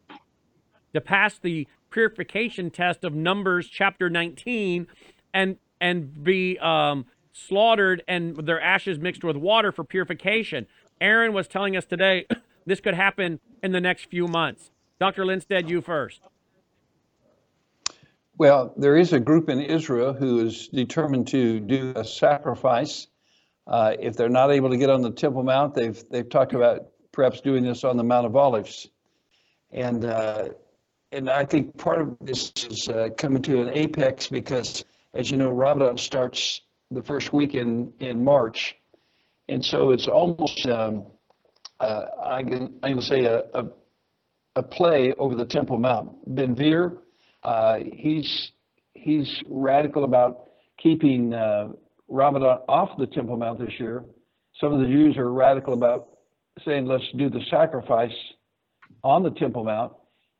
to 0.94 1.00
pass 1.00 1.38
the 1.38 1.66
purification 1.90 2.70
test 2.70 3.04
of 3.04 3.14
Numbers 3.14 3.68
chapter 3.68 4.08
19 4.10 4.86
and 5.32 5.56
and 5.80 6.24
be 6.24 6.58
um, 6.58 7.06
slaughtered 7.32 8.02
and 8.08 8.36
their 8.46 8.60
ashes 8.60 8.98
mixed 8.98 9.22
with 9.22 9.36
water 9.36 9.70
for 9.70 9.84
purification. 9.84 10.66
Aaron 11.00 11.32
was 11.32 11.46
telling 11.46 11.76
us 11.76 11.84
today 11.84 12.26
this 12.66 12.80
could 12.80 12.94
happen 12.94 13.40
in 13.62 13.72
the 13.72 13.80
next 13.80 14.06
few 14.06 14.26
months. 14.26 14.70
Dr. 15.00 15.24
Lindsted, 15.24 15.68
you 15.70 15.80
first. 15.80 16.20
Well, 18.36 18.72
there 18.76 18.96
is 18.96 19.12
a 19.12 19.20
group 19.20 19.48
in 19.48 19.60
Israel 19.60 20.12
who 20.12 20.40
is 20.40 20.68
determined 20.68 21.28
to 21.28 21.60
do 21.60 21.92
a 21.96 22.04
sacrifice. 22.04 23.08
Uh, 23.66 23.94
if 23.98 24.16
they're 24.16 24.28
not 24.28 24.50
able 24.50 24.70
to 24.70 24.76
get 24.76 24.90
on 24.90 25.02
the 25.02 25.10
Temple 25.10 25.42
Mount, 25.42 25.74
they've 25.74 26.02
they've 26.10 26.28
talked 26.28 26.54
about 26.54 26.88
perhaps 27.12 27.40
doing 27.40 27.64
this 27.64 27.84
on 27.84 27.96
the 27.96 28.04
Mount 28.04 28.26
of 28.26 28.36
Olives, 28.36 28.88
and 29.72 30.04
uh, 30.04 30.48
and 31.12 31.30
I 31.30 31.44
think 31.44 31.76
part 31.78 32.00
of 32.00 32.16
this 32.20 32.52
is 32.68 32.88
uh, 32.88 33.08
coming 33.16 33.42
to 33.42 33.62
an 33.62 33.70
apex 33.70 34.26
because, 34.26 34.84
as 35.14 35.30
you 35.30 35.36
know, 35.36 35.50
Ramadan 35.50 35.96
starts 35.96 36.60
the 36.90 37.02
first 37.02 37.32
week 37.32 37.54
in, 37.54 37.92
in 38.00 38.22
March. 38.22 38.76
And 39.48 39.64
so 39.64 39.90
it's 39.90 40.06
almost, 40.06 40.66
um, 40.66 41.06
uh, 41.80 42.04
I, 42.22 42.42
can, 42.42 42.74
I 42.82 42.88
can 42.90 43.00
say, 43.00 43.24
a, 43.24 43.44
a, 43.54 43.64
a, 44.58 44.62
play 44.62 45.12
over 45.18 45.34
the 45.34 45.44
Temple 45.44 45.78
Mount. 45.78 46.10
Ben 46.34 46.54
Gvir, 46.54 46.98
uh, 47.42 47.78
he's, 47.92 48.52
he's 48.94 49.42
radical 49.48 50.04
about 50.04 50.48
keeping 50.82 51.34
uh, 51.34 51.68
Ramadan 52.08 52.58
off 52.68 52.90
the 52.98 53.06
Temple 53.06 53.36
Mount 53.36 53.58
this 53.58 53.72
year. 53.78 54.04
Some 54.60 54.72
of 54.72 54.80
the 54.80 54.86
Jews 54.86 55.16
are 55.16 55.32
radical 55.32 55.74
about 55.74 56.08
saying, 56.64 56.86
let's 56.86 57.04
do 57.16 57.30
the 57.30 57.40
sacrifice 57.50 58.14
on 59.04 59.22
the 59.22 59.30
Temple 59.30 59.64
Mount. 59.64 59.92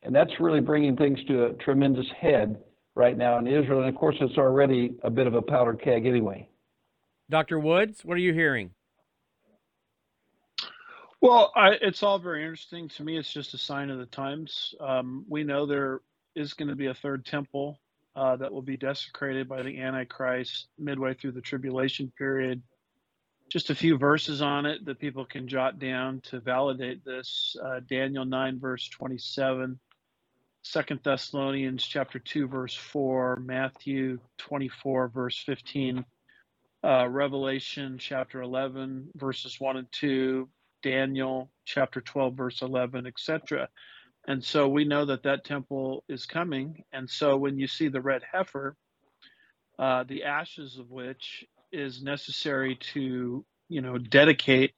And 0.03 0.15
that's 0.15 0.32
really 0.40 0.61
bringing 0.61 0.97
things 0.97 1.19
to 1.28 1.47
a 1.47 1.53
tremendous 1.55 2.07
head 2.20 2.59
right 2.95 3.16
now 3.16 3.39
in 3.39 3.47
Israel. 3.47 3.81
And 3.81 3.89
of 3.89 3.95
course, 3.95 4.16
it's 4.20 4.39
already 4.39 4.95
a 5.03 5.11
bit 5.11 5.27
of 5.27 5.35
a 5.35 5.43
powder 5.43 5.74
keg 5.74 6.07
anyway. 6.07 6.49
Dr. 7.31 7.59
Woods, 7.59 8.05
what 8.05 8.15
are 8.15 8.20
you 8.20 8.32
hearing? 8.32 8.70
Well, 11.20 11.53
I, 11.57 11.70
it's 11.82 12.03
all 12.03 12.19
very 12.19 12.43
interesting. 12.43 12.89
To 12.90 13.05
me, 13.05 13.19
it's 13.19 13.32
just 13.32 13.55
a 13.55 13.59
sign 13.59 13.90
of 13.90 13.99
the 13.99 14.07
times. 14.07 14.74
Um, 14.81 15.24
we 15.28 15.45
know 15.45 15.66
there 15.66 16.01
is 16.36 16.55
going 16.55 16.69
to 16.69 16.77
be 16.77 16.86
a 16.86 16.95
third 16.95 17.27
temple 17.27 17.81
uh, 18.16 18.36
that 18.36 18.53
will 18.53 18.62
be 18.62 18.77
desecrated 18.77 19.49
by 19.49 19.62
the 19.62 19.81
Antichrist 19.81 20.69
midway 20.78 21.15
through 21.15 21.32
the 21.32 21.40
tribulation 21.43 22.12
period 22.19 22.62
just 23.51 23.70
a 23.70 23.77
few 23.77 23.99
verses 23.99 24.43
on 24.43 24.66
it 24.66 24.85
that 24.86 24.99
people 25.01 25.24
can 25.24 25.49
jot 25.49 25.78
down 25.81 26.20
to 26.23 26.40
validate 26.40 27.05
this. 27.05 27.57
Uh, 27.65 27.81
Daniel 27.89 28.24
9, 28.24 28.59
verse 28.61 28.89
27, 28.90 29.78
Second 30.62 31.01
Thessalonians 31.05 31.85
chapter 31.85 32.19
2, 32.19 32.49
verse 32.49 32.74
4, 32.74 33.43
Matthew 33.45 34.19
24, 34.39 35.09
verse 35.09 35.39
15, 35.45 36.05
uh, 36.85 37.09
Revelation 37.09 37.99
chapter 37.99 38.43
11, 38.43 39.11
verses 39.16 39.57
1 39.61 39.77
and 39.78 39.93
2, 39.93 40.49
Daniel 40.83 41.51
chapter 41.65 42.01
12, 42.01 42.35
verse 42.35 42.63
11, 42.63 43.07
etc. 43.07 43.69
And 44.27 44.45
so 44.45 44.69
we 44.69 44.85
know 44.85 45.07
that 45.07 45.23
that 45.23 45.45
temple 45.45 46.05
is 46.09 46.27
coming. 46.27 46.85
And 46.93 47.09
so 47.09 47.37
when 47.37 47.59
you 47.59 47.67
see 47.67 47.89
the 47.89 48.01
red 48.01 48.23
heifer, 48.31 48.77
uh, 49.79 50.05
the 50.05 50.25
ashes 50.25 50.79
of 50.79 50.91
which 50.91 51.45
is 51.73 52.03
necessary 52.03 52.77
to 52.77 53.45
you 53.69 53.81
know 53.81 53.99
dedicate 53.99 54.73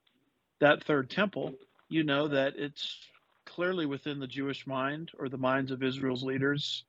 that 0.61 0.85
third 0.85 1.09
temple 1.09 1.55
you 1.89 2.03
know 2.03 2.29
that 2.29 2.55
it's 2.57 2.99
clearly 3.47 3.87
within 3.87 4.19
the 4.19 4.27
jewish 4.27 4.67
mind 4.67 5.11
or 5.19 5.29
the 5.29 5.39
minds 5.39 5.71
of 5.71 5.83
israel's 5.83 6.23
leaders 6.23 6.85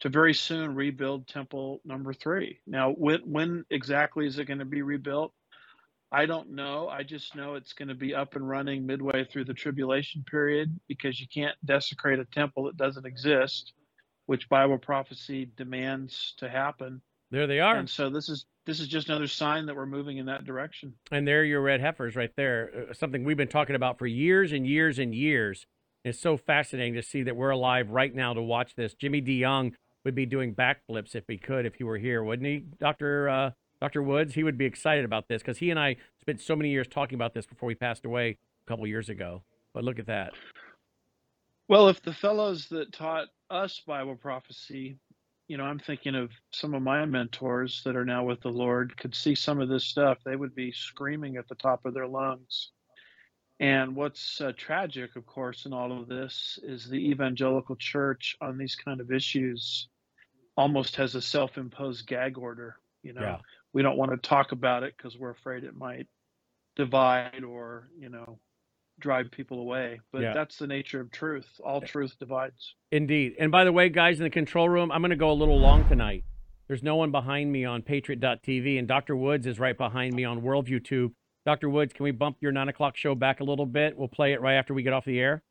to 0.00 0.08
very 0.08 0.34
soon 0.34 0.74
rebuild 0.74 1.26
temple 1.26 1.80
number 1.84 2.12
three 2.12 2.60
now 2.66 2.92
when, 2.92 3.20
when 3.20 3.64
exactly 3.70 4.26
is 4.26 4.38
it 4.38 4.44
going 4.44 4.58
to 4.58 4.64
be 4.64 4.82
rebuilt 4.82 5.32
i 6.12 6.26
don't 6.26 6.50
know 6.50 6.88
i 6.88 7.02
just 7.02 7.34
know 7.34 7.54
it's 7.54 7.72
going 7.72 7.88
to 7.88 7.94
be 7.94 8.14
up 8.14 8.36
and 8.36 8.48
running 8.48 8.86
midway 8.86 9.24
through 9.24 9.44
the 9.44 9.54
tribulation 9.54 10.24
period 10.30 10.78
because 10.88 11.20
you 11.20 11.26
can't 11.32 11.56
desecrate 11.64 12.18
a 12.18 12.24
temple 12.26 12.64
that 12.64 12.76
doesn't 12.76 13.06
exist 13.06 13.72
which 14.26 14.48
bible 14.48 14.78
prophecy 14.78 15.50
demands 15.56 16.34
to 16.38 16.48
happen 16.48 17.00
there 17.30 17.46
they 17.46 17.60
are 17.60 17.76
and 17.76 17.90
so 17.90 18.10
this 18.10 18.28
is 18.28 18.46
this 18.68 18.80
is 18.80 18.86
just 18.86 19.08
another 19.08 19.26
sign 19.26 19.64
that 19.64 19.74
we're 19.74 19.86
moving 19.86 20.18
in 20.18 20.26
that 20.26 20.44
direction. 20.44 20.92
And 21.10 21.26
there 21.26 21.40
are 21.40 21.44
your 21.44 21.62
red 21.62 21.80
heifers 21.80 22.14
right 22.14 22.30
there. 22.36 22.86
Uh, 22.90 22.92
something 22.92 23.24
we've 23.24 23.34
been 23.34 23.48
talking 23.48 23.74
about 23.74 23.98
for 23.98 24.06
years 24.06 24.52
and 24.52 24.66
years 24.66 24.98
and 24.98 25.14
years. 25.14 25.66
It's 26.04 26.20
so 26.20 26.36
fascinating 26.36 26.92
to 26.94 27.02
see 27.02 27.22
that 27.22 27.34
we're 27.34 27.48
alive 27.48 27.90
right 27.90 28.14
now 28.14 28.34
to 28.34 28.42
watch 28.42 28.74
this. 28.74 28.92
Jimmy 28.92 29.22
DeYoung 29.22 29.72
would 30.04 30.14
be 30.14 30.26
doing 30.26 30.54
backflips 30.54 31.14
if 31.14 31.24
he 31.26 31.38
could, 31.38 31.64
if 31.64 31.76
he 31.76 31.84
were 31.84 31.96
here, 31.96 32.22
wouldn't 32.22 32.46
he, 32.46 32.64
Doctor 32.78 33.30
uh, 33.30 33.50
Doctor 33.80 34.02
Woods? 34.02 34.34
He 34.34 34.44
would 34.44 34.58
be 34.58 34.64
excited 34.64 35.04
about 35.04 35.28
this 35.28 35.42
because 35.42 35.58
he 35.58 35.70
and 35.70 35.78
I 35.78 35.96
spent 36.20 36.40
so 36.40 36.56
many 36.56 36.70
years 36.70 36.88
talking 36.88 37.16
about 37.16 37.34
this 37.34 37.46
before 37.46 37.66
we 37.66 37.74
passed 37.74 38.04
away 38.04 38.38
a 38.66 38.68
couple 38.68 38.86
years 38.86 39.08
ago. 39.08 39.42
But 39.74 39.84
look 39.84 39.98
at 39.98 40.06
that. 40.06 40.32
Well, 41.68 41.88
if 41.88 42.02
the 42.02 42.14
fellows 42.14 42.68
that 42.68 42.92
taught 42.92 43.28
us 43.50 43.80
Bible 43.86 44.16
prophecy 44.16 44.98
you 45.48 45.56
know, 45.56 45.64
I'm 45.64 45.78
thinking 45.78 46.14
of 46.14 46.30
some 46.52 46.74
of 46.74 46.82
my 46.82 47.04
mentors 47.06 47.82
that 47.84 47.96
are 47.96 48.04
now 48.04 48.22
with 48.22 48.42
the 48.42 48.50
Lord 48.50 48.96
could 48.98 49.14
see 49.14 49.34
some 49.34 49.60
of 49.60 49.70
this 49.70 49.84
stuff, 49.84 50.18
they 50.22 50.36
would 50.36 50.54
be 50.54 50.70
screaming 50.72 51.36
at 51.36 51.48
the 51.48 51.54
top 51.54 51.86
of 51.86 51.94
their 51.94 52.06
lungs. 52.06 52.70
And 53.58 53.96
what's 53.96 54.40
uh, 54.40 54.52
tragic, 54.56 55.16
of 55.16 55.26
course, 55.26 55.64
in 55.64 55.72
all 55.72 55.98
of 55.98 56.06
this 56.06 56.58
is 56.62 56.88
the 56.88 57.10
evangelical 57.10 57.76
church 57.76 58.36
on 58.40 58.58
these 58.58 58.76
kind 58.76 59.00
of 59.00 59.10
issues 59.10 59.88
almost 60.56 60.96
has 60.96 61.14
a 61.14 61.22
self 61.22 61.56
imposed 61.56 62.06
gag 62.06 62.36
order. 62.36 62.76
You 63.02 63.14
know, 63.14 63.22
yeah. 63.22 63.38
We 63.78 63.84
don't 63.84 63.96
want 63.96 64.10
to 64.10 64.16
talk 64.16 64.50
about 64.50 64.82
it 64.82 64.92
because 64.96 65.16
we're 65.16 65.30
afraid 65.30 65.62
it 65.62 65.76
might 65.76 66.08
divide 66.74 67.44
or, 67.46 67.88
you 67.96 68.08
know, 68.08 68.40
drive 68.98 69.30
people 69.30 69.60
away. 69.60 70.00
But 70.10 70.22
yeah. 70.22 70.32
that's 70.32 70.56
the 70.56 70.66
nature 70.66 71.00
of 71.00 71.12
truth. 71.12 71.46
All 71.64 71.80
eh. 71.80 71.86
truth 71.86 72.16
divides. 72.18 72.74
Indeed. 72.90 73.36
And 73.38 73.52
by 73.52 73.62
the 73.62 73.70
way, 73.70 73.88
guys 73.88 74.18
in 74.18 74.24
the 74.24 74.30
control 74.30 74.68
room, 74.68 74.90
I'm 74.90 75.00
going 75.00 75.10
to 75.10 75.16
go 75.16 75.30
a 75.30 75.32
little 75.32 75.60
long 75.60 75.88
tonight. 75.88 76.24
There's 76.66 76.82
no 76.82 76.96
one 76.96 77.12
behind 77.12 77.52
me 77.52 77.64
on 77.64 77.82
Patriot.tv, 77.82 78.80
and 78.80 78.88
Dr. 78.88 79.14
Woods 79.14 79.46
is 79.46 79.60
right 79.60 79.78
behind 79.78 80.12
me 80.12 80.24
on 80.24 80.42
Worldview 80.42 80.84
Tube. 80.84 81.12
Dr. 81.46 81.70
Woods, 81.70 81.92
can 81.92 82.02
we 82.02 82.10
bump 82.10 82.38
your 82.40 82.50
nine 82.50 82.68
o'clock 82.68 82.96
show 82.96 83.14
back 83.14 83.38
a 83.38 83.44
little 83.44 83.64
bit? 83.64 83.96
We'll 83.96 84.08
play 84.08 84.32
it 84.32 84.40
right 84.40 84.56
after 84.56 84.74
we 84.74 84.82
get 84.82 84.92
off 84.92 85.04
the 85.04 85.20
air. 85.20 85.44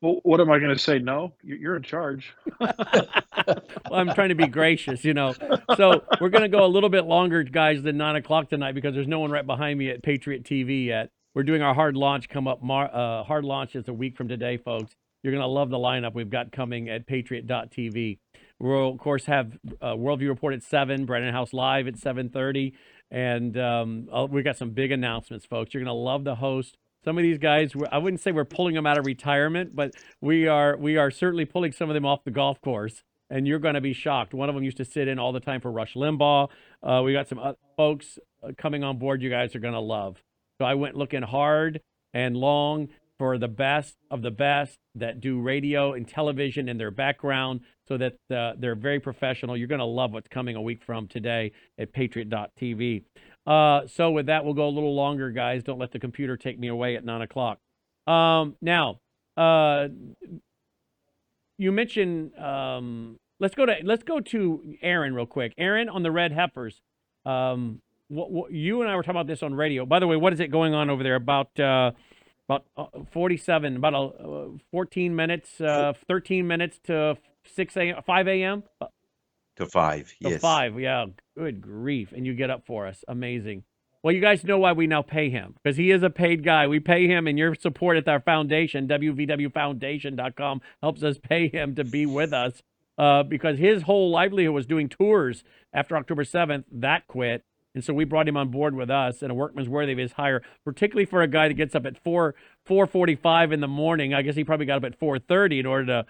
Well, 0.00 0.20
what 0.22 0.40
am 0.40 0.50
I 0.50 0.58
going 0.58 0.74
to 0.74 0.78
say? 0.78 0.98
No, 0.98 1.34
you're 1.42 1.76
in 1.76 1.82
charge. 1.82 2.34
well, 2.60 3.60
I'm 3.92 4.14
trying 4.14 4.30
to 4.30 4.34
be 4.34 4.46
gracious, 4.46 5.04
you 5.04 5.12
know. 5.12 5.34
So 5.76 6.02
we're 6.20 6.30
going 6.30 6.42
to 6.42 6.48
go 6.48 6.64
a 6.64 6.68
little 6.68 6.88
bit 6.88 7.04
longer, 7.04 7.42
guys, 7.42 7.82
than 7.82 7.98
nine 7.98 8.16
o'clock 8.16 8.48
tonight 8.48 8.72
because 8.72 8.94
there's 8.94 9.08
no 9.08 9.20
one 9.20 9.30
right 9.30 9.46
behind 9.46 9.78
me 9.78 9.90
at 9.90 10.02
Patriot 10.02 10.44
TV 10.44 10.86
yet. 10.86 11.10
We're 11.34 11.42
doing 11.42 11.62
our 11.62 11.74
hard 11.74 11.96
launch 11.96 12.28
come 12.28 12.48
up. 12.48 12.62
Mar- 12.62 12.90
uh, 12.92 13.24
hard 13.24 13.44
launch 13.44 13.76
is 13.76 13.88
a 13.88 13.92
week 13.92 14.16
from 14.16 14.28
today, 14.28 14.56
folks. 14.56 14.94
You're 15.22 15.32
going 15.32 15.42
to 15.42 15.48
love 15.48 15.68
the 15.68 15.76
lineup 15.76 16.14
we've 16.14 16.30
got 16.30 16.50
coming 16.50 16.88
at 16.88 17.06
Patriot.tv. 17.06 18.18
We'll 18.58 18.90
of 18.90 18.98
course 18.98 19.26
have 19.26 19.58
uh, 19.80 19.94
Worldview 19.94 20.28
Report 20.28 20.54
at 20.54 20.62
seven, 20.62 21.06
Brannon 21.06 21.32
Howse 21.32 21.52
Live 21.52 21.88
at 21.88 21.94
7:30, 21.94 22.72
and 23.10 23.56
um, 23.58 24.08
uh, 24.12 24.26
we 24.30 24.42
got 24.42 24.56
some 24.56 24.70
big 24.70 24.92
announcements, 24.92 25.46
folks. 25.46 25.72
You're 25.72 25.82
going 25.82 25.94
to 25.94 26.00
love 26.00 26.24
the 26.24 26.34
host. 26.34 26.76
Some 27.04 27.16
of 27.16 27.22
these 27.22 27.38
guys, 27.38 27.72
I 27.90 27.98
wouldn't 27.98 28.20
say 28.20 28.32
we're 28.32 28.44
pulling 28.44 28.74
them 28.74 28.86
out 28.86 28.98
of 28.98 29.06
retirement, 29.06 29.74
but 29.74 29.94
we 30.20 30.46
are 30.46 30.76
we 30.76 30.96
are 30.96 31.10
certainly 31.10 31.44
pulling 31.44 31.72
some 31.72 31.88
of 31.88 31.94
them 31.94 32.04
off 32.04 32.24
the 32.24 32.30
golf 32.30 32.60
course 32.60 33.02
and 33.30 33.46
you're 33.46 33.60
going 33.60 33.74
to 33.74 33.80
be 33.80 33.92
shocked. 33.92 34.34
One 34.34 34.48
of 34.48 34.54
them 34.54 34.64
used 34.64 34.76
to 34.78 34.84
sit 34.84 35.08
in 35.08 35.18
all 35.18 35.32
the 35.32 35.40
time 35.40 35.60
for 35.60 35.70
Rush 35.70 35.94
Limbaugh. 35.94 36.48
Uh, 36.82 37.02
we 37.04 37.12
got 37.12 37.28
some 37.28 37.38
uh, 37.38 37.52
folks 37.76 38.18
uh, 38.42 38.50
coming 38.58 38.84
on 38.84 38.98
board 38.98 39.22
you 39.22 39.30
guys 39.30 39.54
are 39.54 39.60
going 39.60 39.74
to 39.74 39.80
love. 39.80 40.22
So 40.58 40.64
I 40.64 40.74
went 40.74 40.96
looking 40.96 41.22
hard 41.22 41.80
and 42.12 42.36
long 42.36 42.88
for 43.18 43.38
the 43.38 43.48
best 43.48 43.96
of 44.10 44.22
the 44.22 44.30
best 44.30 44.78
that 44.94 45.20
do 45.20 45.40
radio 45.40 45.92
and 45.92 46.08
television 46.08 46.68
in 46.68 46.78
their 46.78 46.90
background 46.90 47.60
so 47.86 47.96
that 47.98 48.14
uh, 48.34 48.54
they're 48.58 48.74
very 48.74 48.98
professional. 48.98 49.56
You're 49.56 49.68
going 49.68 49.78
to 49.78 49.84
love 49.84 50.12
what's 50.12 50.28
coming 50.28 50.56
a 50.56 50.62
week 50.62 50.82
from 50.82 51.06
today 51.06 51.52
at 51.78 51.92
patriot.tv. 51.92 53.04
Uh, 53.50 53.88
so 53.88 54.12
with 54.12 54.26
that, 54.26 54.44
we'll 54.44 54.54
go 54.54 54.68
a 54.68 54.70
little 54.70 54.94
longer, 54.94 55.32
guys. 55.32 55.64
Don't 55.64 55.80
let 55.80 55.90
the 55.90 55.98
computer 55.98 56.36
take 56.36 56.56
me 56.56 56.68
away 56.68 56.94
at 56.94 57.04
9 57.04 57.22
o'clock. 57.22 57.58
Um, 58.06 58.54
now, 58.62 59.00
uh, 59.36 59.88
you 61.58 61.72
mentioned 61.72 62.38
um, 62.38 63.18
let's 63.40 63.56
go 63.56 63.66
to 63.66 63.74
let's 63.82 64.04
go 64.04 64.20
to 64.20 64.76
Aaron 64.82 65.14
real 65.14 65.26
quick. 65.26 65.52
Aaron 65.58 65.88
on 65.88 66.04
the 66.04 66.12
red 66.12 66.30
heifers. 66.30 66.80
Um, 67.26 67.82
what, 68.06 68.30
what, 68.30 68.52
you 68.52 68.82
and 68.82 68.90
I 68.90 68.94
were 68.94 69.02
talking 69.02 69.16
about 69.16 69.26
this 69.26 69.42
on 69.42 69.52
radio. 69.54 69.84
By 69.84 69.98
the 69.98 70.06
way, 70.06 70.16
what 70.16 70.32
is 70.32 70.38
it 70.38 70.52
going 70.52 70.72
on 70.72 70.88
over 70.88 71.02
there? 71.02 71.16
About 71.16 71.58
uh, 71.58 71.90
about 72.48 72.66
uh, 72.76 72.86
47, 73.10 73.76
about 73.76 73.94
uh, 73.94 74.58
14 74.70 75.14
minutes, 75.14 75.60
uh, 75.60 75.92
13 76.06 76.46
minutes 76.46 76.78
to 76.84 77.16
6 77.54 77.76
a.m., 77.76 77.96
5 78.06 78.28
a.m. 78.28 78.62
To 79.56 79.66
five, 79.66 80.08
to 80.22 80.30
yes. 80.30 80.40
five, 80.40 80.80
yeah. 80.80 81.06
Good 81.40 81.62
grief! 81.62 82.12
And 82.12 82.26
you 82.26 82.34
get 82.34 82.50
up 82.50 82.66
for 82.66 82.86
us. 82.86 83.02
Amazing. 83.08 83.64
Well, 84.02 84.14
you 84.14 84.20
guys 84.20 84.44
know 84.44 84.58
why 84.58 84.72
we 84.72 84.86
now 84.86 85.00
pay 85.00 85.30
him 85.30 85.54
because 85.62 85.78
he 85.78 85.90
is 85.90 86.02
a 86.02 86.10
paid 86.10 86.44
guy. 86.44 86.66
We 86.66 86.80
pay 86.80 87.06
him, 87.06 87.26
and 87.26 87.38
your 87.38 87.54
support 87.54 87.96
at 87.96 88.06
our 88.06 88.20
foundation, 88.20 88.86
wvwfoundation.com, 88.86 90.60
helps 90.82 91.02
us 91.02 91.16
pay 91.16 91.48
him 91.48 91.74
to 91.76 91.84
be 91.84 92.04
with 92.04 92.34
us 92.34 92.62
uh, 92.98 93.22
because 93.22 93.58
his 93.58 93.84
whole 93.84 94.10
livelihood 94.10 94.52
was 94.52 94.66
doing 94.66 94.90
tours 94.90 95.42
after 95.72 95.96
October 95.96 96.24
7th. 96.24 96.64
That 96.70 97.06
quit. 97.06 97.42
And 97.74 97.82
so 97.82 97.94
we 97.94 98.04
brought 98.04 98.28
him 98.28 98.36
on 98.36 98.50
board 98.50 98.74
with 98.74 98.90
us, 98.90 99.22
and 99.22 99.32
a 99.32 99.34
workman's 99.34 99.68
worthy 99.68 99.92
of 99.92 99.98
his 99.98 100.12
hire, 100.12 100.42
particularly 100.62 101.06
for 101.06 101.22
a 101.22 101.28
guy 101.28 101.48
that 101.48 101.54
gets 101.54 101.74
up 101.74 101.86
at 101.86 101.96
four 102.04 102.34
four 102.66 102.86
forty 102.86 103.14
five 103.16 103.50
in 103.50 103.60
the 103.60 103.68
morning. 103.68 104.12
I 104.12 104.20
guess 104.20 104.34
he 104.34 104.44
probably 104.44 104.66
got 104.66 104.76
up 104.76 104.84
at 104.84 104.98
four 104.98 105.18
thirty 105.18 105.58
in 105.58 105.66
order 105.66 105.86
to 105.86 106.06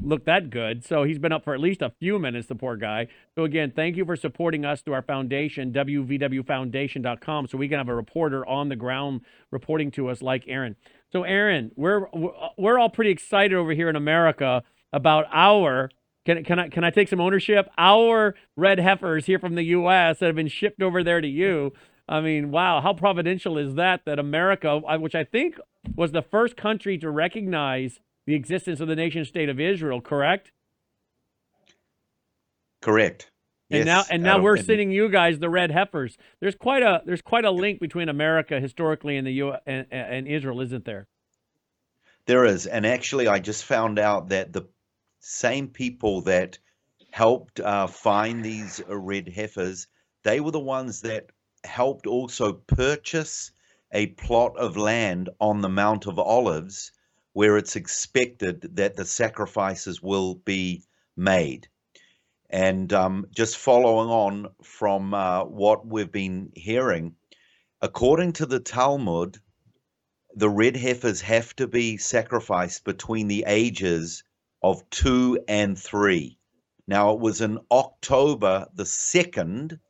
look 0.00 0.24
that 0.26 0.50
good. 0.50 0.84
So 0.84 1.04
he's 1.04 1.18
been 1.18 1.32
up 1.32 1.44
for 1.44 1.54
at 1.54 1.60
least 1.60 1.82
a 1.82 1.92
few 1.98 2.18
minutes, 2.18 2.48
the 2.48 2.54
poor 2.54 2.76
guy. 2.76 3.08
So 3.34 3.44
again, 3.44 3.72
thank 3.74 3.96
you 3.96 4.04
for 4.04 4.16
supporting 4.16 4.64
us 4.64 4.82
through 4.82 4.94
our 4.94 5.02
foundation, 5.02 5.72
wvwfoundation.com, 5.72 7.46
so 7.46 7.58
we 7.58 7.68
can 7.68 7.78
have 7.78 7.88
a 7.88 7.94
reporter 7.94 8.46
on 8.46 8.68
the 8.68 8.76
ground 8.76 9.22
reporting 9.50 9.90
to 9.92 10.08
us 10.08 10.22
like 10.22 10.44
Aaron. 10.46 10.76
So 11.12 11.22
Aaron, 11.24 11.72
we're 11.76 12.06
we're 12.56 12.78
all 12.78 12.90
pretty 12.90 13.10
excited 13.10 13.56
over 13.56 13.72
here 13.72 13.88
in 13.88 13.96
America 13.96 14.62
about 14.92 15.26
our 15.32 15.90
can, 16.26 16.44
can 16.44 16.58
I 16.58 16.68
can 16.68 16.84
I 16.84 16.90
take 16.90 17.08
some 17.08 17.20
ownership? 17.20 17.68
Our 17.78 18.34
red 18.56 18.78
heifers 18.78 19.26
here 19.26 19.38
from 19.38 19.54
the 19.54 19.62
U.S. 19.64 20.18
that 20.18 20.26
have 20.26 20.36
been 20.36 20.48
shipped 20.48 20.82
over 20.82 21.02
there 21.02 21.20
to 21.20 21.28
you. 21.28 21.72
I 22.08 22.20
mean, 22.20 22.50
wow, 22.50 22.80
how 22.80 22.92
providential 22.92 23.56
is 23.56 23.74
that? 23.76 24.04
That 24.04 24.18
America, 24.18 24.68
uh, 24.86 24.98
which 24.98 25.14
I 25.14 25.24
think 25.24 25.58
was 25.96 26.12
the 26.12 26.22
first 26.22 26.56
country 26.56 26.98
to 26.98 27.10
recognize 27.10 28.00
the 28.30 28.36
existence 28.36 28.78
of 28.78 28.86
the 28.86 28.94
nation 28.94 29.24
state 29.24 29.48
of 29.48 29.58
Israel, 29.58 30.00
correct? 30.00 30.52
Correct. 32.80 33.28
And 33.70 33.84
yes. 33.84 33.86
now, 33.86 34.04
and 34.08 34.22
now 34.22 34.40
we're 34.40 34.56
sending 34.56 34.92
you 34.92 35.08
guys 35.08 35.40
the 35.40 35.50
red 35.50 35.72
heifers. 35.72 36.16
There's 36.38 36.54
quite 36.54 36.84
a 36.84 37.02
there's 37.04 37.22
quite 37.22 37.44
a 37.44 37.50
link 37.50 37.80
between 37.80 38.08
America 38.08 38.60
historically 38.60 39.16
and 39.16 39.26
the 39.26 39.32
U 39.32 39.54
and, 39.66 39.86
and 39.90 40.28
Israel, 40.28 40.60
isn't 40.60 40.84
there? 40.84 41.08
There 42.26 42.44
is, 42.44 42.66
and 42.66 42.86
actually, 42.86 43.26
I 43.26 43.40
just 43.40 43.64
found 43.64 43.98
out 43.98 44.28
that 44.28 44.52
the 44.52 44.68
same 45.18 45.66
people 45.66 46.20
that 46.22 46.58
helped 47.10 47.58
uh, 47.58 47.88
find 47.88 48.44
these 48.44 48.80
uh, 48.88 48.96
red 48.96 49.28
heifers, 49.28 49.88
they 50.22 50.38
were 50.38 50.52
the 50.52 50.60
ones 50.60 51.00
that 51.00 51.30
helped 51.64 52.06
also 52.06 52.52
purchase 52.52 53.50
a 53.90 54.06
plot 54.06 54.56
of 54.56 54.76
land 54.76 55.30
on 55.40 55.62
the 55.62 55.68
Mount 55.68 56.06
of 56.06 56.20
Olives 56.20 56.92
where 57.40 57.56
it's 57.56 57.74
expected 57.74 58.76
that 58.76 58.96
the 58.96 59.04
sacrifices 59.06 60.02
will 60.02 60.34
be 60.34 60.84
made. 61.16 61.66
And 62.50 62.92
um, 62.92 63.28
just 63.34 63.56
following 63.56 64.10
on 64.10 64.48
from 64.62 65.14
uh, 65.14 65.44
what 65.44 65.86
we've 65.86 66.12
been 66.12 66.52
hearing, 66.54 67.14
according 67.80 68.34
to 68.34 68.44
the 68.44 68.60
Talmud, 68.60 69.38
the 70.34 70.50
red 70.50 70.76
heifers 70.76 71.22
have 71.22 71.56
to 71.56 71.66
be 71.66 71.96
sacrificed 71.96 72.84
between 72.84 73.26
the 73.26 73.44
ages 73.46 74.22
of 74.62 74.90
two 74.90 75.42
and 75.48 75.78
three. 75.78 76.36
Now, 76.86 77.14
it 77.14 77.20
was 77.20 77.40
in 77.40 77.58
October 77.70 78.66
the 78.74 78.84
2nd 78.84 79.80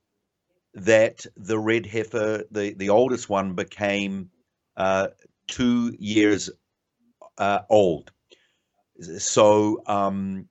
that 0.74 1.27
the 1.36 1.59
red 1.59 1.85
heifer, 1.85 2.44
the, 2.52 2.74
the 2.74 2.90
oldest 2.90 3.28
one, 3.28 3.55
became 3.55 4.31
uh, 4.77 5.09
two 5.48 5.97
years 5.98 6.48
uh, 7.41 7.62
old. 7.71 8.12
So 9.19 9.83
um, 9.87 10.47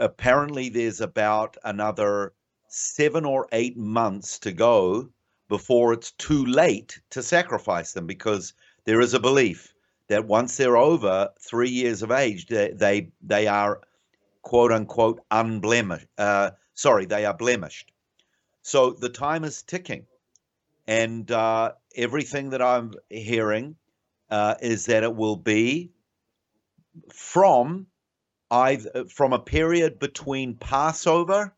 apparently, 0.00 0.68
there's 0.68 1.00
about 1.00 1.56
another 1.64 2.34
seven 2.68 3.24
or 3.24 3.46
eight 3.52 3.78
months 3.78 4.38
to 4.40 4.52
go 4.52 5.08
before 5.48 5.94
it's 5.94 6.10
too 6.12 6.44
late 6.44 7.00
to 7.10 7.22
sacrifice 7.22 7.92
them 7.92 8.06
because 8.06 8.52
there 8.84 9.00
is 9.00 9.14
a 9.14 9.20
belief 9.20 9.72
that 10.08 10.26
once 10.26 10.56
they're 10.56 10.76
over 10.76 11.30
three 11.40 11.70
years 11.70 12.02
of 12.02 12.10
age, 12.10 12.46
they 12.46 12.72
they, 12.72 13.10
they 13.22 13.46
are 13.46 13.80
quote 14.42 14.72
unquote 14.72 15.20
unblemished. 15.30 16.08
Uh, 16.18 16.50
sorry, 16.74 17.06
they 17.06 17.24
are 17.24 17.34
blemished. 17.34 17.92
So 18.62 18.90
the 18.90 19.08
time 19.08 19.44
is 19.44 19.62
ticking, 19.62 20.06
and 20.86 21.30
uh, 21.30 21.72
everything 21.94 22.50
that 22.50 22.60
I'm 22.60 22.92
hearing 23.08 23.76
uh, 24.30 24.56
is 24.60 24.86
that 24.86 25.04
it 25.04 25.14
will 25.14 25.36
be 25.36 25.92
from 27.12 27.86
either 28.50 29.04
from 29.06 29.32
a 29.32 29.38
period 29.38 29.98
between 29.98 30.56
Passover 30.56 31.54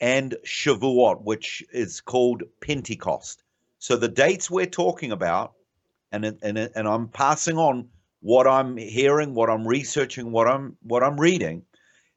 and 0.00 0.36
Shavuot, 0.44 1.22
which 1.22 1.62
is 1.72 2.00
called 2.00 2.42
Pentecost. 2.60 3.42
So 3.78 3.96
the 3.96 4.08
dates 4.08 4.50
we're 4.50 4.66
talking 4.66 5.12
about 5.12 5.54
and 6.12 6.24
and 6.42 6.58
and 6.58 6.88
I'm 6.88 7.08
passing 7.08 7.58
on 7.58 7.88
what 8.20 8.46
I'm 8.46 8.76
hearing, 8.76 9.34
what 9.34 9.50
I'm 9.50 9.66
researching, 9.66 10.32
what 10.32 10.48
I'm 10.48 10.76
what 10.82 11.02
I'm 11.02 11.20
reading 11.20 11.64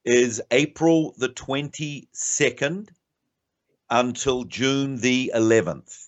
is 0.06 0.42
April 0.52 1.14
the 1.18 1.30
22nd 1.30 2.90
until 3.90 4.44
June 4.46 4.98
the 4.98 5.32
11th. 5.36 6.08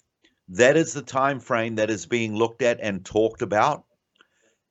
That 0.49 0.77
is 0.77 0.93
the 0.93 1.01
time 1.01 1.39
frame 1.39 1.75
that 1.75 1.89
is 1.89 2.05
being 2.05 2.35
looked 2.35 2.61
at 2.61 2.79
and 2.81 3.05
talked 3.05 3.41
about. 3.41 3.85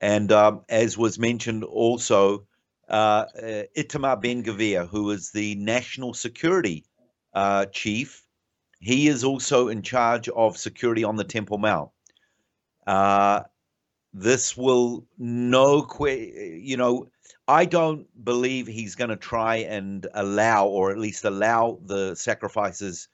And 0.00 0.32
um, 0.32 0.62
as 0.68 0.96
was 0.96 1.18
mentioned 1.18 1.64
also, 1.64 2.46
uh, 2.88 3.26
uh, 3.36 3.62
Itamar 3.76 4.20
Ben 4.20 4.42
Gvir, 4.42 4.88
who 4.88 5.10
is 5.10 5.30
the 5.30 5.54
national 5.56 6.14
security 6.14 6.84
uh, 7.34 7.66
chief, 7.66 8.24
he 8.80 9.08
is 9.08 9.24
also 9.24 9.68
in 9.68 9.82
charge 9.82 10.28
of 10.30 10.56
security 10.56 11.04
on 11.04 11.16
the 11.16 11.24
Temple 11.24 11.58
Mount. 11.58 11.90
Uh, 12.86 13.42
this 14.12 14.56
will 14.56 15.06
no 15.18 15.86
you 16.02 16.76
know 16.76 17.06
i 17.46 17.64
don't 17.64 18.06
believe 18.24 18.66
he's 18.66 18.96
going 18.96 19.10
to 19.10 19.16
try 19.16 19.56
and 19.56 20.06
allow 20.14 20.66
or 20.66 20.90
at 20.90 20.98
least 20.98 21.24
allow 21.24 21.78
the 21.84 22.14
sacrifices 22.16 23.08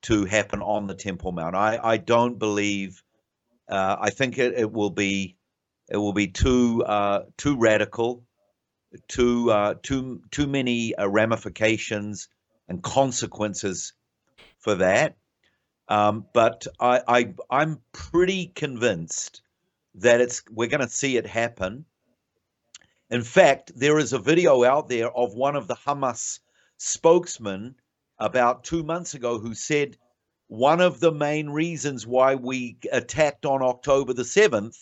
to 0.00 0.24
happen 0.24 0.62
on 0.62 0.86
the 0.86 0.94
temple 0.94 1.32
mount 1.32 1.54
i 1.54 1.78
i 1.82 1.96
don't 1.96 2.38
believe 2.38 3.02
uh, 3.68 3.96
i 4.00 4.08
think 4.08 4.38
it, 4.38 4.54
it 4.56 4.72
will 4.72 4.90
be 4.90 5.36
it 5.88 5.96
will 5.96 6.12
be 6.12 6.28
too 6.28 6.84
uh, 6.84 7.24
too 7.36 7.56
radical 7.56 8.24
too 9.08 9.50
uh, 9.50 9.74
too 9.82 10.22
too 10.30 10.46
many 10.46 10.94
uh, 10.94 11.06
ramifications 11.06 12.28
and 12.68 12.82
consequences 12.82 13.92
for 14.58 14.76
that 14.76 15.16
um, 15.88 16.26
but 16.34 16.66
I, 16.78 17.00
I 17.08 17.34
I'm 17.50 17.80
pretty 17.92 18.48
convinced 18.48 19.42
that 19.94 20.20
it's 20.20 20.42
we're 20.50 20.68
going 20.68 20.86
to 20.86 20.88
see 20.88 21.16
it 21.16 21.26
happen. 21.26 21.86
In 23.10 23.22
fact, 23.22 23.72
there 23.74 23.98
is 23.98 24.12
a 24.12 24.18
video 24.18 24.64
out 24.64 24.88
there 24.88 25.10
of 25.10 25.32
one 25.32 25.56
of 25.56 25.66
the 25.66 25.74
Hamas 25.74 26.40
spokesmen 26.76 27.74
about 28.18 28.64
two 28.64 28.82
months 28.82 29.14
ago 29.14 29.38
who 29.38 29.54
said 29.54 29.96
one 30.48 30.80
of 30.82 31.00
the 31.00 31.12
main 31.12 31.48
reasons 31.48 32.06
why 32.06 32.34
we 32.34 32.78
attacked 32.92 33.46
on 33.46 33.62
October 33.62 34.12
the 34.12 34.22
7th 34.22 34.76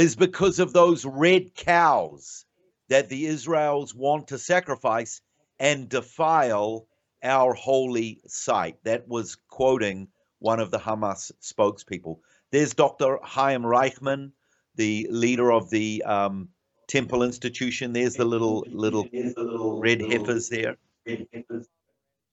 is 0.00 0.16
because 0.16 0.58
of 0.58 0.72
those 0.72 1.04
red 1.04 1.54
cows 1.54 2.46
that 2.88 3.10
the 3.10 3.26
Israels 3.26 3.94
want 3.94 4.28
to 4.28 4.38
sacrifice 4.38 5.20
and 5.58 5.90
defile 5.90 6.86
our 7.22 7.52
holy 7.52 8.20
site. 8.26 8.82
That 8.84 9.06
was 9.06 9.36
quoting 9.48 10.08
one 10.38 10.58
of 10.58 10.70
the 10.70 10.78
Hamas 10.78 11.30
spokespeople. 11.42 12.18
There's 12.50 12.72
Dr. 12.72 13.18
Chaim 13.22 13.64
Richman, 13.64 14.32
the 14.74 15.06
leader 15.10 15.52
of 15.52 15.68
the 15.68 16.02
um, 16.04 16.48
Temple 16.88 17.22
Institution. 17.22 17.92
There's 17.92 18.14
the 18.14 18.24
little 18.24 18.64
little 18.70 19.06
red 19.80 20.00
heifers 20.00 20.48
there. 20.48 20.76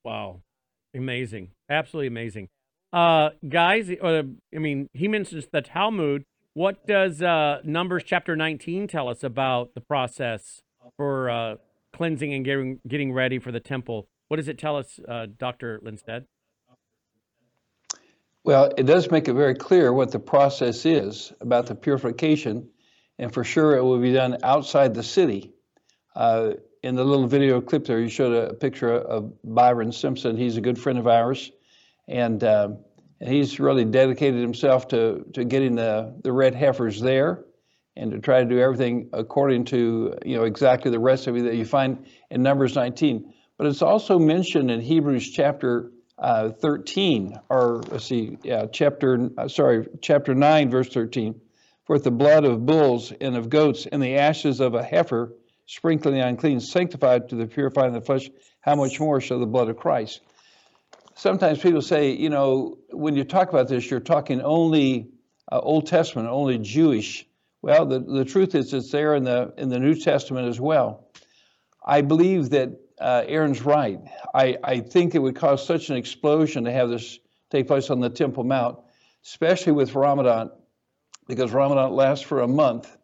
Wow, 0.05 0.41
amazing, 0.95 1.51
absolutely 1.69 2.07
amazing. 2.07 2.47
Uh, 2.93 3.31
guys, 3.47 3.89
uh, 3.89 4.23
I 4.55 4.57
mean, 4.57 4.89
he 4.93 5.09
mentions 5.09 5.47
the 5.51 5.61
Talmud. 5.61 6.23
What 6.57 6.87
does 6.87 7.21
uh, 7.21 7.59
Numbers 7.63 8.01
chapter 8.03 8.35
19 8.35 8.87
tell 8.87 9.09
us 9.09 9.23
about 9.23 9.75
the 9.75 9.79
process 9.79 10.63
for 10.95 11.29
uh, 11.29 11.55
cleansing 11.93 12.33
and 12.33 12.43
getting 12.43 12.79
getting 12.87 13.13
ready 13.13 13.37
for 13.37 13.51
the 13.51 13.59
temple? 13.59 14.07
What 14.27 14.37
does 14.37 14.47
it 14.47 14.57
tell 14.57 14.75
us, 14.75 14.99
uh, 15.07 15.27
Dr. 15.37 15.79
Lindsted? 15.83 16.25
Well, 18.43 18.73
it 18.75 18.87
does 18.87 19.11
make 19.11 19.27
it 19.27 19.35
very 19.35 19.53
clear 19.53 19.93
what 19.93 20.09
the 20.09 20.17
process 20.17 20.83
is 20.87 21.31
about 21.41 21.67
the 21.67 21.75
purification, 21.75 22.69
and 23.19 23.31
for 23.31 23.43
sure 23.43 23.77
it 23.77 23.83
will 23.83 23.99
be 23.99 24.13
done 24.13 24.39
outside 24.41 24.95
the 24.95 25.03
city. 25.03 25.53
Uh, 26.15 26.53
in 26.81 26.95
the 26.95 27.03
little 27.03 27.27
video 27.27 27.61
clip 27.61 27.85
there, 27.85 27.99
you 27.99 28.09
showed 28.09 28.33
a 28.33 28.55
picture 28.55 28.91
of 28.91 29.31
Byron 29.43 29.91
Stinson. 29.91 30.35
He's 30.35 30.57
a 30.57 30.61
good 30.61 30.79
friend 30.79 30.97
of 30.97 31.05
ours, 31.05 31.51
and, 32.07 32.41
and 32.41 32.79
he's 33.21 33.59
really 33.59 33.85
dedicated 33.85 34.41
himself 34.41 34.89
to, 34.89 35.25
to 35.33 35.45
getting 35.45 35.75
the, 35.75 36.13
the 36.23 36.31
red 36.31 36.55
heifers 36.55 36.99
there 36.99 37.43
and 37.95 38.11
to 38.11 38.19
try 38.19 38.43
to 38.43 38.49
do 38.49 38.59
everything 38.59 39.09
according 39.11 39.65
to 39.65 40.13
you 40.23 40.37
know 40.37 40.43
exactly 40.43 40.91
the 40.91 40.99
recipe 40.99 41.41
that 41.41 41.55
you 41.55 41.65
find 41.65 42.05
in 42.29 42.43
Numbers 42.43 42.75
19. 42.75 43.33
But 43.57 43.67
it's 43.67 43.81
also 43.81 44.19
mentioned 44.19 44.69
in 44.69 44.81
Hebrews 44.81 45.31
chapter 45.31 45.91
uh, 46.19 46.49
13, 46.49 47.39
or 47.49 47.81
let's 47.89 48.05
see, 48.05 48.37
yeah, 48.43 48.65
chapter, 48.71 49.29
uh, 49.37 49.47
sorry, 49.47 49.87
chapter 50.01 50.33
9, 50.33 50.69
verse 50.69 50.89
13. 50.89 51.39
For 51.85 51.99
the 51.99 52.11
blood 52.11 52.43
of 52.43 52.65
bulls 52.65 53.13
and 53.21 53.35
of 53.35 53.49
goats 53.49 53.87
and 53.91 54.01
the 54.01 54.15
ashes 54.17 54.59
of 54.59 54.73
a 54.73 54.83
heifer, 54.83 55.33
sprinkling 55.65 56.15
the 56.15 56.27
unclean, 56.27 56.59
sanctified 56.59 57.29
to 57.29 57.35
the 57.35 57.47
purifying 57.47 57.95
of 57.95 58.01
the 58.01 58.05
flesh, 58.05 58.29
how 58.61 58.75
much 58.75 58.99
more 58.99 59.21
shall 59.21 59.39
the 59.39 59.45
blood 59.45 59.69
of 59.69 59.77
Christ? 59.77 60.21
Sometimes 61.17 61.57
people 61.57 61.81
say, 61.81 62.11
you 62.11 62.29
know, 62.29 62.77
when 62.91 63.15
you 63.15 63.23
talk 63.23 63.49
about 63.49 63.67
this, 63.67 63.89
you're 63.89 63.99
talking 63.99 64.39
only 64.39 65.09
uh, 65.51 65.57
Old 65.57 65.87
Testament, 65.87 66.27
only 66.27 66.59
Jewish. 66.59 67.25
Well, 67.63 67.87
the, 67.87 67.99
the 67.99 68.23
truth 68.23 68.53
is 68.53 68.71
it's 68.71 68.91
there 68.91 69.15
in 69.15 69.23
the 69.23 69.51
in 69.57 69.69
the 69.69 69.79
New 69.79 69.95
Testament 69.95 70.47
as 70.47 70.59
well. 70.59 71.07
I 71.83 72.01
believe 72.01 72.51
that 72.51 72.69
uh, 73.01 73.23
Aaron's 73.25 73.63
right. 73.63 73.99
I, 74.35 74.57
I 74.63 74.79
think 74.79 75.15
it 75.15 75.19
would 75.19 75.35
cause 75.35 75.65
such 75.65 75.89
an 75.89 75.95
explosion 75.95 76.65
to 76.65 76.71
have 76.71 76.89
this 76.89 77.17
take 77.49 77.65
place 77.65 77.89
on 77.89 77.99
the 77.99 78.11
Temple 78.11 78.43
Mount, 78.43 78.77
especially 79.25 79.71
with 79.71 79.95
Ramadan, 79.95 80.51
because 81.27 81.51
Ramadan 81.51 81.93
lasts 81.93 82.25
for 82.25 82.41
a 82.41 82.47
month. 82.47 82.95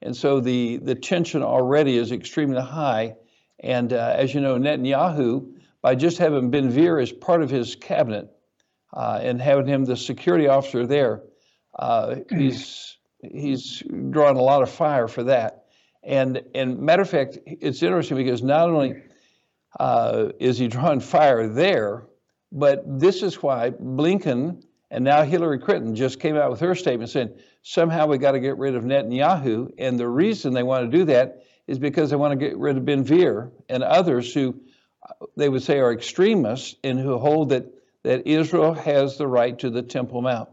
And 0.00 0.16
so 0.16 0.40
the, 0.40 0.78
the 0.78 0.96
tension 0.96 1.44
already 1.44 1.96
is 1.96 2.10
extremely 2.10 2.60
high. 2.60 3.14
And 3.60 3.92
uh, 3.92 4.14
as 4.16 4.34
you 4.34 4.40
know, 4.40 4.58
Netanyahu, 4.58 5.52
by 5.82 5.94
just 5.94 6.18
having 6.18 6.50
Ben 6.50 6.72
Gvir 6.72 7.02
as 7.02 7.12
part 7.12 7.42
of 7.42 7.50
his 7.50 7.74
cabinet 7.74 8.30
uh, 8.92 9.18
and 9.20 9.42
having 9.42 9.66
him 9.66 9.84
the 9.84 9.96
security 9.96 10.46
officer 10.46 10.86
there, 10.86 11.22
uh, 11.78 12.16
he's, 12.30 12.96
he's 13.20 13.82
drawn 14.10 14.36
a 14.36 14.42
lot 14.42 14.62
of 14.62 14.70
fire 14.70 15.08
for 15.08 15.24
that. 15.24 15.64
And, 16.04 16.42
and 16.54 16.78
matter 16.78 17.02
of 17.02 17.10
fact, 17.10 17.38
it's 17.46 17.82
interesting 17.82 18.16
because 18.16 18.42
not 18.42 18.68
only 18.68 19.02
uh, 19.78 20.28
is 20.38 20.58
he 20.58 20.68
drawing 20.68 21.00
fire 21.00 21.48
there? 21.48 22.06
But 22.50 23.00
this 23.00 23.22
is 23.22 23.42
why 23.42 23.70
Blinken 23.70 24.62
and 24.90 25.04
now 25.04 25.22
Hillary 25.22 25.58
Clinton 25.58 25.94
just 25.94 26.20
came 26.20 26.36
out 26.36 26.50
with 26.50 26.60
her 26.60 26.74
statement 26.74 27.10
saying 27.10 27.30
somehow 27.62 28.06
we 28.06 28.18
got 28.18 28.32
to 28.32 28.40
get 28.40 28.58
rid 28.58 28.74
of 28.74 28.84
Netanyahu. 28.84 29.72
And 29.78 29.98
the 29.98 30.08
reason 30.08 30.52
they 30.52 30.62
want 30.62 30.90
to 30.90 30.98
do 30.98 31.04
that 31.06 31.44
is 31.66 31.78
because 31.78 32.10
they 32.10 32.16
want 32.16 32.38
to 32.38 32.46
get 32.46 32.58
rid 32.58 32.76
of 32.76 32.84
Ben 32.84 33.04
Gvir 33.04 33.50
and 33.70 33.82
others 33.82 34.34
who 34.34 34.60
they 35.36 35.48
would 35.48 35.62
say 35.62 35.78
are 35.78 35.92
extremists 35.92 36.76
and 36.84 36.98
who 36.98 37.18
hold 37.18 37.50
that, 37.50 37.66
that 38.02 38.26
Israel 38.26 38.74
has 38.74 39.16
the 39.16 39.26
right 39.26 39.58
to 39.58 39.70
the 39.70 39.82
Temple 39.82 40.22
Mount. 40.22 40.48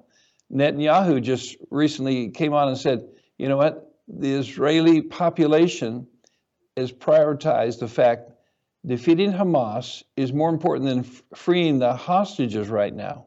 Netanyahu 0.52 1.22
just 1.22 1.58
recently 1.70 2.30
came 2.30 2.54
on 2.54 2.70
and 2.70 2.78
said, 2.78 3.08
you 3.38 3.48
know 3.48 3.58
what? 3.58 3.94
The 4.08 4.34
Israeli 4.34 5.02
population 5.02 6.08
has 6.76 6.92
prioritized 6.92 7.80
the 7.80 7.88
fact 7.88 8.32
defeating 8.86 9.32
Hamas 9.32 10.04
is 10.16 10.34
more 10.34 10.50
important 10.50 10.86
than 10.88 11.04
freeing 11.36 11.80
the 11.80 11.94
hostages 11.94 12.70
right 12.70 12.94
now 12.94 13.26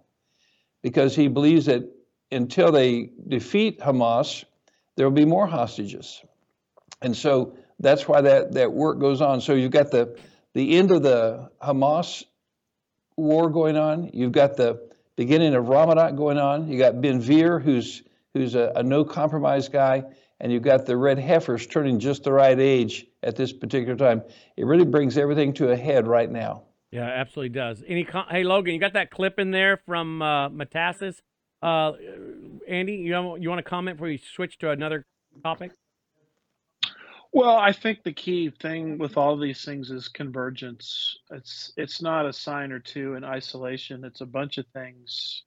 because 0.83 1.15
he 1.15 1.29
believes 1.29 1.67
that 1.67 1.85
until 2.33 2.73
they 2.73 3.11
defeat 3.29 3.79
Hamas, 3.79 4.45
there 4.97 5.07
will 5.07 5.15
be 5.15 5.27
more 5.27 5.47
hostages. 5.47 6.23
And 7.03 7.17
so 7.17 7.57
that's 7.79 8.09
why 8.09 8.23
that, 8.23 8.53
that 8.53 8.73
work 8.73 8.99
goes 8.99 9.21
on. 9.21 9.41
So 9.41 9.55
you've 9.55 9.71
got 9.71 9.91
the, 9.91 10.17
the 10.55 10.77
end 10.77 10.91
of 10.91 11.03
the 11.03 11.51
Hamas 11.63 12.25
war 13.17 13.51
going 13.51 13.77
on, 13.77 14.11
you've 14.13 14.33
got 14.33 14.57
the 14.57 14.89
beginning 15.17 15.55
of 15.55 15.69
Ramadan 15.69 16.17
going 16.17 16.39
on, 16.39 16.69
you 16.69 16.79
got 16.79 17.01
Ben 17.01 17.23
Gvir, 17.23 17.63
who's, 17.63 18.03
who's 18.35 18.55
a, 18.55 18.73
a 18.77 18.83
no 18.83 19.05
compromise 19.05 19.69
guy, 19.69 20.05
and 20.41 20.53
you've 20.53 20.63
got 20.63 20.87
the 20.87 20.97
red 20.97 21.19
heifers 21.19 21.67
turning 21.67 21.99
just 21.99 22.25
the 22.25 22.33
right 22.33 22.59
age 22.59 23.07
at 23.23 23.37
this 23.37 23.53
particular 23.53 23.97
time. 23.97 24.23
It 24.57 24.67
really 24.67 24.85
brings 24.85 25.17
everything 25.17 25.53
to 25.55 25.71
a 25.71 25.77
head 25.77 26.07
right 26.07 26.31
now. 26.31 26.65
Yeah, 26.91 27.05
absolutely 27.05 27.51
does. 27.51 27.83
Any 27.87 28.07
hey 28.31 28.45
Logan, 28.45 28.75
you 28.75 28.81
got 28.81 28.93
that 28.93 29.11
clip 29.11 29.39
in 29.39 29.51
there 29.51 29.79
from 29.87 30.21
uh, 30.21 30.51
Metaxas? 30.51 31.17
Uh, 31.63 31.93
Andy, 32.69 32.95
you 32.97 33.39
you 33.39 33.49
want 33.49 33.61
to 33.61 33.63
comment 33.63 33.97
before 33.97 34.09
we 34.09 34.19
switch 34.19 34.59
to 34.59 34.71
another 34.71 35.07
topic? 35.43 35.73
Well, 37.33 37.57
I 37.57 37.73
think 37.73 38.03
the 38.03 38.13
key 38.13 38.51
thing 38.51 38.99
with 38.99 39.17
all 39.17 39.39
these 39.39 39.65
things 39.65 39.91
is 39.91 40.09
convergence. 40.09 41.17
It's 41.31 41.73
it's 41.77 42.03
not 42.03 42.27
a 42.27 42.33
sign 42.33 42.73
or 42.73 42.79
two 42.79 43.15
in 43.15 43.25
isolation. 43.25 44.05
It's 44.05 44.21
a 44.21 44.27
bunch 44.27 44.59
of 44.59 44.67
things 44.75 45.43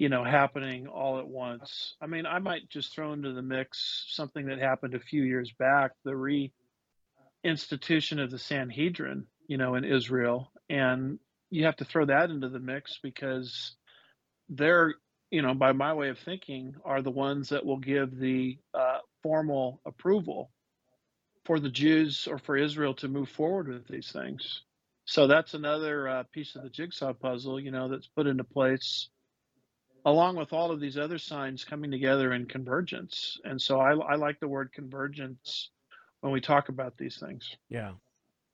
you 0.00 0.08
know, 0.08 0.24
happening 0.24 0.86
all 0.86 1.18
at 1.18 1.28
once. 1.28 1.94
I 2.00 2.06
mean, 2.06 2.24
I 2.24 2.38
might 2.38 2.70
just 2.70 2.94
throw 2.94 3.12
into 3.12 3.34
the 3.34 3.42
mix 3.42 4.06
something 4.08 4.46
that 4.46 4.58
happened 4.58 4.94
a 4.94 4.98
few 4.98 5.22
years 5.22 5.52
back, 5.58 5.90
the 6.06 6.16
re-institution 7.44 8.18
of 8.18 8.30
the 8.30 8.38
Sanhedrin, 8.38 9.26
you 9.46 9.58
know, 9.58 9.74
in 9.74 9.84
Israel. 9.84 10.52
And 10.70 11.18
you 11.50 11.66
have 11.66 11.76
to 11.76 11.84
throw 11.84 12.06
that 12.06 12.30
into 12.30 12.48
the 12.48 12.58
mix 12.58 12.98
because 13.02 13.76
they're, 14.48 14.94
you 15.30 15.42
know, 15.42 15.52
by 15.52 15.72
my 15.72 15.92
way 15.92 16.08
of 16.08 16.18
thinking, 16.18 16.76
are 16.82 17.02
the 17.02 17.10
ones 17.10 17.50
that 17.50 17.66
will 17.66 17.76
give 17.76 18.18
the 18.18 18.56
uh, 18.72 19.00
formal 19.22 19.82
approval 19.84 20.50
for 21.44 21.60
the 21.60 21.70
Jews 21.70 22.28
or 22.30 22.38
for 22.38 22.56
Israel 22.56 22.94
to 22.94 23.08
move 23.08 23.28
forward 23.28 23.68
with 23.68 23.88
these 23.88 24.12
things. 24.12 24.62
So 25.04 25.26
that's 25.26 25.54
another 25.54 26.08
uh, 26.08 26.22
piece 26.32 26.54
of 26.54 26.62
the 26.62 26.70
jigsaw 26.70 27.12
puzzle, 27.12 27.58
you 27.58 27.70
know, 27.70 27.88
that's 27.88 28.06
put 28.06 28.26
into 28.26 28.44
place 28.44 29.08
along 30.04 30.36
with 30.36 30.52
all 30.52 30.70
of 30.70 30.80
these 30.80 30.96
other 30.96 31.18
signs 31.18 31.64
coming 31.64 31.90
together 31.90 32.32
in 32.32 32.46
convergence. 32.46 33.38
And 33.44 33.60
so 33.60 33.80
I, 33.80 33.92
I 33.94 34.14
like 34.14 34.40
the 34.40 34.48
word 34.48 34.72
convergence 34.72 35.70
when 36.20 36.32
we 36.32 36.40
talk 36.40 36.68
about 36.68 36.96
these 36.96 37.18
things. 37.18 37.56
Yeah. 37.68 37.92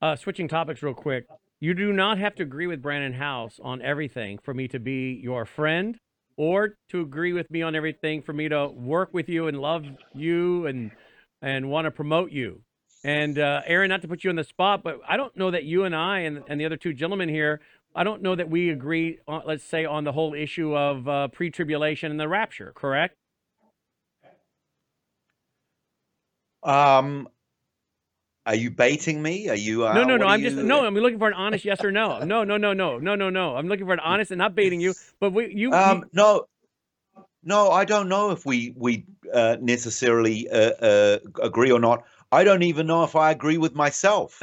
Uh, 0.02 0.16
switching 0.16 0.48
topics 0.48 0.82
real 0.82 0.94
quick. 0.94 1.26
You 1.60 1.74
do 1.74 1.92
not 1.92 2.18
have 2.18 2.34
to 2.36 2.42
agree 2.42 2.66
with 2.66 2.82
Brannon 2.82 3.14
Howse 3.14 3.58
on 3.62 3.80
everything 3.80 4.38
for 4.42 4.52
me 4.52 4.68
to 4.68 4.78
be 4.78 5.20
your 5.22 5.46
friend 5.46 5.98
or 6.36 6.76
to 6.90 7.00
agree 7.00 7.32
with 7.32 7.50
me 7.50 7.62
on 7.62 7.74
everything 7.74 8.22
for 8.22 8.32
me 8.32 8.48
to 8.48 8.68
work 8.68 9.10
with 9.12 9.28
you 9.28 9.48
and 9.48 9.58
love 9.58 9.84
you 10.14 10.66
and 10.66 10.90
and 11.42 11.68
want 11.70 11.86
to 11.86 11.90
promote 11.90 12.30
you. 12.30 12.60
And 13.06 13.38
uh, 13.38 13.62
Aaron, 13.66 13.88
not 13.88 14.02
to 14.02 14.08
put 14.08 14.24
you 14.24 14.30
on 14.30 14.36
the 14.36 14.44
spot, 14.44 14.82
but 14.82 15.00
I 15.08 15.16
don't 15.16 15.36
know 15.36 15.52
that 15.52 15.64
you 15.64 15.84
and 15.84 15.94
I 15.94 16.20
and, 16.20 16.42
and 16.48 16.60
the 16.60 16.64
other 16.64 16.76
two 16.76 16.92
gentlemen 16.92 17.28
here 17.28 17.60
I 17.96 18.04
don't 18.04 18.20
know 18.20 18.36
that 18.36 18.50
we 18.50 18.68
agree, 18.68 19.20
on, 19.26 19.42
let's 19.46 19.64
say, 19.64 19.86
on 19.86 20.04
the 20.04 20.12
whole 20.12 20.34
issue 20.34 20.76
of 20.76 21.08
uh, 21.08 21.28
pre 21.28 21.50
tribulation 21.50 22.10
and 22.10 22.20
the 22.20 22.28
rapture, 22.28 22.72
correct? 22.74 23.16
Um, 26.62 27.28
are 28.44 28.54
you 28.54 28.70
baiting 28.70 29.22
me? 29.22 29.48
Are 29.48 29.56
you? 29.56 29.86
Uh, 29.86 29.94
no, 29.94 30.04
no, 30.04 30.18
no. 30.18 30.26
I'm 30.26 30.42
you... 30.42 30.50
just 30.50 30.62
no. 30.62 30.84
I'm 30.84 30.94
looking 30.94 31.18
for 31.18 31.28
an 31.28 31.34
honest 31.34 31.64
yes 31.64 31.82
or 31.82 31.90
no. 31.90 32.22
No, 32.22 32.44
no, 32.44 32.58
no, 32.58 32.74
no, 32.74 32.98
no, 32.98 33.14
no, 33.14 33.30
no. 33.30 33.56
I'm 33.56 33.66
looking 33.66 33.86
for 33.86 33.94
an 33.94 34.00
honest 34.00 34.30
and 34.30 34.38
not 34.38 34.54
baiting 34.54 34.80
you. 34.80 34.92
But 35.18 35.32
we, 35.32 35.54
you. 35.54 35.72
Um, 35.72 35.98
you... 35.98 36.10
no, 36.12 36.44
no. 37.42 37.70
I 37.70 37.86
don't 37.86 38.10
know 38.10 38.30
if 38.30 38.44
we 38.44 38.74
we 38.76 39.06
uh, 39.32 39.56
necessarily 39.58 40.50
uh, 40.50 40.72
uh, 40.72 41.18
agree 41.42 41.70
or 41.70 41.80
not. 41.80 42.04
I 42.32 42.44
don't 42.44 42.62
even 42.62 42.86
know 42.86 43.04
if 43.04 43.14
I 43.16 43.30
agree 43.30 43.58
with 43.58 43.74
myself. 43.74 44.40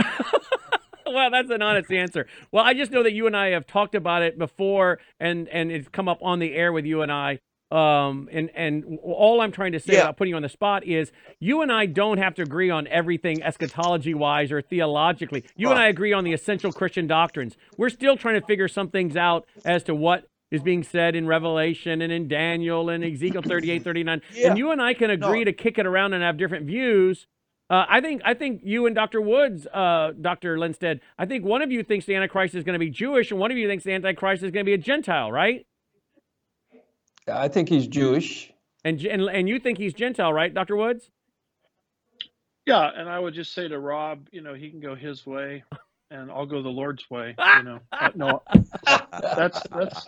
well, 1.05 1.29
that's 1.29 1.49
an 1.51 1.61
honest 1.61 1.91
answer. 1.91 2.25
Well, 2.51 2.63
I 2.63 2.73
just 2.73 2.91
know 2.91 3.03
that 3.03 3.13
you 3.13 3.27
and 3.27 3.35
I 3.35 3.49
have 3.49 3.67
talked 3.67 3.93
about 3.95 4.21
it 4.21 4.37
before, 4.37 4.99
and 5.19 5.47
and 5.49 5.71
it's 5.71 5.87
come 5.89 6.07
up 6.07 6.19
on 6.21 6.39
the 6.39 6.53
air 6.55 6.71
with 6.71 6.85
you 6.85 7.01
and 7.01 7.11
I 7.11 7.39
Um, 7.71 8.29
and 8.31 8.49
and 8.55 8.99
all 9.03 9.41
I'm 9.41 9.51
trying 9.51 9.71
to 9.73 9.79
say 9.79 9.93
Yeah. 9.93 9.99
without 10.01 10.17
putting 10.17 10.29
you 10.31 10.35
on 10.35 10.43
the 10.43 10.49
spot 10.49 10.83
is 10.85 11.11
you 11.39 11.61
and 11.61 11.71
I 11.71 11.87
don't 11.87 12.19
have 12.19 12.35
to 12.35 12.41
agree 12.43 12.69
on 12.69 12.85
everything 12.87 13.41
eschatology 13.41 14.13
wise 14.13 14.51
or 14.51 14.61
theologically. 14.61 15.43
You 15.55 15.69
and 15.71 15.79
I 15.79 15.87
agree 15.87 16.13
on 16.13 16.23
the 16.23 16.33
essential 16.33 16.71
Christian 16.71 17.07
doctrines. 17.07 17.57
We're 17.77 17.89
still 17.89 18.15
trying 18.15 18.39
to 18.39 18.45
figure 18.45 18.67
some 18.67 18.89
things 18.89 19.15
out 19.17 19.45
as 19.65 19.83
to 19.85 19.95
what 19.95 20.25
is 20.51 20.61
being 20.61 20.83
said 20.83 21.15
in 21.15 21.25
Revelation 21.25 21.99
and 22.03 22.13
in 22.13 22.27
Daniel 22.27 22.89
and 22.89 23.03
Ezekiel 23.03 23.41
38, 23.41 23.83
39. 23.83 24.21
Yeah. 24.35 24.49
And 24.49 24.57
you 24.59 24.69
and 24.69 24.79
I 24.79 24.93
can 24.93 25.09
agree 25.09 25.39
No. 25.39 25.45
to 25.45 25.53
kick 25.53 25.79
it 25.79 25.87
around 25.87 26.13
and 26.13 26.21
have 26.23 26.37
different 26.37 26.67
views. 26.67 27.25
Uh, 27.73 27.87
I 27.89 28.01
think 28.01 28.21
I 28.23 28.35
think 28.35 28.61
you 28.63 28.85
and 28.85 28.93
Dr. 28.93 29.19
Woods, 29.19 29.65
uh, 29.65 30.11
Dr. 30.21 30.59
Lindsted, 30.59 31.01
I 31.17 31.25
think 31.25 31.43
one 31.43 31.63
of 31.63 31.71
you 31.71 31.81
thinks 31.81 32.05
the 32.05 32.13
Antichrist 32.13 32.53
is 32.53 32.63
going 32.63 32.73
to 32.73 32.79
be 32.79 32.91
Jewish, 32.91 33.31
and 33.31 33.39
one 33.39 33.49
of 33.49 33.57
you 33.57 33.67
thinks 33.67 33.83
the 33.83 33.93
Antichrist 33.93 34.43
is 34.43 34.51
going 34.51 34.63
to 34.63 34.69
be 34.69 34.73
a 34.73 34.77
Gentile, 34.77 35.31
right? 35.31 35.65
I 37.27 37.47
think 37.47 37.69
he's 37.69 37.87
Jewish. 37.87 38.53
And 38.85 39.03
and 39.03 39.23
and 39.23 39.49
you 39.49 39.59
think 39.59 39.79
he's 39.79 39.95
Gentile, 39.95 40.31
right, 40.31 40.53
Dr. 40.53 40.75
Woods? 40.75 41.09
Yeah, 42.67 42.91
and 42.95 43.09
I 43.09 43.17
would 43.17 43.33
just 43.33 43.55
say 43.55 43.67
to 43.67 43.79
Rob, 43.79 44.27
you 44.31 44.41
know, 44.41 44.53
he 44.53 44.69
can 44.69 44.79
go 44.79 44.93
his 44.93 45.25
way, 45.25 45.63
and 46.11 46.29
I'll 46.29 46.45
go 46.45 46.61
the 46.61 46.69
Lord's 46.69 47.09
way. 47.09 47.33
You 47.57 47.63
know, 47.63 47.79
no, 48.13 48.43
that's 48.85 49.59
that's 49.71 50.07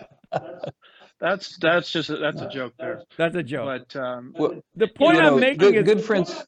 that's 1.19 1.57
that's 1.57 1.91
just 1.91 2.11
a, 2.11 2.17
that's 2.17 2.41
a 2.41 2.49
joke 2.49 2.73
there. 2.77 3.01
That's 3.17 3.35
a 3.35 3.43
joke. 3.43 3.87
But 3.89 3.99
um, 3.99 4.35
Well, 4.37 4.61
the 4.75 4.87
point 4.87 5.17
you 5.17 5.23
I'm 5.23 5.39
making 5.39 5.57
good, 5.57 5.75
is 5.75 5.83
good 5.83 6.03
friends. 6.03 6.45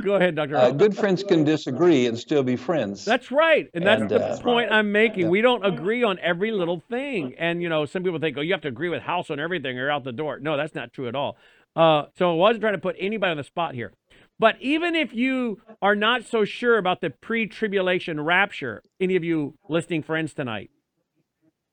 Go 0.00 0.14
ahead, 0.14 0.34
Dr. 0.36 0.56
Uh, 0.56 0.70
good 0.70 0.96
friends 0.96 1.22
can 1.22 1.44
disagree 1.44 2.06
and 2.06 2.18
still 2.18 2.42
be 2.42 2.56
friends. 2.56 3.04
That's 3.04 3.30
right. 3.30 3.68
And 3.74 3.86
that's 3.86 4.00
And, 4.00 4.10
the 4.10 4.24
uh, 4.24 4.40
point 4.40 4.72
I'm 4.72 4.90
making. 4.90 5.24
yeah. 5.24 5.28
We 5.28 5.42
don't 5.42 5.64
agree 5.64 6.02
on 6.02 6.18
every 6.20 6.50
little 6.50 6.82
thing. 6.88 7.34
And, 7.38 7.62
you 7.62 7.68
know, 7.68 7.84
some 7.84 8.02
people 8.02 8.18
think, 8.18 8.38
oh, 8.38 8.40
you 8.40 8.52
have 8.52 8.62
to 8.62 8.68
agree 8.68 8.88
with 8.88 9.02
Howse 9.02 9.30
on 9.30 9.38
everything 9.38 9.78
or 9.78 9.90
out 9.90 10.04
the 10.04 10.12
door. 10.12 10.38
No, 10.40 10.56
that's 10.56 10.74
not 10.74 10.92
true 10.92 11.08
at 11.08 11.14
all. 11.14 11.36
Uh, 11.76 12.04
so 12.16 12.30
I 12.30 12.34
wasn't 12.34 12.62
trying 12.62 12.74
to 12.74 12.80
put 12.80 12.96
anybody 12.98 13.30
on 13.32 13.36
the 13.36 13.44
spot 13.44 13.74
here. 13.74 13.92
But 14.38 14.56
even 14.60 14.94
if 14.94 15.12
you 15.14 15.60
are 15.82 15.94
not 15.94 16.24
so 16.24 16.44
sure 16.44 16.78
about 16.78 17.00
the 17.00 17.10
pre 17.10 17.46
tribulation 17.46 18.20
rapture, 18.20 18.82
any 19.00 19.14
of 19.14 19.22
you 19.24 19.54
listening 19.68 20.02
friends 20.02 20.32
tonight, 20.34 20.70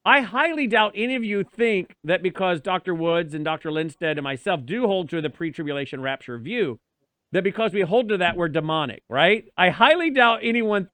I 0.05 0.21
highly 0.21 0.67
doubt 0.67 0.93
any 0.95 1.15
of 1.15 1.23
you 1.23 1.43
think 1.43 1.95
that 2.03 2.21
because 2.21 2.61
Dr. 2.61 2.93
Woods 2.93 3.33
and 3.33 3.43
Dr. 3.43 3.71
Lindsted 3.71 4.17
and 4.17 4.23
myself 4.23 4.65
do 4.65 4.87
hold 4.87 5.09
to 5.09 5.21
the 5.21 5.29
pre 5.29 5.51
tribulation 5.51 6.01
rapture 6.01 6.37
view, 6.37 6.79
that 7.31 7.43
because 7.43 7.73
we 7.73 7.81
hold 7.81 8.09
to 8.09 8.17
that, 8.17 8.35
we're 8.37 8.49
demonic, 8.49 9.03
right? 9.09 9.45
I 9.57 9.69
highly 9.69 10.09
doubt 10.09 10.39
anyone 10.43 10.89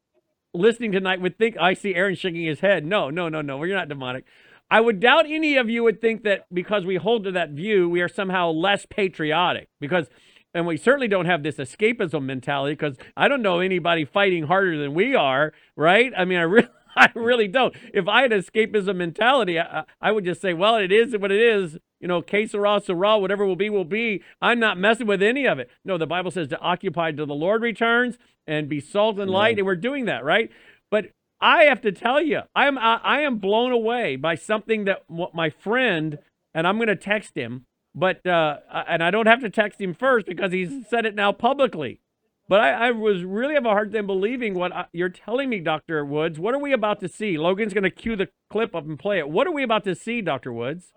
listening 0.54 0.92
tonight 0.92 1.22
would 1.22 1.38
think 1.38 1.58
I 1.58 1.74
see 1.74 1.96
Aaron 1.96 2.16
shaking 2.16 2.44
his 2.46 2.60
head. 2.62 2.86
No, 2.86 3.10
no, 3.10 3.30
no, 3.30 3.42
no. 3.42 3.58
We're 3.58 3.76
not 3.76 3.90
demonic. 3.90 4.26
I 4.70 4.82
would 4.82 5.00
doubt 5.00 5.26
any 5.28 5.58
of 5.58 5.70
you 5.70 5.84
would 5.84 6.02
think 6.02 6.24
that 6.24 6.46
because 6.54 6.86
we 6.86 6.96
hold 6.96 7.24
to 7.26 7.32
that 7.34 7.52
view, 7.52 7.88
we 7.90 8.02
are 8.02 8.08
somehow 8.10 8.50
less 8.52 8.86
patriotic. 8.86 9.68
Because, 9.80 10.08
and 10.54 10.66
we 10.66 10.78
certainly 10.78 11.08
don't 11.08 11.26
have 11.26 11.44
this 11.44 11.56
escapism 11.58 12.24
mentality. 12.24 12.74
Because 12.74 12.98
I 13.16 13.28
don't 13.28 13.42
know 13.42 13.60
anybody 13.60 14.06
fighting 14.06 14.44
harder 14.48 14.78
than 14.78 14.94
we 14.94 15.14
are, 15.16 15.54
right? 15.76 16.12
I 16.18 16.26
mean, 16.26 16.38
I 16.40 16.44
really. 16.44 16.68
I 16.98 17.10
really 17.14 17.50
don't. 17.50 17.76
If 17.94 18.08
I 18.08 18.22
had 18.22 18.32
escapism 18.32 18.96
mentality, 18.96 19.60
I, 19.60 19.80
I- 19.82 19.84
I 20.00 20.12
would 20.14 20.24
just 20.24 20.40
say, 20.42 20.54
well, 20.54 20.78
it 20.78 20.94
is 20.94 21.14
what 21.18 21.30
it 21.30 21.42
is. 21.42 21.78
You 22.06 22.10
know, 22.10 22.22
que 22.22 22.48
sera, 22.48 22.80
sera, 22.80 23.18
whatever 23.18 23.48
will 23.48 23.56
be, 23.56 23.68
will 23.68 23.84
be. 23.84 24.22
I'm 24.40 24.60
not 24.60 24.78
messing 24.78 25.08
with 25.08 25.24
any 25.24 25.48
of 25.48 25.58
it. 25.58 25.72
No, 25.84 25.98
the 25.98 26.06
Bible 26.06 26.30
says 26.30 26.48
to 26.50 26.60
occupy 26.60 27.12
till 27.12 27.26
the 27.26 27.34
Lord 27.34 27.64
returns 27.64 28.20
and 28.46 28.70
be 28.70 28.80
salt 28.80 29.18
and 29.18 29.32
light, 29.32 29.58
and 29.58 29.66
we're 29.66 29.76
doing 29.76 30.06
that, 30.06 30.24
right? 30.24 30.52
But 30.92 31.08
I 31.42 31.64
have 31.64 31.82
to 31.82 31.92
tell 31.92 32.22
you, 32.22 32.42
I 32.54 32.68
am 32.68 32.78
I, 32.78 33.00
I 33.04 33.22
am 33.22 33.40
blown 33.40 33.72
away 33.72 34.18
by 34.18 34.36
something 34.36 34.86
that 34.86 35.02
what 35.08 35.34
my 35.34 35.50
friend 35.50 36.20
and 36.54 36.68
I'm 36.68 36.78
going 36.78 36.90
to 36.90 36.96
text 36.96 37.36
him, 37.36 37.66
but 37.96 38.24
uh, 38.24 38.58
and 38.88 39.04
I 39.04 39.10
don't 39.10 39.26
have 39.26 39.42
to 39.42 39.50
text 39.50 39.82
him 39.82 39.96
first 39.96 40.28
because 40.28 40.52
he's 40.52 40.88
said 40.88 41.08
it 41.08 41.16
now 41.16 41.32
publicly. 41.32 42.02
But 42.48 42.62
I, 42.62 42.90
I 42.90 42.92
was 42.92 43.24
really 43.24 43.56
have 43.56 43.66
a 43.66 43.70
hard 43.70 43.92
time 43.92 44.06
believing 44.06 44.54
what 44.54 44.72
I, 44.72 44.86
you're 44.94 45.10
telling 45.10 45.50
me, 45.50 45.60
Doctor 45.60 46.06
Woods. 46.06 46.38
What 46.38 46.54
are 46.54 46.60
we 46.60 46.72
about 46.72 47.00
to 47.00 47.08
see? 47.08 47.40
Logan's 47.40 47.74
going 47.74 47.84
to 47.84 47.90
cue 47.90 48.16
the 48.16 48.30
clip 48.52 48.76
up 48.76 48.86
and 48.86 49.00
play 49.00 49.18
it. 49.18 49.28
What 49.28 49.48
are 49.48 49.52
we 49.52 49.64
about 49.64 49.86
to 49.86 49.96
see, 49.96 50.22
Doctor 50.22 50.54
Woods? 50.54 50.94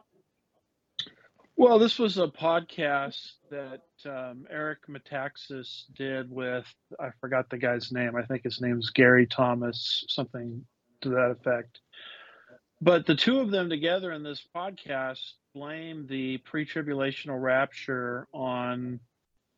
Well, 1.59 1.81
this 1.81 1.99
was 1.99 2.19
a 2.19 2.29
podcast 2.29 3.33
that 3.51 3.83
um, 4.07 4.47
Eric 4.49 4.87
Metaxas 4.89 5.83
did 5.93 6.31
with 6.31 6.65
I 7.01 7.09
forgot 7.21 7.51
the 7.51 7.59
guy's 7.59 7.91
name. 7.91 8.15
I 8.15 8.23
think 8.23 8.45
his 8.45 8.61
name's 8.61 8.91
Gary 8.91 9.27
Thomas, 9.27 10.05
something 10.09 10.65
to 11.01 11.09
that 11.11 11.33
effect. 11.33 11.81
But 12.81 13.07
the 13.07 13.17
two 13.17 13.41
of 13.41 13.51
them 13.51 13.71
together 13.71 14.13
in 14.13 14.23
this 14.23 14.41
podcast 14.55 15.33
blame 15.53 16.07
the 16.07 16.39
pre-tribulational 16.39 17.43
rapture 17.43 18.29
on 18.33 19.01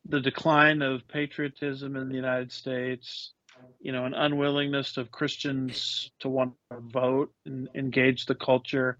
the 0.05 0.21
decline 0.21 0.81
of 0.81 1.07
patriotism 1.07 1.95
in 1.95 2.09
the 2.09 2.15
United 2.15 2.51
States, 2.51 3.31
you 3.79 3.91
know, 3.91 4.05
an 4.05 4.15
unwillingness 4.15 4.97
of 4.97 5.11
Christians 5.11 6.09
to 6.21 6.29
want 6.29 6.53
to 6.71 6.79
vote 6.79 7.31
and 7.45 7.69
engage 7.75 8.25
the 8.25 8.33
culture. 8.33 8.97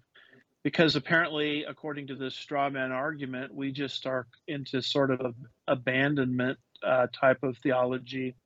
Because 0.64 0.94
apparently, 0.94 1.64
according 1.64 2.06
to 2.08 2.14
this 2.14 2.34
straw 2.34 2.70
man 2.70 2.92
argument, 2.92 3.52
we 3.54 3.72
just 3.72 4.06
are 4.06 4.26
into 4.46 4.80
sort 4.80 5.10
of 5.10 5.20
a 5.20 5.32
abandonment 5.66 6.58
uh, 6.86 7.08
type 7.12 7.42
of 7.42 7.58
theology. 7.58 8.36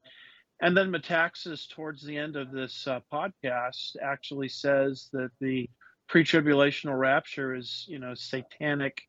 And 0.60 0.76
then 0.76 0.90
Metaxas, 0.90 1.68
towards 1.68 2.02
the 2.02 2.16
end 2.16 2.36
of 2.36 2.50
this 2.50 2.86
uh, 2.86 3.00
podcast, 3.12 3.96
actually 4.02 4.48
says 4.48 5.08
that 5.12 5.30
the 5.40 5.68
pre-tribulational 6.08 6.98
rapture 6.98 7.54
is, 7.54 7.84
you 7.88 7.98
know, 7.98 8.14
satanic, 8.14 9.02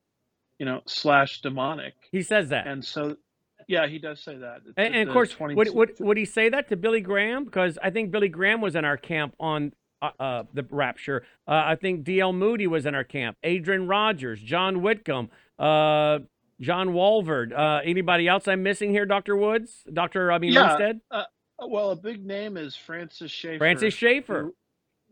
you 0.59 0.65
know, 0.65 0.81
slash 0.85 1.41
demonic. 1.41 1.93
He 2.11 2.21
says 2.21 2.49
that. 2.49 2.67
And 2.67 2.83
so, 2.83 3.15
yeah, 3.67 3.87
he 3.87 3.99
does 3.99 4.21
say 4.21 4.37
that. 4.37 4.61
And, 4.75 4.95
and 4.95 5.09
of 5.09 5.13
course, 5.13 5.31
20 5.31 5.55
would, 5.55 5.73
would 5.73 5.99
would 5.99 6.17
he 6.17 6.25
say 6.25 6.49
that 6.49 6.67
to 6.69 6.75
Billy 6.75 7.01
Graham? 7.01 7.45
Because 7.45 7.77
I 7.81 7.91
think 7.91 8.11
Billy 8.11 8.29
Graham 8.29 8.59
was 8.59 8.75
in 8.75 8.83
our 8.83 8.97
camp 8.97 9.33
on 9.39 9.71
uh, 10.01 10.09
uh, 10.19 10.43
the 10.53 10.65
Rapture. 10.69 11.23
Uh, 11.47 11.63
I 11.65 11.75
think 11.75 12.03
D.L. 12.03 12.33
Moody 12.33 12.67
was 12.67 12.85
in 12.85 12.95
our 12.95 13.03
camp. 13.03 13.37
Adrian 13.43 13.87
Rogers, 13.87 14.39
John 14.41 14.81
Whitcomb, 14.81 15.29
uh, 15.59 16.19
John 16.61 16.89
Walvoord. 16.89 17.57
Uh, 17.57 17.81
anybody 17.83 18.27
else 18.27 18.47
I'm 18.47 18.63
missing 18.63 18.91
here, 18.91 19.05
Doctor 19.05 19.35
Woods, 19.35 19.83
Doctor 19.91 20.31
I 20.31 20.37
mean 20.39 20.53
Yeah. 20.53 20.67
Lindsted, 20.75 21.01
Uh, 21.11 21.23
well, 21.67 21.91
a 21.91 21.95
big 21.95 22.25
name 22.25 22.57
is 22.57 22.75
Francis 22.75 23.31
Schaeffer. 23.31 23.57
Francis 23.59 23.93
Schaeffer, 23.93 24.51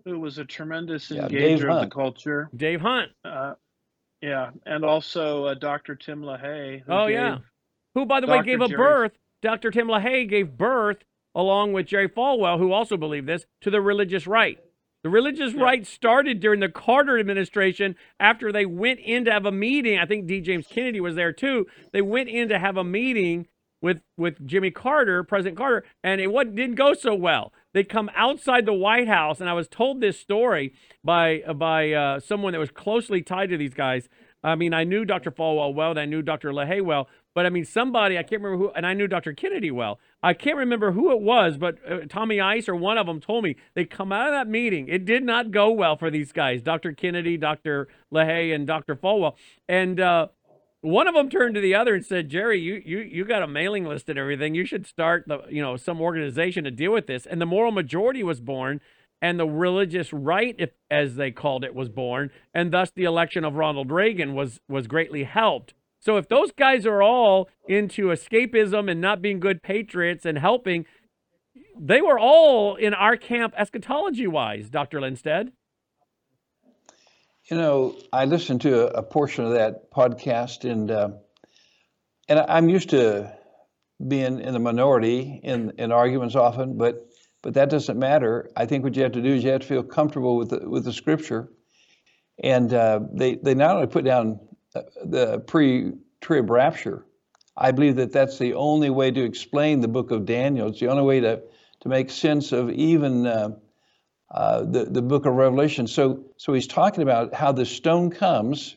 who, 0.06 0.12
who 0.12 0.20
was 0.20 0.38
a 0.38 0.46
tremendous 0.46 1.10
Yeah, 1.10 1.28
engager 1.28 1.74
of 1.74 1.82
the 1.82 1.94
culture. 1.94 2.50
Dave 2.56 2.82
Hunt. 2.82 3.12
Uh, 3.24 3.54
yeah, 4.22 4.52
and 4.66 4.84
also 4.86 5.46
uh, 5.46 5.54
Dr. 5.56 5.96
Tim 5.96 6.22
LaHaye. 6.22 6.82
who 6.86 6.92
Oh, 6.94 7.08
yeah. 7.08 7.40
who, 7.94 8.06
by 8.06 8.20
the 8.22 8.28
way, 8.28 8.38
Dr. 8.38 8.46
gave 8.46 8.62
a 8.62 8.70
birth. 8.70 9.12
Dr. 9.42 9.70
Tim 9.72 9.88
LaHaye 9.88 10.28
gave 10.28 10.58
birth, 10.58 10.98
along 11.36 11.74
with 11.74 11.86
Jerry 11.86 12.10
Falwell, 12.10 12.58
who 12.58 12.72
also 12.72 12.98
believed 12.98 13.28
this, 13.28 13.46
to 13.62 13.70
the 13.70 13.82
religious 13.82 14.26
right. 14.26 14.58
The 15.06 15.12
religious 15.12 15.54
Yeah. 15.54 15.62
right 15.62 15.86
started 15.86 16.40
during 16.40 16.62
the 16.62 16.68
Carter 16.68 17.20
administration 17.20 17.96
after 18.20 18.52
they 18.52 18.66
went 18.66 19.00
in 19.02 19.24
to 19.26 19.32
have 19.32 19.46
a 19.46 19.52
meeting. 19.52 20.00
I 20.00 20.08
think 20.08 20.26
D. 20.26 20.42
James 20.42 20.66
Kennedy 20.66 21.00
was 21.00 21.14
there 21.14 21.32
too. 21.32 21.68
They 21.94 22.02
went 22.02 22.28
in 22.28 22.50
to 22.50 22.58
have 22.58 22.76
a 22.76 22.84
meeting 22.84 23.46
with 23.84 24.02
with 24.18 24.44
Jimmy 24.48 24.72
Carter, 24.72 25.24
President 25.24 25.60
Carter, 25.60 25.84
and 26.04 26.20
it 26.20 26.32
what 26.32 26.56
didn't 26.56 26.74
go 26.74 26.96
so 26.96 27.14
well. 27.14 27.54
They 27.72 27.84
come 27.84 28.10
outside 28.16 28.66
the 28.66 28.74
White 28.74 29.08
House, 29.08 29.40
and 29.40 29.48
I 29.48 29.54
was 29.54 29.68
told 29.68 30.02
this 30.02 30.20
story 30.20 30.74
by 31.04 31.44
by 31.54 31.92
uh, 31.92 32.20
someone 32.20 32.54
that 32.54 32.60
was 32.60 32.72
closely 32.72 33.22
tied 33.22 33.50
to 33.50 33.58
these 33.58 33.76
guys. 33.76 34.10
I 34.44 34.56
mean, 34.56 34.74
I 34.74 34.86
knew 34.86 35.06
Dr. 35.06 35.30
Falwell 35.30 35.76
well, 35.76 35.92
and 35.92 36.00
I 36.00 36.06
knew 36.06 36.24
Dr. 36.24 36.52
LaHaye 36.52 36.84
well, 36.84 37.08
but 37.36 37.46
I 37.46 37.50
mean, 37.50 37.66
somebody 37.66 38.18
I 38.18 38.24
can't 38.24 38.42
remember 38.42 38.66
who, 38.66 38.72
and 38.72 38.88
I 38.88 38.94
knew 38.94 39.08
Dr. 39.08 39.34
Kennedy 39.34 39.70
well. 39.70 40.00
I 40.24 40.34
can't 40.34 40.58
remember 40.58 40.94
who 40.94 41.12
it 41.12 41.22
was, 41.22 41.58
but 41.58 41.78
uh, 41.88 42.00
Tommy 42.10 42.40
Ice 42.42 42.68
or 42.68 42.76
one 42.76 42.98
of 42.98 43.06
them 43.06 43.20
told 43.22 43.44
me 43.44 43.58
they 43.76 43.86
come 43.86 44.12
out 44.12 44.28
of 44.28 44.34
that 44.34 44.48
meeting. 44.48 44.88
It 44.88 45.06
did 45.06 45.24
not 45.24 45.52
go 45.52 45.70
well 45.70 45.98
for 45.98 46.10
these 46.10 46.32
guys, 46.32 46.64
Dr. 46.64 46.94
Kennedy, 46.94 47.38
Dr. 47.38 47.88
LaHaye, 48.12 48.56
and 48.56 48.66
Dr. 48.66 48.96
Falwell, 48.96 49.36
and. 49.70 50.00
uh 50.00 50.28
one 50.82 51.08
of 51.08 51.16
them 51.16 51.32
turned 51.32 51.56
to 51.56 51.62
the 51.62 51.74
other 51.74 51.96
and 51.96 52.06
said, 52.06 52.30
"Jerry, 52.30 52.60
you 52.60 52.80
you 52.86 53.00
you 53.00 53.26
got 53.26 53.42
a 53.42 53.48
mailing 53.48 53.86
list 53.86 54.08
and 54.08 54.20
everything. 54.20 54.54
You 54.54 54.66
should 54.66 54.86
start 54.86 55.24
the 55.28 55.40
you 55.50 55.60
know 55.60 55.78
some 55.78 56.00
organization 56.00 56.64
to 56.64 56.70
deal 56.70 56.92
with 56.92 57.08
this." 57.08 57.26
And 57.26 57.42
the 57.42 57.48
moral 57.48 57.72
majority 57.72 58.22
was 58.22 58.40
born, 58.40 58.82
and 59.20 59.40
the 59.40 59.48
religious 59.48 60.14
right, 60.14 60.56
if, 60.60 60.70
as 60.92 61.16
they 61.16 61.32
called 61.32 61.64
it, 61.64 61.74
was 61.74 61.90
born, 61.90 62.30
and 62.54 62.72
thus 62.72 62.92
the 62.96 63.04
election 63.06 63.44
of 63.44 63.56
Ronald 63.56 63.92
Reagan 63.92 64.36
was 64.36 64.60
was 64.70 64.86
greatly 64.86 65.24
helped. 65.24 65.74
So 66.06 66.18
if 66.18 66.30
those 66.30 66.52
guys 66.52 66.86
are 66.86 67.02
all 67.02 67.50
into 67.68 68.10
escapism 68.10 68.92
and 68.92 69.02
not 69.02 69.24
being 69.24 69.40
good 69.40 69.64
patriots 69.64 70.24
and 70.24 70.38
helping, 70.38 70.86
they 71.80 72.00
were 72.00 72.20
all 72.20 72.76
in 72.76 72.94
our 72.94 73.18
camp 73.18 73.56
eschatology 73.58 74.28
wise, 74.28 74.70
Dr. 74.70 75.02
Lindsted. 75.02 75.52
You 77.50 77.58
know, 77.58 77.96
I 78.14 78.26
listened 78.26 78.62
to 78.62 78.88
a, 78.88 79.00
a 79.00 79.04
portion 79.04 79.46
of 79.46 79.54
that 79.54 79.92
podcast, 79.92 80.70
and 80.70 80.92
uh, 80.92 81.10
and 82.30 82.40
I'm 82.40 82.70
used 82.70 82.92
to 82.92 83.36
being 84.08 84.40
in 84.42 84.54
the 84.54 84.60
minority 84.60 85.40
in 85.44 85.74
in 85.80 85.92
arguments 85.92 86.36
often, 86.36 86.78
but 86.78 87.08
but 87.42 87.56
that 87.56 87.72
doesn't 87.72 87.98
matter. 87.98 88.52
I 88.56 88.68
think 88.68 88.84
what 88.84 88.96
you 88.96 89.02
have 89.04 89.14
to 89.14 89.22
do 89.24 89.34
is 89.34 89.44
you 89.44 89.52
have 89.52 89.62
to 89.62 89.68
feel 89.68 89.84
comfortable 89.84 90.38
with 90.38 90.52
the, 90.52 90.70
with 90.70 90.86
the 90.86 90.94
scripture, 90.94 91.50
and 92.44 92.72
uh, 92.72 93.00
they 93.12 93.36
they 93.36 93.56
not 93.56 93.76
only 93.76 93.88
put 93.88 94.06
down 94.06 94.40
the 95.04 95.40
pre-trib 95.40 96.50
rapture. 96.50 97.06
I 97.58 97.72
believe 97.72 97.96
that 97.98 98.12
that's 98.12 98.38
the 98.38 98.56
only 98.56 98.90
way 98.90 99.12
to 99.12 99.24
explain 99.24 99.80
the 99.80 99.88
book 99.88 100.12
of 100.12 100.26
Daniel. 100.26 100.68
It's 100.68 100.80
the 100.80 100.90
only 100.90 101.04
way 101.04 101.22
to 101.22 101.42
to 101.82 101.90
make 101.90 102.10
sense 102.10 102.52
of 102.52 102.70
even 102.72 103.26
uh, 103.26 103.50
uh, 104.32 104.64
the 104.64 104.86
the 104.86 105.02
book 105.02 105.26
of 105.26 105.34
Revelation. 105.34 105.88
So 105.88 106.26
so 106.38 106.54
he's 106.54 106.68
talking 106.68 107.04
about 107.04 107.34
how 107.34 107.52
the 107.52 107.66
stone 107.66 108.10
comes 108.10 108.76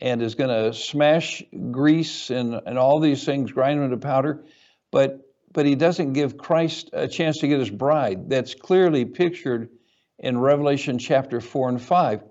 and 0.00 0.22
is 0.22 0.34
going 0.34 0.50
to 0.50 0.72
smash 0.72 1.42
Greece 1.70 2.30
and 2.30 2.60
and 2.66 2.78
all 2.78 3.00
these 3.00 3.24
things, 3.24 3.52
grind 3.52 3.80
them 3.80 3.90
to 3.90 3.96
powder, 3.96 4.44
but 4.90 5.20
but 5.52 5.66
he 5.66 5.74
doesn't 5.74 6.12
give 6.12 6.36
Christ 6.36 6.90
a 6.92 7.08
chance 7.08 7.38
to 7.38 7.48
get 7.48 7.60
his 7.60 7.70
bride. 7.70 8.28
That's 8.28 8.54
clearly 8.54 9.04
pictured 9.04 9.70
in 10.18 10.38
Revelation 10.38 10.98
chapter 10.98 11.40
four 11.40 11.68
and 11.68 11.80
five. 11.80 12.22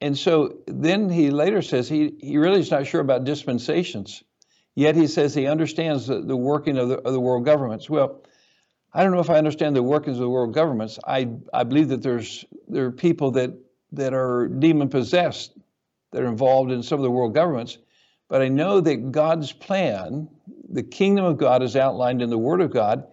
And 0.00 0.16
so 0.16 0.58
then 0.66 1.08
he 1.08 1.30
later 1.30 1.62
says 1.62 1.88
he, 1.88 2.14
he 2.20 2.38
really 2.38 2.60
is 2.60 2.70
not 2.70 2.86
sure 2.86 3.00
about 3.00 3.24
dispensations. 3.24 4.22
Yet 4.74 4.94
he 4.94 5.08
says 5.08 5.34
he 5.34 5.46
understands 5.46 6.06
the, 6.06 6.20
the 6.20 6.36
working 6.36 6.78
of 6.78 6.88
the, 6.88 6.98
of 6.98 7.12
the 7.12 7.20
world 7.20 7.44
governments. 7.44 7.90
Well, 7.90 8.22
I 8.94 9.02
don't 9.02 9.12
know 9.12 9.20
if 9.20 9.30
I 9.30 9.38
understand 9.38 9.74
the 9.74 9.82
workings 9.82 10.16
of 10.16 10.22
the 10.22 10.28
world 10.30 10.54
governments. 10.54 10.98
I, 11.06 11.28
I 11.52 11.64
believe 11.64 11.88
that 11.88 12.02
there's 12.02 12.44
there 12.68 12.86
are 12.86 12.92
people 12.92 13.32
that, 13.32 13.50
that 13.92 14.14
are 14.14 14.46
demon 14.46 14.88
possessed 14.88 15.52
that 16.12 16.22
are 16.22 16.28
involved 16.28 16.70
in 16.70 16.82
some 16.82 16.98
of 16.98 17.02
the 17.02 17.10
world 17.10 17.34
governments. 17.34 17.78
But 18.28 18.42
I 18.42 18.48
know 18.48 18.80
that 18.80 19.10
God's 19.10 19.52
plan, 19.52 20.28
the 20.68 20.82
kingdom 20.82 21.24
of 21.24 21.38
God, 21.38 21.62
is 21.62 21.76
outlined 21.76 22.22
in 22.22 22.30
the 22.30 22.38
Word 22.38 22.60
of 22.60 22.70
God, 22.70 23.06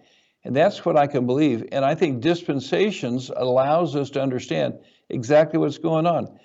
and 0.44 0.54
that's 0.54 0.84
what 0.84 0.96
I 0.96 1.06
can 1.06 1.26
believe. 1.26 1.66
And 1.72 1.84
I 1.84 1.94
think 1.94 2.20
dispensations 2.20 3.30
allows 3.34 3.96
us 3.96 4.10
to 4.10 4.22
understand 4.22 4.78
exactly 5.08 5.58
what's 5.58 5.78
going 5.78 6.06
on 6.06 6.38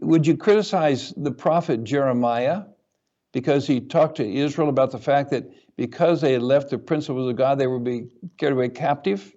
would 0.00 0.26
you 0.26 0.36
criticize 0.36 1.12
the 1.16 1.30
prophet 1.30 1.84
Jeremiah 1.84 2.62
because 3.32 3.66
he 3.66 3.80
talked 3.80 4.16
to 4.16 4.26
Israel 4.26 4.68
about 4.68 4.90
the 4.90 4.98
fact 4.98 5.30
that 5.30 5.44
because 5.76 6.20
they 6.20 6.32
had 6.32 6.42
left 6.42 6.70
the 6.70 6.78
principles 6.78 7.28
of 7.28 7.36
God, 7.36 7.58
they 7.58 7.66
would 7.66 7.84
be 7.84 8.08
carried 8.38 8.52
away 8.52 8.68
captive? 8.70 9.34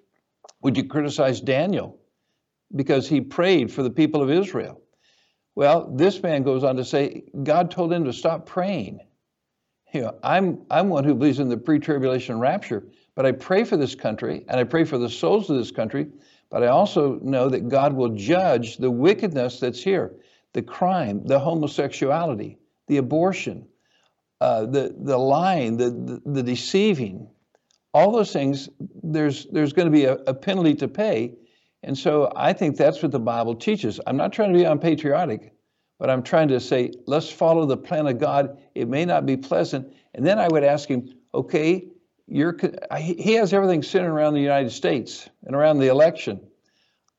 Would 0.62 0.78
you 0.78 0.86
criticize 0.86 1.42
Daniel 1.42 2.00
because 2.76 3.08
he 3.08 3.22
prayed 3.22 3.72
for 3.72 3.84
the 3.84 3.90
people 3.90 4.22
of 4.22 4.30
Israel? 4.30 4.82
Well, 5.56 5.92
this 5.94 6.22
man 6.24 6.44
goes 6.44 6.64
on 6.64 6.78
to 6.78 6.86
say, 6.86 7.24
God 7.44 7.72
told 7.72 7.92
him 7.92 8.06
to 8.06 8.14
stop 8.14 8.46
praying. 8.46 9.00
You 9.94 10.02
know, 10.02 10.20
I'm, 10.24 10.62
I'm 10.70 10.90
one 10.90 11.04
who 11.04 11.16
believes 11.16 11.40
in 11.40 11.50
the 11.50 11.58
pre 11.58 11.80
tribulation 11.80 12.40
rapture, 12.40 12.88
but 13.16 13.26
I 13.26 13.32
pray 13.34 13.64
for 13.64 13.76
this 13.76 13.96
country 13.96 14.46
and 14.48 14.60
I 14.60 14.64
pray 14.64 14.86
for 14.86 14.98
the 14.98 15.10
souls 15.10 15.50
of 15.50 15.58
this 15.58 15.72
country, 15.72 16.08
but 16.50 16.64
I 16.64 16.68
also 16.68 17.20
know 17.22 17.50
that 17.50 17.68
God 17.68 17.94
will 17.94 18.10
judge 18.10 18.78
the 18.78 18.92
wickedness 18.92 19.60
that's 19.60 19.84
here 19.84 20.14
the 20.54 20.62
crime, 20.62 21.26
the 21.26 21.40
homosexuality, 21.40 22.58
the 22.88 22.98
abortion, 22.98 23.68
uh, 24.42 24.66
the, 24.66 24.96
the 24.98 25.18
lying, 25.18 25.78
the, 25.78 25.90
the, 25.90 26.22
the, 26.26 26.44
deceiving, 26.44 27.28
all 27.94 28.12
those 28.12 28.32
things, 28.32 28.70
there's, 29.04 29.46
there's 29.48 29.74
going 29.74 29.88
to 29.88 29.92
be 29.92 30.06
a, 30.06 30.14
a, 30.28 30.34
penalty 30.34 30.74
to 30.76 30.88
pay. 30.88 31.34
And 31.84 31.98
so 31.98 32.32
I 32.36 32.54
think 32.54 32.78
that's 32.78 33.02
what 33.02 33.12
the 33.12 33.20
Bible 33.20 33.56
teaches. 33.56 34.00
I'm 34.08 34.18
not 34.18 34.32
trying 34.34 34.54
to 34.54 34.58
be 34.58 34.64
unpatriotic, 34.66 35.54
but 36.00 36.10
I'm 36.10 36.24
trying 36.24 36.48
to 36.50 36.60
say, 36.60 36.92
let's 37.06 37.30
follow 37.30 37.66
the 37.66 37.78
plan 37.78 38.08
of 38.08 38.18
God. 38.18 38.58
It 38.76 38.88
may 38.88 39.06
not 39.06 39.26
be 39.26 39.38
pleasant. 39.38 39.94
And 40.14 40.26
then 40.26 40.40
I 40.40 40.48
would 40.48 40.64
ask 40.64 40.88
him, 40.90 41.14
okay, 41.34 41.90
you're, 42.28 42.56
he 42.98 43.34
has 43.34 43.54
everything 43.54 43.84
centered 43.84 44.12
around 44.12 44.36
the 44.36 44.42
United 44.42 44.72
States 44.72 45.30
and 45.46 45.56
around 45.56 45.80
the 45.80 45.88
election. 45.88 46.40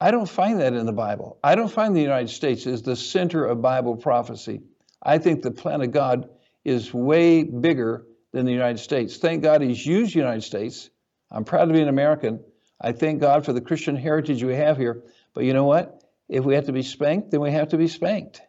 I 0.02 0.10
don't 0.10 0.28
find 0.28 0.60
that 0.60 0.72
in 0.72 0.86
the 0.86 0.93
Bible. 0.93 1.39
I 1.44 1.55
don't 1.55 1.70
find 1.70 1.94
the 1.94 2.01
United 2.01 2.31
States 2.31 2.66
as 2.66 2.81
the 2.81 2.97
center 2.97 3.44
of 3.44 3.60
Bible 3.60 3.97
prophecy. 3.97 4.62
I 5.02 5.18
think 5.18 5.43
the 5.43 5.51
plan 5.51 5.82
of 5.82 5.90
God 5.90 6.31
is 6.64 6.93
way 6.94 7.43
bigger 7.43 8.06
than 8.32 8.47
the 8.47 8.52
United 8.52 8.78
States. 8.78 9.18
Thank 9.18 9.43
God 9.43 9.60
He's 9.60 9.85
used 9.85 10.14
the 10.14 10.20
United 10.20 10.43
States. 10.43 10.89
I'm 11.31 11.44
proud 11.44 11.66
to 11.66 11.74
be 11.74 11.82
an 11.82 11.89
American. 11.89 12.43
I 12.81 12.93
thank 12.93 13.20
God 13.20 13.44
for 13.44 13.52
the 13.52 13.60
Christian 13.60 13.94
heritage 13.94 14.43
we 14.43 14.55
have 14.55 14.78
here. 14.78 15.02
But 15.35 15.44
you 15.44 15.52
know 15.52 15.64
what? 15.64 16.02
If 16.31 16.44
we 16.44 16.55
have 16.55 16.66
to 16.66 16.72
be 16.72 16.82
spanked, 16.82 17.31
then 17.31 17.40
we 17.40 17.51
have 17.51 17.68
to 17.70 17.77
be 17.77 17.86
spanked. 17.86 18.40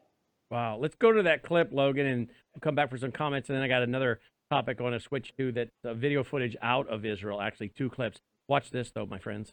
Wow. 0.49 0.77
Let's 0.77 0.95
go 0.95 1.11
to 1.11 1.23
that 1.23 1.43
clip, 1.43 1.73
Logan, 1.73 2.05
and 2.05 2.29
come 2.61 2.75
back 2.75 2.89
for 2.89 2.97
some 2.97 3.11
comments. 3.11 3.49
And 3.49 3.57
then 3.57 3.63
I 3.63 3.67
got 3.67 3.83
another 3.83 4.21
topic 4.49 4.77
I 4.79 4.83
want 4.83 4.95
to 4.95 5.01
switch 5.01 5.33
to 5.37 5.51
that 5.53 5.69
uh, 5.83 5.93
video 5.95 6.23
footage 6.23 6.55
out 6.61 6.87
of 6.87 7.05
Israel, 7.05 7.41
actually, 7.41 7.69
two 7.69 7.89
clips. 7.89 8.19
Watch 8.47 8.71
this, 8.71 8.91
though, 8.91 9.05
my 9.05 9.19
friends 9.19 9.51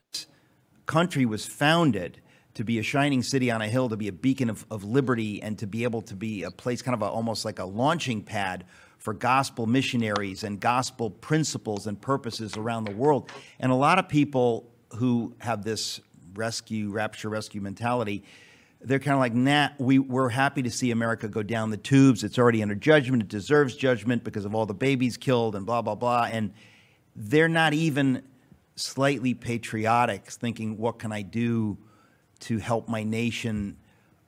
country 0.89 1.25
was 1.27 1.47
founded 1.47 2.21
to 2.55 2.65
be 2.65 2.81
a 2.81 2.83
shining 2.83 3.23
city 3.23 3.53
on 3.53 3.63
a 3.63 3.69
hill, 3.69 3.89
to 3.89 3.97
be 3.97 4.09
a 4.09 4.13
beacon 4.13 4.51
of, 4.51 4.67
of 4.69 4.83
liberty, 4.83 5.41
and 5.41 5.57
to 5.61 5.67
be 5.69 5.85
able 5.85 6.03
to 6.03 6.17
be 6.17 6.43
a 6.43 6.51
place 6.51 6.83
kind 6.83 6.97
of 6.97 7.03
a, 7.03 7.05
almost 7.05 7.45
like 7.45 7.61
a 7.61 7.65
launching 7.65 8.21
pad 8.21 8.65
for 8.97 9.15
gospel 9.15 9.67
missionaries 9.67 10.43
and 10.43 10.59
gospel 10.59 11.09
principles 11.09 11.87
and 11.87 12.01
purposes 12.01 12.57
around 12.57 12.85
the 12.85 12.91
world. 12.97 13.31
And 13.61 13.71
a 13.71 13.77
lot 13.77 14.01
of 14.01 14.09
people 14.09 14.69
who 14.97 15.37
have 15.39 15.63
this 15.63 16.01
rescue, 16.35 16.91
rapture, 16.91 17.29
rescue 17.29 17.61
mentality, 17.61 18.25
they're 18.81 18.99
kind 18.99 19.15
of 19.15 19.21
like, 19.21 19.35
nah, 19.35 19.69
we, 19.79 19.99
we're 19.99 20.31
happy 20.31 20.63
to 20.63 20.71
see 20.71 20.91
America 20.91 21.29
go 21.29 21.43
down 21.43 21.71
the 21.71 21.77
tubes. 21.77 22.25
It's 22.25 22.39
already 22.39 22.63
under 22.63 22.75
judgment. 22.75 23.23
It 23.23 23.29
deserves 23.29 23.77
judgment 23.77 24.25
because 24.25 24.45
of 24.45 24.55
all 24.55 24.67
the 24.67 24.75
babies 24.75 25.17
killed 25.17 25.55
and 25.55 25.67
blah, 25.67 25.83
blah, 25.83 25.95
blah. 25.95 26.29
And 26.33 26.53
they're 27.15 27.49
not 27.49 27.73
even 27.75 28.23
slightly 28.79 29.35
patriotic, 29.35 30.31
thinking, 30.31 30.79
what 30.79 30.99
can 30.99 31.13
I 31.13 31.23
do 31.23 31.79
to 32.41 32.59
help 32.59 32.89
my 32.89 33.03
nation 33.03 33.77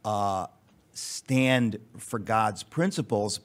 uh, 0.04 0.46
stand 0.92 1.78
for 1.98 2.18
God's 2.18 2.62
principles? 2.62 3.40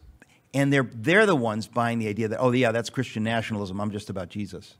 And 0.53 0.71
they're, 0.71 0.89
they're 0.93 1.25
the 1.25 1.35
ones 1.35 1.67
buying 1.67 1.99
the 1.99 2.07
idea 2.07 2.27
that, 2.29 2.39
oh, 2.39 2.51
yeah, 2.51 2.71
that's 2.71 2.89
Christian 2.89 3.23
nationalism. 3.23 3.79
I'm 3.79 3.91
just 3.91 4.09
about 4.09 4.29
Jesus. 4.29 4.75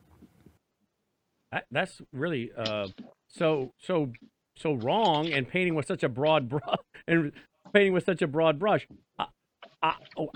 That's 1.72 2.02
really 2.12 2.52
uh, 2.58 2.88
so 3.28 3.74
so 3.80 4.12
so 4.58 4.74
wrong 4.74 5.32
and 5.32 5.48
painting 5.48 5.76
with 5.76 5.88
such 5.88 6.04
a 6.04 6.10
broad 6.10 6.50
brush 6.50 6.64
and 7.08 7.32
painting 7.74 7.94
with 7.94 8.06
such 8.06 8.22
a 8.22 8.28
broad 8.28 8.60
brush. 8.60 8.88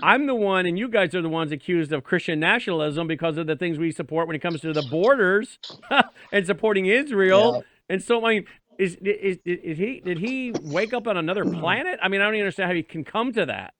Am 0.02 0.26
the 0.26 0.34
one, 0.34 0.66
and 0.66 0.78
you 0.78 0.88
guys 0.88 1.14
are 1.14 1.22
the 1.22 1.28
ones 1.28 1.52
accused 1.52 1.92
of 1.92 2.04
Christian 2.04 2.40
nationalism 2.40 3.06
because 3.06 3.36
of 3.38 3.46
the 3.46 3.56
things 3.56 3.78
we 3.78 3.90
support 3.90 4.26
when 4.26 4.36
it 4.36 4.40
comes 4.40 4.60
to 4.60 4.72
the 4.72 4.82
borders 4.82 5.58
and 6.32 6.46
supporting 6.46 6.86
Israel. 6.86 7.56
Yeah. 7.56 7.94
And 7.94 8.02
so, 8.02 8.24
I 8.24 8.34
mean, 8.34 8.44
is, 8.78 8.96
is, 8.96 9.38
is, 9.44 9.78
he 9.78 10.00
did 10.04 10.18
he 10.18 10.52
wake 10.62 10.92
up 10.94 11.06
on 11.06 11.16
another 11.16 11.44
planet? 11.44 11.98
I 12.02 12.08
mean, 12.08 12.20
I 12.20 12.24
don't 12.24 12.34
even 12.34 12.46
understand 12.46 12.68
how 12.68 12.74
he 12.74 12.82
can 12.82 13.04
come 13.04 13.32
to 13.34 13.46
that. 13.46 13.74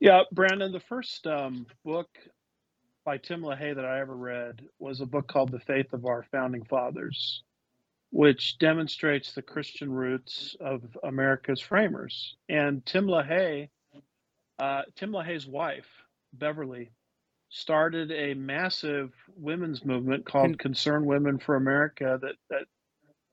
Yeah, 0.00 0.22
Brannon, 0.30 0.70
the 0.70 0.80
first 0.80 1.26
um, 1.26 1.66
book 1.84 2.08
by 3.04 3.18
Tim 3.18 3.42
LaHaye 3.42 3.74
that 3.74 3.84
I 3.84 4.00
ever 4.00 4.14
read 4.14 4.60
was 4.78 5.00
a 5.00 5.06
book 5.06 5.26
called 5.26 5.50
The 5.50 5.58
Faith 5.60 5.92
of 5.92 6.06
Our 6.06 6.24
Founding 6.30 6.64
Fathers, 6.64 7.42
which 8.10 8.58
demonstrates 8.58 9.32
the 9.32 9.42
Christian 9.42 9.90
roots 9.90 10.54
of 10.60 10.82
America's 11.02 11.60
framers. 11.60 12.36
And 12.48 12.84
Tim 12.86 13.06
LaHaye 13.06 13.70
uh, 14.58 14.82
Tim 14.96 15.12
LaHaye's 15.12 15.46
wife, 15.46 15.86
Beverly, 16.32 16.90
started 17.50 18.10
a 18.12 18.34
massive 18.34 19.10
women's 19.36 19.84
movement 19.84 20.26
called 20.26 20.58
Concerned 20.58 21.06
Women 21.06 21.38
for 21.38 21.56
America 21.56 22.18
that 22.20 22.34
that 22.50 22.64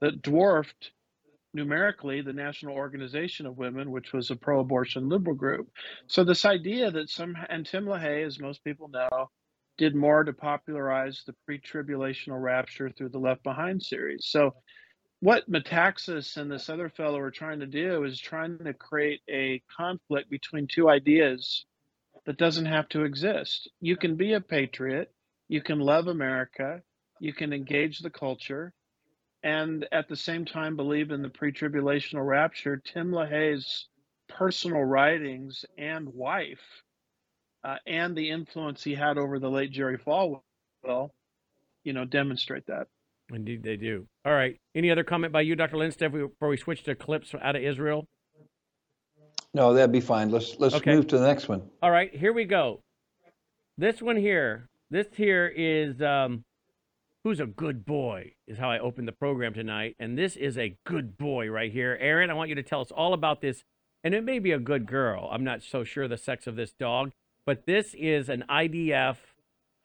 that 0.02 0.22
dwarfed 0.22 0.92
numerically 1.54 2.22
the 2.22 2.34
National 2.34 2.76
Organization 2.76 3.46
of 3.46 3.58
Women, 3.58 3.92
which 3.92 4.14
was 4.14 4.30
a 4.30 4.36
pro-abortion 4.36 5.10
liberal 5.10 5.36
group. 5.36 5.70
So 6.08 6.24
this 6.24 6.46
idea 6.46 6.92
that 6.92 7.10
some 7.10 7.36
and 7.50 7.66
Tim 7.66 7.86
LaHaye, 7.86 8.26
as 8.26 8.40
most 8.40 8.64
people 8.64 8.90
know, 8.90 9.30
did 9.78 9.96
more 9.96 10.24
to 10.24 10.34
popularize 10.34 11.24
the 11.26 11.36
pre-tribulational 11.46 12.42
rapture 12.42 12.90
through 12.90 13.10
the 13.10 13.20
Left 13.20 13.44
Behind 13.44 13.82
series. 13.82 14.28
So 14.30 14.56
what 15.26 15.50
Metaxas 15.50 16.38
and 16.38 16.52
this 16.52 16.70
other 16.70 16.88
fellow 16.88 17.18
are 17.18 17.32
trying 17.32 17.60
to 17.60 17.66
do 17.66 18.04
is 18.04 18.20
trying 18.20 18.60
to 18.60 18.76
create 18.76 19.22
a 19.28 19.60
conflict 19.76 20.30
between 20.30 20.68
two 20.68 20.88
ideas 20.88 21.66
that 22.28 22.38
doesn't 22.38 22.68
have 22.68 22.88
to 22.90 23.06
exist. 23.06 23.68
You 23.82 23.98
can 23.98 24.18
be 24.18 24.34
a 24.34 24.40
patriot, 24.40 25.12
you 25.48 25.64
can 25.64 25.80
love 25.80 26.06
America, 26.06 26.84
you 27.20 27.34
can 27.34 27.54
engage 27.54 28.02
the 28.02 28.12
culture, 28.12 28.72
and 29.42 29.88
at 29.92 30.08
the 30.08 30.16
same 30.16 30.46
time 30.46 30.76
believe 30.76 31.10
in 31.10 31.24
the 31.24 31.30
pre-tribulational 31.30 32.24
rapture. 32.24 32.80
Tim 32.86 33.10
LaHaye's 33.10 33.88
personal 34.30 34.84
writings 34.84 35.66
and 35.76 36.08
wife, 36.08 36.84
uh, 37.64 37.78
and 37.88 38.16
the 38.16 38.30
influence 38.30 38.84
he 38.84 38.94
had 38.94 39.18
over 39.18 39.40
the 39.40 39.50
late 39.50 39.72
Jerry 39.72 39.98
Falwell, 39.98 40.44
you 41.84 41.94
know, 41.94 42.06
demonstrate 42.06 42.68
that. 42.68 42.90
Indeed, 43.34 43.64
they 43.64 43.76
do. 43.76 44.08
All 44.24 44.34
right. 44.34 44.58
Any 44.76 44.92
other 44.92 45.04
comment 45.04 45.34
by 45.34 45.42
you, 45.42 45.56
Dr. 45.56 45.78
Lindsted, 45.78 46.12
before 46.12 46.50
we 46.50 46.58
switch 46.58 46.84
to 46.84 46.96
clips 46.96 47.34
out 47.42 47.56
of 47.56 47.64
Israel? 47.64 48.08
No, 49.54 49.74
that'd 49.74 49.92
be 49.92 50.02
fine. 50.02 50.30
Let's 50.30 50.56
let's 50.60 50.76
okay. 50.76 50.94
move 50.96 51.08
to 51.08 51.18
the 51.18 51.26
next 51.26 51.48
one. 51.48 51.64
All 51.82 51.90
right, 51.90 52.14
here 52.14 52.34
we 52.34 52.44
go. 52.44 52.82
This 53.78 54.02
one 54.02 54.18
here. 54.18 54.70
This 54.92 55.08
here 55.16 55.48
is 55.48 56.02
um, 56.02 56.44
who's 57.24 57.40
a 57.40 57.46
good 57.46 57.86
boy 57.86 58.34
is 58.48 58.58
how 58.58 58.70
I 58.70 58.80
opened 58.80 59.08
the 59.08 59.14
program 59.14 59.54
tonight, 59.54 59.96
and 59.98 60.18
this 60.18 60.36
is 60.36 60.58
a 60.58 60.76
good 60.86 61.18
boy 61.18 61.50
right 61.50 61.72
here. 61.72 61.98
Aaron, 62.02 62.30
I 62.30 62.34
want 62.34 62.50
you 62.50 62.56
to 62.56 62.64
tell 62.64 62.82
us 62.82 62.92
all 62.92 63.14
about 63.14 63.42
this 63.42 63.64
and 64.06 64.14
it 64.14 64.24
may 64.24 64.38
be 64.38 64.52
a 64.52 64.60
good 64.60 64.86
girl. 64.86 65.28
I'm 65.32 65.44
not 65.44 65.64
so 65.64 65.84
sure 65.84 66.08
the 66.08 66.16
sex 66.16 66.46
of 66.46 66.56
this 66.56 66.72
dog, 66.72 67.12
but 67.44 67.66
this 67.66 67.96
is 67.98 68.30
an 68.30 68.46
IDF 68.48 69.18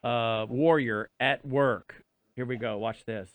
uh, 0.04 0.44
warrior 0.46 1.08
at 1.18 1.44
work. 1.44 2.04
Here 2.40 2.46
we 2.46 2.56
go. 2.56 2.78
Watch 2.78 3.04
this. 3.04 3.30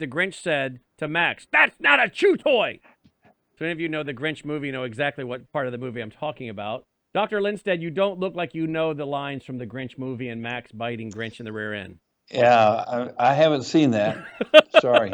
The 0.00 0.06
Grinch 0.06 0.34
said 0.34 0.80
to 0.96 1.06
Max. 1.06 1.46
That's 1.52 1.78
not 1.78 2.02
a 2.02 2.08
chew 2.08 2.36
toy. 2.36 2.80
So 3.58 3.66
any 3.66 3.72
of 3.72 3.80
you 3.80 3.88
know 3.90 4.02
the 4.02 4.14
Grinch 4.14 4.46
movie 4.46 4.70
know 4.70 4.84
exactly 4.84 5.24
what 5.24 5.52
part 5.52 5.66
of 5.66 5.72
the 5.72 5.78
movie 5.78 6.00
I'm 6.00 6.10
talking 6.10 6.48
about. 6.48 6.86
Dr. 7.12 7.42
Lindsted, 7.42 7.82
you 7.82 7.90
don't 7.90 8.18
look 8.18 8.34
like 8.34 8.54
you 8.54 8.66
know 8.66 8.94
the 8.94 9.04
lines 9.04 9.44
from 9.44 9.58
the 9.58 9.66
Grinch 9.66 9.98
movie 9.98 10.30
and 10.30 10.40
Max 10.40 10.72
biting 10.72 11.10
Grinch 11.12 11.38
in 11.38 11.44
the 11.44 11.52
rear 11.52 11.74
end. 11.74 11.98
Yeah, 12.30 13.10
I, 13.18 13.30
I 13.30 13.34
haven't 13.34 13.64
seen 13.64 13.90
that. 13.90 14.24
Sorry. 14.80 15.12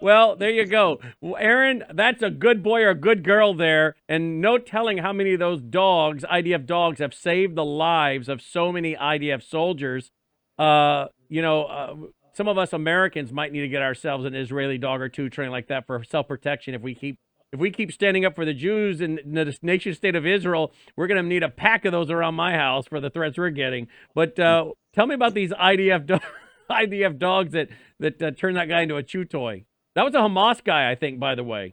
Well, 0.00 0.34
there 0.34 0.50
you 0.50 0.66
go. 0.66 0.98
Well, 1.20 1.36
Aaron, 1.38 1.84
that's 1.94 2.22
a 2.22 2.30
good 2.30 2.62
boy 2.62 2.82
or 2.82 2.90
a 2.90 2.94
good 2.96 3.22
girl 3.22 3.54
there. 3.54 3.94
And 4.08 4.40
no 4.40 4.58
telling 4.58 4.98
how 4.98 5.12
many 5.12 5.34
of 5.34 5.38
those 5.38 5.60
dogs, 5.60 6.24
IDF 6.24 6.66
dogs, 6.66 6.98
have 6.98 7.14
saved 7.14 7.54
the 7.54 7.64
lives 7.64 8.28
of 8.28 8.42
so 8.42 8.72
many 8.72 8.96
IDF 8.96 9.48
soldiers. 9.48 10.10
Uh, 10.58 11.06
you 11.28 11.42
know, 11.42 11.64
uh, 11.64 11.94
some 12.38 12.46
of 12.46 12.56
us 12.56 12.72
Americans 12.72 13.32
might 13.32 13.50
need 13.50 13.62
to 13.62 13.68
get 13.68 13.82
ourselves 13.82 14.24
an 14.24 14.32
Israeli 14.32 14.78
dog 14.78 15.00
or 15.00 15.08
two 15.08 15.28
trained 15.28 15.50
like 15.50 15.66
that 15.66 15.88
for 15.88 16.04
self-protection. 16.04 16.72
If 16.72 16.82
we 16.82 16.94
keep 16.94 17.18
if 17.52 17.58
we 17.58 17.72
keep 17.72 17.90
standing 17.90 18.24
up 18.24 18.36
for 18.36 18.44
the 18.44 18.54
Jews 18.54 19.00
in 19.00 19.16
the 19.24 19.56
nation 19.60 19.92
state 19.92 20.14
of 20.14 20.24
Israel, 20.24 20.72
we're 20.94 21.08
going 21.08 21.20
to 21.20 21.28
need 21.28 21.42
a 21.42 21.48
pack 21.48 21.84
of 21.84 21.90
those 21.90 22.10
around 22.10 22.36
my 22.36 22.52
house 22.52 22.86
for 22.86 23.00
the 23.00 23.10
threats 23.10 23.38
we're 23.38 23.50
getting. 23.50 23.88
But 24.14 24.38
uh, 24.38 24.66
tell 24.94 25.06
me 25.06 25.16
about 25.16 25.34
these 25.34 25.50
IDF 25.50 26.06
do- 26.06 26.20
IDF 26.70 27.18
dogs 27.18 27.54
that 27.54 27.70
that 27.98 28.22
uh, 28.22 28.30
turned 28.30 28.56
that 28.56 28.68
guy 28.68 28.82
into 28.82 28.94
a 28.94 29.02
chew 29.02 29.24
toy. 29.24 29.64
That 29.96 30.04
was 30.04 30.14
a 30.14 30.18
Hamas 30.18 30.62
guy, 30.62 30.88
I 30.88 30.94
think, 30.94 31.18
by 31.18 31.34
the 31.34 31.42
way. 31.42 31.72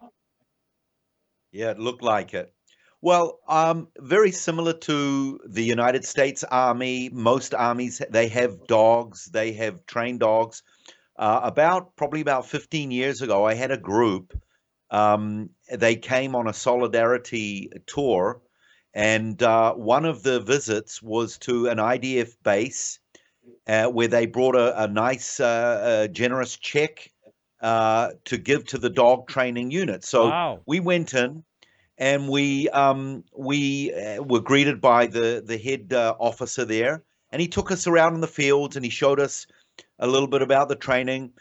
Yeah, 1.51 1.69
it 1.71 1.79
looked 1.79 2.01
like 2.01 2.33
it. 2.33 2.54
Well, 3.01 3.39
um, 3.47 3.87
very 3.97 4.31
similar 4.31 4.73
to 4.73 5.39
the 5.45 5.63
United 5.63 6.05
States 6.05 6.43
Army. 6.43 7.09
Most 7.11 7.53
armies 7.53 8.01
they 8.09 8.27
have 8.29 8.65
dogs. 8.67 9.25
They 9.25 9.53
have 9.53 9.85
trained 9.85 10.21
dogs. 10.21 10.63
Uh, 11.17 11.39
about 11.43 11.95
probably 11.95 12.21
about 12.21 12.45
15 12.45 12.91
years 12.91 13.21
ago, 13.21 13.45
I 13.45 13.53
had 13.53 13.71
a 13.71 13.77
group. 13.77 14.33
Um, 14.91 15.49
they 15.71 15.95
came 15.95 16.35
on 16.35 16.47
a 16.47 16.53
solidarity 16.53 17.71
tour, 17.85 18.41
and 18.93 19.41
uh, 19.41 19.73
one 19.73 20.05
of 20.05 20.23
the 20.23 20.39
visits 20.39 21.01
was 21.01 21.37
to 21.39 21.67
an 21.67 21.77
IDF 21.77 22.35
base 22.43 22.99
uh, 23.67 23.85
where 23.87 24.07
they 24.07 24.25
brought 24.25 24.55
a, 24.55 24.83
a 24.83 24.87
nice, 24.87 25.39
uh, 25.39 26.07
generous 26.11 26.57
check 26.57 27.09
uh, 27.61 28.11
to 28.25 28.37
give 28.37 28.65
to 28.67 28.77
the 28.77 28.89
dog 28.89 29.27
training 29.27 29.71
unit. 29.71 30.03
So 30.03 30.27
Wow. 30.29 30.61
we 30.65 30.79
went 30.79 31.13
in 31.13 31.43
and 31.97 32.27
we 32.27 32.69
um, 32.69 33.23
we 33.35 33.93
uh, 33.93 34.21
were 34.21 34.41
greeted 34.41 34.81
by 34.81 35.07
the 35.07 35.43
the 35.45 35.57
head 35.57 35.93
uh, 35.93 36.15
officer 36.19 36.65
there, 36.65 37.03
and 37.31 37.41
he 37.41 37.47
took 37.47 37.71
us 37.71 37.87
around 37.87 38.15
in 38.15 38.21
the 38.21 38.27
fields 38.27 38.75
and 38.75 38.83
he 38.83 38.91
showed 38.91 39.19
us 39.19 39.47
a 39.99 40.07
little 40.07 40.27
bit 40.27 40.41
about 40.41 40.69
the 40.69 40.75
training. 40.75 41.31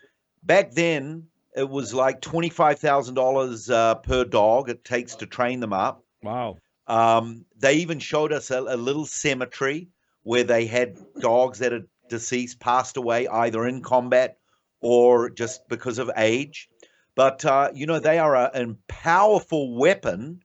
Back 0.43 0.73
then, 0.73 1.27
it 1.57 1.69
was 1.69 1.95
like 1.95 2.21
twenty 2.21 2.51
five 2.51 2.79
thousand 2.79 3.15
dollars 3.15 3.71
uh, 3.71 3.97
per 3.97 4.25
dog 4.25 4.69
it 4.69 4.85
takes 4.85 5.17
to 5.17 5.27
train 5.27 5.61
them 5.61 5.73
up. 5.73 6.05
Wow. 6.23 6.59
Um, 6.87 7.47
they 7.57 7.75
even 7.75 7.99
showed 7.99 8.33
us 8.33 8.51
a, 8.51 8.61
a 8.61 8.77
little 8.77 9.07
cemetery 9.07 9.89
where 10.23 10.45
they 10.45 10.67
had 10.67 10.99
dogs 11.21 11.59
that 11.61 11.73
had 11.73 11.87
deceased, 12.09 12.61
passed 12.61 12.97
away 12.97 13.27
either 13.27 13.67
in 13.67 13.83
combat 13.83 14.39
or 14.81 15.31
just 15.31 15.67
because 15.69 15.99
of 15.99 16.11
age. 16.17 16.69
But 17.15 17.45
uh, 17.45 17.71
you 17.75 17.87
know, 17.87 18.01
they 18.01 18.19
are 18.19 18.35
a, 18.35 18.51
a 18.55 18.75
powerful 18.89 19.77
weapon. 19.77 20.41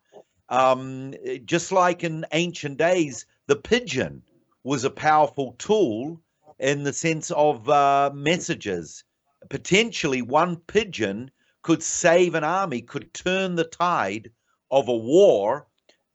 Um, 0.50 1.14
just 1.46 1.72
like 1.72 2.04
in 2.04 2.26
ancient 2.32 2.78
days, 2.78 3.26
the 3.48 3.56
pigeon 3.56 4.24
was 4.64 4.84
a 4.84 4.90
powerful 4.90 5.54
tool 5.58 6.22
in 6.60 6.84
the 6.84 6.94
sense 6.94 7.32
of 7.32 7.70
uh, 7.70 8.12
messages. 8.14 9.04
Potentially, 9.50 10.22
one 10.22 10.58
pigeon 10.58 11.32
could 11.62 11.84
save 11.84 12.36
an 12.36 12.44
army, 12.44 12.82
could 12.82 13.14
turn 13.14 13.56
the 13.56 13.64
tide 13.64 14.32
of 14.72 14.88
a 14.88 14.96
war. 14.96 15.68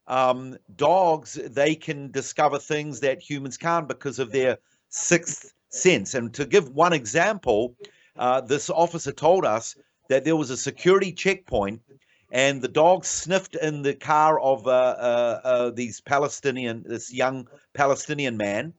Um, 0.07 0.57
dogs, 0.75 1.33
they 1.33 1.75
can 1.75 2.11
discover 2.11 2.59
things 2.59 2.99
that 2.99 3.21
humans 3.21 3.57
can't 3.57 3.87
because 3.87 4.19
of 4.19 4.31
their 4.31 4.57
sixth 4.89 5.53
sense. 5.69 6.13
And 6.13 6.33
to 6.35 6.45
give 6.45 6.69
one 6.69 6.93
example, 6.93 7.75
uh, 8.17 8.41
this 8.41 8.69
officer 8.69 9.11
told 9.11 9.45
us 9.45 9.75
that 10.09 10.23
there 10.23 10.35
was 10.35 10.51
a 10.51 10.57
security 10.57 11.11
checkpoint 11.11 11.81
and 12.31 12.61
the 12.61 12.67
dog 12.67 13.05
sniffed 13.05 13.55
in 13.55 13.81
the 13.81 13.93
car 13.93 14.39
of 14.39 14.67
uh, 14.67 14.69
uh, 14.69 15.41
uh, 15.43 15.69
these 15.71 16.01
Palestinian, 16.01 16.83
this 16.87 17.13
young 17.13 17.47
Palestinian 17.73 18.37
man. 18.37 18.73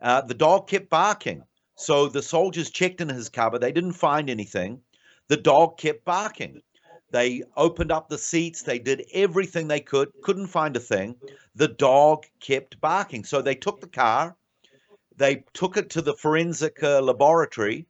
Uh, 0.00 0.20
the 0.20 0.34
dog 0.34 0.68
kept 0.68 0.90
barking. 0.90 1.42
So 1.76 2.08
the 2.08 2.22
soldiers 2.22 2.70
checked 2.70 3.00
in 3.00 3.08
his 3.08 3.28
car, 3.28 3.50
but 3.50 3.60
they 3.60 3.72
didn't 3.72 3.92
find 3.92 4.30
anything. 4.30 4.80
The 5.28 5.36
dog 5.36 5.78
kept 5.78 6.04
barking. 6.04 6.62
They 7.10 7.42
opened 7.56 7.90
up 7.90 8.08
the 8.08 8.18
seats. 8.18 8.62
They 8.62 8.78
did 8.78 9.06
everything 9.12 9.68
they 9.68 9.80
could, 9.80 10.10
couldn't 10.22 10.48
find 10.48 10.76
a 10.76 10.80
thing. 10.80 11.16
The 11.54 11.68
dog 11.68 12.26
kept 12.40 12.80
barking. 12.80 13.24
So 13.24 13.40
they 13.40 13.54
took 13.54 13.80
the 13.80 13.88
car, 13.88 14.36
they 15.16 15.44
took 15.52 15.76
it 15.76 15.90
to 15.90 16.02
the 16.02 16.14
forensic 16.14 16.82
uh, 16.82 17.00
laboratory, 17.00 17.86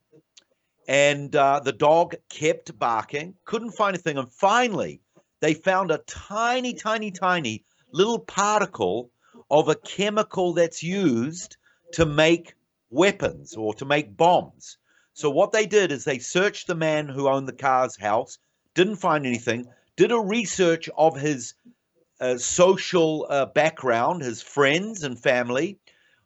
and 0.87 1.35
uh, 1.35 1.61
the 1.61 1.73
dog 1.73 2.15
kept 2.29 2.79
barking, 2.79 3.35
couldn't 3.45 3.73
find 3.73 3.97
a 3.97 3.99
thing. 3.99 4.19
And 4.19 4.33
finally, 4.33 5.01
they 5.41 5.55
found 5.55 5.91
a 5.91 5.99
tiny, 6.07 6.75
tiny, 6.75 7.11
tiny 7.11 7.65
little 7.93 8.19
particle 8.19 9.11
of 9.51 9.69
a 9.69 9.75
chemical 9.75 10.53
that's 10.53 10.83
used 10.83 11.57
to 11.93 12.07
make 12.07 12.55
weapons 12.91 13.55
or 13.55 13.75
to 13.75 13.85
make 13.85 14.17
bombs. 14.17 14.79
So, 15.13 15.31
what 15.31 15.53
they 15.53 15.67
did 15.67 15.93
is 15.93 16.05
they 16.05 16.19
searched 16.19 16.67
the 16.67 16.75
man 16.75 17.09
who 17.09 17.29
owned 17.29 17.49
the 17.49 17.53
car's 17.53 17.97
house, 17.97 18.39
didn't 18.75 18.97
find 18.97 19.25
anything, 19.27 19.67
did 19.97 20.11
a 20.11 20.19
research 20.19 20.89
of 20.97 21.17
his 21.17 21.55
uh, 22.21 22.37
social 22.37 23.27
uh, 23.31 23.47
background, 23.47 24.23
his 24.23 24.43
friends 24.43 25.05
and 25.05 25.19
family. 25.19 25.79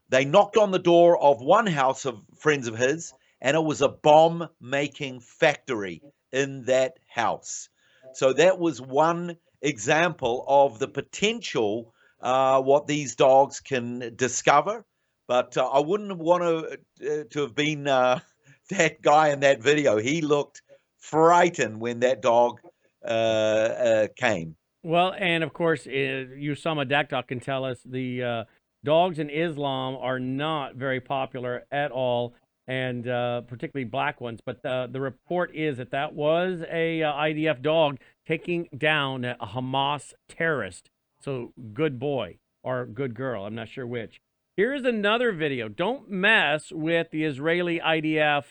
They 0.09 0.24
knocked 0.24 0.56
on 0.56 0.70
the 0.70 0.78
door 0.78 1.18
of 1.18 1.40
one 1.40 1.66
house 1.66 2.06
of 2.06 2.22
friends 2.39 2.66
of 2.66 2.78
his, 2.78 3.12
and 3.40 3.56
it 3.56 3.65
was 3.65 3.81
a 3.81 3.89
bomb 3.89 4.48
making 4.60 5.20
factory 5.20 6.02
in 6.32 6.65
that 6.65 6.98
house. 7.09 7.69
So 8.15 8.32
that 8.32 8.59
was 8.59 8.81
one 8.81 9.36
example 9.62 10.44
of 10.48 10.78
the 10.78 10.89
potential 10.89 11.94
uh, 12.20 12.60
what 12.60 12.86
these 12.86 13.15
dogs 13.15 13.60
can 13.60 14.12
discover. 14.16 14.85
But 15.27 15.56
uh, 15.56 15.69
I 15.69 15.81
wouldn't 15.81 16.16
want 16.19 16.43
to 16.43 17.20
uh, 17.20 17.24
to 17.31 17.40
have 17.43 17.55
been 17.55 17.86
uh, 17.86 18.20
that 18.70 19.02
guy 19.02 19.28
in 19.28 19.40
that 19.40 19.62
video. 19.62 19.98
He 19.98 20.23
looked 20.23 20.62
frightened 20.98 21.81
when 21.81 22.01
that 22.01 22.23
dog 22.23 22.60
uh, 23.05 23.09
uh, 23.09 24.09
came. 24.16 24.56
Well, 24.82 25.15
and 25.19 25.44
of 25.44 25.52
course, 25.52 25.85
Usama 25.85 26.89
Dakdok 26.90 27.28
can 27.28 27.40
tell 27.40 27.65
us 27.65 27.78
the 27.85 28.47
dogs 28.85 29.19
in 29.19 29.28
Islam 29.28 29.97
are 29.97 30.20
not 30.20 30.77
very 30.77 31.01
popular 31.01 31.65
at 31.70 31.90
all, 31.90 32.35
and 32.68 33.08
uh, 33.08 33.40
particularly 33.40 33.88
black 33.88 34.20
ones. 34.20 34.40
But 34.44 34.62
the, 34.62 34.88
the 34.92 35.00
report 35.00 35.54
is 35.56 35.78
that 35.78 35.90
that 35.90 36.12
was 36.14 36.62
a 36.70 37.02
uh, 37.02 37.12
IDF 37.14 37.62
dog 37.62 37.98
taking 38.26 38.68
down 38.76 39.24
a 39.24 39.36
Hamas 39.40 40.12
terrorist. 40.28 40.90
So 41.20 41.52
good 41.72 41.98
boy 41.98 42.36
or 42.62 42.84
good 42.86 43.14
girl, 43.14 43.46
I'm 43.46 43.54
not 43.54 43.68
sure 43.68 43.86
which. 43.86 44.20
Here's 44.56 44.84
another 44.84 45.32
video. 45.32 45.68
Don't 45.68 46.10
mess 46.10 46.70
with 46.70 47.10
the 47.10 47.24
Israeli 47.24 47.80
IDF 47.80 48.44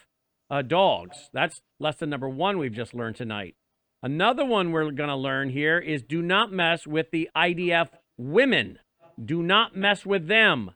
uh, 0.50 0.62
dogs. 0.64 1.30
That's 1.32 1.62
lesson 1.80 2.10
number 2.10 2.30
one 2.30 2.58
we've 2.58 2.74
just 2.74 2.94
learned 2.94 3.18
tonight. 3.18 3.56
Another 4.02 4.46
one 4.46 4.72
we're 4.72 4.92
going 4.92 5.10
to 5.10 5.16
learn 5.16 5.50
here 5.50 5.78
is 5.78 6.02
do 6.02 6.22
not 6.22 6.52
mess 6.52 6.88
with 6.88 7.12
the 7.12 7.30
IDF 7.36 7.90
women. 8.18 8.80
Do 9.24 9.44
not 9.44 9.76
mess 9.76 10.06
with 10.06 10.28
them. 10.28 10.72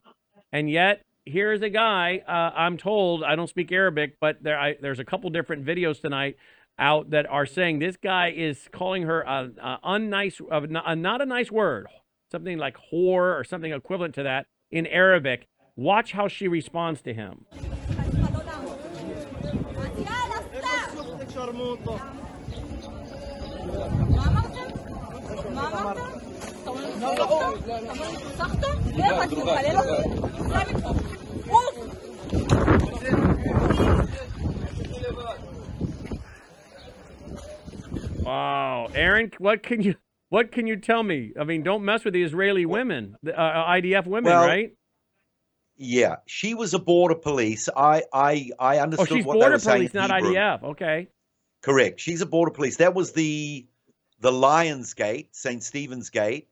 And 0.51 0.69
yet, 0.69 1.03
here's 1.32 1.62
a 1.62 1.70
guy. 1.70 2.22
Uh, 2.28 2.52
I'm 2.56 2.78
told 2.78 3.24
I 3.24 3.36
don't 3.36 3.48
speak 3.48 3.72
Arabic, 3.72 4.18
but 4.20 4.44
there 4.44 4.60
I, 4.60 4.76
there's 4.80 4.99
a 4.99 5.06
couple 5.06 5.30
different 5.30 5.66
videos 5.66 6.02
tonight 6.02 6.38
out 6.78 7.12
that 7.12 7.26
are 7.28 7.45
saying 7.45 7.80
this 7.80 7.98
guy 7.98 8.32
is 8.32 8.68
calling 8.72 9.03
her 9.03 9.22
a, 9.22 9.52
a 9.62 9.80
unnice, 9.84 10.41
a, 10.41 10.91
a, 10.91 10.95
not 10.95 11.22
a 11.22 11.26
nice 11.26 11.52
word, 11.52 11.88
something 12.32 12.58
like 12.58 12.76
whore 12.91 13.40
or 13.40 13.44
something 13.44 13.72
equivalent 13.72 14.16
to 14.16 14.24
that 14.24 14.48
in 14.70 14.86
Arabic. 14.88 15.48
Watch 15.76 16.12
how 16.12 16.28
she 16.28 16.48
responds 16.48 17.02
to 17.03 17.14
him. 17.14 17.45
Wow, 38.24 38.90
Aaron, 38.94 39.32
what 39.40 39.64
can 39.64 39.82
you 39.82 39.95
what 40.30 40.52
can 40.52 40.68
you 40.68 40.78
tell 40.78 41.03
me? 41.03 41.34
I 41.40 41.44
mean, 41.44 41.64
don't 41.64 41.84
mess 41.84 42.06
with 42.06 42.14
the 42.14 42.24
Israeli 42.24 42.66
women, 42.66 43.16
the 43.24 43.38
uh, 43.38 43.68
IDF 43.70 44.06
women, 44.06 44.34
Well, 44.34 44.45
right? 44.45 44.74
Yeah, 45.78 46.18
she 46.28 46.53
was 46.53 46.74
a 46.76 46.80
border 46.80 47.16
police. 47.16 47.68
I 47.76 48.03
I 48.14 48.52
I 48.60 48.78
Oh, 48.78 48.82
understood 48.84 49.10
she's 49.10 49.26
what 49.26 49.40
they 49.40 49.49
were 49.49 49.58
saying 49.58 49.78
police, 49.80 49.94
in 49.94 49.99
not 49.99 50.12
Hebrew. 50.12 50.34
IDF. 50.34 50.64
Okay. 50.64 51.08
Correct. 51.64 51.99
She's 51.99 52.22
a 52.22 52.26
border 52.26 52.52
police. 52.52 52.78
That 52.78 52.94
was 52.94 53.14
the 53.14 53.66
the 54.20 54.32
Lions 54.32 54.94
Gate, 54.94 55.36
St. 55.36 55.64
Stephen's 55.64 56.12
Gate, 56.12 56.48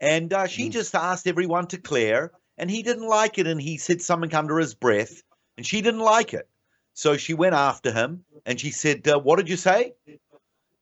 and 0.00 0.32
uh, 0.32 0.46
she 0.46 0.68
just 0.68 0.94
asked 0.94 1.28
everyone 1.28 1.68
to 1.68 1.78
clear, 1.78 2.32
and 2.58 2.68
he 2.68 2.82
didn't 2.82 3.08
like 3.08 3.38
it, 3.38 3.46
and 3.46 3.60
he 3.62 3.78
said 3.78 4.02
something 4.02 4.34
under 4.34 4.58
his 4.58 4.74
breath, 4.74 5.22
and 5.56 5.64
she 5.64 5.80
didn't 5.80 6.00
like 6.00 6.34
it, 6.34 6.48
so 6.94 7.16
she 7.16 7.34
went 7.34 7.54
after 7.54 7.92
him, 7.92 8.24
and 8.46 8.58
she 8.58 8.70
said, 8.70 9.06
uh, 9.06 9.18
"What 9.18 9.36
did 9.36 9.48
you 9.48 9.56
say?" 9.56 9.94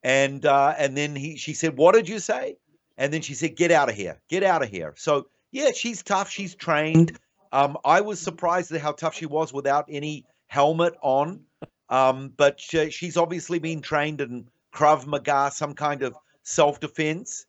And 0.02 0.44
uh, 0.46 0.74
and 0.78 0.96
then 0.96 1.16
he 1.16 1.36
she 1.36 1.54
said, 1.54 1.76
"What 1.76 1.94
did 1.94 2.08
you 2.08 2.18
say?" 2.18 2.56
And 2.98 3.12
then 3.12 3.22
she 3.22 3.34
said, 3.34 3.56
"Get 3.56 3.70
out 3.70 3.88
of 3.88 3.94
here! 3.94 4.20
Get 4.28 4.42
out 4.42 4.62
of 4.62 4.68
here!" 4.68 4.94
So 4.96 5.26
yeah, 5.50 5.72
she's 5.72 6.02
tough. 6.02 6.30
She's 6.30 6.54
trained. 6.54 7.18
Um, 7.52 7.76
I 7.84 8.00
was 8.00 8.20
surprised 8.20 8.72
at 8.72 8.80
how 8.80 8.92
tough 8.92 9.14
she 9.14 9.26
was 9.26 9.52
without 9.52 9.86
any 9.88 10.24
helmet 10.46 10.94
on. 11.02 11.40
Um, 11.88 12.32
but 12.36 12.58
she, 12.58 12.90
she's 12.90 13.16
obviously 13.16 13.58
been 13.58 13.82
trained 13.82 14.20
in 14.22 14.48
Krav 14.74 15.06
Maga, 15.06 15.50
some 15.52 15.74
kind 15.74 16.02
of 16.02 16.16
self 16.42 16.80
defense. 16.80 17.46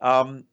Um, 0.00 0.44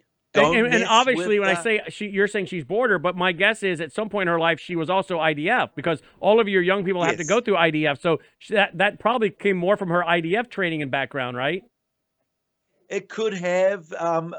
don't 0.42 0.56
and, 0.56 0.74
and 0.74 0.86
obviously, 0.86 1.40
when 1.40 1.50
I 1.50 1.54
uh, 1.54 1.62
say 1.62 1.82
she, 1.90 2.08
you're 2.08 2.28
saying 2.28 2.48
she's 2.48 2.64
border, 2.66 3.00
but 3.00 3.16
my 3.16 3.32
guess 3.32 3.64
is 3.64 3.82
at 3.82 3.92
some 3.92 4.10
point 4.10 4.30
in 4.30 4.34
her 4.34 4.40
life 4.40 4.60
she 4.60 4.76
was 4.76 4.90
also 4.90 5.20
IDF 5.20 5.70
because 5.76 6.02
all 6.20 6.40
of 6.40 6.48
your 6.48 6.62
young 6.62 6.84
people 6.84 7.04
have 7.04 7.18
to 7.18 7.26
go 7.26 7.42
through 7.42 7.56
IDF. 7.56 8.00
So 8.00 8.20
she, 8.40 8.54
that 8.54 8.78
that 8.78 9.00
probably 9.00 9.30
came 9.30 9.58
more 9.58 9.78
from 9.78 9.90
her 9.90 10.04
IDF 10.04 10.50
training 10.50 10.82
and 10.82 10.90
background, 10.92 11.38
right? 11.38 11.64
it 12.90 13.10
could 13.10 13.34
have 13.34 13.92
um, 13.94 14.36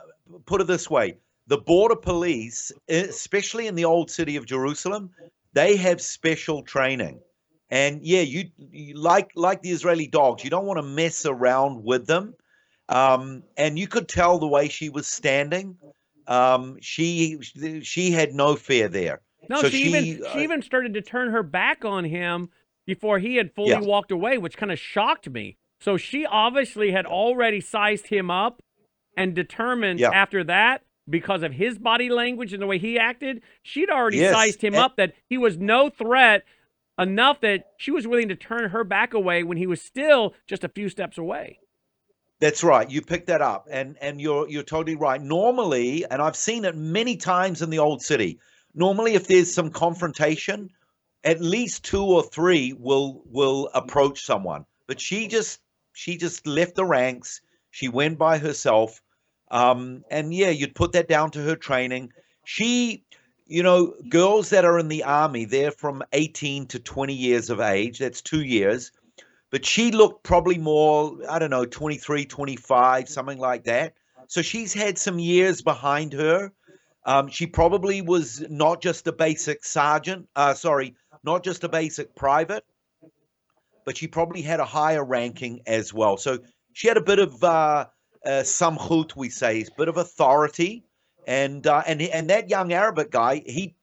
put 0.47 0.61
it 0.61 0.66
this 0.66 0.89
way. 0.89 1.19
The 1.47 1.59
border 1.59 1.97
police 1.97 2.73
especially 2.89 3.66
in 3.66 3.75
the 3.75 3.87
old 3.87 4.11
city 4.11 4.37
of 4.37 4.45
jerusalem 4.45 5.11
they 5.55 5.77
have 5.77 6.01
special 6.01 6.62
training. 6.62 7.20
And 7.70 8.05
yeah 8.05 8.20
you, 8.20 8.51
you 8.59 8.95
like 8.95 9.31
like 9.35 9.62
the 9.62 9.70
israeli 9.70 10.07
dogs 10.07 10.45
you 10.45 10.51
don't 10.51 10.66
want 10.66 10.79
to 10.79 10.83
mess 10.83 11.25
around 11.25 11.85
with 11.85 12.07
them 12.07 12.35
um, 12.89 13.43
and 13.56 13.78
you 13.78 13.86
could 13.86 14.09
tell 14.09 14.39
the 14.39 14.47
way 14.47 14.69
she 14.69 14.89
was 14.89 15.06
standing 15.06 15.77
um, 16.27 16.77
she 16.81 17.39
she 17.82 18.10
had 18.10 18.35
no 18.35 18.55
fear 18.56 18.89
there 18.89 19.20
No, 19.48 19.60
So 19.62 19.69
she, 19.70 19.78
she, 19.82 19.89
even 19.89 20.24
uh, 20.24 20.32
she 20.32 20.43
even 20.43 20.62
started 20.62 20.94
to 20.94 21.01
turn 21.02 21.31
her 21.31 21.43
back 21.43 21.85
on 21.85 22.05
him 22.05 22.51
before 22.86 23.19
he 23.19 23.36
had 23.36 23.55
fully 23.55 23.70
Yeah. 23.70 23.81
walked 23.81 24.10
away, 24.10 24.39
which 24.39 24.56
kind 24.56 24.73
of 24.73 24.78
shocked 24.78 25.28
me. 25.28 25.56
So 25.81 25.97
she 25.97 26.27
obviously 26.27 26.90
had 26.90 27.06
already 27.06 27.60
sized 27.60 28.09
him 28.09 28.31
up 28.31 28.60
and 29.16 29.35
determined 29.35 30.01
Yeah. 30.01 30.10
after 30.10 30.43
that 30.44 30.82
because 31.09 31.43
of 31.43 31.52
his 31.52 31.78
body 31.78 32.10
language 32.10 32.52
and 32.52 32.60
the 32.62 32.66
way 32.66 32.78
he 32.78 32.98
acted, 32.98 33.40
she'd 33.62 33.89
already 33.90 34.19
Yes, 34.19 34.35
sized 34.35 34.62
him 34.62 34.74
and- 34.74 34.82
up 34.82 34.97
that 34.97 35.15
he 35.28 35.39
was 35.39 35.56
no 35.56 35.89
threat 35.89 36.44
enough 36.98 37.40
that 37.40 37.69
she 37.78 37.90
was 37.90 38.06
willing 38.06 38.28
to 38.28 38.35
turn 38.35 38.70
her 38.70 38.85
back 38.85 39.15
away 39.15 39.43
when 39.44 39.56
he 39.56 39.66
was 39.66 39.81
still 39.81 40.35
just 40.47 40.65
a 40.65 40.69
few 40.69 40.89
steps 40.89 41.16
away. 41.16 41.60
That's 42.40 42.62
right. 42.62 42.89
You 42.89 43.02
picked 43.02 43.27
that 43.27 43.43
up, 43.43 43.66
and 43.70 43.97
and 44.01 44.20
you're 44.20 44.48
you're 44.48 44.62
totally 44.62 44.97
right. 44.97 45.20
Normally, 45.20 46.05
and 46.09 46.23
I've 46.23 46.36
seen 46.36 46.65
it 46.65 46.77
many 46.77 47.16
times 47.16 47.62
in 47.62 47.70
the 47.70 47.81
old 47.81 48.01
city. 48.01 48.39
Normally, 48.74 49.15
if 49.15 49.27
there's 49.27 49.52
some 49.52 49.70
confrontation, 49.70 50.70
at 51.24 51.40
least 51.40 51.85
two 51.85 52.05
or 52.05 52.23
three 52.23 52.73
will 52.73 53.23
will 53.27 53.70
approach 53.74 54.24
someone. 54.24 54.66
But 54.86 55.01
she 55.01 55.27
just 55.27 55.60
she 55.93 56.16
just 56.16 56.47
left 56.47 56.77
the 56.77 56.85
ranks. 56.85 57.40
She 57.70 57.89
went 57.89 58.19
by 58.19 58.39
herself, 58.39 59.02
um, 59.51 60.05
and 60.09 60.32
yeah, 60.32 60.51
you'd 60.51 60.77
put 60.77 60.93
that 60.93 61.09
down 61.09 61.32
to 61.32 61.43
her 61.43 61.56
training. 61.56 62.12
She, 62.44 63.05
you 63.47 63.65
know, 63.65 63.94
girls 64.09 64.51
that 64.51 64.65
are 64.65 64.78
in 64.78 64.89
the 64.89 65.02
army, 65.02 65.44
they're 65.44 65.73
from 65.73 66.05
18 66.12 66.66
to 66.69 66.78
20 66.78 67.15
years 67.15 67.51
of 67.51 67.60
age. 67.60 67.98
That's 67.98 68.23
two 68.23 68.43
years 68.43 68.93
but 69.51 69.65
she 69.65 69.91
looked 69.91 70.23
probably 70.23 70.59
more 70.59 71.16
i 71.29 71.39
don't 71.39 71.51
know 71.51 71.65
23 71.65 72.25
25 72.25 73.09
something 73.09 73.39
like 73.39 73.65
that. 73.65 73.95
So 74.31 74.43
she's 74.43 74.75
had 74.75 74.99
some 74.99 75.19
years 75.19 75.62
behind 75.62 76.12
her. 76.12 76.53
Um, 77.07 77.29
she 77.29 77.47
probably 77.47 78.03
was 78.03 78.45
not 78.51 78.83
just 78.83 79.07
a 79.07 79.12
basic 79.12 79.65
sergeant 79.65 80.29
uh, 80.37 80.55
sorry 80.55 80.95
not 81.25 81.45
just 81.45 81.65
a 81.65 81.69
basic 81.69 82.15
private 82.15 82.65
but 83.89 83.97
she 83.97 84.07
probably 84.07 84.43
had 84.43 84.61
a 84.61 84.66
higher 84.66 85.03
ranking 85.03 85.62
as 85.66 85.95
well. 85.95 86.19
So 86.19 86.41
she 86.75 86.89
had 86.89 86.99
a 86.99 87.03
bit 87.03 87.19
of 87.19 87.43
uh, 87.43 87.87
uh, 88.23 88.45
we 89.16 89.31
say 89.31 89.62
a 89.62 89.66
bit 89.79 89.89
of 89.89 89.97
authority. 89.97 90.85
And 91.27 91.66
uh, 91.66 91.83
and 91.87 92.03
and 92.03 92.29
that 92.29 92.51
young 92.51 92.73
arabic 92.73 93.11
guy 93.11 93.43
he 93.45 93.75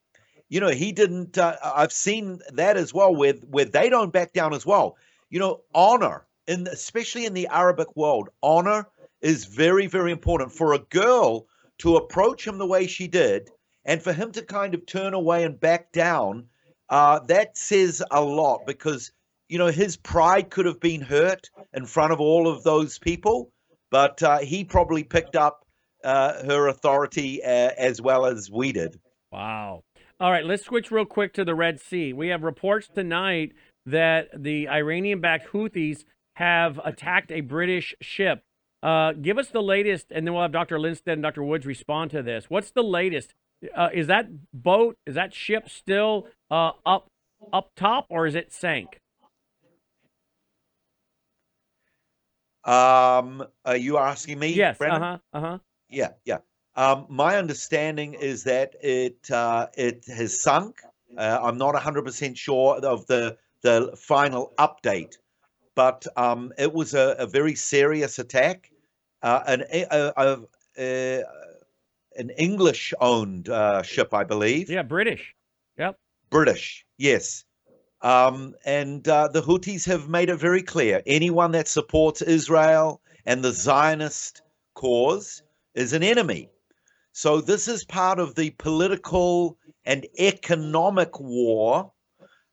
you 0.49 0.59
know 0.59 0.69
he 0.69 0.91
didn't 0.91 1.37
uh, 1.37 1.55
i've 1.63 1.91
seen 1.91 2.39
that 2.53 2.75
as 2.75 2.91
well 2.91 3.15
where 3.15 3.33
where 3.33 3.65
they 3.65 3.89
don't 3.89 4.11
back 4.11 4.33
down 4.33 4.53
as 4.53 4.65
well 4.65 4.97
you 5.29 5.39
know 5.39 5.61
honor 5.73 6.25
in 6.47 6.67
especially 6.67 7.25
in 7.25 7.33
the 7.33 7.47
arabic 7.51 7.87
world 7.95 8.29
honor 8.43 8.87
is 9.21 9.45
very 9.45 9.87
very 9.87 10.11
important 10.11 10.51
for 10.51 10.73
a 10.73 10.79
girl 10.79 11.47
to 11.77 11.97
approach 11.97 12.45
him 12.45 12.57
the 12.57 12.65
way 12.65 12.87
she 12.87 13.07
did 13.07 13.49
and 13.85 14.01
for 14.01 14.13
him 14.13 14.31
to 14.31 14.41
kind 14.41 14.73
of 14.73 14.85
turn 14.85 15.13
away 15.13 15.43
and 15.43 15.59
back 15.59 15.91
down 15.91 16.45
uh, 16.89 17.19
that 17.19 17.57
says 17.57 18.03
a 18.11 18.21
lot 18.21 18.61
because 18.67 19.11
you 19.49 19.57
know 19.57 19.67
his 19.67 19.97
pride 19.97 20.49
could 20.49 20.65
have 20.65 20.79
been 20.79 21.01
hurt 21.01 21.49
in 21.73 21.85
front 21.85 22.11
of 22.11 22.21
all 22.21 22.47
of 22.47 22.63
those 22.63 22.99
people 22.99 23.51
but 23.91 24.21
uh, 24.23 24.39
he 24.39 24.63
probably 24.63 25.03
picked 25.03 25.35
up 25.35 25.65
uh, 26.03 26.43
her 26.45 26.67
authority 26.67 27.43
uh, 27.43 27.71
as 27.77 27.99
well 28.01 28.25
as 28.25 28.51
we 28.51 28.71
did 28.71 28.99
Wow. 29.35 29.83
All 30.21 30.31
right, 30.31 30.45
let's 30.45 30.63
switch 30.63 30.91
real 30.91 31.03
quick 31.03 31.33
to 31.33 31.43
the 31.43 31.53
Red 31.53 31.81
Sea. 31.81 32.13
We 32.13 32.29
have 32.29 32.43
reports 32.43 32.87
tonight 32.87 33.51
that 33.85 34.29
the 34.35 34.67
Iranian 34.69 35.21
backed 35.21 35.51
Houthis 35.51 36.03
have 36.35 36.79
attacked 36.83 37.31
a 37.31 37.41
British 37.41 37.93
ship. 38.01 38.43
Uh, 38.83 39.13
give 39.13 39.37
us 39.37 39.47
the 39.49 39.63
latest, 39.63 40.07
and 40.11 40.27
then 40.27 40.33
we'll 40.33 40.43
have 40.43 40.51
Dr. 40.51 40.79
Lindsted 40.79 41.13
and 41.13 41.23
Dr. 41.23 41.43
Woods 41.43 41.65
respond 41.65 42.11
to 42.11 42.21
this. 42.21 42.45
What's 42.49 42.71
the 42.71 42.83
latest? 42.83 43.33
Uh, 43.75 43.89
is 43.93 44.07
that 44.07 44.27
boat, 44.53 44.97
is 45.07 45.15
that 45.15 45.33
ship 45.33 45.69
still 45.69 46.27
uh, 46.51 46.71
up 46.85 47.07
up 47.53 47.71
top, 47.75 48.05
or 48.09 48.27
is 48.27 48.35
it 48.35 48.51
sank? 48.51 48.99
um, 52.65 53.45
are 53.63 53.77
you 53.77 53.97
asking 53.97 54.39
me 54.39 54.53
Yes. 54.53 54.81
Uh 54.81 54.99
huh. 54.99 55.17
Uh 55.33 55.39
huh. 55.39 55.57
Yeah, 55.89 56.09
yeah. 56.25 56.39
Um, 56.75 57.05
my 57.09 57.37
understanding 57.37 58.15
is 58.15 58.43
that 58.43 58.75
it 58.81 59.29
uh, 59.31 59.67
it 59.77 60.05
has 60.07 60.41
sunk. 60.41 60.81
Uh, 61.17 61.39
I'm 61.41 61.57
not 61.57 61.75
100% 61.75 62.35
sure 62.35 62.75
of 62.83 63.05
the 63.05 63.37
the 63.65 63.91
final 63.97 64.53
update, 64.59 65.17
but 65.73 66.05
um, 66.15 66.53
it 66.57 66.71
was 66.71 66.93
a, 66.93 67.15
a 67.17 67.25
very 67.25 67.55
serious 67.55 68.19
attack. 68.19 68.71
Uh, 69.23 69.41
an 69.47 69.63
a, 69.73 70.13
a, 70.77 71.23
an 72.15 72.29
English-owned 72.37 73.49
uh, 73.49 73.81
ship, 73.81 74.13
I 74.13 74.23
believe. 74.23 74.69
Yeah, 74.69 74.83
British. 74.83 75.33
Yep. 75.79 75.97
British, 76.29 76.85
yes. 76.99 77.43
Um, 78.01 78.53
and 78.65 79.07
uh, 79.07 79.29
the 79.29 79.41
Houthis 79.41 79.85
have 79.87 80.09
made 80.09 80.29
it 80.29 80.35
very 80.35 80.61
clear 80.61 81.01
anyone 81.07 81.51
that 81.53 81.67
supports 81.67 82.21
Israel 82.21 83.01
and 83.25 83.43
the 83.43 83.51
Zionist 83.51 84.43
cause 84.75 85.41
is 85.73 85.91
an 85.93 86.03
enemy. 86.03 86.49
So, 87.13 87.41
this 87.41 87.67
is 87.67 87.83
part 87.83 88.19
of 88.19 88.35
the 88.35 88.51
political 88.51 89.57
and 89.85 90.05
economic 90.19 91.19
war 91.19 91.91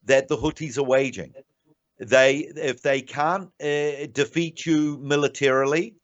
that 0.04 0.28
the 0.28 0.36
Houthis 0.36 0.78
are 0.78 0.82
waging. 0.82 1.34
They, 1.98 2.50
if 2.56 2.82
they 2.82 3.02
can't 3.02 3.50
uh, 3.60 4.06
defeat 4.12 4.66
you 4.66 4.98
militarily, 4.98 5.94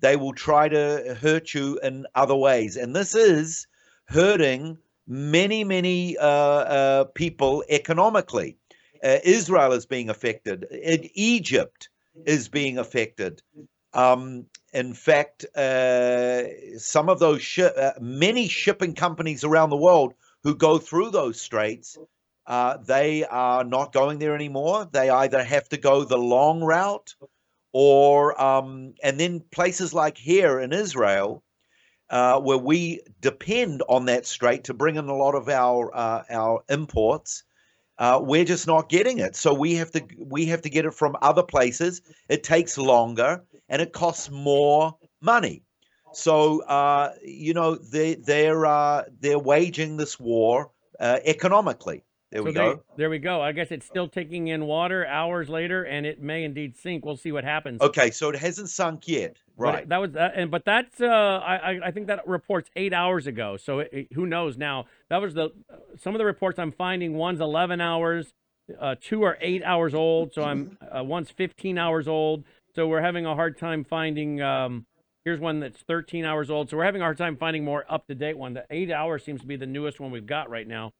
they 0.00 0.16
will 0.16 0.34
try 0.34 0.68
to 0.68 1.16
hurt 1.20 1.54
you 1.54 1.78
in 1.82 2.06
other 2.14 2.36
ways. 2.36 2.76
And 2.76 2.94
this 2.94 3.14
is 3.14 3.66
hurting 4.06 4.78
many, 5.06 5.64
many 5.64 6.16
uh, 6.16 6.26
uh, 6.26 7.04
people 7.04 7.64
economically. 7.68 8.56
Uh, 9.02 9.18
Israel 9.24 9.72
is 9.72 9.86
being 9.86 10.10
affected. 10.10 10.66
Egypt 11.14 11.88
is 12.24 12.48
being 12.48 12.78
affected. 12.78 13.42
Um, 13.92 14.46
in 14.72 14.94
fact, 14.94 15.44
uh, 15.56 16.78
some 16.78 17.08
of 17.08 17.18
those 17.18 17.42
shi- 17.42 17.62
uh, 17.62 17.92
many 18.00 18.48
shipping 18.48 18.94
companies 18.94 19.44
around 19.44 19.70
the 19.70 19.76
world 19.76 20.14
who 20.44 20.54
go 20.54 20.78
through 20.78 21.10
those 21.10 21.40
straits, 21.40 21.96
uh, 22.48 22.78
they 22.78 23.24
are 23.26 23.62
not 23.62 23.92
going 23.92 24.18
there 24.18 24.34
anymore. 24.34 24.88
They 24.90 25.10
either 25.10 25.44
have 25.44 25.68
to 25.68 25.76
go 25.76 26.02
the 26.02 26.16
long 26.16 26.62
route, 26.62 27.14
or 27.72 28.40
um, 28.40 28.94
and 29.02 29.20
then 29.20 29.44
places 29.52 29.92
like 29.92 30.16
here 30.16 30.58
in 30.58 30.72
Israel, 30.72 31.42
uh, 32.08 32.40
where 32.40 32.56
we 32.56 33.02
depend 33.20 33.82
on 33.86 34.06
that 34.06 34.26
strait 34.26 34.64
to 34.64 34.74
bring 34.74 34.96
in 34.96 35.10
a 35.10 35.14
lot 35.14 35.34
of 35.34 35.50
our 35.50 35.94
uh, 35.94 36.22
our 36.30 36.64
imports. 36.70 37.44
Uh, 37.98 38.18
we're 38.22 38.46
just 38.46 38.66
not 38.66 38.88
getting 38.88 39.18
it, 39.18 39.36
so 39.36 39.52
we 39.52 39.74
have 39.74 39.90
to 39.90 40.02
we 40.18 40.46
have 40.46 40.62
to 40.62 40.70
get 40.70 40.86
it 40.86 40.94
from 40.94 41.16
other 41.20 41.42
places. 41.42 42.00
It 42.30 42.44
takes 42.44 42.78
longer 42.78 43.42
and 43.68 43.82
it 43.82 43.92
costs 43.92 44.30
more 44.30 44.96
money. 45.20 45.64
So 46.14 46.62
uh, 46.62 47.12
you 47.22 47.52
know 47.52 47.74
they 47.74 48.14
they're 48.14 48.64
uh, 48.64 49.04
they're 49.20 49.38
waging 49.38 49.98
this 49.98 50.18
war 50.18 50.70
economically. 50.98 52.04
There 52.30 52.40
So 52.42 52.44
we 52.44 52.50
they- 52.52 52.60
go. 52.60 52.82
There 52.96 53.08
we 53.10 53.18
go. 53.18 53.40
I 53.40 53.52
guess 53.52 53.70
it's 53.70 53.86
still 53.86 54.06
taking 54.06 54.48
in 54.48 54.66
water 54.66 55.06
hours 55.06 55.48
later, 55.48 55.84
and 55.84 56.04
it 56.04 56.20
may 56.20 56.44
indeed 56.44 56.76
sink. 56.76 57.04
We'll 57.04 57.16
see 57.16 57.32
what 57.32 57.44
happens. 57.44 57.80
Okay, 57.80 58.10
so 58.10 58.28
it 58.28 58.36
hasn't 58.36 58.68
sunk 58.68 59.08
yet, 59.08 59.38
But 59.56 59.62
right? 59.62 59.88
that 59.88 59.96
was 59.96 60.12
that, 60.12 60.32
and 60.36 60.50
but 60.50 60.64
that's 60.66 61.00
uh, 61.00 61.06
I 61.06 61.56
I- 61.72 61.80
I 61.86 61.90
think 61.90 62.08
that 62.08 62.26
report's 62.28 62.68
eight 62.76 62.92
hours 62.92 63.26
ago. 63.26 63.56
So 63.56 63.78
it, 63.80 63.88
it- 63.92 64.12
who 64.12 64.26
knows 64.26 64.58
now? 64.58 64.84
That 65.08 65.22
was 65.22 65.32
the 65.34 65.50
some 65.96 66.14
of 66.14 66.18
the 66.18 66.26
reports 66.26 66.58
I'm 66.58 66.72
finding. 66.72 67.14
One's 67.14 67.40
11 67.40 67.80
hours, 67.80 68.30
uh, 68.78 68.96
two 69.00 69.22
are 69.22 69.38
eight 69.40 69.62
hours 69.64 69.94
old. 69.94 70.34
So 70.34 70.42
I'm 70.44 70.76
uh, 70.94 71.02
one's 71.02 71.30
15 71.30 71.78
hours 71.78 72.06
old. 72.08 72.44
So 72.74 72.86
we're 72.88 73.00
having 73.00 73.24
a 73.24 73.34
hard 73.34 73.58
time 73.58 73.84
finding. 73.84 74.42
Um, 74.42 74.84
here's 75.24 75.40
one 75.40 75.60
that's 75.60 75.80
13 75.80 76.26
hours 76.26 76.50
old. 76.50 76.68
So 76.68 76.76
we're 76.76 76.84
having 76.84 77.00
a 77.00 77.04
hard 77.04 77.16
time 77.16 77.38
finding 77.38 77.64
more 77.64 77.86
up 77.88 78.06
to 78.08 78.14
date 78.14 78.36
one. 78.36 78.52
The 78.52 78.66
eight 78.70 78.90
hours 78.90 79.24
seems 79.24 79.40
to 79.40 79.46
be 79.46 79.56
the 79.56 79.66
newest 79.66 79.98
one 79.98 80.10
we've 80.10 80.26
got 80.26 80.50
right 80.50 80.68
now. 80.68 80.92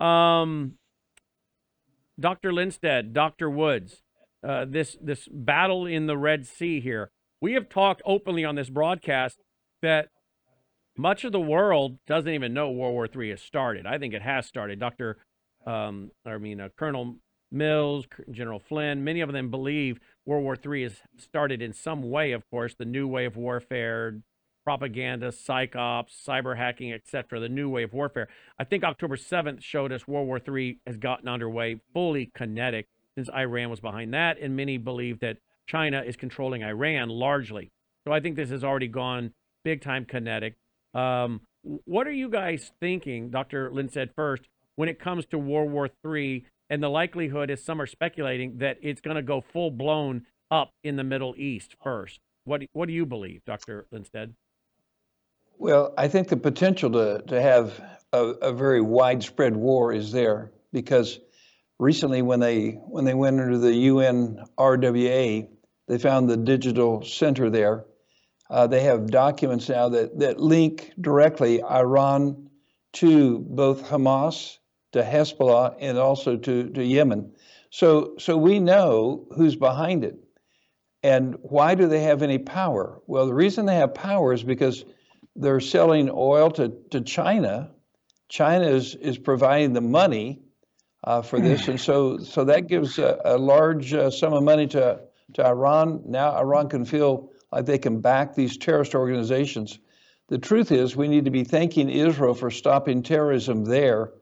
Um, 0.00 0.74
Dr. 2.18 2.52
Lindsted, 2.52 3.12
Dr. 3.12 3.50
Woods, 3.50 4.02
uh, 4.46 4.66
this 4.68 4.96
this 5.00 5.28
battle 5.30 5.86
in 5.86 6.06
the 6.06 6.18
Red 6.18 6.46
Sea 6.46 6.80
here. 6.80 7.10
We 7.40 7.54
have 7.54 7.68
talked 7.68 8.02
openly 8.04 8.44
on 8.44 8.54
this 8.54 8.70
broadcast 8.70 9.40
that 9.82 10.08
much 10.96 11.24
of 11.24 11.32
the 11.32 11.40
world 11.40 11.98
doesn't 12.06 12.30
even 12.30 12.54
know 12.54 12.70
World 12.70 12.94
War 12.94 13.08
III 13.14 13.30
has 13.30 13.42
started. 13.42 13.86
I 13.86 13.98
think 13.98 14.14
it 14.14 14.22
has 14.22 14.46
started. 14.46 14.78
Dr. 14.78 15.18
Um, 15.66 16.10
I 16.24 16.38
mean, 16.38 16.60
uh, 16.60 16.68
Colonel 16.76 17.16
Mills, 17.50 18.06
General 18.30 18.60
Flynn, 18.60 19.02
many 19.02 19.20
of 19.20 19.32
them 19.32 19.50
believe 19.50 19.98
World 20.26 20.44
War 20.44 20.56
III 20.56 20.84
has 20.84 20.96
started 21.18 21.62
in 21.62 21.72
some 21.72 22.02
way. 22.10 22.32
Of 22.32 22.48
course, 22.50 22.74
the 22.74 22.84
new 22.84 23.08
way 23.08 23.24
of 23.24 23.36
warfare, 23.36 24.20
propaganda, 24.64 25.30
psych 25.30 25.76
ops, 25.76 26.16
cyber 26.26 26.56
hacking, 26.56 26.92
etc. 26.92 27.38
The 27.38 27.48
new 27.48 27.68
way 27.68 27.82
of 27.82 27.92
warfare. 27.92 28.28
I 28.58 28.64
think 28.64 28.82
October 28.82 29.16
7th 29.16 29.62
showed 29.62 29.92
us 29.92 30.08
World 30.08 30.26
War 30.26 30.40
III 30.46 30.78
has 30.86 30.96
gotten 30.96 31.28
underway, 31.28 31.80
fully 31.92 32.30
kinetic, 32.34 32.86
since 33.16 33.28
Iran 33.28 33.70
was 33.70 33.80
behind 33.80 34.14
that, 34.14 34.38
and 34.40 34.56
many 34.56 34.78
believe 34.78 35.20
that 35.20 35.36
China 35.66 36.02
is 36.02 36.16
controlling 36.16 36.62
Iran 36.62 37.08
largely. 37.08 37.70
So 38.06 38.12
I 38.12 38.20
think 38.20 38.36
this 38.36 38.50
has 38.50 38.64
already 38.64 38.88
gone 38.88 39.32
big 39.64 39.82
time 39.82 40.04
kinetic. 40.04 40.54
Um, 40.94 41.40
what 41.62 42.06
are 42.06 42.12
you 42.12 42.28
guys 42.28 42.72
thinking, 42.80 43.30
Dr. 43.30 43.70
Lindsted 43.70 44.10
first, 44.14 44.42
when 44.76 44.88
it 44.88 44.98
comes 44.98 45.26
to 45.26 45.38
World 45.38 45.70
War 45.70 45.88
III 46.06 46.44
and 46.68 46.82
the 46.82 46.88
likelihood, 46.88 47.50
as 47.50 47.62
some 47.62 47.80
are 47.80 47.86
speculating, 47.86 48.58
that 48.58 48.78
it's 48.82 49.00
going 49.00 49.16
to 49.16 49.22
go 49.22 49.40
full 49.40 49.70
blown 49.70 50.26
up 50.50 50.70
in 50.82 50.96
the 50.96 51.04
Middle 51.04 51.34
East 51.36 51.76
first? 51.82 52.20
What 52.44 52.62
what 52.72 52.86
do 52.86 52.92
you 52.92 53.06
believe, 53.06 53.44
Dr. 53.46 53.86
Lindsted? 53.90 54.34
Well, 55.58 55.94
I 55.96 56.08
think 56.08 56.28
the 56.28 56.36
potential 56.36 56.90
to, 56.92 57.22
to 57.28 57.40
have 57.40 57.80
a, 58.12 58.18
a 58.18 58.52
very 58.52 58.80
widespread 58.80 59.56
war 59.56 59.92
is 59.92 60.12
there 60.12 60.52
because 60.72 61.20
recently 61.78 62.22
when 62.22 62.40
they 62.40 62.70
when 62.70 63.04
they 63.04 63.14
went 63.14 63.40
into 63.40 63.58
the 63.58 63.74
UN 63.74 64.44
RWA, 64.58 65.48
they 65.88 65.98
found 65.98 66.28
the 66.28 66.36
digital 66.36 67.02
center 67.02 67.50
there. 67.50 67.84
Uh, 68.50 68.66
they 68.66 68.82
have 68.82 69.06
documents 69.06 69.68
now 69.68 69.88
that, 69.88 70.18
that 70.18 70.38
link 70.38 70.92
directly 71.00 71.62
Iran 71.62 72.50
to 72.94 73.38
both 73.38 73.88
Hamas, 73.88 74.58
to 74.92 75.02
Hezbollah, 75.02 75.76
and 75.80 75.98
also 75.98 76.36
to, 76.36 76.70
to 76.70 76.84
Yemen. 76.84 77.32
So 77.70 78.14
so 78.18 78.36
we 78.36 78.58
know 78.58 79.26
who's 79.36 79.56
behind 79.56 80.04
it. 80.04 80.16
And 81.02 81.36
why 81.42 81.74
do 81.74 81.86
they 81.86 82.00
have 82.00 82.22
any 82.22 82.38
power? 82.38 83.00
Well, 83.06 83.26
the 83.26 83.34
reason 83.34 83.66
they 83.66 83.76
have 83.76 83.94
power 83.94 84.32
is 84.32 84.42
because 84.42 84.84
they're 85.36 85.60
selling 85.60 86.10
oil 86.12 86.50
to, 86.52 86.72
to 86.90 87.00
China. 87.00 87.70
China 88.28 88.66
is, 88.66 88.94
is 88.94 89.18
providing 89.18 89.72
the 89.72 89.80
money 89.80 90.40
uh, 91.04 91.22
for 91.22 91.38
this, 91.38 91.68
and 91.68 91.78
so 91.78 92.18
so 92.18 92.44
that 92.44 92.66
gives 92.66 92.98
a, 92.98 93.20
a 93.24 93.36
large 93.36 93.92
uh, 93.92 94.10
sum 94.10 94.32
of 94.32 94.42
money 94.42 94.66
to 94.68 95.00
to 95.34 95.46
Iran. 95.46 96.02
Now 96.06 96.34
Iran 96.36 96.68
can 96.68 96.84
feel 96.84 97.30
like 97.52 97.66
they 97.66 97.78
can 97.78 98.00
back 98.00 98.34
these 98.34 98.56
terrorist 98.56 98.94
organizations. 98.94 99.78
The 100.28 100.38
truth 100.38 100.72
is, 100.72 100.96
we 100.96 101.08
need 101.08 101.26
to 101.26 101.30
be 101.30 101.44
thanking 101.44 101.90
Israel 101.90 102.34
for 102.34 102.50
stopping 102.50 103.02
terrorism 103.02 103.64
there, 103.64 104.12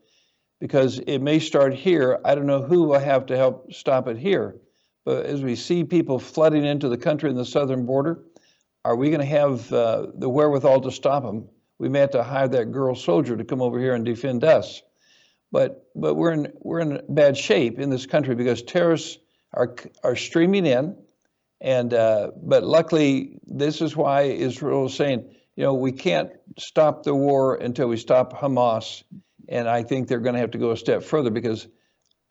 because 0.60 0.98
it 0.98 1.20
may 1.20 1.38
start 1.38 1.72
here. 1.72 2.18
I 2.24 2.34
don't 2.34 2.46
know 2.46 2.62
who 2.62 2.82
will 2.82 2.98
have 2.98 3.26
to 3.26 3.36
help 3.36 3.72
stop 3.72 4.08
it 4.08 4.18
here, 4.18 4.56
but 5.04 5.24
as 5.24 5.40
we 5.42 5.54
see 5.54 5.84
people 5.84 6.18
flooding 6.18 6.64
into 6.64 6.88
the 6.88 6.98
country 6.98 7.30
in 7.30 7.36
the 7.36 7.44
southern 7.44 7.86
border, 7.86 8.24
are 8.84 8.96
we 8.96 9.10
going 9.10 9.20
to 9.20 9.26
have 9.26 9.72
uh, 9.72 10.06
the 10.14 10.28
wherewithal 10.28 10.80
to 10.82 10.90
stop 10.90 11.22
them? 11.22 11.48
We 11.78 11.88
may 11.88 12.00
have 12.00 12.10
to 12.10 12.22
hire 12.22 12.48
that 12.48 12.72
girl 12.72 12.94
soldier 12.94 13.36
to 13.36 13.44
come 13.44 13.62
over 13.62 13.78
here 13.78 13.94
and 13.94 14.04
defend 14.04 14.44
us. 14.44 14.82
But 15.50 15.86
but 15.94 16.14
we're 16.14 16.32
in 16.32 16.52
we're 16.60 16.80
in 16.80 17.02
bad 17.08 17.36
shape 17.36 17.78
in 17.78 17.90
this 17.90 18.06
country 18.06 18.34
because 18.34 18.62
terrorists 18.62 19.18
are 19.52 19.76
are 20.02 20.16
streaming 20.16 20.64
in, 20.64 20.96
and 21.60 21.92
uh, 21.92 22.30
but 22.42 22.64
luckily 22.64 23.38
this 23.46 23.82
is 23.82 23.94
why 23.94 24.22
Israel 24.22 24.86
is 24.86 24.94
saying 24.94 25.34
you 25.54 25.64
know 25.64 25.74
we 25.74 25.92
can't 25.92 26.30
stop 26.58 27.02
the 27.02 27.14
war 27.14 27.56
until 27.56 27.88
we 27.88 27.98
stop 27.98 28.32
Hamas, 28.32 29.02
and 29.48 29.68
I 29.68 29.82
think 29.82 30.08
they're 30.08 30.20
going 30.20 30.34
to 30.34 30.40
have 30.40 30.52
to 30.52 30.58
go 30.58 30.70
a 30.70 30.76
step 30.76 31.02
further 31.02 31.30
because 31.30 31.68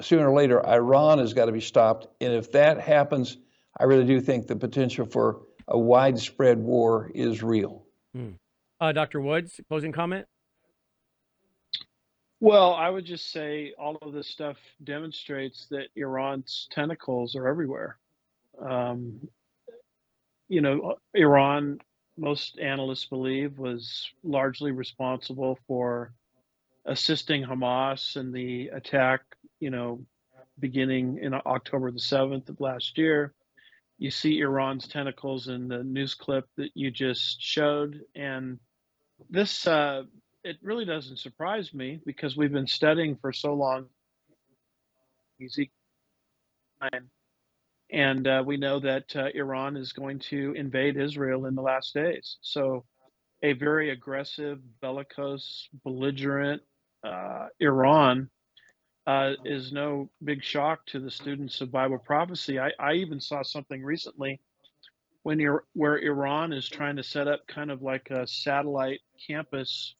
sooner 0.01 0.27
or 0.27 0.35
later 0.35 0.65
Iran 0.65 1.19
has 1.19 1.33
got 1.33 1.45
to 1.45 1.51
be 1.51 1.61
stopped, 1.61 2.07
and 2.19 2.33
if 2.33 2.53
that 2.53 2.81
happens, 2.81 3.37
I 3.79 3.83
really 3.83 4.05
do 4.05 4.19
think 4.19 4.47
the 4.47 4.55
potential 4.55 5.05
for 5.05 5.41
a 5.71 5.79
widespread 5.79 6.59
war 6.59 7.09
is 7.15 7.41
real. 7.41 7.85
Uh, 8.79 8.91
Dr. 8.91 9.21
Woods, 9.21 9.59
closing 9.69 9.91
comment? 9.91 10.25
Well, 12.41 12.73
I 12.73 12.89
would 12.89 13.05
just 13.05 13.31
say 13.31 13.73
all 13.79 13.97
of 14.01 14.13
this 14.13 14.27
stuff 14.27 14.57
demonstrates 14.83 15.67
that 15.69 15.87
Iran's 15.95 16.67
tentacles 16.71 17.35
are 17.35 17.47
everywhere. 17.47 17.97
Um, 18.59 19.29
you 20.49 20.59
know, 20.61 20.95
Iran, 21.13 21.79
most 22.17 22.59
analysts 22.59 23.05
believe, 23.05 23.57
was 23.57 24.09
largely 24.23 24.71
responsible 24.71 25.57
for 25.67 26.11
assisting 26.85 27.43
Hamas 27.45 28.17
in 28.17 28.33
the 28.33 28.69
attack, 28.69 29.21
you 29.59 29.69
know, 29.69 30.03
beginning 30.59 31.19
in 31.21 31.33
October 31.33 31.91
the 31.91 31.99
7th 31.99 32.49
of 32.49 32.59
last 32.59 32.97
year. 32.97 33.33
You 34.01 34.09
see 34.09 34.39
Iran's 34.39 34.87
tentacles 34.87 35.47
in 35.47 35.67
the 35.67 35.83
news 35.83 36.15
clip 36.15 36.47
that 36.57 36.71
you 36.73 36.89
just 36.89 37.39
showed. 37.39 38.01
And 38.15 38.57
this, 39.29 39.67
uh, 39.67 40.05
it 40.43 40.57
really 40.63 40.85
doesn't 40.85 41.19
surprise 41.19 41.71
me 41.71 41.99
because 42.03 42.35
we've 42.35 42.51
been 42.51 42.65
studying 42.65 43.15
for 43.21 43.31
so 43.31 43.53
long 43.53 43.85
and 47.91 48.27
uh, 48.27 48.41
we 48.43 48.57
know 48.57 48.79
that 48.79 49.15
uh, 49.15 49.27
Iran 49.35 49.77
is 49.77 49.93
going 49.93 50.17
to 50.31 50.53
invade 50.53 50.97
Israel 50.97 51.45
in 51.45 51.53
the 51.53 51.61
last 51.61 51.93
days. 51.93 52.37
So, 52.41 52.85
a 53.43 53.53
very 53.53 53.91
aggressive, 53.91 54.57
bellicose, 54.81 55.69
belligerent 55.83 56.63
uh, 57.03 57.49
Iran 57.59 58.31
uh, 59.07 59.33
is 59.45 59.71
no 59.71 60.09
big 60.23 60.43
shock 60.43 60.85
to 60.87 60.99
the 60.99 61.11
students 61.11 61.61
of 61.61 61.71
Bible 61.71 61.97
prophecy. 61.97 62.59
I, 62.59 62.71
I 62.79 62.93
even 62.93 63.19
saw 63.19 63.41
something 63.41 63.83
recently 63.83 64.39
when 65.23 65.39
you're, 65.39 65.65
where 65.73 65.97
Iran 65.97 66.53
is 66.53 66.67
trying 66.67 66.95
to 66.97 67.03
set 67.03 67.27
up 67.27 67.45
kind 67.47 67.71
of 67.71 67.81
like 67.81 68.09
a 68.11 68.27
satellite 68.27 69.01
campus 69.27 69.95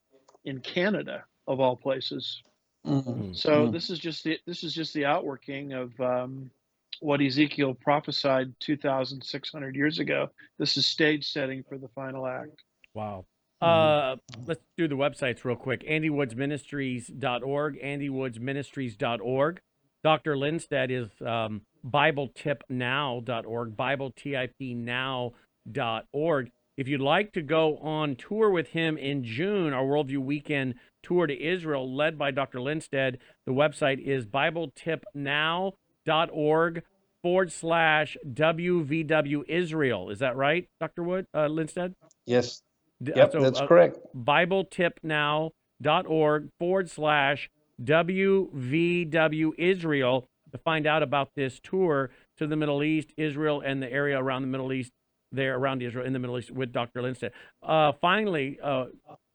in 0.45 0.59
Canada, 0.61 1.25
of 1.47 1.59
all 1.59 1.75
places. 1.75 2.41
Mhm. 2.85 3.35
So 3.35 3.67
Mhm. 3.67 3.71
this 3.71 3.89
is 3.89 3.99
just 3.99 4.23
the 4.23 4.39
this 4.45 4.63
is 4.63 4.73
just 4.73 4.93
the 4.93 5.05
outworking 5.05 5.73
of 5.73 5.99
um, 6.01 6.51
what 6.99 7.21
Ezekiel 7.21 7.73
prophesied 7.73 8.53
2,600 8.59 9.75
years 9.75 9.99
ago. 9.99 10.29
This 10.57 10.77
is 10.77 10.85
stage 10.85 11.27
setting 11.27 11.63
for 11.63 11.77
the 11.77 11.89
final 11.89 12.25
act. 12.27 12.63
Wow. 12.93 13.25
Uh, 13.61 14.15
let's 14.47 14.61
do 14.77 14.87
the 14.87 14.95
websites 14.95 15.43
real 15.43 15.55
quick. 15.55 15.85
AndyWoodsMinistries.org, 15.87 17.81
AndyWoodsMinistries.org. 17.81 19.61
Dr. 20.03 20.35
Lindsted 20.35 20.89
is 20.89 21.09
um, 21.25 21.61
BibleTipNow.org, 21.85 23.77
BibleTipNow.org. 23.77 26.51
If 26.77 26.87
you'd 26.87 27.01
like 27.01 27.33
to 27.33 27.41
go 27.43 27.77
on 27.77 28.15
tour 28.15 28.49
with 28.49 28.69
him 28.69 28.97
in 28.97 29.23
June, 29.23 29.73
our 29.73 29.83
Worldview 29.83 30.17
Weekend 30.19 30.73
tour 31.03 31.27
to 31.27 31.39
Israel, 31.39 31.95
led 31.95 32.17
by 32.17 32.31
Dr. 32.31 32.59
Lindsted, 32.61 33.19
the 33.45 33.51
website 33.51 33.99
is 33.99 34.25
BibleTipNow.org 34.25 36.83
forward 37.21 37.51
slash 37.51 38.17
WVW 38.27 39.43
Israel. 39.47 40.09
Is 40.09 40.17
that 40.19 40.35
right, 40.35 40.67
Dr. 40.79 41.03
Wood, 41.03 41.27
uh, 41.35 41.45
Lindsted? 41.47 41.93
Yes. 42.25 42.63
Yep, 43.03 43.31
so, 43.31 43.41
that's 43.41 43.59
uh, 43.59 43.67
correct. 43.67 43.97
BibleTipNow.org 44.15 46.49
forward 46.59 46.89
slash 46.89 47.49
WVW 47.83 49.51
Israel 49.57 50.27
to 50.51 50.57
find 50.59 50.85
out 50.85 51.01
about 51.01 51.31
this 51.35 51.59
tour 51.63 52.11
to 52.37 52.45
the 52.45 52.55
Middle 52.55 52.83
East, 52.83 53.11
Israel, 53.17 53.63
and 53.65 53.81
the 53.81 53.91
area 53.91 54.21
around 54.21 54.43
the 54.43 54.49
Middle 54.49 54.71
East, 54.71 54.91
there 55.31 55.57
around 55.57 55.81
Israel 55.81 56.05
in 56.05 56.13
the 56.13 56.19
Middle 56.19 56.37
East 56.37 56.51
with 56.51 56.71
Dr. 56.71 57.01
Lindsted. 57.01 57.31
Uh, 57.63 57.93
finally, 57.93 58.59
uh, 58.61 58.85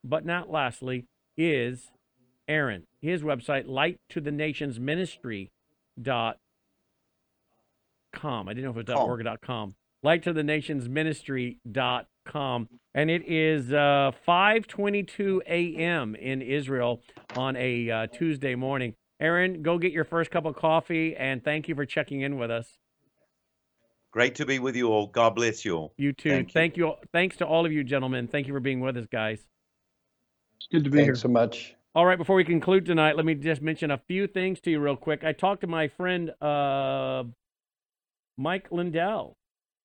but 0.05 0.25
not 0.25 0.49
lastly, 0.51 1.07
is 1.37 1.91
Aaron. 2.47 2.85
His 3.01 3.23
website, 3.23 3.67
light 3.67 3.99
to 4.11 4.21
the 4.21 4.31
nations 4.31 4.79
ministry 4.79 5.51
dot 6.01 6.39
com. 8.13 8.49
I 8.49 8.53
didn't 8.53 8.65
know 8.65 8.71
if 8.71 8.77
it 8.77 8.89
was 8.89 8.97
Com. 8.97 9.09
.org 9.09 9.21
or 9.21 9.25
dot 9.25 9.41
.com. 9.41 9.75
Light 10.03 10.23
to 10.25 10.33
the 10.33 10.45
nations 10.45 10.89
ministry 10.89 11.59
dot 11.71 12.07
com. 12.27 12.69
And 12.95 13.11
it 13.11 13.23
is 13.27 13.73
uh, 13.73 14.13
5:22 14.27 15.41
a.m. 15.47 16.15
in 16.15 16.43
Israel 16.43 17.03
on 17.37 17.57
a 17.57 17.91
uh, 17.91 18.07
Tuesday 18.09 18.55
morning. 18.55 18.95
Aaron, 19.21 19.63
go 19.63 19.79
get 19.79 19.93
your 19.93 20.05
first 20.05 20.31
cup 20.31 20.45
of 20.45 20.57
coffee, 20.57 21.17
and 21.17 21.43
thank 21.43 21.69
you 21.69 21.75
for 21.75 21.87
checking 21.87 22.21
in 22.21 22.39
with 22.39 22.51
us. 22.51 22.79
Great 24.13 24.35
to 24.37 24.47
be 24.47 24.59
with 24.59 24.77
you 24.77 24.89
all. 24.89 25.07
God 25.07 25.35
bless 25.35 25.65
you 25.65 25.77
all. 25.77 25.93
You 25.97 26.13
too. 26.13 26.31
Thank 26.31 26.49
you. 26.49 26.53
Thank 26.53 26.77
you. 26.77 26.95
Thanks 27.13 27.37
to 27.39 27.47
all 27.47 27.67
of 27.67 27.73
you, 27.73 27.85
gentlemen. 27.85 28.29
Thank 28.29 28.47
you 28.47 28.53
for 28.53 28.61
being 28.61 28.81
with 28.81 28.97
us, 28.97 29.07
guys. 29.11 29.41
It's 30.57 30.69
good 30.71 30.85
to 30.85 30.91
be 30.91 30.99
Thanks 30.99 31.07
here. 31.07 31.15
so 31.17 31.29
much. 31.29 31.75
All 31.95 32.05
right, 32.05 32.19
before 32.19 32.37
we 32.37 32.45
conclude 32.45 32.85
tonight, 32.85 33.17
let 33.17 33.25
me 33.25 33.35
just 33.35 33.63
mention 33.63 33.91
a 33.91 33.99
few 34.07 34.27
things 34.27 34.61
to 34.61 34.71
you 34.71 34.81
real 34.81 34.97
quick. 34.97 35.25
I 35.25 35.33
talked 35.33 35.63
to 35.63 35.67
my 35.67 35.89
friend 35.89 36.31
uh, 36.43 37.25
Mike 38.37 38.69
Lindell 38.71 39.37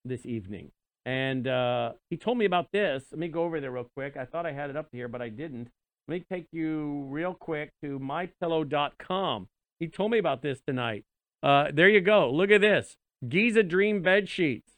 this 0.03 0.25
evening, 0.25 0.71
and 1.05 1.47
uh, 1.47 1.93
he 2.09 2.17
told 2.17 2.37
me 2.37 2.45
about 2.45 2.71
this. 2.71 3.05
Let 3.11 3.19
me 3.19 3.27
go 3.27 3.43
over 3.43 3.59
there 3.59 3.71
real 3.71 3.87
quick. 3.95 4.17
I 4.17 4.25
thought 4.25 4.45
I 4.45 4.51
had 4.51 4.69
it 4.69 4.77
up 4.77 4.87
here, 4.91 5.07
but 5.07 5.21
I 5.21 5.29
didn't. 5.29 5.69
Let 6.07 6.15
me 6.15 6.25
take 6.31 6.47
you 6.51 7.05
real 7.09 7.33
quick 7.33 7.71
to 7.83 7.99
mypillow.com. 7.99 9.47
He 9.79 9.87
told 9.87 10.11
me 10.11 10.17
about 10.17 10.41
this 10.41 10.61
tonight. 10.61 11.05
Uh, 11.41 11.69
there 11.73 11.89
you 11.89 12.01
go. 12.01 12.31
Look 12.31 12.51
at 12.51 12.61
this 12.61 12.97
Giza 13.27 13.63
Dream 13.63 14.01
bed 14.01 14.29
sheets. 14.29 14.73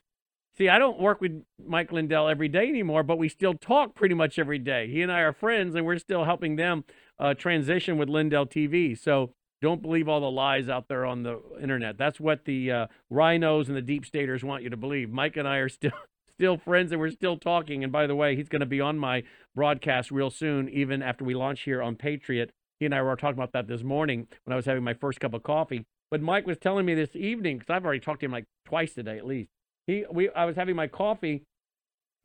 See, 0.56 0.70
I 0.70 0.78
don't 0.78 1.00
work 1.00 1.20
with 1.20 1.44
Mike 1.66 1.91
Lindell 1.91 2.30
every 2.30 2.48
day 2.48 2.68
anymore, 2.70 3.02
but 3.02 3.18
we 3.18 3.28
still 3.28 3.56
talk 3.56 3.95
pretty 3.95 4.14
much 4.14 4.38
every 4.38 4.60
day. 4.60 4.88
He 4.88 5.02
and 5.02 5.12
I 5.12 5.22
are 5.22 5.34
friends, 5.34 5.74
and 5.74 5.86
we're 5.86 5.98
still 5.98 6.26
helping 6.26 6.58
them 6.58 6.84
uh, 7.20 7.34
transition 7.34 7.98
with 7.98 8.08
Lindell 8.08 8.45
TV. 8.45 8.98
So 8.98 9.34
don't 9.64 9.82
believe 9.82 10.08
all 10.08 10.22
the 10.22 10.30
lies 10.30 10.70
out 10.70 10.90
there 10.90 11.06
on 11.06 11.24
the 11.24 11.41
internet. 11.60 11.98
That's 11.98 12.20
what 12.20 12.45
the 12.45 12.72
uh, 12.72 12.88
rhinos 13.10 13.68
and 13.68 13.76
the 13.76 13.82
deep 13.82 14.06
staters 14.06 14.44
want 14.44 14.62
you 14.62 14.70
to 14.70 14.78
believe. 14.78 15.10
Mike 15.10 15.38
and 15.38 15.48
I 15.48 15.58
are 15.58 15.70
still 15.70 15.91
still 16.38 16.57
friends, 16.57 16.91
and 16.91 16.99
we're 16.99 17.11
still 17.11 17.38
talking. 17.38 17.84
And 17.84 17.91
by 17.91 18.07
the 18.07 18.15
way, 18.15 18.35
he's 18.35 18.49
going 18.49 18.61
to 18.61 18.65
be 18.65 18.81
on 18.81 18.97
my 18.97 19.23
broadcast 19.55 20.11
real 20.11 20.30
soon, 20.30 20.69
even 20.69 21.01
after 21.01 21.23
we 21.23 21.35
launch 21.35 21.61
here 21.61 21.81
on 21.81 21.95
Patriot. 21.95 22.51
He 22.80 22.85
and 22.85 22.95
I 22.95 23.01
were 23.01 23.15
talking 23.15 23.38
about 23.38 23.53
that 23.53 23.68
this 23.68 23.84
morning 23.84 24.27
when 24.43 24.53
I 24.53 24.55
was 24.55 24.65
having 24.65 24.84
my 24.84 24.93
first 24.93 25.19
cup 25.19 25.34
of 25.34 25.43
coffee. 25.43 25.85
But 26.11 26.22
Mike 26.22 26.45
was 26.45 26.57
telling 26.57 26.85
me 26.85 26.95
this 26.95 27.15
evening 27.15 27.57
because 27.57 27.73
I've 27.73 27.85
already 27.85 27.99
talked 27.99 28.19
to 28.22 28.26
him 28.26 28.31
like 28.31 28.45
twice 28.65 28.93
today 28.93 29.18
at 29.18 29.26
least. 29.26 29.49
He 29.88 30.05
we 30.11 30.30
I 30.30 30.45
was 30.45 30.55
having 30.55 30.76
my 30.76 30.88
coffee, 30.88 31.43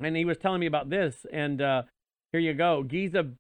and 0.00 0.16
he 0.16 0.24
was 0.24 0.36
telling 0.36 0.60
me 0.60 0.66
about 0.66 0.90
this. 0.90 1.24
And 1.32 1.62
uh, 1.62 1.82
here 2.32 2.40
you 2.40 2.54
go, 2.54 2.82
Giza 2.82 3.30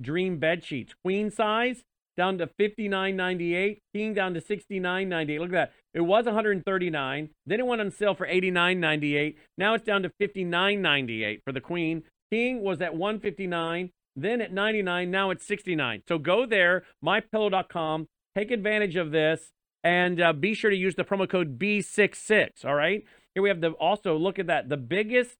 Dream 0.00 0.38
bed 0.38 0.64
sheets, 0.64 0.92
queen 1.04 1.30
size 1.30 1.84
down 2.16 2.38
to 2.38 2.48
fifty 2.58 2.88
nine 2.88 3.16
ninety 3.16 3.54
eight, 3.54 3.78
king 3.94 4.14
down 4.14 4.34
to 4.34 4.40
sixty 4.40 4.78
nine 4.78 5.08
ninety 5.08 5.34
eight. 5.34 5.40
Look 5.40 5.50
at 5.50 5.52
that. 5.52 5.72
It 5.92 6.02
was 6.02 6.26
one 6.26 6.34
hundred 6.34 6.64
thirty 6.64 6.90
nine. 6.90 7.30
Then 7.46 7.60
it 7.60 7.66
went 7.66 7.80
on 7.80 7.90
sale 7.90 8.14
for 8.14 8.26
eighty 8.26 8.50
nine 8.50 8.80
ninety 8.80 9.16
eight. 9.16 9.38
Now 9.58 9.74
it's 9.74 9.84
down 9.84 10.02
to 10.02 10.10
fifty 10.18 10.44
nine 10.44 10.82
ninety 10.82 11.24
eight 11.24 11.42
for 11.44 11.52
the 11.52 11.60
queen. 11.60 12.02
King 12.30 12.62
was 12.62 12.80
at 12.80 12.94
one 12.94 13.20
fifty 13.20 13.46
nine. 13.46 13.90
Then 14.16 14.40
at 14.40 14.52
99, 14.52 15.10
now 15.10 15.30
it's 15.30 15.44
69. 15.44 16.02
So 16.06 16.18
go 16.18 16.46
there, 16.46 16.84
mypillow.com, 17.04 18.06
take 18.36 18.50
advantage 18.50 18.94
of 18.96 19.10
this, 19.10 19.50
and 19.82 20.20
uh, 20.20 20.32
be 20.32 20.54
sure 20.54 20.70
to 20.70 20.76
use 20.76 20.94
the 20.94 21.04
promo 21.04 21.28
code 21.28 21.58
B66. 21.58 22.64
All 22.64 22.74
right. 22.74 23.04
Here 23.34 23.42
we 23.42 23.48
have 23.48 23.60
the 23.60 23.70
also 23.70 24.16
look 24.16 24.38
at 24.38 24.46
that 24.46 24.68
the 24.68 24.76
biggest 24.76 25.36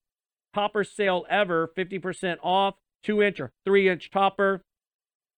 topper 0.52 0.84
sale 0.84 1.24
ever, 1.30 1.70
50% 1.76 2.36
off, 2.42 2.74
two 3.02 3.22
inch 3.22 3.40
or 3.40 3.52
three 3.64 3.88
inch 3.88 4.10
topper. 4.10 4.62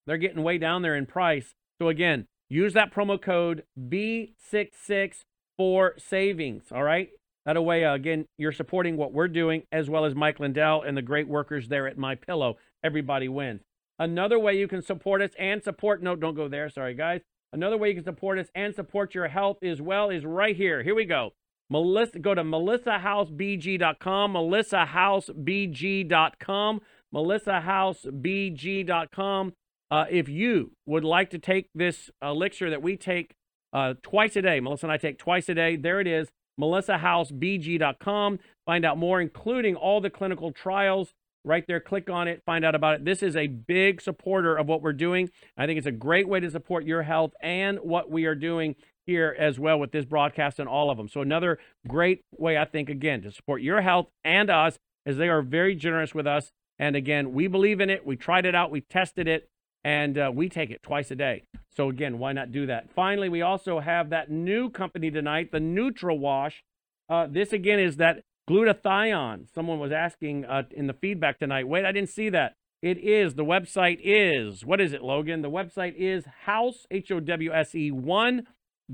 They're 0.07 0.19
getting 0.19 0.43
way 0.43 0.59
down 0.59 0.83
there 0.83 0.97
in 0.97 1.07
price. 1.07 1.55
So 1.81 1.89
again, 1.89 2.27
use 2.49 2.75
that 2.75 2.95
promo 2.95 3.21
code 3.21 3.65
B66 3.79 5.25
for 5.57 5.95
savings. 5.99 6.65
All 6.73 6.83
right. 6.83 7.09
That 7.45 7.63
way, 7.63 7.85
uh, 7.85 7.95
again, 7.95 8.27
you're 8.39 8.53
supporting 8.53 8.97
what 8.97 9.13
we're 9.13 9.29
doing 9.29 9.63
as 9.71 9.89
well 9.89 10.05
as 10.05 10.17
Mike 10.17 10.41
Lindell 10.41 10.83
and 10.83 10.97
the 10.97 11.03
great 11.03 11.29
workers 11.29 11.69
there 11.69 11.87
at 11.87 11.97
My 11.97 12.17
Pillow. 12.17 12.57
Everybody 12.83 13.29
wins. 13.29 13.61
Another 13.99 14.39
way 14.39 14.59
you 14.59 14.69
can 14.69 14.83
support 14.83 15.23
us 15.23 15.31
and 15.39 15.63
support, 15.63 16.03
no, 16.03 16.17
don't 16.17 16.35
go 16.35 16.49
there. 16.49 16.69
Sorry, 16.69 16.93
guys. 16.95 17.23
Another 17.53 17.79
way 17.79 17.91
you 17.91 17.95
can 17.95 18.03
support 18.05 18.39
us 18.39 18.49
and 18.55 18.75
support 18.75 19.15
your 19.15 19.29
health 19.29 19.59
as 19.63 19.81
well 19.81 20.11
is 20.11 20.25
right 20.25 20.57
here. 20.57 20.83
Here 20.83 20.95
we 20.95 21.05
go. 21.05 21.31
Melissa, 21.71 22.19
go 22.19 22.35
to 22.35 22.43
melissahousebg.com, 22.43 24.35
melissahousebg.com, 24.35 26.81
melissahousebg.com. 27.15 29.53
Uh, 29.91 30.05
if 30.11 30.29
you 30.29 30.73
would 30.87 31.05
like 31.05 31.31
to 31.31 31.39
take 31.39 31.69
this 31.75 32.11
elixir 32.23 32.71
that 32.71 32.83
we 32.83 32.97
take 32.97 33.35
uh, 33.73 33.95
twice 34.03 34.37
a 34.37 34.43
day, 34.43 34.61
Melissa 34.61 34.87
and 34.87 34.93
I 34.93 34.97
take 34.97 35.19
twice 35.19 35.49
a 35.49 35.55
day, 35.55 35.77
there 35.77 36.01
it 36.01 36.07
is, 36.07 36.29
melissahousebg.com. 36.61 38.39
Find 38.65 38.85
out 38.85 38.99
more, 38.99 39.21
including 39.21 39.77
all 39.77 40.01
the 40.01 40.11
clinical 40.11 40.51
trials 40.51 41.13
right 41.45 41.65
there. 41.69 41.81
Click 41.81 42.11
on 42.11 42.27
it, 42.27 42.43
find 42.45 42.65
out 42.65 42.75
about 42.75 42.95
it. 42.95 43.05
This 43.05 43.23
is 43.23 43.37
a 43.37 43.47
big 43.47 44.01
supporter 44.01 44.57
of 44.57 44.67
what 44.67 44.83
we're 44.83 44.93
doing. 44.93 45.31
I 45.57 45.67
think 45.67 45.79
it's 45.79 45.87
a 45.87 45.93
great 45.93 46.29
way 46.29 46.41
to 46.41 46.51
support 46.51 46.85
your 46.85 47.03
health 47.03 47.33
and 47.41 47.79
what 47.79 48.11
we 48.11 48.25
are 48.25 48.35
doing 48.35 48.75
here 49.07 49.37
as 49.39 49.59
well 49.59 49.79
with 49.79 49.93
this 49.93 50.05
broadcast 50.05 50.59
and 50.59 50.69
all 50.69 50.91
of 50.91 50.97
them. 50.97 51.09
So, 51.09 51.21
another 51.21 51.59
great 51.87 52.23
way, 52.37 52.59
I 52.59 52.65
think, 52.65 52.91
again, 52.91 53.23
to 53.23 53.31
support 53.31 53.63
your 53.63 53.83
health 53.83 54.09
and 54.25 54.51
us, 54.51 54.79
as 55.07 55.17
they 55.17 55.29
are 55.29 55.43
very 55.43 55.77
generous 55.77 56.13
with 56.13 56.27
us. 56.27 56.51
And 56.79 56.97
again, 56.97 57.33
we 57.33 57.47
believe 57.47 57.81
in 57.81 57.89
it. 57.89 58.05
We 58.05 58.17
tried 58.17 58.45
it 58.45 58.55
out, 58.55 58.71
we 58.73 58.81
tested 58.81 59.29
it, 59.29 59.49
and 59.87 60.19
uh, 60.19 60.33
we 60.35 60.49
take 60.49 60.71
it 60.71 60.83
twice 60.83 61.13
a 61.13 61.15
day. 61.15 61.45
So, 61.77 61.89
again, 61.89 62.19
why 62.19 62.33
not 62.33 62.51
do 62.51 62.67
that? 62.67 62.91
Finally, 62.91 63.29
we 63.29 63.41
also 63.41 63.79
have 63.79 64.11
that 64.11 64.29
new 64.29 64.69
company 64.69 65.13
tonight, 65.13 65.53
the 65.53 65.61
Neutral 65.61 66.19
Wash. 66.19 66.65
Uh, 67.09 67.29
this 67.31 67.53
again 67.53 67.79
is 67.79 67.97
that 67.99 68.25
glutathione. 68.51 69.47
Someone 69.55 69.79
was 69.79 69.93
asking 69.93 70.45
uh, 70.45 70.65
in 70.73 70.89
the 70.89 70.93
feedback 70.93 71.39
tonight. 71.39 71.69
Wait, 71.69 71.85
I 71.85 71.93
didn't 71.93 72.09
see 72.09 72.31
that. 72.31 72.55
It 72.83 72.99
is. 72.99 73.35
The 73.35 73.45
website 73.45 74.01
is. 74.03 74.65
What 74.65 74.81
is 74.81 74.93
it, 74.93 75.03
Logan? 75.03 75.43
The 75.43 75.51
website 75.51 75.95
is 75.97 76.25
house 76.45 76.85
h 76.91 77.13
o 77.13 77.21
w 77.21 77.53
s 77.53 77.75
e 77.75 77.91
one 77.91 78.43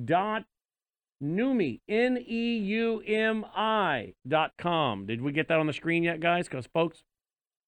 dot 0.04 0.44
Neumi 1.22 1.80
n 1.88 2.18
e 2.18 2.58
u 2.58 3.02
m 3.06 3.46
i 3.56 4.12
dot 4.28 4.52
com. 4.58 5.06
Did 5.06 5.22
we 5.22 5.32
get 5.32 5.48
that 5.48 5.58
on 5.58 5.66
the 5.66 5.72
screen 5.72 6.02
yet, 6.02 6.20
guys? 6.20 6.48
Because 6.48 6.66
folks, 6.66 7.02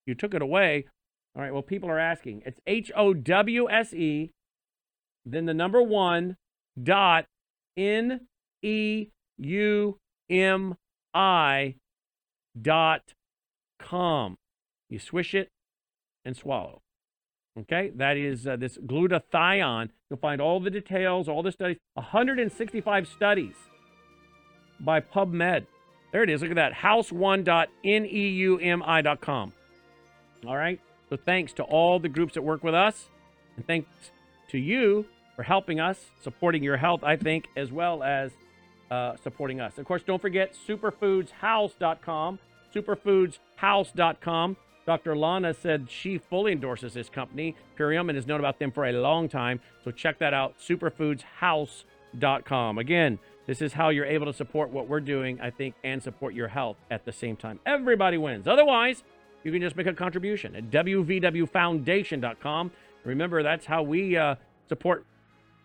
you 0.07 0.15
took 0.15 0.35
it 0.35 0.43
away. 0.43 0.87
All 1.37 1.43
right. 1.43 1.53
Well, 1.53 1.63
people 1.63 1.91
are 1.91 1.99
asking. 1.99 2.43
It's 2.47 2.61
H 2.67 2.93
O 2.97 3.13
W 3.13 3.69
S 3.69 3.93
E, 3.93 4.31
then 5.27 5.47
the 5.47 5.55
number 5.55 5.83
one 5.83 6.37
dot 6.81 7.27
n 7.77 8.21
e 8.63 9.09
u 9.39 9.99
m 10.31 10.77
i 11.13 11.75
dot 12.61 13.03
com. 13.79 14.37
You 14.89 14.99
swish 14.99 15.35
it 15.35 15.49
and 16.25 16.37
swallow. 16.37 16.81
Okay, 17.59 17.91
that 17.95 18.17
is 18.17 18.47
uh, 18.47 18.57
this 18.57 18.79
glutathione. 18.79 19.91
You'll 20.11 20.19
find 20.19 20.41
all 20.41 20.61
the 20.61 20.71
details, 20.71 21.29
all 21.29 21.43
the 21.43 21.53
studies, 21.53 21.77
165 21.95 23.07
studies 23.07 23.55
by 24.81 24.99
PubMed. 25.01 25.67
There 26.13 26.25
it 26.25 26.31
is. 26.31 26.43
Look 26.43 26.51
at 26.51 26.57
that. 26.57 26.75
Howse1.neumi.com. 26.75 29.53
All 30.47 30.57
right. 30.57 30.79
So 31.15 31.21
thanks 31.25 31.53
to 31.55 31.63
all 31.63 31.99
the 32.01 32.09
groups 32.09 32.35
that 32.35 32.43
work 32.43 32.65
with 32.65 32.75
us, 32.75 33.09
and 33.55 33.65
thanks 33.65 33.89
to 34.49 34.59
you 34.59 35.07
for 35.37 35.45
helping 35.45 35.79
us, 35.79 36.07
supporting 36.25 36.65
your 36.65 36.77
health, 36.77 37.05
I 37.05 37.15
think, 37.15 37.47
as 37.55 37.71
well 37.71 38.03
as 38.03 38.33
uh, 38.91 39.15
supporting 39.23 39.61
us. 39.61 39.79
Of 39.79 39.85
course, 39.85 40.03
don't 40.03 40.21
forget 40.21 40.57
superfoodshouse.com. 40.67 42.41
Superfoodshouse.com. 42.75 44.57
Dr. 44.87 45.17
Lana 45.17 45.55
said 45.55 45.89
she 45.89 46.19
fully 46.19 46.51
endorses 46.51 46.95
this 46.95 47.09
company. 47.09 47.55
Purium 47.79 48.09
and 48.09 48.17
has 48.17 48.27
known 48.27 48.41
about 48.41 48.59
them 48.59 48.73
for 48.73 48.87
a 48.87 48.93
long 48.93 49.29
time. 49.29 49.61
So 49.85 49.93
check 49.93 50.19
that 50.19 50.35
out, 50.35 50.57
superfoodshouse.com. 50.59 52.79
Again, 52.79 53.21
this 53.47 53.63
is 53.63 53.73
how 53.73 53.91
you're 53.91 54.05
able 54.05 54.27
to 54.27 54.33
support 54.33 54.71
what 54.71 54.89
we're 54.89 54.99
doing, 54.99 55.41
I 55.41 55.51
think, 55.51 55.77
and 55.85 56.03
support 56.03 56.35
your 56.35 56.49
health 56.49 56.77
at 56.91 57.05
the 57.05 57.13
same 57.13 57.37
time. 57.37 57.61
Everybody 57.65 58.19
wins. 58.19 58.49
Otherwise, 58.49 59.05
you 59.45 59.53
can 59.53 59.63
just 59.63 59.77
make 59.77 59.87
a 59.87 59.93
contribution 59.93 60.57
at 60.57 60.71
wvwfoundation.com. 60.71 62.71
Remember, 63.05 63.43
that's 63.43 63.67
how 63.67 63.83
we 63.83 64.17
uh, 64.17 64.37
support 64.69 65.05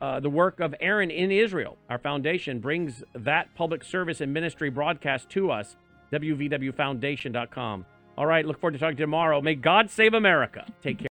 uh, 0.02 0.20
the 0.20 0.30
work 0.30 0.60
of 0.60 0.76
Aaron 0.80 1.12
in 1.12 1.32
Israel. 1.32 1.78
Our 1.90 1.98
foundation 1.98 2.60
brings 2.60 3.04
that 3.14 3.54
public 3.56 3.84
service 3.84 4.22
and 4.22 4.34
ministry 4.34 4.70
broadcast 4.70 5.30
to 5.32 5.52
us, 5.52 5.76
wvwfoundation.com. 6.12 7.86
All 8.18 8.26
right, 8.26 8.46
look 8.46 8.60
forward 8.60 8.74
to 8.74 8.80
talking 8.80 8.98
to 8.98 9.02
you 9.02 9.06
tomorrow. 9.06 9.42
May 9.42 9.56
God 9.56 9.90
save 9.90 10.14
America. 10.14 10.66
Take 10.82 11.00
care. 11.00 11.08